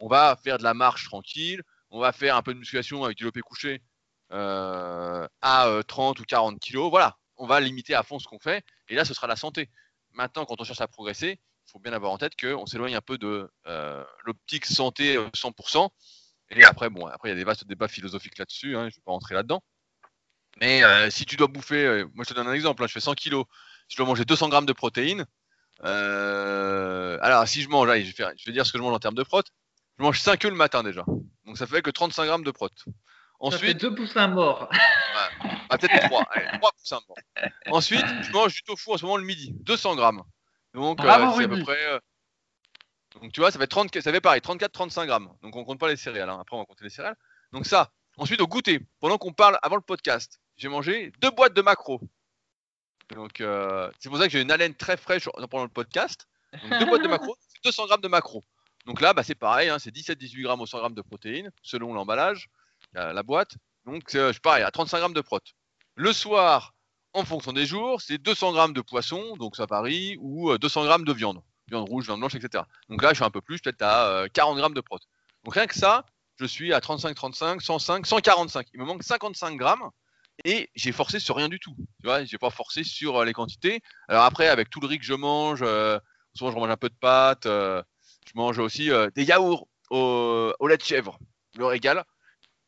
on 0.00 0.08
va 0.08 0.36
faire 0.42 0.58
de 0.58 0.62
la 0.62 0.74
marche 0.74 1.04
tranquille, 1.04 1.62
on 1.90 2.00
va 2.00 2.12
faire 2.12 2.36
un 2.36 2.42
peu 2.42 2.54
de 2.54 2.58
musculation 2.58 3.04
avec 3.04 3.16
du 3.16 3.24
lopé 3.24 3.40
couché 3.40 3.82
euh, 4.32 5.26
à 5.40 5.80
30 5.86 6.18
euh, 6.18 6.22
ou 6.22 6.24
40 6.24 6.60
kilos. 6.60 6.90
Voilà, 6.90 7.16
on 7.36 7.46
va 7.46 7.60
limiter 7.60 7.94
à 7.94 8.02
fond 8.02 8.18
ce 8.18 8.26
qu'on 8.26 8.38
fait. 8.38 8.64
Et 8.88 8.94
là, 8.94 9.04
ce 9.04 9.14
sera 9.14 9.26
la 9.26 9.36
santé. 9.36 9.70
Maintenant, 10.12 10.44
quand 10.44 10.60
on 10.60 10.64
cherche 10.64 10.80
à 10.80 10.88
progresser, 10.88 11.40
il 11.66 11.70
faut 11.70 11.78
bien 11.78 11.92
avoir 11.92 12.12
en 12.12 12.18
tête 12.18 12.40
qu'on 12.40 12.66
s'éloigne 12.66 12.94
un 12.94 13.00
peu 13.00 13.18
de 13.18 13.50
euh, 13.66 14.04
l'optique 14.24 14.66
santé 14.66 15.16
100%. 15.16 15.88
Et 16.50 16.64
après, 16.64 16.88
bon, 16.88 17.06
après, 17.06 17.28
il 17.28 17.32
y 17.32 17.34
a 17.34 17.36
des 17.36 17.44
vastes 17.44 17.66
débats 17.66 17.88
philosophiques 17.88 18.38
là-dessus. 18.38 18.76
Hein, 18.76 18.82
je 18.82 18.86
ne 18.86 18.90
vais 18.90 19.02
pas 19.04 19.12
rentrer 19.12 19.34
là-dedans. 19.34 19.62
Mais 20.60 20.82
si 21.10 21.24
tu 21.24 21.36
dois 21.36 21.46
bouffer, 21.46 22.04
moi 22.14 22.24
je 22.24 22.30
te 22.30 22.34
donne 22.34 22.48
un 22.48 22.52
exemple, 22.52 22.82
hein, 22.82 22.88
je 22.88 22.92
fais 22.92 23.00
100 23.00 23.14
kilos, 23.14 23.44
je 23.88 23.96
dois 23.96 24.06
manger 24.06 24.24
200 24.24 24.48
grammes 24.48 24.66
de 24.66 24.72
protéines, 24.72 25.26
alors 25.80 27.46
si 27.48 27.62
je 27.62 27.68
mange, 27.68 27.88
je, 27.88 27.92
vais 27.92 28.34
je 28.36 28.44
vais 28.46 28.52
dire 28.52 28.66
ce 28.66 28.72
que 28.72 28.78
je 28.78 28.82
mange 28.82 28.94
en 28.94 28.98
termes 28.98 29.14
de 29.14 29.22
prot, 29.22 29.42
je 29.98 30.04
mange 30.04 30.20
5 30.20 30.44
œufs 30.44 30.50
le 30.50 30.56
matin 30.56 30.82
déjà. 30.82 31.04
Donc 31.44 31.58
ça 31.58 31.66
fait 31.66 31.82
que 31.82 31.90
35 31.90 32.26
grammes 32.26 32.44
de 32.44 32.50
prot. 32.50 32.68
Ensuite, 33.40 33.60
ça 33.60 33.66
fait 33.66 33.74
deux 33.74 33.94
poussins 33.94 34.28
morts. 34.28 34.68
bah, 35.68 35.78
peut-être 35.78 36.06
3. 36.08 36.24
Allez, 36.30 36.58
3 36.58 36.72
poussins 36.72 37.00
morts. 37.08 37.18
Ensuite, 37.70 38.04
je 38.22 38.32
mange 38.32 38.54
du 38.54 38.62
tofu 38.62 38.90
en 38.92 38.96
ce 38.96 39.04
moment 39.04 39.16
le 39.16 39.24
midi. 39.24 39.54
200 39.60 39.96
grammes. 39.96 40.22
Donc 40.74 41.00
euh, 41.00 41.32
c'est 41.36 41.44
à 41.44 41.48
peu 41.48 41.62
près. 41.62 41.86
Euh, 41.86 42.00
donc 43.20 43.32
tu 43.32 43.40
vois, 43.40 43.50
ça 43.50 43.58
fait, 43.58 43.66
30... 43.66 44.00
ça 44.00 44.12
fait 44.12 44.20
pareil, 44.20 44.40
34-35 44.40 45.06
grammes. 45.06 45.32
Donc 45.42 45.56
on 45.56 45.64
compte 45.64 45.78
pas 45.78 45.88
les 45.88 45.96
céréales. 45.96 46.28
Hein. 46.28 46.38
Après, 46.40 46.56
on 46.56 46.60
va 46.60 46.66
compter 46.66 46.84
les 46.84 46.90
céréales. 46.90 47.16
Donc 47.52 47.66
ça. 47.66 47.90
Ensuite, 48.16 48.40
au 48.40 48.48
goûter. 48.48 48.80
Pendant 49.00 49.16
qu'on 49.16 49.32
parle 49.32 49.58
avant 49.62 49.76
le 49.76 49.82
podcast, 49.82 50.40
j'ai 50.56 50.68
mangé 50.68 51.12
deux 51.20 51.30
boîtes 51.30 51.54
de 51.54 51.62
macros. 51.62 52.00
Donc 53.14 53.40
euh, 53.40 53.90
c'est 53.98 54.08
pour 54.08 54.18
ça 54.18 54.24
que 54.26 54.30
j'ai 54.30 54.42
une 54.42 54.50
haleine 54.50 54.74
très 54.74 54.96
fraîche 54.96 55.28
pendant 55.50 55.64
le 55.64 55.70
podcast. 55.70 56.28
Donc 56.52 56.78
deux 56.78 56.86
boîtes 56.86 57.02
de 57.02 57.08
macros, 57.08 57.36
c'est 57.40 57.64
200 57.64 57.86
grammes 57.86 58.00
de 58.00 58.08
macros. 58.08 58.44
Donc 58.86 59.02
là, 59.02 59.12
bah, 59.12 59.22
c'est 59.22 59.34
pareil, 59.34 59.68
hein, 59.68 59.78
c'est 59.78 59.94
17-18 59.94 60.42
grammes 60.42 60.60
au 60.62 60.66
100 60.66 60.78
grammes 60.78 60.94
de 60.94 61.02
protéines, 61.02 61.50
selon 61.62 61.92
l'emballage, 61.92 62.48
la, 62.94 63.22
boîte. 63.22 63.56
Donc, 63.84 64.14
euh, 64.14 64.32
je 64.32 64.40
pareil, 64.40 64.62
à 64.62 64.70
35 64.70 64.98
grammes 64.98 65.12
de 65.12 65.20
prot. 65.20 65.40
Le 65.94 66.12
soir, 66.12 66.74
en 67.12 67.24
fonction 67.24 67.52
des 67.52 67.66
jours, 67.66 68.00
c'est 68.00 68.16
200 68.16 68.52
grammes 68.52 68.72
de 68.72 68.80
poisson, 68.80 69.36
donc 69.36 69.56
ça 69.56 69.66
varie, 69.66 70.16
ou 70.20 70.56
200 70.56 70.82
euh, 70.82 70.86
grammes 70.86 71.04
de 71.04 71.12
viande, 71.12 71.42
viande 71.68 71.86
rouge, 71.88 72.06
viande 72.06 72.20
blanche, 72.20 72.34
etc. 72.34 72.64
Donc 72.88 73.02
là, 73.02 73.10
je 73.10 73.16
suis 73.16 73.24
un 73.24 73.30
peu 73.30 73.42
plus, 73.42 73.60
peut-être 73.60 73.82
à 73.82 74.24
40 74.32 74.56
euh, 74.56 74.60
grammes 74.60 74.74
de 74.74 74.80
prot. 74.80 74.98
Donc 75.44 75.54
rien 75.54 75.66
que 75.66 75.74
ça, 75.74 76.06
je 76.36 76.46
suis 76.46 76.72
à 76.72 76.80
35, 76.80 77.14
35, 77.14 77.60
105, 77.60 78.06
145. 78.06 78.68
Il 78.72 78.80
me 78.80 78.86
manque 78.86 79.02
55 79.02 79.56
grammes 79.56 79.90
et 80.44 80.70
j'ai 80.74 80.92
forcé 80.92 81.20
sur 81.20 81.36
rien 81.36 81.48
du 81.48 81.58
tout. 81.58 81.74
Tu 82.00 82.06
vois, 82.06 82.24
j'ai 82.24 82.38
pas 82.38 82.50
forcé 82.50 82.84
sur 82.84 83.24
les 83.24 83.32
quantités. 83.32 83.80
Alors 84.08 84.24
après, 84.24 84.48
avec 84.48 84.70
tout 84.70 84.80
le 84.80 84.86
riz 84.86 84.98
que 84.98 85.04
je 85.04 85.14
mange, 85.14 85.64
souvent 86.34 86.50
je 86.50 86.56
mange 86.56 86.70
un 86.70 86.76
peu 86.76 86.88
de 86.88 86.94
pâtes, 86.94 87.46
je 88.28 88.32
mange 88.34 88.58
aussi 88.58 88.90
euh, 88.90 89.10
des 89.14 89.24
yaourts 89.24 89.68
au, 89.90 90.68
lait 90.68 90.76
de 90.76 90.82
chèvre, 90.82 91.18
le 91.56 91.64
régal, 91.64 92.04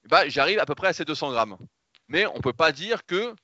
bah, 0.08 0.28
j'arrive 0.28 0.58
à 0.58 0.64
peu 0.64 0.74
près 0.74 0.88
à 0.88 0.92
ces 0.92 1.04
200 1.04 1.32
grammes. 1.32 1.58
Mais 2.08 2.26
on 2.26 2.40
peut 2.40 2.54
pas 2.54 2.72
dire 2.72 3.04
que 3.04 3.34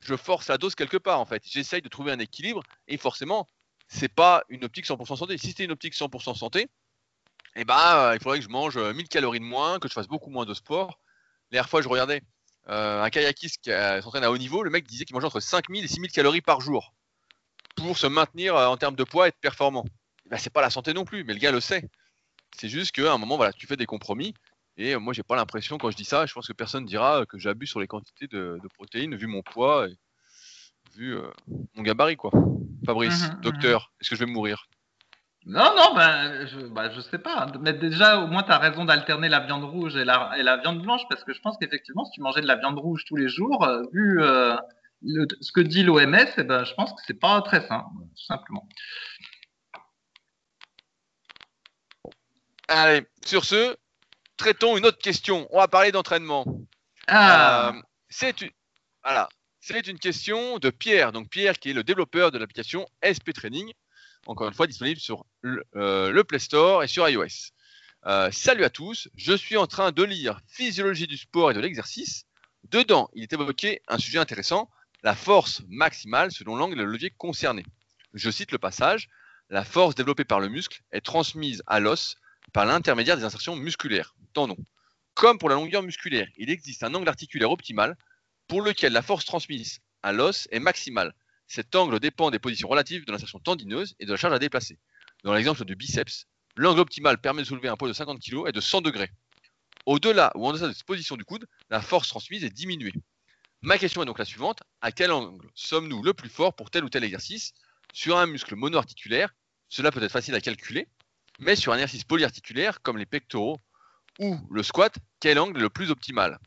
je 0.00 0.16
force 0.16 0.48
la 0.48 0.58
dose 0.58 0.74
quelque 0.74 0.96
part 0.96 1.20
en 1.20 1.24
fait. 1.24 1.42
J'essaye 1.46 1.80
de 1.80 1.88
trouver 1.88 2.10
un 2.10 2.18
équilibre 2.18 2.62
et 2.88 2.96
forcément, 2.96 3.46
c'est 3.86 4.12
pas 4.12 4.42
une 4.48 4.64
optique 4.64 4.86
100% 4.86 5.16
santé. 5.16 5.38
Si 5.38 5.48
c'était 5.48 5.64
une 5.64 5.70
optique 5.70 5.94
100% 5.94 6.36
santé, 6.36 6.68
eh 7.54 7.64
ben, 7.64 8.12
il 8.14 8.20
faudrait 8.20 8.38
que 8.38 8.44
je 8.44 8.50
mange 8.50 8.76
1000 8.76 8.84
euh, 8.84 9.02
calories 9.08 9.40
de 9.40 9.44
moins, 9.44 9.78
que 9.78 9.86
je 9.86 9.92
fasse 9.92 10.08
beaucoup 10.08 10.30
moins 10.30 10.46
de 10.46 10.54
sport. 10.54 10.98
La 11.50 11.56
dernière 11.56 11.68
fois, 11.68 11.82
je 11.82 11.88
regardais 11.88 12.16
euh, 12.16 12.20
un 12.66 13.10
kayakiste 13.10 13.62
qui 13.62 13.70
s'entraîne 14.02 14.24
à 14.24 14.30
haut 14.30 14.38
niveau, 14.38 14.62
le 14.62 14.70
mec 14.70 14.86
disait 14.86 15.04
qu'il 15.04 15.14
mangeait 15.14 15.26
entre 15.26 15.40
5000 15.40 15.84
et 15.84 15.88
6000 15.88 16.10
calories 16.12 16.40
par 16.40 16.60
jour 16.60 16.94
pour 17.76 17.98
se 17.98 18.06
maintenir 18.06 18.54
en 18.54 18.76
termes 18.76 18.96
de 18.96 19.04
poids 19.04 19.28
et 19.28 19.30
de 19.30 19.36
performance. 19.40 19.88
Bah, 20.30 20.38
c'est 20.38 20.52
pas 20.52 20.62
la 20.62 20.70
santé 20.70 20.94
non 20.94 21.04
plus, 21.04 21.24
mais 21.24 21.32
le 21.32 21.38
gars 21.38 21.50
le 21.50 21.60
sait. 21.60 21.88
C'est 22.56 22.68
juste 22.68 22.92
qu'à 22.92 23.12
un 23.12 23.18
moment, 23.18 23.36
voilà, 23.36 23.52
tu 23.52 23.66
fais 23.66 23.76
des 23.76 23.86
compromis. 23.86 24.34
Et 24.76 24.96
moi, 24.96 25.12
j'ai 25.12 25.22
pas 25.22 25.36
l'impression, 25.36 25.78
quand 25.78 25.90
je 25.90 25.96
dis 25.96 26.04
ça, 26.04 26.26
je 26.26 26.32
pense 26.32 26.46
que 26.46 26.52
personne 26.52 26.86
dira 26.86 27.26
que 27.26 27.38
j'abuse 27.38 27.68
sur 27.68 27.80
les 27.80 27.86
quantités 27.86 28.26
de, 28.26 28.58
protéines, 28.74 29.14
vu 29.14 29.26
mon 29.26 29.42
poids, 29.42 29.88
et 29.88 29.96
vu 30.96 31.16
mon 31.74 31.82
gabarit, 31.82 32.16
quoi. 32.16 32.30
Fabrice, 32.86 33.28
mmh 33.28 33.36
mmh 33.36 33.40
docteur, 33.42 33.92
est-ce 34.00 34.10
que 34.10 34.16
je 34.16 34.24
vais 34.24 34.30
mourir? 34.30 34.68
Non, 35.44 35.74
non, 35.74 35.94
ben, 35.94 36.46
je, 36.46 36.66
bah, 36.66 36.90
je 36.90 37.00
sais 37.00 37.18
pas. 37.18 37.46
Mais 37.60 37.72
déjà, 37.72 38.20
au 38.20 38.28
moins, 38.28 38.44
tu 38.44 38.52
as 38.52 38.58
raison 38.58 38.84
d'alterner 38.84 39.28
la 39.28 39.40
viande 39.40 39.64
rouge 39.64 39.96
et 39.96 40.04
la, 40.04 40.32
et 40.38 40.42
la 40.42 40.58
viande 40.58 40.80
blanche, 40.82 41.02
parce 41.08 41.24
que 41.24 41.32
je 41.32 41.40
pense 41.40 41.56
qu'effectivement, 41.58 42.04
si 42.04 42.12
tu 42.12 42.20
mangeais 42.20 42.42
de 42.42 42.46
la 42.46 42.56
viande 42.56 42.78
rouge 42.78 43.04
tous 43.06 43.16
les 43.16 43.28
jours, 43.28 43.64
euh, 43.64 43.82
vu 43.92 44.22
euh, 44.22 44.56
ce 45.40 45.50
que 45.52 45.60
dit 45.60 45.82
l'OMS, 45.82 46.28
eh 46.36 46.44
ben, 46.44 46.64
je 46.64 46.74
pense 46.74 46.92
que 46.92 47.00
c'est 47.06 47.18
pas 47.18 47.42
très 47.42 47.66
sain, 47.66 47.84
tout 47.96 48.24
simplement. 48.24 48.68
Allez, 52.68 53.04
sur 53.24 53.44
ce, 53.44 53.76
traitons 54.36 54.76
une 54.76 54.86
autre 54.86 54.98
question. 54.98 55.48
On 55.50 55.58
va 55.58 55.66
parler 55.66 55.90
d'entraînement. 55.90 56.44
Ah. 57.08 57.70
Euh, 57.70 57.82
c'est 58.08 58.40
une, 58.42 58.50
voilà, 59.02 59.28
c'est 59.60 59.88
une 59.88 59.98
question 59.98 60.58
de 60.58 60.70
Pierre. 60.70 61.10
Donc 61.10 61.28
Pierre, 61.30 61.58
qui 61.58 61.70
est 61.70 61.74
le 61.74 61.82
développeur 61.82 62.30
de 62.30 62.38
l'application 62.38 62.86
SP 63.02 63.34
Training 63.34 63.72
encore 64.26 64.48
une 64.48 64.54
fois 64.54 64.66
disponible 64.66 65.00
sur 65.00 65.24
euh, 65.44 66.10
le, 66.10 66.24
Play 66.24 66.38
Store 66.38 66.82
et 66.82 66.86
sur 66.86 67.08
iOS. 67.08 67.52
Euh, 68.06 68.30
salut 68.32 68.64
à 68.64 68.70
tous, 68.70 69.08
je 69.16 69.32
suis 69.32 69.56
en 69.56 69.66
train 69.66 69.92
de 69.92 70.02
lire 70.02 70.40
Physiologie 70.48 71.06
du 71.06 71.16
sport 71.16 71.50
et 71.50 71.54
de 71.54 71.60
l'exercice. 71.60 72.24
Dedans, 72.64 73.08
il 73.14 73.22
est 73.22 73.32
évoqué 73.32 73.82
un 73.88 73.98
sujet 73.98 74.18
intéressant, 74.18 74.70
la 75.02 75.14
force 75.14 75.62
maximale 75.68 76.32
selon 76.32 76.56
l'angle 76.56 76.74
et 76.74 76.84
le 76.84 76.90
levier 76.90 77.10
concerné. 77.10 77.64
Je 78.14 78.30
cite 78.30 78.52
le 78.52 78.58
passage, 78.58 79.08
la 79.50 79.64
force 79.64 79.94
développée 79.94 80.24
par 80.24 80.40
le 80.40 80.48
muscle 80.48 80.82
est 80.92 81.00
transmise 81.00 81.62
à 81.66 81.80
l'os 81.80 82.16
par 82.52 82.66
l'intermédiaire 82.66 83.16
des 83.16 83.24
insertions 83.24 83.56
musculaires, 83.56 84.14
tendons. 84.32 84.56
Comme 85.14 85.38
pour 85.38 85.48
la 85.48 85.56
longueur 85.56 85.82
musculaire, 85.82 86.28
il 86.36 86.50
existe 86.50 86.82
un 86.84 86.94
angle 86.94 87.08
articulaire 87.08 87.50
optimal 87.50 87.96
pour 88.48 88.62
lequel 88.62 88.92
la 88.92 89.02
force 89.02 89.24
transmise 89.24 89.80
à 90.02 90.12
l'os 90.12 90.48
est 90.50 90.58
maximale, 90.58 91.14
cet 91.52 91.74
angle 91.74 92.00
dépend 92.00 92.30
des 92.30 92.38
positions 92.38 92.66
relatives 92.66 93.04
de 93.04 93.12
l'insertion 93.12 93.38
tendineuse 93.38 93.94
et 93.98 94.06
de 94.06 94.10
la 94.10 94.16
charge 94.16 94.32
à 94.32 94.38
déplacer. 94.38 94.78
Dans 95.22 95.34
l'exemple 95.34 95.66
du 95.66 95.76
biceps, 95.76 96.26
l'angle 96.56 96.80
optimal 96.80 97.20
permet 97.20 97.42
de 97.42 97.46
soulever 97.46 97.68
un 97.68 97.76
poids 97.76 97.88
de 97.88 97.92
50 97.92 98.22
kg 98.22 98.48
et 98.48 98.52
de 98.52 98.60
100 98.62 98.80
degrés. 98.80 99.10
Au-delà 99.84 100.32
ou 100.34 100.46
en 100.46 100.54
deçà 100.54 100.66
de 100.66 100.72
cette 100.72 100.86
position 100.86 101.18
du 101.18 101.26
coude, 101.26 101.46
la 101.68 101.82
force 101.82 102.08
transmise 102.08 102.42
est 102.42 102.48
diminuée. 102.48 102.94
Ma 103.60 103.76
question 103.76 104.02
est 104.02 104.06
donc 104.06 104.18
la 104.18 104.24
suivante 104.24 104.62
à 104.80 104.92
quel 104.92 105.12
angle 105.12 105.46
sommes-nous 105.54 106.02
le 106.02 106.14
plus 106.14 106.30
fort 106.30 106.56
pour 106.56 106.70
tel 106.70 106.84
ou 106.84 106.88
tel 106.88 107.04
exercice? 107.04 107.52
Sur 107.92 108.16
un 108.16 108.24
muscle 108.24 108.56
monoarticulaire, 108.56 109.34
cela 109.68 109.92
peut 109.92 110.02
être 110.02 110.10
facile 110.10 110.34
à 110.34 110.40
calculer, 110.40 110.88
mais 111.38 111.54
sur 111.54 111.72
un 111.72 111.76
exercice 111.76 112.04
polyarticulaire 112.04 112.80
comme 112.80 112.96
les 112.96 113.04
pectoraux 113.04 113.60
ou 114.18 114.38
le 114.50 114.62
squat, 114.62 114.94
quel 115.20 115.38
angle 115.38 115.58
est 115.58 115.62
le 115.62 115.68
plus 115.68 115.90
optimal? 115.90 116.38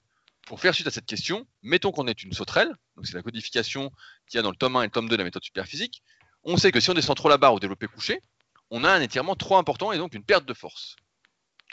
Pour 0.46 0.60
faire 0.60 0.74
suite 0.74 0.88
à 0.88 0.92
cette 0.92 1.06
question, 1.06 1.48
mettons 1.64 1.92
qu'on 1.92 2.08
est 2.08 2.24
une 2.24 2.34
sauterelle, 2.34 2.74
donc 2.96 3.08
c'est 3.08 3.16
la 3.16 3.24
codification 3.24 3.92
qu'il 4.28 4.38
y 4.38 4.40
a 4.40 4.44
dans 4.44 4.52
le 4.52 4.56
tome 4.56 4.76
1 4.76 4.84
et 4.84 4.86
le 4.86 4.92
tome 4.92 5.10
2 5.10 5.16
de 5.16 5.18
la 5.18 5.24
méthode 5.24 5.44
superphysique. 5.44 6.04
On 6.44 6.58
sait 6.58 6.72
que 6.72 6.80
si 6.80 6.90
on 6.92 6.94
descend 6.94 7.18
trop 7.18 7.30
la 7.30 7.38
barre 7.38 7.54
au 7.54 7.60
développé 7.60 7.88
couché, 7.88 8.22
on 8.70 8.84
a 8.84 8.92
un 8.92 9.02
étirement 9.02 9.36
trop 9.36 9.58
important 9.58 9.92
et 9.92 9.98
donc 9.98 10.14
une 10.14 10.24
perte 10.24 10.46
de 10.46 10.54
force. 10.54 10.96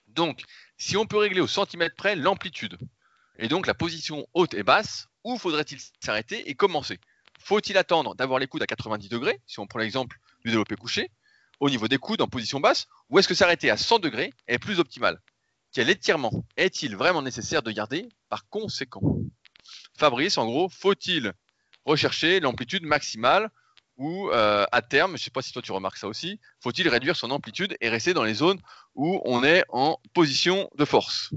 Donc, 0.09 0.43
si 0.79 0.97
on 0.97 1.07
peut 1.07 1.18
régler 1.18 1.41
au 1.41 1.47
centimètre 1.47 1.95
près 1.97 2.16
l'amplitude, 2.16 2.79
et 3.39 3.49
donc 3.49 3.66
la 3.66 3.75
position 3.75 4.27
haute 4.35 4.55
et 4.55 4.62
basse, 4.62 5.07
où 5.25 5.39
faudrait-il 5.39 5.79
s'arrêter 6.03 6.49
et 6.49 6.55
commencer? 6.55 6.99
Faut-il 7.39 7.77
attendre 7.77 8.14
d'avoir 8.14 8.39
les 8.39 8.47
coudes 8.47 8.62
à 8.62 8.66
90 8.66 9.09
degrés, 9.09 9.41
si 9.47 9.59
on 9.59 9.66
prend 9.66 9.79
l'exemple 9.79 10.18
du 10.45 10.51
développé 10.51 10.77
couché, 10.77 11.11
au 11.61 11.70
niveau 11.70 11.89
des 11.89 11.99
coudes 11.99 12.23
en 12.23 12.29
position 12.29 12.61
basse, 12.61 12.87
ou 13.09 13.18
est-ce 13.18 13.29
que 13.29 13.35
s'arrêter 13.35 13.70
à 13.70 13.77
100 13.77 13.99
degrés 13.99 14.33
est 14.49 14.59
plus 14.59 14.79
optimal? 14.79 15.20
Quel 15.73 15.91
étirement 15.91 16.45
est-il 16.57 16.97
vraiment 16.97 17.23
nécessaire 17.23 17.62
de 17.62 17.70
garder 17.70 18.09
par 18.29 18.49
conséquent? 18.49 19.03
Fabrice, 19.97 20.39
en 20.39 20.47
gros, 20.47 20.68
faut-il 20.68 21.33
rechercher 21.85 22.41
l'amplitude 22.41 22.85
maximale 22.85 23.51
ou 23.97 24.31
euh, 24.31 24.64
à 24.73 24.83
terme, 24.83 25.12
je 25.12 25.14
ne 25.14 25.18
sais 25.25 25.31
pas 25.31 25.43
si 25.43 25.53
toi 25.53 25.62
tu 25.62 25.73
remarques 25.73 25.97
ça 25.97 26.09
aussi, 26.09 26.41
faut-il 26.61 26.89
réduire 26.89 27.16
son 27.16 27.31
amplitude 27.31 27.77
et 27.81 27.89
rester 27.89 28.14
dans 28.14 28.25
les 28.25 28.35
zones 28.35 28.61
où 28.95 29.20
on 29.25 29.45
est 29.45 29.64
en 29.68 29.99
position 30.14 30.68
de 30.77 30.85
force? 30.85 31.31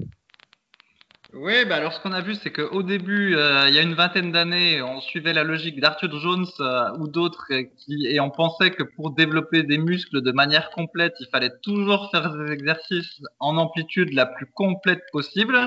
Oui, 1.38 1.66
bah 1.66 1.76
alors 1.76 1.92
ce 1.92 2.00
qu'on 2.00 2.14
a 2.14 2.22
vu, 2.22 2.34
c'est 2.36 2.50
qu'au 2.50 2.82
début, 2.82 3.36
euh, 3.36 3.68
il 3.68 3.76
y 3.76 3.78
a 3.78 3.82
une 3.82 3.94
vingtaine 3.94 4.32
d'années, 4.32 4.82
on 4.82 5.02
suivait 5.02 5.34
la 5.34 5.44
logique 5.44 5.82
d'Arthur 5.82 6.18
Jones 6.18 6.46
euh, 6.62 6.90
ou 6.98 7.10
d'autres 7.10 7.46
euh, 7.52 7.64
qui 7.78 8.08
et 8.08 8.22
on 8.22 8.30
pensait 8.30 8.72
que 8.72 8.84
pour 8.84 9.12
développer 9.12 9.64
des 9.64 9.78
muscles 9.78 10.22
de 10.22 10.32
manière 10.32 10.70
complète, 10.72 11.14
il 11.20 11.28
fallait 11.28 11.52
toujours 11.62 12.10
faire 12.10 12.34
des 12.34 12.54
exercices 12.54 13.22
en 13.40 13.58
amplitude 13.58 14.14
la 14.14 14.26
plus 14.26 14.46
complète 14.46 15.02
possible. 15.12 15.58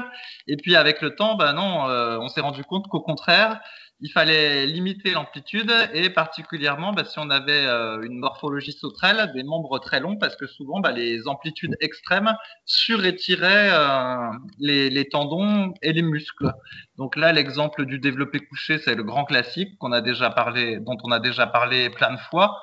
Et 0.47 0.57
puis 0.57 0.75
avec 0.75 1.03
le 1.03 1.15
temps, 1.15 1.37
bah 1.37 1.53
non, 1.53 1.85
on 2.23 2.29
s'est 2.29 2.41
rendu 2.41 2.65
compte 2.65 2.89
qu'au 2.89 3.01
contraire, 3.01 3.61
il 4.01 4.11
fallait 4.11 4.67
limiter 4.67 5.11
l'amplitude 5.11 5.73
et 5.93 6.11
particulièrement 6.11 6.93
bah, 6.93 7.05
si 7.05 7.19
on 7.19 7.31
avait 7.31 7.67
euh, 7.67 8.01
une 8.03 8.19
morphologie 8.19 8.73
sauterelle, 8.73 9.33
des 9.35 9.43
membres 9.43 9.79
très 9.81 9.99
longs 9.99 10.17
parce 10.17 10.37
que 10.37 10.47
souvent 10.47 10.79
bah, 10.79 10.93
les 10.93 11.27
amplitudes 11.27 11.77
extrêmes 11.81 12.33
surétiraient 12.65 13.71
euh, 13.73 14.31
les, 14.61 15.09
tendons 15.09 15.75
et 15.83 15.93
les 15.93 16.03
muscles. 16.03 16.53
Donc 16.97 17.17
là, 17.17 17.33
l'exemple 17.33 17.87
du 17.87 17.99
développé 17.99 18.39
couché, 18.39 18.79
c'est 18.79 18.95
le 18.95 19.03
grand 19.03 19.25
classique 19.25 19.77
qu'on 19.79 19.93
a 19.93 20.01
déjà 20.01 20.31
parlé, 20.31 20.79
dont 20.79 20.97
on 21.03 21.11
a 21.11 21.19
déjà 21.19 21.47
parlé 21.49 21.91
plein 21.91 22.13
de 22.13 22.21
fois. 22.31 22.63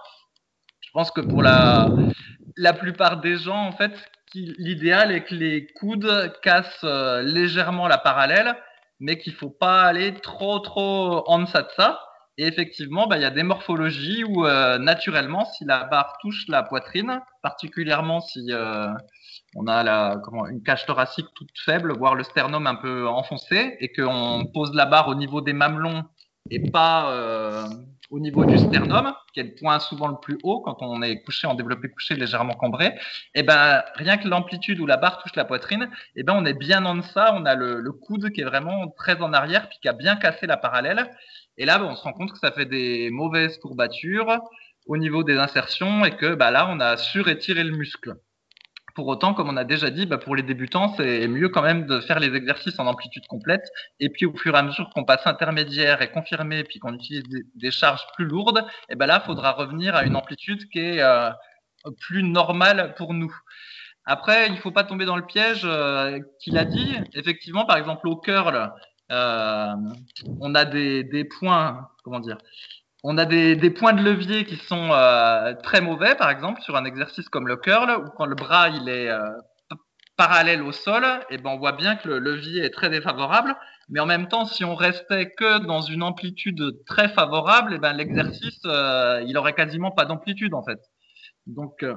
Je 0.79 0.89
pense 0.93 1.11
que 1.11 1.21
pour 1.21 1.43
la, 1.43 1.89
la 2.55 2.71
plupart 2.71 3.19
des 3.19 3.37
gens, 3.37 3.65
en 3.65 3.73
fait, 3.73 3.93
l'idéal 4.33 5.11
est 5.11 5.23
que 5.23 5.35
les 5.35 5.67
coudes 5.67 6.33
cassent 6.41 6.83
euh, 6.85 7.21
légèrement 7.21 7.87
la 7.87 7.97
parallèle 7.97 8.55
mais 8.99 9.17
qu'il 9.17 9.33
faut 9.33 9.49
pas 9.49 9.83
aller 9.83 10.13
trop 10.15 10.59
trop 10.59 11.23
en 11.27 11.39
deçà 11.39 11.63
de 11.63 11.69
ça. 11.75 12.01
Et 12.37 12.45
effectivement, 12.47 13.07
bah, 13.07 13.17
il 13.17 13.21
y 13.21 13.25
a 13.25 13.31
des 13.31 13.43
morphologies 13.43 14.25
où 14.25 14.45
euh, 14.45 14.77
naturellement, 14.77 15.45
si 15.45 15.63
la 15.63 15.85
barre 15.85 16.17
touche 16.21 16.45
la 16.49 16.63
poitrine, 16.63 17.21
particulièrement 17.41 18.19
si 18.19 18.47
euh, 18.51 18.87
on 19.55 19.67
a 19.67 19.83
la, 19.83 20.17
comment, 20.21 20.45
une 20.47 20.61
cage 20.61 20.85
thoracique 20.85 21.27
toute 21.33 21.57
faible, 21.63 21.93
voire 21.97 22.15
le 22.15 22.23
sternum 22.23 22.67
un 22.67 22.75
peu 22.75 23.07
enfoncé, 23.07 23.77
et 23.79 23.91
qu'on 23.93 24.45
pose 24.53 24.73
la 24.73 24.85
barre 24.85 25.07
au 25.07 25.15
niveau 25.15 25.39
des 25.39 25.53
mamelons 25.53 26.03
et 26.51 26.59
pas 26.71 27.11
euh, 27.11 27.67
au 28.09 28.19
niveau 28.19 28.45
du 28.45 28.57
sternum, 28.57 29.13
qui 29.33 29.39
est 29.39 29.43
le 29.43 29.55
point 29.55 29.79
souvent 29.79 30.07
le 30.07 30.17
plus 30.21 30.37
haut 30.43 30.61
quand 30.61 30.77
on 30.81 31.01
est 31.01 31.21
couché 31.23 31.47
en 31.47 31.55
développé 31.55 31.89
couché 31.89 32.15
légèrement 32.15 32.53
cambré, 32.53 32.87
et 32.87 32.91
eh 33.35 33.43
ben 33.43 33.83
rien 33.95 34.17
que 34.17 34.27
l'amplitude 34.27 34.79
où 34.79 34.85
la 34.85 34.97
barre 34.97 35.21
touche 35.21 35.35
la 35.35 35.45
poitrine, 35.45 35.89
et 36.15 36.21
eh 36.21 36.23
ben 36.23 36.33
on 36.35 36.45
est 36.45 36.53
bien 36.53 36.85
en 36.85 36.95
deçà, 36.95 37.33
on 37.35 37.45
a 37.45 37.55
le, 37.55 37.91
coude 37.91 38.31
qui 38.31 38.41
est 38.41 38.45
vraiment 38.45 38.87
très 38.89 39.21
en 39.21 39.33
arrière 39.33 39.69
puis 39.69 39.79
qui 39.81 39.87
a 39.87 39.93
bien 39.93 40.15
cassé 40.15 40.47
la 40.47 40.57
parallèle. 40.57 41.09
Et 41.57 41.65
là, 41.65 41.79
ben, 41.79 41.85
on 41.85 41.95
se 41.95 42.03
rend 42.03 42.13
compte 42.13 42.31
que 42.31 42.39
ça 42.39 42.51
fait 42.51 42.65
des 42.65 43.09
mauvaises 43.09 43.57
courbatures 43.57 44.39
au 44.85 44.97
niveau 44.97 45.23
des 45.23 45.37
insertions 45.37 46.05
et 46.05 46.15
que 46.15 46.35
bah, 46.35 46.51
là, 46.51 46.67
on 46.69 46.79
a 46.79 46.97
surétiré 46.97 47.63
le 47.63 47.71
muscle. 47.71 48.15
Pour 48.95 49.07
autant, 49.07 49.33
comme 49.33 49.49
on 49.49 49.57
a 49.57 49.65
déjà 49.65 49.89
dit, 49.89 50.05
bah, 50.05 50.17
pour 50.17 50.35
les 50.35 50.41
débutants, 50.41 50.93
c'est 50.95 51.27
mieux 51.27 51.49
quand 51.49 51.61
même 51.61 51.85
de 51.85 51.99
faire 51.99 52.19
les 52.19 52.33
exercices 52.33 52.79
en 52.79 52.87
amplitude 52.87 53.27
complète. 53.27 53.69
Et 53.99 54.09
puis, 54.09 54.25
au 54.25 54.35
fur 54.35 54.55
et 54.55 54.57
à 54.57 54.63
mesure 54.63 54.89
qu'on 54.89 55.03
passe 55.03 55.27
intermédiaire 55.27 56.01
et 56.01 56.09
confirmé, 56.09 56.63
puis 56.63 56.79
qu'on 56.79 56.93
utilise 56.93 57.23
des, 57.55 57.71
charges 57.71 58.07
plus 58.15 58.25
lourdes, 58.25 58.59
et 58.89 58.93
eh 58.93 58.95
ben 58.95 59.05
là, 59.05 59.21
il 59.21 59.25
faudra 59.25 59.51
revenir 59.51 59.95
à 59.95 60.05
une 60.05 60.15
amplitude 60.15 60.69
qui 60.69 60.79
est 60.79 61.01
euh, 61.01 61.29
plus 61.99 62.23
normale 62.23 62.95
pour 62.97 63.13
nous. 63.13 63.35
Après, 64.05 64.47
il 64.47 64.53
ne 64.53 64.57
faut 64.57 64.71
pas 64.71 64.83
tomber 64.83 65.05
dans 65.05 65.17
le 65.17 65.25
piège 65.25 65.63
euh, 65.65 66.19
qu'il 66.39 66.57
a 66.57 66.63
dit. 66.63 66.95
Effectivement, 67.13 67.65
par 67.65 67.77
exemple, 67.77 68.07
au 68.07 68.15
curl, 68.15 68.71
euh, 69.11 69.73
on 70.39 70.55
a 70.55 70.65
des, 70.65 71.03
des 71.03 71.25
points, 71.25 71.89
comment 72.03 72.19
dire, 72.19 72.37
on 73.07 73.19
a 73.19 73.25
des, 73.25 73.69
points 73.69 73.93
de 73.93 74.01
levier 74.01 74.45
qui 74.45 74.55
sont 74.55 74.89
euh, 74.91 75.53
très 75.61 75.79
mauvais, 75.79 76.15
par 76.15 76.31
exemple, 76.31 76.61
sur 76.63 76.75
un 76.75 76.85
exercice 76.85 77.29
comme 77.29 77.47
le 77.47 77.55
curl, 77.55 78.03
où 78.03 78.09
quand 78.17 78.25
le 78.25 78.33
bras 78.33 78.69
il 78.69 78.89
est 78.89 79.09
euh, 79.09 79.19
parallèle 80.17 80.63
au 80.63 80.71
sol, 80.71 81.03
et 81.29 81.35
eh 81.35 81.37
ben 81.37 81.51
on 81.51 81.57
voit 81.57 81.73
bien 81.73 81.97
que 81.97 82.07
le 82.07 82.17
levier 82.17 82.63
est 82.63 82.71
très 82.71 82.89
défavorable. 82.89 83.55
Mais 83.89 83.99
en 83.99 84.07
même 84.07 84.27
temps, 84.27 84.45
si 84.45 84.65
on 84.65 84.73
restait 84.73 85.29
que 85.37 85.59
dans 85.67 85.81
une 85.81 86.01
amplitude 86.01 86.83
très 86.87 87.09
favorable, 87.09 87.73
et 87.73 87.75
eh 87.75 87.79
ben 87.79 87.93
l'exercice, 87.93 88.59
euh, 88.65 89.23
il 89.27 89.37
aurait 89.37 89.53
quasiment 89.53 89.91
pas 89.91 90.05
d'amplitude 90.05 90.55
en 90.55 90.63
fait. 90.63 90.79
Donc, 91.47 91.83
euh, 91.83 91.95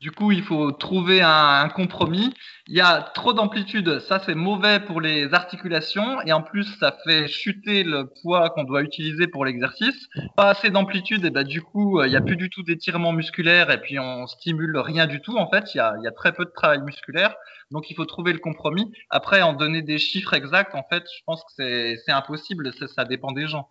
du 0.00 0.12
coup, 0.12 0.30
il 0.30 0.42
faut 0.42 0.70
trouver 0.70 1.20
un, 1.20 1.68
compromis. 1.68 2.32
Il 2.68 2.76
y 2.76 2.80
a 2.80 3.02
trop 3.02 3.32
d'amplitude, 3.32 3.98
ça 4.00 4.20
c'est 4.20 4.36
mauvais 4.36 4.78
pour 4.78 5.00
les 5.00 5.34
articulations 5.34 6.20
et 6.22 6.32
en 6.32 6.42
plus 6.42 6.64
ça 6.78 6.96
fait 7.04 7.26
chuter 7.26 7.82
le 7.82 8.08
poids 8.22 8.50
qu'on 8.50 8.62
doit 8.62 8.82
utiliser 8.82 9.26
pour 9.26 9.44
l'exercice. 9.44 10.08
Pas 10.36 10.50
assez 10.50 10.70
d'amplitude 10.70 11.24
et 11.24 11.30
ben 11.30 11.44
du 11.44 11.60
coup 11.60 12.02
il 12.04 12.10
n'y 12.10 12.16
a 12.16 12.20
plus 12.20 12.36
du 12.36 12.50
tout 12.50 12.62
d'étirement 12.62 13.12
musculaire 13.12 13.70
et 13.70 13.80
puis 13.80 13.98
on 13.98 14.26
stimule 14.28 14.76
rien 14.78 15.06
du 15.06 15.20
tout 15.20 15.36
en 15.36 15.48
fait. 15.50 15.74
Il 15.74 15.78
y 15.78 15.80
a, 15.80 15.94
il 15.98 16.04
y 16.04 16.08
a 16.08 16.12
très 16.12 16.32
peu 16.32 16.44
de 16.44 16.52
travail 16.54 16.82
musculaire, 16.82 17.34
donc 17.72 17.90
il 17.90 17.96
faut 17.96 18.06
trouver 18.06 18.32
le 18.32 18.38
compromis. 18.38 18.92
Après 19.10 19.42
en 19.42 19.54
donner 19.54 19.82
des 19.82 19.98
chiffres 19.98 20.34
exacts, 20.34 20.74
en 20.74 20.84
fait, 20.88 21.04
je 21.16 21.22
pense 21.26 21.42
que 21.44 21.96
c'est 22.04 22.12
impossible, 22.12 22.72
ça 22.88 23.04
dépend 23.04 23.32
des 23.32 23.48
gens. 23.48 23.68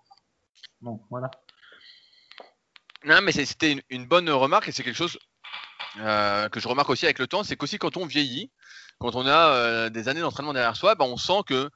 Donc 0.81 1.01
voilà. 1.09 1.29
Non, 3.05 3.19
mais 3.21 3.31
c'était 3.31 3.77
une, 3.89 4.05
bonne 4.05 4.29
remarque 4.29 4.67
et 4.67 4.71
c'est 4.71 4.83
quelque 4.83 4.95
chose 4.95 5.17
que 5.95 6.59
je 6.59 6.67
remarque 6.67 6.89
aussi 6.89 7.05
avec 7.05 7.19
le 7.19 7.27
temps, 7.27 7.43
c'est 7.43 7.55
qu'aussi 7.55 7.77
quand 7.77 7.97
on 7.97 8.05
vieillit, 8.05 8.51
quand 8.99 9.15
on 9.15 9.25
a 9.25 9.89
des 9.89 10.07
années 10.07 10.21
d'entraînement 10.21 10.53
derrière 10.53 10.75
soi, 10.75 10.95
bah, 10.95 11.05
on 11.05 11.17
sent 11.17 11.41
que 11.47 11.69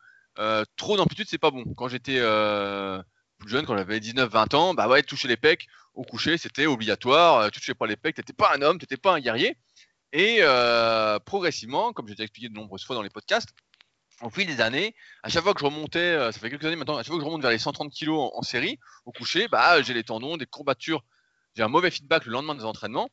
trop 0.76 0.97
d'amplitude, 0.97 1.28
c'est 1.30 1.39
pas 1.39 1.51
bon. 1.51 1.63
Quand 1.76 1.88
j'étais 1.88 2.19
plus 3.39 3.49
jeune, 3.49 3.65
quand 3.65 3.76
j'avais 3.76 3.99
19-20 3.99 4.55
ans, 4.55 4.73
bah 4.73 4.88
ouais, 4.88 5.01
toucher 5.03 5.28
les 5.28 5.38
pecs 5.38 5.67
au 5.95 6.03
coucher, 6.03 6.38
c'était 6.38 6.67
obligatoire. 6.67 7.49
Tu 7.51 7.59
touchais 7.59 7.73
pas 7.73 7.88
les 7.88 7.95
pecs, 7.95 8.15
t'étais 8.15 8.34
pas 8.34 8.51
un 8.55 8.61
homme, 8.61 8.78
t'étais 8.78 8.97
pas 8.97 9.13
un 9.13 9.19
guerrier. 9.19 9.57
Et 10.13 10.41
progressivement, 11.26 11.91
comme 11.91 12.07
j'ai 12.07 12.13
déjà 12.13 12.23
expliqué 12.26 12.49
de 12.49 12.53
nombreuses 12.53 12.86
fois 12.86 12.95
dans 12.95 13.01
les 13.01 13.09
podcasts, 13.09 13.49
au 14.21 14.30
fil 14.30 14.47
des 14.47 14.61
années, 14.61 14.95
à 15.23 15.30
chaque 15.30 15.43
fois 15.43 15.53
que 15.53 15.59
je 15.59 15.65
remontais, 15.65 16.32
ça 16.32 16.39
fait 16.39 16.49
quelques 16.49 16.65
années 16.65 16.78
maintenant, 16.78 16.95
à 16.95 16.99
chaque 16.99 17.07
fois 17.07 17.17
que 17.17 17.21
je 17.21 17.26
remonte 17.26 17.41
vers 17.41 17.51
les 17.51 17.57
130 17.57 17.91
kg 17.91 18.09
en, 18.11 18.41
série, 18.43 18.80
au 19.05 19.11
coucher, 19.11 19.47
bah, 19.49 19.82
j'ai 19.82 19.93
les 19.93 20.03
tendons, 20.03 20.38
des 20.38 20.45
courbatures, 20.45 21.03
j'ai 21.55 21.63
un 21.63 21.67
mauvais 21.67 21.91
feedback 21.91 22.25
le 22.25 22.31
lendemain 22.31 22.55
des 22.55 22.65
entraînements. 22.65 23.09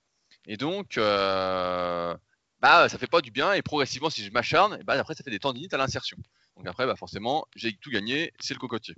Et 0.46 0.56
donc, 0.56 0.98
euh, 0.98 2.16
bah, 2.60 2.88
ça 2.88 2.98
fait 2.98 3.06
pas 3.06 3.20
du 3.20 3.30
bien. 3.30 3.52
Et 3.52 3.62
progressivement, 3.62 4.10
si 4.10 4.24
je 4.24 4.30
m'acharne, 4.30 4.82
bah, 4.84 4.94
après, 4.94 5.14
ça 5.14 5.22
fait 5.22 5.30
des 5.30 5.38
tendinites 5.38 5.74
à 5.74 5.78
l'insertion. 5.78 6.16
Donc 6.56 6.66
après, 6.66 6.86
bah, 6.86 6.96
forcément, 6.96 7.46
j'ai 7.54 7.72
tout 7.74 7.90
gagné, 7.90 8.32
c'est 8.40 8.54
le 8.54 8.58
cocotier. 8.58 8.94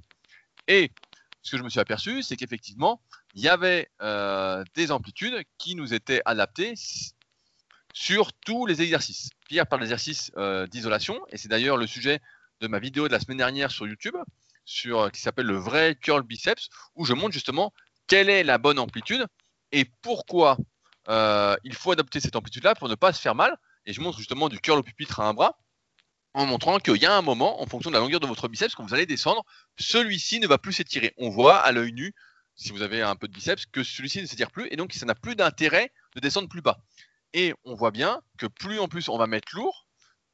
Et 0.66 0.90
ce 1.42 1.50
que 1.50 1.58
je 1.58 1.62
me 1.62 1.68
suis 1.68 1.80
aperçu, 1.80 2.22
c'est 2.22 2.36
qu'effectivement, 2.36 3.00
il 3.34 3.42
y 3.42 3.48
avait 3.48 3.90
euh, 4.00 4.64
des 4.74 4.90
amplitudes 4.90 5.44
qui 5.58 5.74
nous 5.74 5.92
étaient 5.92 6.22
adaptées 6.24 6.74
sur 7.92 8.32
tous 8.32 8.64
les 8.66 8.80
exercices. 8.80 9.28
Pierre 9.48 9.66
parle 9.66 9.82
d'exercices 9.82 10.32
euh, 10.38 10.66
d'isolation, 10.66 11.20
et 11.28 11.36
c'est 11.36 11.48
d'ailleurs 11.48 11.76
le 11.76 11.86
sujet 11.86 12.20
de 12.60 12.66
ma 12.66 12.78
vidéo 12.78 13.08
de 13.08 13.12
la 13.12 13.20
semaine 13.20 13.36
dernière 13.36 13.70
sur 13.70 13.86
YouTube, 13.86 14.16
sur, 14.64 15.12
qui 15.12 15.20
s'appelle 15.20 15.46
le 15.46 15.58
vrai 15.58 15.96
curl 16.00 16.22
biceps, 16.22 16.70
où 16.94 17.04
je 17.04 17.12
montre 17.12 17.32
justement 17.32 17.74
quelle 18.06 18.28
est 18.28 18.44
la 18.44 18.58
bonne 18.58 18.78
amplitude 18.78 19.26
et 19.72 19.84
pourquoi 20.02 20.56
euh, 21.08 21.56
il 21.64 21.74
faut 21.74 21.92
adopter 21.92 22.20
cette 22.20 22.36
amplitude-là 22.36 22.74
pour 22.74 22.88
ne 22.88 22.94
pas 22.94 23.12
se 23.12 23.20
faire 23.20 23.34
mal. 23.34 23.56
Et 23.86 23.92
je 23.92 24.00
montre 24.00 24.18
justement 24.18 24.48
du 24.48 24.60
curl 24.60 24.78
au 24.78 24.82
pupitre 24.82 25.20
à 25.20 25.28
un 25.28 25.34
bras 25.34 25.58
en 26.34 26.46
montrant 26.46 26.78
qu'il 26.80 26.96
y 26.96 27.06
a 27.06 27.16
un 27.16 27.22
moment, 27.22 27.62
en 27.62 27.66
fonction 27.66 27.90
de 27.90 27.94
la 27.94 28.00
longueur 28.00 28.20
de 28.20 28.26
votre 28.26 28.48
biceps, 28.48 28.74
quand 28.74 28.84
vous 28.84 28.92
allez 28.92 29.06
descendre, 29.06 29.44
celui-ci 29.78 30.40
ne 30.40 30.48
va 30.48 30.58
plus 30.58 30.72
s'étirer. 30.72 31.14
On 31.16 31.30
voit 31.30 31.58
à 31.58 31.70
l'œil 31.70 31.92
nu, 31.92 32.12
si 32.56 32.72
vous 32.72 32.82
avez 32.82 33.02
un 33.02 33.14
peu 33.14 33.28
de 33.28 33.32
biceps, 33.32 33.66
que 33.66 33.84
celui-ci 33.84 34.20
ne 34.20 34.26
s'étire 34.26 34.50
plus 34.50 34.66
et 34.70 34.76
donc 34.76 34.92
ça 34.92 35.06
n'a 35.06 35.14
plus 35.14 35.36
d'intérêt 35.36 35.92
de 36.16 36.20
descendre 36.20 36.48
plus 36.48 36.60
bas. 36.60 36.78
Et 37.34 37.54
on 37.64 37.74
voit 37.74 37.92
bien 37.92 38.20
que 38.36 38.46
plus 38.46 38.80
en 38.80 38.88
plus 38.88 39.08
on 39.08 39.16
va 39.16 39.28
mettre 39.28 39.54
lourd, 39.54 39.86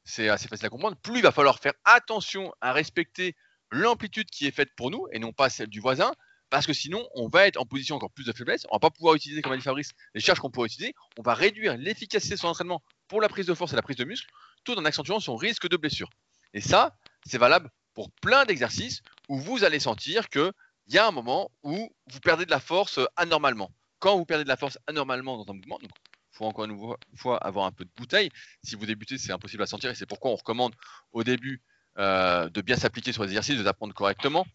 c'est 0.03 0.29
assez 0.29 0.47
facile 0.47 0.65
à 0.65 0.69
comprendre, 0.69 0.97
plus 0.97 1.17
il 1.17 1.21
va 1.21 1.31
falloir 1.31 1.59
faire 1.59 1.73
attention 1.85 2.51
à 2.61 2.73
respecter 2.73 3.35
l'amplitude 3.69 4.29
qui 4.31 4.47
est 4.47 4.51
faite 4.51 4.69
pour 4.75 4.89
nous 4.89 5.07
et 5.11 5.19
non 5.19 5.31
pas 5.31 5.49
celle 5.49 5.69
du 5.69 5.79
voisin, 5.79 6.11
parce 6.51 6.67
que 6.67 6.73
sinon 6.73 7.07
on 7.15 7.27
va 7.29 7.47
être 7.47 7.57
en 7.57 7.65
position 7.65 7.95
encore 7.95 8.11
plus 8.11 8.25
de 8.25 8.33
faiblesse, 8.33 8.67
on 8.69 8.75
va 8.75 8.79
pas 8.79 8.91
pouvoir 8.91 9.15
utiliser, 9.15 9.41
comme 9.41 9.53
a 9.53 9.57
dit 9.57 9.63
Fabrice, 9.63 9.93
les 10.13 10.21
charges 10.21 10.39
qu'on 10.39 10.51
pourrait 10.51 10.67
utiliser, 10.67 10.93
on 11.17 11.23
va 11.23 11.33
réduire 11.33 11.77
l'efficacité 11.77 12.35
de 12.35 12.39
son 12.39 12.49
entraînement 12.49 12.83
pour 13.07 13.21
la 13.21 13.29
prise 13.29 13.47
de 13.47 13.53
force 13.55 13.73
et 13.73 13.75
la 13.75 13.81
prise 13.81 13.95
de 13.95 14.03
muscle, 14.03 14.29
tout 14.63 14.77
en 14.77 14.85
accentuant 14.85 15.19
son 15.19 15.35
risque 15.35 15.67
de 15.67 15.77
blessure. 15.77 16.09
Et 16.53 16.61
ça, 16.61 16.95
c'est 17.25 17.37
valable 17.37 17.71
pour 17.93 18.11
plein 18.21 18.45
d'exercices 18.45 19.01
où 19.29 19.39
vous 19.39 19.63
allez 19.63 19.79
sentir 19.79 20.29
qu'il 20.29 20.51
y 20.87 20.97
a 20.97 21.07
un 21.07 21.11
moment 21.11 21.49
où 21.63 21.89
vous 22.07 22.19
perdez 22.19 22.45
de 22.45 22.51
la 22.51 22.59
force 22.59 22.97
euh, 22.97 23.05
anormalement. 23.15 23.71
Quand 23.99 24.17
vous 24.17 24.25
perdez 24.25 24.43
de 24.43 24.49
la 24.49 24.57
force 24.57 24.77
anormalement 24.87 25.43
dans 25.43 25.51
un 25.51 25.55
mouvement, 25.55 25.79
il 25.81 25.89
faut 26.31 26.45
encore 26.45 26.65
une 26.65 26.95
fois 27.15 27.37
avoir 27.37 27.65
un 27.65 27.71
peu 27.71 27.85
de 27.85 27.91
bouteille. 27.95 28.29
Si 28.63 28.75
vous 28.75 28.85
débutez, 28.85 29.17
c'est 29.17 29.31
impossible 29.31 29.63
à 29.63 29.67
sentir 29.67 29.89
et 29.89 29.95
c'est 29.95 30.05
pourquoi 30.05 30.31
on 30.31 30.35
recommande 30.35 30.73
au 31.13 31.23
début 31.23 31.61
euh, 31.97 32.49
de 32.49 32.61
bien 32.61 32.75
s'appliquer 32.75 33.13
sur 33.13 33.23
les 33.23 33.29
exercices, 33.29 33.57
de 33.57 33.67
apprendre 33.67 33.93
correctement, 33.93 34.45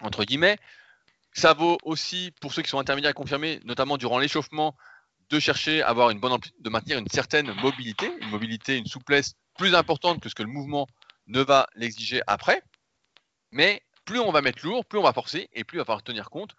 entre 0.00 0.24
guillemets. 0.24 0.58
Ça 1.34 1.52
vaut 1.52 1.78
aussi 1.82 2.32
pour 2.40 2.54
ceux 2.54 2.62
qui 2.62 2.70
sont 2.70 2.78
intermédiaires 2.78 3.10
et 3.10 3.14
confirmés, 3.14 3.60
notamment 3.64 3.96
durant 3.96 4.18
l'échauffement, 4.18 4.76
de 5.30 5.40
chercher 5.40 5.82
à 5.82 5.88
avoir 5.88 6.10
une 6.10 6.20
bonne 6.20 6.38
de 6.60 6.70
maintenir 6.70 6.98
une 6.98 7.08
certaine 7.08 7.52
mobilité, 7.60 8.10
une 8.20 8.30
mobilité, 8.30 8.76
une 8.76 8.86
souplesse 8.86 9.34
plus 9.56 9.74
importante 9.74 10.20
que 10.20 10.28
ce 10.28 10.34
que 10.34 10.44
le 10.44 10.48
mouvement 10.48 10.86
ne 11.26 11.40
va 11.40 11.66
l'exiger 11.74 12.22
après. 12.26 12.62
Mais 13.50 13.82
plus 14.04 14.20
on 14.20 14.30
va 14.30 14.42
mettre 14.42 14.64
lourd, 14.64 14.84
plus 14.84 14.98
on 14.98 15.02
va 15.02 15.12
forcer 15.12 15.48
et 15.52 15.64
plus 15.64 15.76
il 15.76 15.80
va 15.80 15.84
falloir 15.84 16.04
tenir 16.04 16.30
compte 16.30 16.54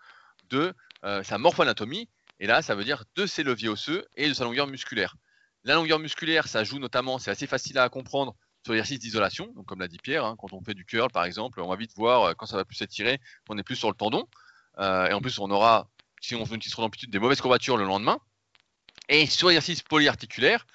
de 0.50 0.74
euh, 1.06 1.24
sa 1.24 1.38
morphoanatomie. 1.38 2.10
Et 2.42 2.48
là, 2.48 2.62
ça 2.62 2.76
veut 2.76 2.84
dire 2.84 3.06
de 3.16 3.26
ses 3.26 3.44
leviers 3.44 3.70
osseux 3.70 4.06
et 4.18 4.28
de 4.28 4.34
sa 4.34 4.44
longueur 4.44 4.68
musculaire. 4.68 5.16
La 5.64 5.76
longueur 5.76 6.00
musculaire, 6.00 6.48
ça 6.48 6.66
joue 6.66 6.80
notamment, 6.80 7.18
c'est 7.18 7.32
assez 7.32 7.48
facile 7.48 7.78
à 7.78 7.88
comprendre 7.88 8.36
sur 8.64 8.74
l'exercice 8.74 9.00
d'isolation. 9.00 9.52
Donc, 9.56 9.68
comme 9.68 9.80
l'a 9.80 9.88
dit 9.88 10.00
Pierre, 10.00 10.26
hein, 10.26 10.36
quand 10.38 10.52
on 10.52 10.62
fait 10.62 10.74
du 10.74 10.86
curl, 10.86 11.10
par 11.12 11.24
exemple, 11.24 11.62
on 11.62 11.68
va 11.70 11.76
vite 11.76 11.94
voir 11.96 12.24
euh, 12.24 12.34
quand 12.34 12.46
ça 12.46 12.58
va 12.58 12.66
plus 12.66 12.76
s'étirer, 12.76 13.22
qu'on 13.48 13.58
est 13.58 13.64
plus 13.64 13.76
sur 13.76 13.90
le 13.90 13.96
tendon. 13.96 14.28
Euh, 14.80 15.08
et 15.08 15.14
en 15.14 15.22
plus, 15.22 15.40
on 15.40 15.50
aura, 15.52 15.90
si 16.22 16.36
on 16.36 16.46
fait 16.46 16.56
une 16.56 16.60
petite 16.60 16.78
d'amplitude, 16.78 17.10
des 17.10 17.20
mauvaises 17.20 17.42
courbatures 17.42 17.78
le 17.78 17.86
lendemain. 17.86 18.20
Et 19.10 19.28
sur 19.28 19.48
l'exercice 19.48 19.82
polyarticulaire, 19.82 20.66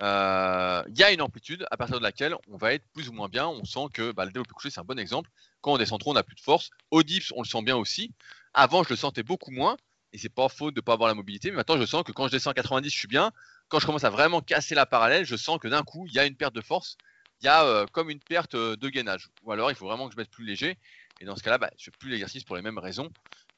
euh, 0.00 0.82
il 0.88 0.98
y 0.98 1.02
a 1.02 1.12
une 1.12 1.20
amplitude 1.20 1.66
à 1.70 1.76
partir 1.76 1.98
de 1.98 2.02
laquelle 2.02 2.34
on 2.48 2.56
va 2.56 2.72
être 2.72 2.84
plus 2.92 3.08
ou 3.08 3.12
moins 3.12 3.28
bien. 3.28 3.46
On 3.46 3.64
sent 3.64 3.86
que 3.92 4.12
bah, 4.12 4.24
le 4.24 4.32
développé 4.32 4.52
couché, 4.52 4.70
c'est 4.70 4.80
un 4.80 4.84
bon 4.84 4.98
exemple. 4.98 5.30
Quand 5.60 5.72
on 5.72 5.78
descend 5.78 6.00
trop, 6.00 6.12
on 6.12 6.14
n'a 6.14 6.22
plus 6.22 6.36
de 6.36 6.40
force. 6.40 6.70
Au 6.90 7.02
dips, 7.02 7.32
on 7.36 7.42
le 7.42 7.46
sent 7.46 7.62
bien 7.62 7.76
aussi. 7.76 8.12
Avant, 8.54 8.82
je 8.84 8.90
le 8.90 8.96
sentais 8.96 9.22
beaucoup 9.22 9.50
moins. 9.50 9.76
Et 10.14 10.18
c'est 10.18 10.28
pas 10.28 10.48
faute 10.48 10.74
de 10.74 10.80
ne 10.80 10.84
pas 10.84 10.92
avoir 10.92 11.08
la 11.08 11.14
mobilité. 11.14 11.50
Mais 11.50 11.56
maintenant, 11.56 11.78
je 11.78 11.86
sens 11.86 12.02
que 12.02 12.12
quand 12.12 12.26
je 12.26 12.32
descends 12.32 12.50
à 12.50 12.54
90, 12.54 12.90
je 12.90 12.96
suis 12.96 13.08
bien. 13.08 13.32
Quand 13.68 13.80
je 13.80 13.86
commence 13.86 14.04
à 14.04 14.10
vraiment 14.10 14.42
casser 14.42 14.74
la 14.74 14.84
parallèle, 14.84 15.24
je 15.24 15.36
sens 15.36 15.58
que 15.58 15.68
d'un 15.68 15.82
coup, 15.82 16.06
il 16.06 16.12
y 16.12 16.18
a 16.18 16.26
une 16.26 16.36
perte 16.36 16.54
de 16.54 16.60
force. 16.60 16.96
Il 17.40 17.46
y 17.46 17.48
a 17.48 17.64
euh, 17.64 17.86
comme 17.86 18.10
une 18.10 18.20
perte 18.20 18.54
de 18.54 18.88
gainage. 18.88 19.28
Ou 19.44 19.52
alors, 19.52 19.70
il 19.70 19.74
faut 19.74 19.86
vraiment 19.86 20.06
que 20.08 20.12
je 20.12 20.18
mette 20.18 20.30
plus 20.30 20.44
léger. 20.44 20.78
Et 21.20 21.24
dans 21.24 21.36
ce 21.36 21.42
cas-là, 21.42 21.58
bah, 21.58 21.70
je 21.78 21.82
ne 21.82 21.84
fais 21.84 21.98
plus 21.98 22.10
l'exercice 22.10 22.44
pour 22.44 22.56
les 22.56 22.62
mêmes 22.62 22.78
raisons 22.78 23.10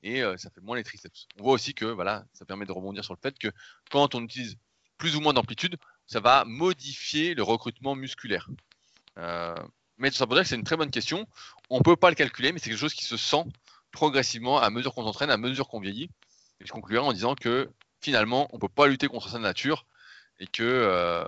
et 0.05 0.23
euh, 0.23 0.37
ça 0.37 0.51
fait 0.51 0.61
moins 0.61 0.77
les 0.77 0.85
triceps. 0.85 1.27
On 1.41 1.43
voit 1.43 1.55
aussi 1.55 1.75
que 1.75 1.87
voilà, 1.87 2.25
ça 2.35 2.45
permet 2.45 2.67
de 2.67 2.73
rebondir 2.73 3.03
sur 3.05 3.15
le 3.15 3.19
fait 3.21 3.37
que 3.39 3.49
quand 3.91 4.15
on 4.15 4.23
utilise 4.23 4.57
plus 4.99 5.17
ou 5.17 5.21
moins 5.21 5.33
d'amplitude, 5.33 5.77
ça 6.07 6.21
va 6.21 6.45
modifier 6.45 7.35
le 7.35 7.43
recrutement 7.43 7.97
musculaire. 7.97 8.49
Euh, 9.19 9.55
mais 9.97 10.11
tout 10.11 10.17
ça 10.17 10.27
pour 10.27 10.35
dire 10.37 10.43
que 10.43 10.49
c'est 10.49 10.57
une 10.57 10.65
très 10.65 10.77
bonne 10.77 10.91
question. 10.91 11.27
On 11.71 11.79
ne 11.79 11.83
peut 11.83 11.97
pas 11.97 12.11
le 12.11 12.17
calculer, 12.17 12.53
mais 12.53 12.59
c'est 12.59 12.69
quelque 12.69 12.79
chose 12.79 12.95
qui 12.95 13.07
se 13.07 13.17
sent 13.17 13.45
progressivement 13.91 14.59
à 14.59 14.69
mesure 14.71 14.95
qu'on 14.95 15.05
s'entraîne, 15.05 15.31
à 15.31 15.39
mesure 15.39 15.69
qu'on 15.69 15.81
vieillit. 15.81 16.11
Et 16.61 16.67
je 16.67 16.73
conclurai 16.73 17.01
en 17.01 17.13
disant 17.13 17.35
que 17.35 17.71
finalement, 18.01 18.49
on 18.53 18.57
ne 18.57 18.61
peut 18.61 18.69
pas 18.69 18.87
lutter 18.87 19.09
contre 19.09 19.31
sa 19.31 19.39
nature 19.39 19.87
et 20.39 20.47
que 20.47 20.63
euh, 20.63 21.25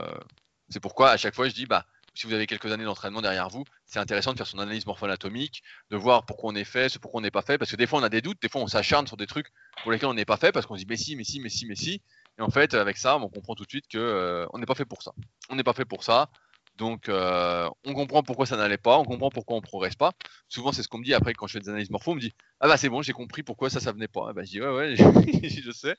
c'est 0.69 0.81
pourquoi 0.81 1.11
à 1.11 1.17
chaque 1.17 1.35
fois 1.35 1.49
je 1.49 1.55
dis 1.55 1.65
bah 1.65 1.87
si 2.17 2.27
vous 2.27 2.33
avez 2.33 2.47
quelques 2.47 2.73
années 2.73 2.85
d'entraînement 2.85 3.21
derrière 3.21 3.49
vous, 3.49 3.65
c'est 3.85 3.99
intéressant 3.99 4.33
de 4.33 4.39
faire 4.39 4.47
son 4.47 4.59
analyse 4.59 4.87
morpho-anatomique, 4.87 5.63
de 5.91 5.97
voir 5.97 6.25
pourquoi 6.25 6.51
on 6.51 6.55
est 6.55 6.65
fait, 6.65 6.89
ce 6.89 6.99
pourquoi 6.99 7.19
on 7.19 7.23
n'est 7.23 7.31
pas 7.31 7.43
fait, 7.43 7.59
parce 7.59 7.71
que 7.71 7.77
des 7.77 7.87
fois 7.87 8.01
on 8.01 8.03
a 8.03 8.09
des 8.09 8.23
doutes, 8.23 8.41
des 8.41 8.49
fois 8.49 8.63
on 8.63 8.67
s'acharne 8.67 9.07
sur 9.07 9.17
des 9.17 9.27
trucs 9.27 9.49
pour 9.83 9.93
lesquels 9.93 10.09
on 10.09 10.15
n'est 10.15 10.25
pas 10.25 10.39
fait, 10.39 10.51
parce 10.51 10.67
qu'on 10.67 10.77
se 10.77 10.81
dit 10.81 10.87
mais 10.89 10.97
si, 10.97 11.15
mais 11.15 11.25
si, 11.25 11.41
mais 11.41 11.51
si, 11.51 11.67
mais 11.67 11.77
si, 11.77 12.03
et 12.39 12.43
en 12.43 12.51
fait 12.51 12.75
avec 12.75 12.97
ça 12.97 13.17
on 13.19 13.29
comprend 13.29 13.55
tout 13.55 13.65
de 13.65 13.69
suite 13.69 13.87
que 13.89 13.99
euh, 13.99 14.47
on 14.53 14.59
n'est 14.59 14.67
pas 14.67 14.75
fait 14.75 14.87
pour 14.87 15.03
ça. 15.03 15.13
On 15.51 15.57
n'est 15.57 15.63
pas 15.65 15.75
fait 15.75 15.85
pour 15.85 16.05
ça, 16.05 16.31
donc 16.77 17.09
euh, 17.09 17.69
on 17.85 17.95
comprend 17.95 18.23
pourquoi 18.23 18.47
ça 18.47 18.57
n'allait 18.57 18.79
pas, 18.79 18.99
on 18.99 19.05
comprend 19.05 19.31
pourquoi 19.31 19.57
on 19.57 19.61
progresse 19.61 19.97
pas. 19.97 20.13
Souvent 20.49 20.73
c'est 20.73 20.83
ce 20.83 20.89
qu'on 20.89 20.99
me 20.99 21.05
dit 21.05 21.15
après 21.15 21.35
quand 21.35 21.47
je 21.47 21.55
fais 21.55 21.61
des 21.61 21.69
analyses 21.69 21.91
morpho, 21.91 22.13
on 22.13 22.15
me 22.15 22.21
dit 22.21 22.33
ah 22.61 22.69
bah 22.69 22.77
c'est 22.79 22.89
bon 22.89 23.03
j'ai 23.03 23.13
compris 23.13 23.43
pourquoi 23.43 23.69
ça 23.69 23.81
ça 23.81 23.93
venait 23.93 24.09
pas. 24.09 24.33
bah, 24.33 24.43
je 24.45 24.51
dis 24.51 24.61
ouais 24.63 24.69
ouais 24.69 24.97
je 24.97 25.71
sais. 25.71 25.97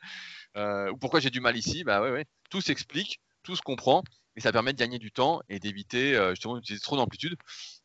Euh, 0.56 0.92
ou 0.92 0.98
pourquoi 0.98 1.20
j'ai 1.20 1.30
du 1.30 1.42
mal 1.42 1.56
ici, 1.58 1.84
bah 1.84 2.02
ouais 2.02 2.12
ouais. 2.12 2.26
Tout 2.50 2.62
s'explique, 2.62 3.22
tout 3.44 3.56
se 3.56 3.62
comprend 3.62 4.04
et 4.38 4.42
ça 4.42 4.52
permet 4.52 4.72
de 4.72 4.78
gagner 4.78 5.00
du 5.00 5.12
temps 5.12 5.42
et 5.50 5.60
d'éviter 5.60 6.16
euh, 6.16 6.30
justement 6.30 6.56
d'utiliser 6.56 6.82
trop 6.82 6.96
d'amplitude, 6.96 7.36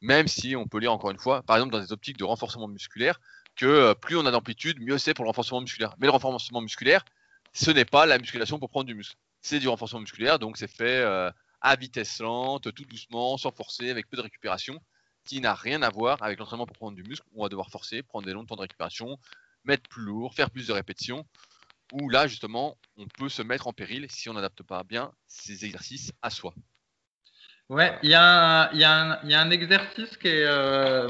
même 0.03 0.29
si 0.29 0.55
on 0.55 0.67
peut 0.69 0.79
lire 0.79 0.93
encore 0.93 1.11
une 1.11 1.19
fois, 1.19 1.43
par 1.43 1.57
exemple 1.57 1.73
dans 1.73 1.81
des 1.81 1.93
optiques 1.93 2.19
de 2.19 2.25
renforcement 2.25 2.69
musculaire, 2.69 3.21
que 3.57 3.67
euh, 3.67 3.95
plus 3.95 4.17
on 4.19 4.27
a 4.27 4.31
d'amplitude, 4.31 4.79
mieux 4.81 4.99
c'est 4.99 5.15
pour 5.15 5.25
le 5.25 5.31
renforcement 5.31 5.63
musculaire. 5.63 5.95
Mais 5.99 6.07
le 6.07 6.13
renforcement 6.13 6.61
musculaire, 6.61 7.05
ce 7.55 7.71
n'est 7.71 7.87
pas 7.87 8.05
la 8.05 8.19
musculation 8.19 8.59
pour 8.59 8.69
prendre 8.69 8.87
du 8.87 8.95
muscle. 8.95 9.17
C'est 9.41 9.61
du 9.61 9.69
renforcement 9.69 10.01
musculaire, 10.01 10.39
donc 10.39 10.59
c'est 10.59 10.71
fait 10.71 11.01
euh, 11.01 11.31
à 11.63 11.75
vitesse 11.75 12.21
lente, 12.21 12.73
tout 12.75 12.85
doucement, 12.85 13.39
sans 13.39 13.51
forcer, 13.51 13.91
avec 13.91 14.09
peu 14.11 14.19
de 14.19 14.23
récupération, 14.23 14.79
qui 15.25 15.41
n'a 15.41 15.55
rien 15.55 15.83
à 15.83 15.89
voir 15.89 16.23
avec 16.23 16.39
l'entraînement 16.39 16.67
pour 16.67 16.77
prendre 16.77 16.97
du 16.97 17.03
muscle, 17.03 17.27
on 17.35 17.45
va 17.45 17.49
devoir 17.49 17.71
forcer, 17.71 18.03
prendre 18.03 18.27
des 18.27 18.33
longs 18.35 18.45
temps 18.45 18.57
de 18.57 18.61
récupération, 18.61 19.19
mettre 19.65 19.89
plus 19.89 20.03
lourd, 20.03 20.35
faire 20.35 20.51
plus 20.51 20.67
de 20.67 20.73
répétitions 20.73 21.27
où 21.93 22.09
là, 22.09 22.27
justement, 22.27 22.77
on 22.97 23.07
peut 23.07 23.29
se 23.29 23.43
mettre 23.43 23.69
en 23.69 23.73
péril 23.73 24.07
si 24.11 24.29
on 24.29 24.35
n'adapte 24.35 24.63
pas 24.63 24.83
bien 24.83 25.13
ces 25.27 25.65
exercices 25.65 26.13
à 26.23 26.31
soi. 26.31 26.55
Ouais, 27.69 27.97
il 28.03 28.11
y, 28.11 28.15
a 28.15 28.71
un 28.71 29.51
exercice 29.51 30.17
qui 30.19 30.29
est 30.29 30.45
euh, 30.45 31.09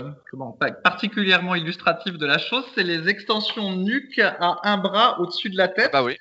particulièrement 0.85 1.55
illustratif 1.57 2.19
de 2.19 2.27
la 2.27 2.39
chose, 2.39 2.65
c'est 2.75 2.85
les 2.85 3.09
extensions 3.09 3.75
nuque 3.75 4.21
à 4.21 4.59
un 4.63 4.77
bras 4.77 5.19
au-dessus 5.21 5.51
de 5.51 5.57
la 5.57 5.69
tête. 5.69 5.91
bah 5.93 6.05
oui. 6.05 6.17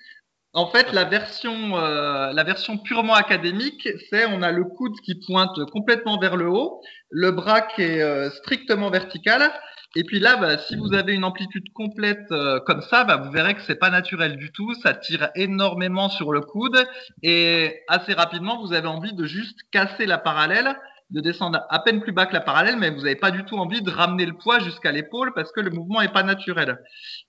En 0.54 0.68
fait, 0.70 0.92
la 0.92 1.06
version, 1.06 1.78
euh, 1.78 2.34
la 2.34 2.44
version 2.44 2.78
purement 2.78 3.14
académique, 3.14 3.88
c'est 4.10 4.26
on 4.26 4.42
a 4.42 4.52
le 4.52 4.66
coude 4.66 5.00
qui 5.02 5.16
pointe 5.16 5.64
complètement 5.72 6.20
vers 6.20 6.36
le 6.36 6.50
haut, 6.50 6.82
le 7.10 7.32
bras 7.32 7.62
qui 7.62 7.84
est 7.84 8.02
euh, 8.02 8.30
strictement 8.32 8.90
vertical, 8.90 9.50
et 9.96 10.04
puis 10.06 10.20
là, 10.20 10.38
bah, 10.38 10.58
si 10.58 10.78
vous 10.78 10.94
avez 10.94 11.14
une 11.14 11.26
amplitude 11.26 11.72
complète 11.74 12.32
euh, 12.32 12.60
comme 12.62 12.82
ça, 12.82 13.04
bah, 13.04 13.18
vous 13.18 13.32
verrez 13.32 13.56
que 13.56 13.62
c'est 13.62 13.76
pas 13.76 13.90
naturel 13.90 14.38
du 14.38 14.52
tout. 14.52 14.74
Ça 14.76 14.94
tire 14.94 15.30
énormément 15.36 16.08
sur 16.08 16.32
le 16.32 16.42
coude 16.42 16.86
et 17.24 17.82
assez 17.90 18.14
rapidement, 18.14 18.62
vous 18.66 18.74
avez 18.74 18.88
envie 18.88 19.14
de 19.14 19.26
juste 19.26 19.60
casser 19.72 20.06
la 20.06 20.18
parallèle. 20.18 20.78
De 21.12 21.22
descendre 21.22 21.62
à 21.70 21.80
peine 21.80 22.02
plus 22.02 22.12
bas 22.12 22.26
que 22.26 22.34
la 22.34 22.42
parallèle, 22.42 22.78
mais 22.78 22.90
vous 22.90 23.02
n'avez 23.02 23.16
pas 23.16 23.32
du 23.32 23.44
tout 23.46 23.58
envie 23.58 23.82
de 23.82 23.92
ramener 23.92 24.26
le 24.26 24.34
poids 24.34 24.60
jusqu'à 24.60 24.92
l'épaule 24.92 25.34
parce 25.34 25.52
que 25.52 25.60
le 25.60 25.70
mouvement 25.70 26.02
n'est 26.02 26.08
pas 26.08 26.24
naturel. 26.24 26.80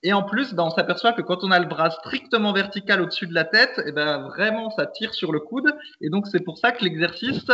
Et 0.01 0.13
en 0.13 0.23
plus, 0.23 0.53
ben, 0.53 0.63
on 0.63 0.69
s'aperçoit 0.69 1.13
que 1.13 1.21
quand 1.21 1.43
on 1.43 1.51
a 1.51 1.59
le 1.59 1.65
bras 1.65 1.91
strictement 1.91 2.53
vertical 2.53 3.01
au-dessus 3.01 3.27
de 3.27 3.33
la 3.33 3.43
tête, 3.43 3.77
et 3.79 3.89
eh 3.89 3.91
ben, 3.91 4.23
vraiment, 4.23 4.69
ça 4.71 4.85
tire 4.85 5.13
sur 5.13 5.31
le 5.31 5.39
coude. 5.39 5.71
Et 6.01 6.09
donc, 6.09 6.27
c'est 6.27 6.43
pour 6.43 6.57
ça 6.57 6.71
que 6.71 6.83
l'exercice 6.83 7.51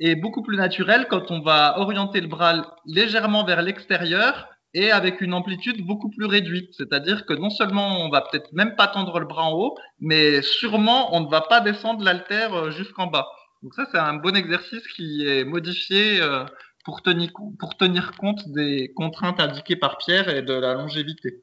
est 0.00 0.16
beaucoup 0.16 0.42
plus 0.42 0.56
naturel 0.56 1.06
quand 1.08 1.30
on 1.30 1.40
va 1.40 1.78
orienter 1.78 2.20
le 2.20 2.28
bras 2.28 2.76
légèrement 2.86 3.44
vers 3.44 3.62
l'extérieur 3.62 4.48
et 4.74 4.90
avec 4.90 5.20
une 5.20 5.34
amplitude 5.34 5.84
beaucoup 5.86 6.10
plus 6.10 6.26
réduite. 6.26 6.70
C'est-à-dire 6.76 7.24
que 7.26 7.32
non 7.32 7.50
seulement 7.50 8.00
on 8.04 8.10
va 8.10 8.22
peut-être 8.22 8.52
même 8.52 8.76
pas 8.76 8.86
tendre 8.86 9.18
le 9.18 9.26
bras 9.26 9.44
en 9.44 9.52
haut, 9.52 9.76
mais 10.00 10.42
sûrement 10.42 11.14
on 11.16 11.20
ne 11.20 11.28
va 11.28 11.40
pas 11.42 11.60
descendre 11.60 12.04
l'altère 12.04 12.54
euh, 12.54 12.70
jusqu'en 12.70 13.06
bas. 13.06 13.26
Donc 13.62 13.74
ça, 13.74 13.86
c'est 13.90 13.98
un 13.98 14.14
bon 14.14 14.36
exercice 14.36 14.86
qui 14.88 15.26
est 15.26 15.44
modifié 15.44 16.20
euh, 16.20 16.44
pour 16.84 17.02
tenir, 17.02 17.32
pour 17.58 17.76
tenir 17.76 18.12
compte 18.12 18.48
des 18.48 18.92
contraintes 18.94 19.40
indiquées 19.40 19.76
par 19.76 19.98
Pierre 19.98 20.28
et 20.28 20.42
de 20.42 20.52
la 20.52 20.74
longévité. 20.74 21.42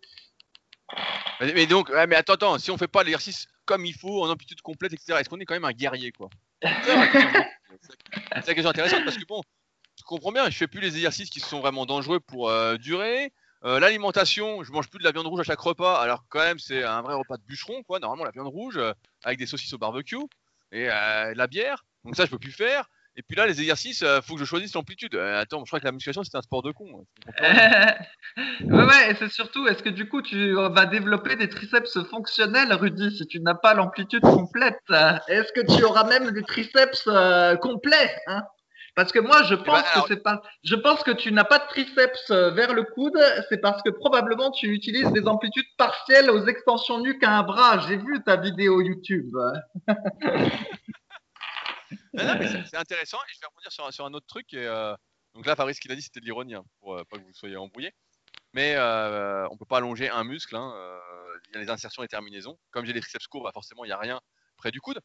Mais 1.42 1.66
donc, 1.66 1.92
mais 2.08 2.16
attends, 2.16 2.34
attends, 2.34 2.58
si 2.58 2.72
on 2.72 2.78
fait 2.78 2.88
pas 2.88 3.04
l'exercice 3.04 3.48
comme 3.66 3.86
il 3.86 3.94
faut, 3.94 4.24
en 4.24 4.30
amplitude 4.30 4.62
complète, 4.62 4.94
etc., 4.94 5.20
est-ce 5.20 5.30
qu'on 5.30 5.40
est 5.40 5.46
quand 5.46 5.56
même 5.56 5.66
un 5.66 5.72
guerrier, 5.72 6.12
quoi? 6.12 6.30
C'est 6.62 8.48
la 8.48 8.54
question 8.54 8.70
intéressante 8.70 9.04
parce 9.04 9.18
que 9.18 9.26
bon, 9.26 9.42
je 9.98 10.04
comprends 10.04 10.32
bien, 10.32 10.50
je 10.50 10.58
fais 10.58 10.68
plus 10.68 10.80
les 10.80 10.96
exercices 10.96 11.30
qui 11.30 11.42
sont 11.42 11.60
vraiment 11.60 11.86
dangereux 11.86 12.20
pour 12.22 12.50
euh, 12.50 12.78
durer. 12.78 13.34
Euh, 13.66 13.80
l'alimentation, 13.80 14.64
je 14.64 14.72
mange 14.72 14.90
plus 14.90 15.00
de 15.00 15.04
la 15.04 15.12
viande 15.12 15.28
rouge 15.28 15.42
à 15.42 15.44
chaque 15.44 15.60
repas, 15.60 16.00
alors 16.00 16.24
quand 16.30 16.40
même 16.40 16.60
c'est 16.60 16.84
un 16.84 17.02
vrai 17.02 17.16
repas 17.16 17.38
de 17.38 17.44
bûcheron, 17.44 17.84
quoi. 17.84 18.00
Normalement 18.00 18.24
la 18.24 18.32
viande 18.32 18.48
rouge 18.48 18.80
avec 19.24 19.38
des 19.38 19.46
saucisses 19.46 19.74
au 19.74 19.78
barbecue 19.78 20.18
et 20.72 20.86
la 20.86 21.48
bière. 21.48 21.84
Donc 22.06 22.16
ça, 22.16 22.26
je 22.26 22.32
peux 22.32 22.40
plus 22.40 22.52
faire. 22.52 22.86
Et 23.18 23.22
puis 23.22 23.38
là, 23.38 23.46
les 23.46 23.62
exercices, 23.62 24.02
il 24.02 24.08
euh, 24.08 24.22
faut 24.22 24.34
que 24.34 24.42
je 24.42 24.46
choisisse 24.46 24.74
l'amplitude. 24.74 25.16
Euh, 25.16 25.40
attends, 25.40 25.64
je 25.64 25.70
crois 25.70 25.80
que 25.80 25.86
la 25.86 25.94
musculation, 25.94 26.24
c'est 26.24 26.36
un 26.36 26.42
sport 26.42 26.62
de 26.62 26.72
con. 26.72 27.06
ouais, 27.42 27.96
ouais, 28.62 29.12
et 29.12 29.16
c'est 29.16 29.30
surtout, 29.30 29.68
est-ce 29.68 29.82
que 29.82 29.90
du 29.90 30.10
coup, 30.10 30.22
tu 30.22 30.54
vas 30.54 30.86
développer 30.86 31.38
des 31.38 31.48
triceps 31.48 31.98
fonctionnels, 32.10 32.74
Rudy, 32.74 33.16
si 33.16 33.26
tu 33.26 33.40
n'as 33.40 33.56
pas 33.56 33.74
l'amplitude 33.74 34.22
complète? 34.22 34.80
Est-ce 34.90 35.54
que 35.54 35.78
tu 35.78 35.84
auras 35.86 36.04
même 36.04 36.32
des 36.32 36.44
triceps 36.44 37.08
euh, 37.08 37.56
complets 37.56 38.14
hein? 38.28 38.44
Parce 38.96 39.12
que 39.12 39.20
moi, 39.20 39.44
je 39.44 39.56
eh 39.56 39.58
ben, 39.58 39.64
pense 39.64 39.82
que 39.82 40.00
c'est 40.08 40.24
pas, 40.24 40.42
je 40.64 40.76
pense 40.76 41.04
que 41.04 41.12
tu 41.12 41.30
n'as 41.34 41.44
pas 41.44 41.60
de 41.60 41.68
triceps 41.68 42.32
vers 42.32 42.74
le 42.74 42.84
coude, 42.84 43.20
c'est 43.50 43.58
parce 43.58 43.82
que 43.82 43.90
probablement 43.90 44.52
tu 44.52 44.68
utilises 44.68 45.12
des 45.12 45.28
amplitudes 45.28 45.66
partielles 45.78 46.30
aux 46.30 46.48
extensions 46.48 47.02
nuques 47.02 47.24
à 47.24 47.40
un 47.40 47.44
bras. 47.44 47.80
J'ai 47.80 47.98
vu 47.98 48.24
ta 48.24 48.38
vidéo 48.38 48.80
YouTube. 48.80 49.36
c'est 52.70 52.78
intéressant 52.78 53.18
et 53.18 53.34
je 53.34 53.40
vais 53.40 53.48
rebondir 53.48 53.72
sur, 53.72 53.92
sur 53.94 54.06
un 54.06 54.14
autre 54.14 54.28
truc. 54.28 54.54
Et, 54.54 54.66
euh, 54.66 54.96
donc 55.34 55.46
là, 55.46 55.56
Fabrice, 55.56 55.78
ce 55.78 55.82
qu'il 55.82 55.92
a 55.92 55.96
dit, 55.96 56.02
c'était 56.02 56.20
de 56.20 56.26
l'ironie, 56.26 56.56
hein, 56.56 56.64
pour 56.80 56.96
euh, 56.96 57.04
pas 57.06 57.18
que 57.18 57.24
vous 57.24 57.34
soyez 57.34 57.58
embrouillés. 57.58 57.94
Mais 58.54 58.76
euh, 58.76 59.48
on 59.50 59.58
peut 59.58 59.66
pas 59.66 59.78
allonger 59.78 60.10
un 60.10 60.24
muscle. 60.24 60.56
Hein, 60.56 60.74
il 61.48 61.56
y 61.56 61.58
a 61.58 61.62
les 61.62 61.70
insertions 61.70 62.04
et 62.04 62.08
terminaisons. 62.08 62.58
Comme 62.72 62.86
j'ai 62.86 62.94
les 62.94 63.02
triceps 63.02 63.28
courts, 63.28 63.44
bah, 63.44 63.52
forcément, 63.54 63.84
il 63.84 63.90
n'y 63.90 63.94
a 63.94 63.98
rien 63.98 64.22
près 64.58 64.72
du 64.72 64.80
coude. 64.80 65.00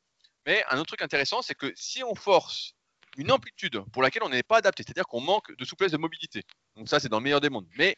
Mais 0.46 0.64
un 0.70 0.78
autre 0.78 0.86
truc 0.86 1.02
intéressant, 1.02 1.42
c'est 1.42 1.54
que 1.54 1.72
si 1.74 2.04
on 2.04 2.14
force 2.14 2.74
une 3.16 3.32
amplitude 3.32 3.82
pour 3.92 4.02
laquelle 4.02 4.22
on 4.22 4.28
n'est 4.28 4.44
pas 4.44 4.58
adapté, 4.58 4.84
c'est-à-dire 4.84 5.06
qu'on 5.06 5.20
manque 5.20 5.54
de 5.56 5.64
souplesse 5.64 5.90
de 5.90 5.96
mobilité. 5.96 6.42
Donc 6.76 6.88
ça, 6.88 7.00
c'est 7.00 7.08
dans 7.08 7.18
le 7.18 7.24
meilleur 7.24 7.40
des 7.40 7.50
mondes. 7.50 7.66
Mais 7.76 7.96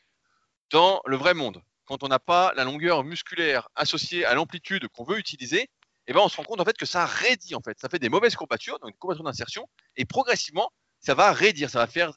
dans 0.70 1.02
le 1.04 1.16
vrai 1.16 1.34
monde, 1.34 1.62
quand 1.84 2.02
on 2.02 2.08
n'a 2.08 2.18
pas 2.18 2.52
la 2.56 2.64
longueur 2.64 3.04
musculaire 3.04 3.68
associée 3.74 4.24
à 4.24 4.34
l'amplitude 4.34 4.88
qu'on 4.88 5.04
veut 5.04 5.18
utiliser, 5.18 5.68
et 6.06 6.12
ben 6.12 6.20
on 6.20 6.28
se 6.28 6.36
rend 6.36 6.44
compte 6.44 6.60
en 6.60 6.64
fait 6.64 6.76
que 6.76 6.86
ça 6.86 7.06
raidit 7.06 7.54
en 7.54 7.60
fait, 7.60 7.78
ça 7.80 7.88
fait 7.88 7.98
des 7.98 8.08
mauvaises 8.08 8.34
courbatures, 8.34 8.78
donc 8.80 8.92
des 8.92 8.98
courbatures 8.98 9.24
d'insertion, 9.24 9.68
et 9.96 10.04
progressivement 10.04 10.70
ça 11.00 11.14
va 11.14 11.32
raidir, 11.32 11.70
ça 11.70 11.78
va 11.78 11.86
faire 11.86 12.12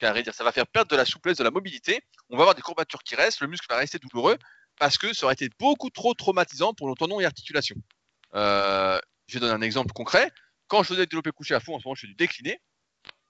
ça 0.00 0.44
va 0.44 0.52
faire 0.52 0.66
perdre 0.66 0.90
de 0.90 0.96
la 0.96 1.06
souplesse, 1.06 1.38
de 1.38 1.44
la 1.44 1.50
mobilité. 1.50 2.02
On 2.28 2.36
va 2.36 2.42
avoir 2.42 2.54
des 2.54 2.62
courbatures 2.62 3.02
qui 3.02 3.14
restent, 3.14 3.40
le 3.40 3.48
muscle 3.48 3.66
va 3.68 3.76
rester 3.76 3.98
douloureux 3.98 4.36
parce 4.78 4.98
que 4.98 5.14
ça 5.14 5.24
aurait 5.24 5.34
été 5.34 5.48
beaucoup 5.58 5.90
trop 5.90 6.12
traumatisant 6.12 6.74
pour 6.74 6.88
le 6.88 6.94
tendon 6.94 7.18
et 7.18 7.24
articulation. 7.24 7.76
Euh, 8.34 8.98
je 9.26 9.34
vais 9.34 9.40
donner 9.40 9.54
un 9.54 9.62
exemple 9.62 9.92
concret. 9.92 10.30
Quand 10.68 10.82
je 10.82 10.88
faisais 10.88 11.02
du 11.02 11.06
développé 11.06 11.30
couché 11.30 11.54
à 11.54 11.60
fond, 11.60 11.74
en 11.74 11.80
ce 11.80 11.84
moment 11.86 11.94
je 11.94 12.02
fais 12.02 12.06
du 12.08 12.14
décliné, 12.14 12.60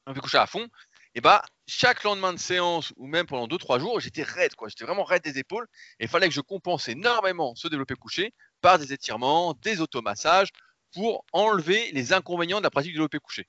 développé 0.06 0.20
couché 0.22 0.38
à 0.38 0.46
fond, 0.46 0.66
et 1.14 1.20
bah 1.20 1.42
chaque 1.66 2.02
lendemain 2.02 2.32
de 2.32 2.38
séance 2.38 2.92
ou 2.96 3.06
même 3.06 3.26
pendant 3.26 3.46
2-3 3.46 3.80
jours, 3.80 4.00
j'étais 4.00 4.22
raide, 4.22 4.54
quoi. 4.54 4.68
J'étais 4.68 4.84
vraiment 4.84 5.04
raide 5.04 5.22
des 5.22 5.38
épaules 5.38 5.66
et 5.98 6.04
il 6.04 6.08
fallait 6.08 6.28
que 6.28 6.34
je 6.34 6.40
compense 6.40 6.88
énormément 6.88 7.54
ce 7.54 7.68
développé 7.68 7.94
couché 7.94 8.34
par 8.60 8.78
des 8.78 8.92
étirements, 8.92 9.54
des 9.54 9.80
automassages 9.80 10.48
pour 10.92 11.24
enlever 11.32 11.90
les 11.92 12.12
inconvénients 12.12 12.58
de 12.58 12.62
la 12.62 12.70
pratique 12.70 12.92
du 12.92 12.98
développé 12.98 13.18
couché. 13.18 13.46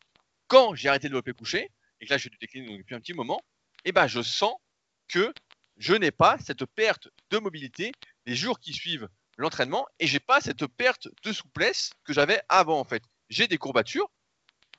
Quand 0.47 0.75
j'ai 0.75 0.89
arrêté 0.89 1.07
de 1.07 1.13
développé 1.13 1.33
couché, 1.33 1.71
et 1.99 2.05
que 2.05 2.11
là 2.11 2.17
je 2.17 2.23
fais 2.23 2.29
du 2.29 2.37
décliné 2.37 2.77
depuis 2.77 2.95
un 2.95 2.99
petit 2.99 3.13
moment, 3.13 3.41
eh 3.85 3.91
ben 3.91 4.07
je 4.07 4.21
sens 4.21 4.53
que 5.07 5.33
je 5.77 5.93
n'ai 5.93 6.11
pas 6.11 6.37
cette 6.39 6.65
perte 6.65 7.09
de 7.29 7.37
mobilité 7.37 7.91
les 8.25 8.35
jours 8.35 8.59
qui 8.59 8.73
suivent 8.73 9.07
l'entraînement 9.37 9.87
et 9.99 10.07
j'ai 10.07 10.19
pas 10.19 10.41
cette 10.41 10.65
perte 10.67 11.07
de 11.23 11.31
souplesse 11.31 11.91
que 12.03 12.13
j'avais 12.13 12.41
avant 12.49 12.79
en 12.79 12.83
fait. 12.83 13.03
J'ai 13.29 13.47
des 13.47 13.57
courbatures 13.57 14.09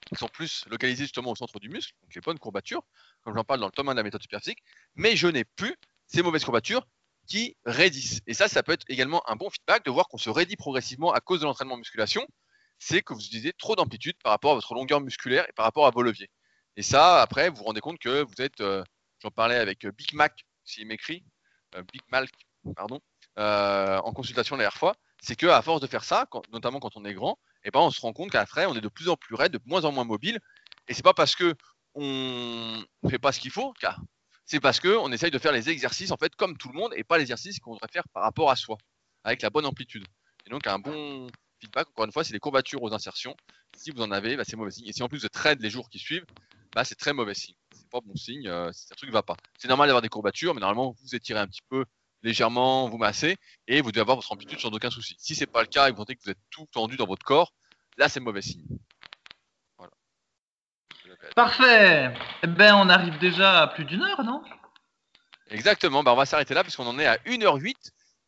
qui 0.06 0.16
sont 0.16 0.28
plus 0.28 0.64
localisées 0.68 1.04
justement 1.04 1.30
au 1.30 1.36
centre 1.36 1.58
du 1.60 1.68
muscle, 1.68 1.92
donc 2.02 2.14
les 2.14 2.20
bonnes 2.20 2.38
courbatures, 2.38 2.82
comme 3.22 3.34
j'en 3.34 3.44
parle 3.44 3.60
dans 3.60 3.66
le 3.66 3.72
tome 3.72 3.88
1 3.88 3.92
de 3.92 3.96
la 3.98 4.02
méthode 4.02 4.22
superphysique, 4.22 4.62
mais 4.94 5.16
je 5.16 5.28
n'ai 5.28 5.44
plus 5.44 5.76
ces 6.06 6.22
mauvaises 6.22 6.44
courbatures 6.44 6.86
qui 7.28 7.56
raidissent. 7.64 8.20
Et 8.26 8.34
ça, 8.34 8.48
ça 8.48 8.62
peut 8.62 8.72
être 8.72 8.84
également 8.88 9.22
un 9.30 9.36
bon 9.36 9.50
feedback 9.50 9.84
de 9.84 9.90
voir 9.90 10.08
qu'on 10.08 10.18
se 10.18 10.30
raidit 10.30 10.56
progressivement 10.56 11.12
à 11.12 11.20
cause 11.20 11.40
de 11.40 11.44
l'entraînement 11.44 11.76
musculation. 11.76 12.26
C'est 12.78 13.02
que 13.02 13.12
vous 13.12 13.20
utilisez 13.20 13.52
trop 13.52 13.76
d'amplitude 13.76 14.16
par 14.22 14.32
rapport 14.32 14.52
à 14.52 14.54
votre 14.54 14.74
longueur 14.74 15.00
musculaire 15.00 15.44
et 15.48 15.52
par 15.52 15.64
rapport 15.64 15.86
à 15.86 15.90
vos 15.90 16.02
leviers. 16.02 16.30
Et 16.76 16.82
ça, 16.82 17.20
après, 17.20 17.50
vous 17.50 17.56
vous 17.56 17.64
rendez 17.64 17.80
compte 17.80 17.98
que 17.98 18.22
vous 18.22 18.40
êtes, 18.40 18.60
euh, 18.60 18.82
j'en 19.20 19.30
parlais 19.30 19.56
avec 19.56 19.84
euh, 19.84 19.92
Big 19.92 20.14
Mac, 20.14 20.44
s'il 20.64 20.86
m'écrit, 20.86 21.24
euh, 21.74 21.82
Big 21.92 22.02
Mac, 22.08 22.30
pardon, 22.76 23.00
en 23.36 24.12
consultation 24.12 24.56
la 24.56 24.62
dernière 24.62 24.78
fois, 24.78 24.94
c'est 25.20 25.36
que 25.36 25.46
à 25.46 25.60
force 25.62 25.80
de 25.80 25.86
faire 25.86 26.04
ça, 26.04 26.26
notamment 26.52 26.80
quand 26.80 26.96
on 26.96 27.04
est 27.04 27.14
grand, 27.14 27.38
et 27.64 27.68
eh 27.68 27.70
ben 27.72 27.80
on 27.80 27.90
se 27.90 28.00
rend 28.00 28.12
compte 28.12 28.30
qu'après 28.30 28.66
on 28.66 28.74
est 28.74 28.80
de 28.80 28.88
plus 28.88 29.08
en 29.08 29.16
plus 29.16 29.34
raide, 29.34 29.52
de 29.52 29.60
moins 29.64 29.84
en 29.84 29.92
moins 29.92 30.04
mobile. 30.04 30.38
Et 30.86 30.94
c'est 30.94 31.02
pas 31.02 31.14
parce 31.14 31.34
que 31.34 31.54
on 31.94 32.84
fait 33.08 33.18
pas 33.18 33.32
ce 33.32 33.40
qu'il 33.40 33.50
faut, 33.50 33.72
car 33.80 34.00
c'est 34.48 34.60
parce 34.60 34.80
qu'on 34.80 35.12
essaye 35.12 35.30
de 35.30 35.38
faire 35.38 35.52
les 35.52 35.68
exercices 35.68 36.10
en 36.10 36.16
fait 36.16 36.34
comme 36.34 36.56
tout 36.56 36.68
le 36.68 36.74
monde 36.74 36.92
et 36.96 37.04
pas 37.04 37.18
les 37.18 37.22
exercices 37.22 37.60
qu'on 37.60 37.74
devrait 37.74 37.92
faire 37.92 38.08
par 38.08 38.22
rapport 38.22 38.50
à 38.50 38.56
soi, 38.56 38.78
avec 39.22 39.42
la 39.42 39.50
bonne 39.50 39.66
amplitude. 39.66 40.06
Et 40.46 40.50
donc 40.50 40.66
un 40.66 40.78
bon 40.78 41.28
feedback, 41.60 41.88
encore 41.88 42.06
une 42.06 42.12
fois, 42.12 42.24
c'est 42.24 42.32
les 42.32 42.38
courbatures 42.38 42.82
aux 42.82 42.94
insertions. 42.94 43.36
Si 43.76 43.90
vous 43.90 44.00
en 44.00 44.10
avez, 44.10 44.36
bah, 44.36 44.44
c'est 44.46 44.56
mauvais 44.56 44.70
signe. 44.70 44.86
Et 44.88 44.92
si 44.94 45.02
en 45.02 45.08
plus 45.08 45.18
vous 45.18 45.26
êtes 45.26 45.36
raide 45.36 45.60
les 45.60 45.68
jours 45.68 45.90
qui 45.90 45.98
suivent, 45.98 46.24
bah, 46.74 46.84
c'est 46.84 46.94
très 46.94 47.12
mauvais 47.12 47.34
signe. 47.34 47.54
C'est 47.72 47.90
pas 47.90 48.00
bon 48.00 48.16
signe, 48.16 48.48
euh, 48.48 48.70
un 48.70 48.94
truc 48.96 49.10
va 49.10 49.22
pas. 49.22 49.36
C'est 49.58 49.68
normal 49.68 49.88
d'avoir 49.88 50.02
des 50.02 50.08
courbatures, 50.08 50.54
mais 50.54 50.60
normalement 50.60 50.94
vous 51.02 51.14
étirez 51.14 51.40
un 51.40 51.46
petit 51.46 51.62
peu 51.68 51.84
légèrement, 52.22 52.88
vous 52.88 52.96
massez 52.96 53.36
et 53.66 53.82
vous 53.82 53.92
devez 53.92 54.00
avoir 54.00 54.16
votre 54.16 54.32
amplitude 54.32 54.58
sans 54.58 54.70
aucun 54.70 54.90
souci. 54.90 55.14
Si 55.18 55.34
c'est 55.34 55.46
pas 55.46 55.60
le 55.60 55.68
cas 55.68 55.88
et 55.88 55.90
que 55.90 55.96
vous 55.96 56.02
sentez 56.02 56.16
que 56.16 56.22
vous 56.24 56.30
êtes 56.30 56.40
tout 56.50 56.66
tendu 56.72 56.96
dans 56.96 57.06
votre 57.06 57.24
corps, 57.24 57.52
là 57.98 58.08
c'est 58.08 58.20
mauvais 58.20 58.42
signe. 58.42 58.66
Parfait. 61.34 62.12
Eh 62.42 62.46
ben, 62.46 62.74
on 62.74 62.88
arrive 62.88 63.18
déjà 63.18 63.62
à 63.62 63.66
plus 63.68 63.84
d'une 63.84 64.02
heure, 64.02 64.22
non? 64.24 64.42
Exactement. 65.50 66.02
Ben, 66.02 66.12
on 66.12 66.16
va 66.16 66.26
s'arrêter 66.26 66.54
là 66.54 66.62
puisqu'on 66.62 66.86
en 66.86 66.98
est 66.98 67.06
à 67.06 67.16
1h08. 67.26 67.74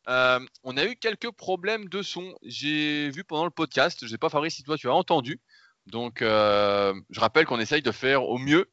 Euh, 0.08 0.40
on 0.64 0.76
a 0.76 0.84
eu 0.84 0.96
quelques 0.96 1.30
problèmes 1.30 1.88
de 1.88 2.02
son. 2.02 2.34
J'ai 2.42 3.10
vu 3.10 3.24
pendant 3.24 3.44
le 3.44 3.50
podcast. 3.50 3.98
Je 4.00 4.06
ne 4.06 4.10
sais 4.10 4.18
pas, 4.18 4.28
Fabrice, 4.28 4.56
si 4.56 4.62
toi 4.62 4.76
tu 4.76 4.88
as 4.88 4.94
entendu. 4.94 5.40
Donc, 5.86 6.22
euh, 6.22 6.94
je 7.10 7.20
rappelle 7.20 7.46
qu'on 7.46 7.60
essaye 7.60 7.82
de 7.82 7.92
faire 7.92 8.24
au 8.24 8.38
mieux 8.38 8.70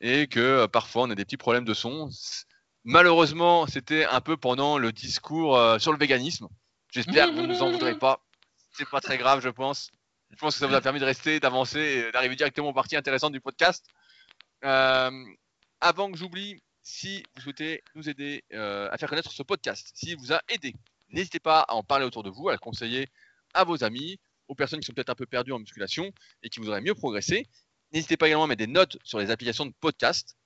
et 0.00 0.26
que 0.26 0.40
euh, 0.40 0.68
parfois 0.68 1.04
on 1.04 1.10
a 1.10 1.14
des 1.14 1.24
petits 1.24 1.36
problèmes 1.36 1.64
de 1.64 1.74
son. 1.74 2.10
Malheureusement, 2.84 3.66
c'était 3.66 4.04
un 4.04 4.20
peu 4.20 4.36
pendant 4.36 4.78
le 4.78 4.92
discours 4.92 5.58
sur 5.80 5.90
le 5.90 5.98
véganisme. 5.98 6.48
J'espère 6.90 7.28
que 7.28 7.34
vous 7.34 7.42
ne 7.42 7.46
nous 7.46 7.62
en 7.62 7.70
voudrez 7.70 7.98
pas. 7.98 8.20
C'est 8.72 8.88
pas 8.88 9.00
très 9.00 9.16
grave, 9.16 9.40
je 9.42 9.48
pense. 9.48 9.90
Je 10.34 10.40
pense 10.40 10.54
que 10.54 10.60
ça 10.60 10.66
vous 10.66 10.74
a 10.74 10.80
permis 10.80 10.98
de 10.98 11.04
rester, 11.04 11.38
d'avancer 11.38 12.10
d'arriver 12.10 12.34
directement 12.34 12.70
aux 12.70 12.72
parties 12.72 12.96
intéressantes 12.96 13.32
du 13.32 13.40
podcast. 13.40 13.86
Euh, 14.64 15.24
avant 15.80 16.10
que 16.10 16.18
j'oublie, 16.18 16.60
si 16.82 17.22
vous 17.34 17.42
souhaitez 17.42 17.84
nous 17.94 18.08
aider 18.08 18.42
euh, 18.52 18.88
à 18.90 18.98
faire 18.98 19.08
connaître 19.08 19.30
ce 19.30 19.44
podcast, 19.44 19.92
s'il 19.94 20.16
vous 20.16 20.32
a 20.32 20.42
aidé, 20.48 20.74
n'hésitez 21.10 21.38
pas 21.38 21.60
à 21.60 21.74
en 21.74 21.84
parler 21.84 22.04
autour 22.04 22.24
de 22.24 22.30
vous, 22.30 22.48
à 22.48 22.52
le 22.52 22.58
conseiller 22.58 23.06
à 23.52 23.62
vos 23.62 23.84
amis, 23.84 24.18
aux 24.48 24.56
personnes 24.56 24.80
qui 24.80 24.86
sont 24.86 24.92
peut-être 24.92 25.10
un 25.10 25.14
peu 25.14 25.26
perdues 25.26 25.52
en 25.52 25.60
musculation 25.60 26.10
et 26.42 26.48
qui 26.48 26.58
voudraient 26.58 26.80
mieux 26.80 26.96
progresser. 26.96 27.46
N'hésitez 27.92 28.16
pas 28.16 28.26
également 28.26 28.44
à 28.44 28.46
mettre 28.48 28.58
des 28.58 28.66
notes 28.66 28.98
sur 29.04 29.20
les 29.20 29.30
applications 29.30 29.66
de 29.66 29.72
podcast, 29.80 30.36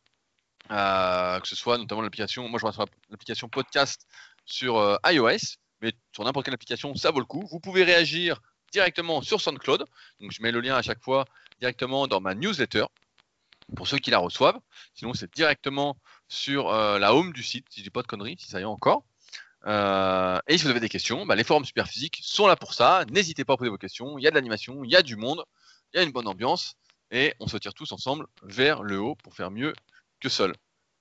euh, 0.71 1.41
que 1.41 1.49
ce 1.49 1.57
soit 1.57 1.79
notamment 1.79 2.03
l'application, 2.03 2.47
moi 2.47 2.59
je 2.59 2.67
vois 2.67 2.87
l'application 3.09 3.49
podcast 3.49 4.07
sur 4.45 4.99
iOS, 5.07 5.57
mais 5.81 5.95
sur 6.13 6.25
n'importe 6.25 6.45
quelle 6.45 6.55
application, 6.55 6.95
ça 6.95 7.11
vaut 7.11 7.21
le 7.21 7.25
coup. 7.25 7.47
Vous 7.51 7.59
pouvez 7.59 7.85
réagir 7.85 8.43
directement 8.73 9.23
sur 9.23 9.41
SoundCloud. 9.41 9.85
Donc, 10.21 10.33
je 10.33 10.43
mets 10.43 10.53
le 10.53 10.61
lien 10.61 10.75
à 10.75 10.83
chaque 10.83 11.03
fois 11.03 11.25
directement 11.61 12.07
dans 12.07 12.21
ma 12.21 12.35
newsletter 12.35 12.87
pour 13.77 13.87
ceux 13.87 13.99
qui 13.99 14.11
la 14.11 14.19
reçoivent. 14.19 14.59
Sinon, 14.95 15.15
c'est 15.15 15.33
directement 15.35 15.97
sur 16.29 16.69
euh, 16.69 16.99
la 16.99 17.15
home 17.15 17.33
du 17.33 17.43
site, 17.43 17.67
si 17.71 17.81
je 17.81 17.85
dis 17.85 17.91
pas 17.91 18.03
de 18.03 18.07
conneries, 18.07 18.37
si 18.39 18.49
ça 18.49 18.59
y 18.61 18.63
est 18.63 18.67
encore. 18.67 19.05
Euh, 19.67 20.39
et 20.47 20.57
si 20.57 20.65
vous 20.65 20.71
avez 20.71 20.81
des 20.81 20.89
questions, 20.89 21.27
bah, 21.27 21.35
les 21.35 21.45
forums 21.45 21.65
superphysiques 21.65 22.21
sont 22.23 22.47
là 22.47 22.57
pour 22.57 22.75
ça. 22.75 23.05
N'hésitez 23.11 23.45
pas 23.45 23.55
à 23.55 23.57
poser 23.57 23.71
vos 23.71 23.79
questions. 23.79 24.19
Il 24.19 24.23
y 24.23 24.27
a 24.27 24.31
de 24.31 24.35
l'animation, 24.35 24.85
il 24.85 24.91
y 24.91 24.97
a 24.97 25.03
du 25.03 25.17
monde, 25.17 25.45
il 25.93 25.99
y 25.99 26.01
a 26.01 26.03
une 26.03 26.13
bonne 26.13 26.29
ambiance. 26.29 26.75
Et 27.11 27.35
on 27.41 27.47
se 27.47 27.57
tire 27.57 27.75
tous 27.75 27.93
ensemble 27.93 28.27
vers 28.43 28.83
le 28.83 28.99
haut 29.01 29.15
pour 29.17 29.35
faire 29.35 29.51
mieux 29.51 29.73
que 30.21 30.29
seul. 30.29 30.55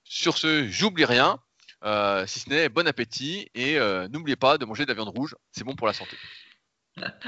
Sur 0.04 0.38
ce, 0.38 0.68
j'oublie 0.68 1.06
rien. 1.06 1.40
Euh, 1.84 2.26
si 2.26 2.40
ce 2.40 2.50
n'est 2.50 2.70
bon 2.70 2.88
appétit 2.88 3.50
et 3.54 3.78
n'oubliez 4.10 4.38
pas 4.38 4.58
de 4.58 4.66
manger 4.66 4.86
de 4.86 4.90
la 4.90 4.96
viande 4.96 5.10
rouge, 5.16 5.36
c'est 5.52 5.64
bon 5.64 5.76
pour 5.76 5.86
la 5.86 5.94
santé. 5.94 6.18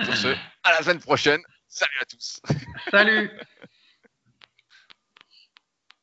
Sur 0.04 0.18
ce, 0.18 0.28
à 0.64 0.72
la 0.72 0.82
semaine 0.82 1.00
prochaine. 1.00 1.42
Salut 1.68 1.98
à 2.02 2.06
tous. 2.06 2.42
Salut. 2.92 3.32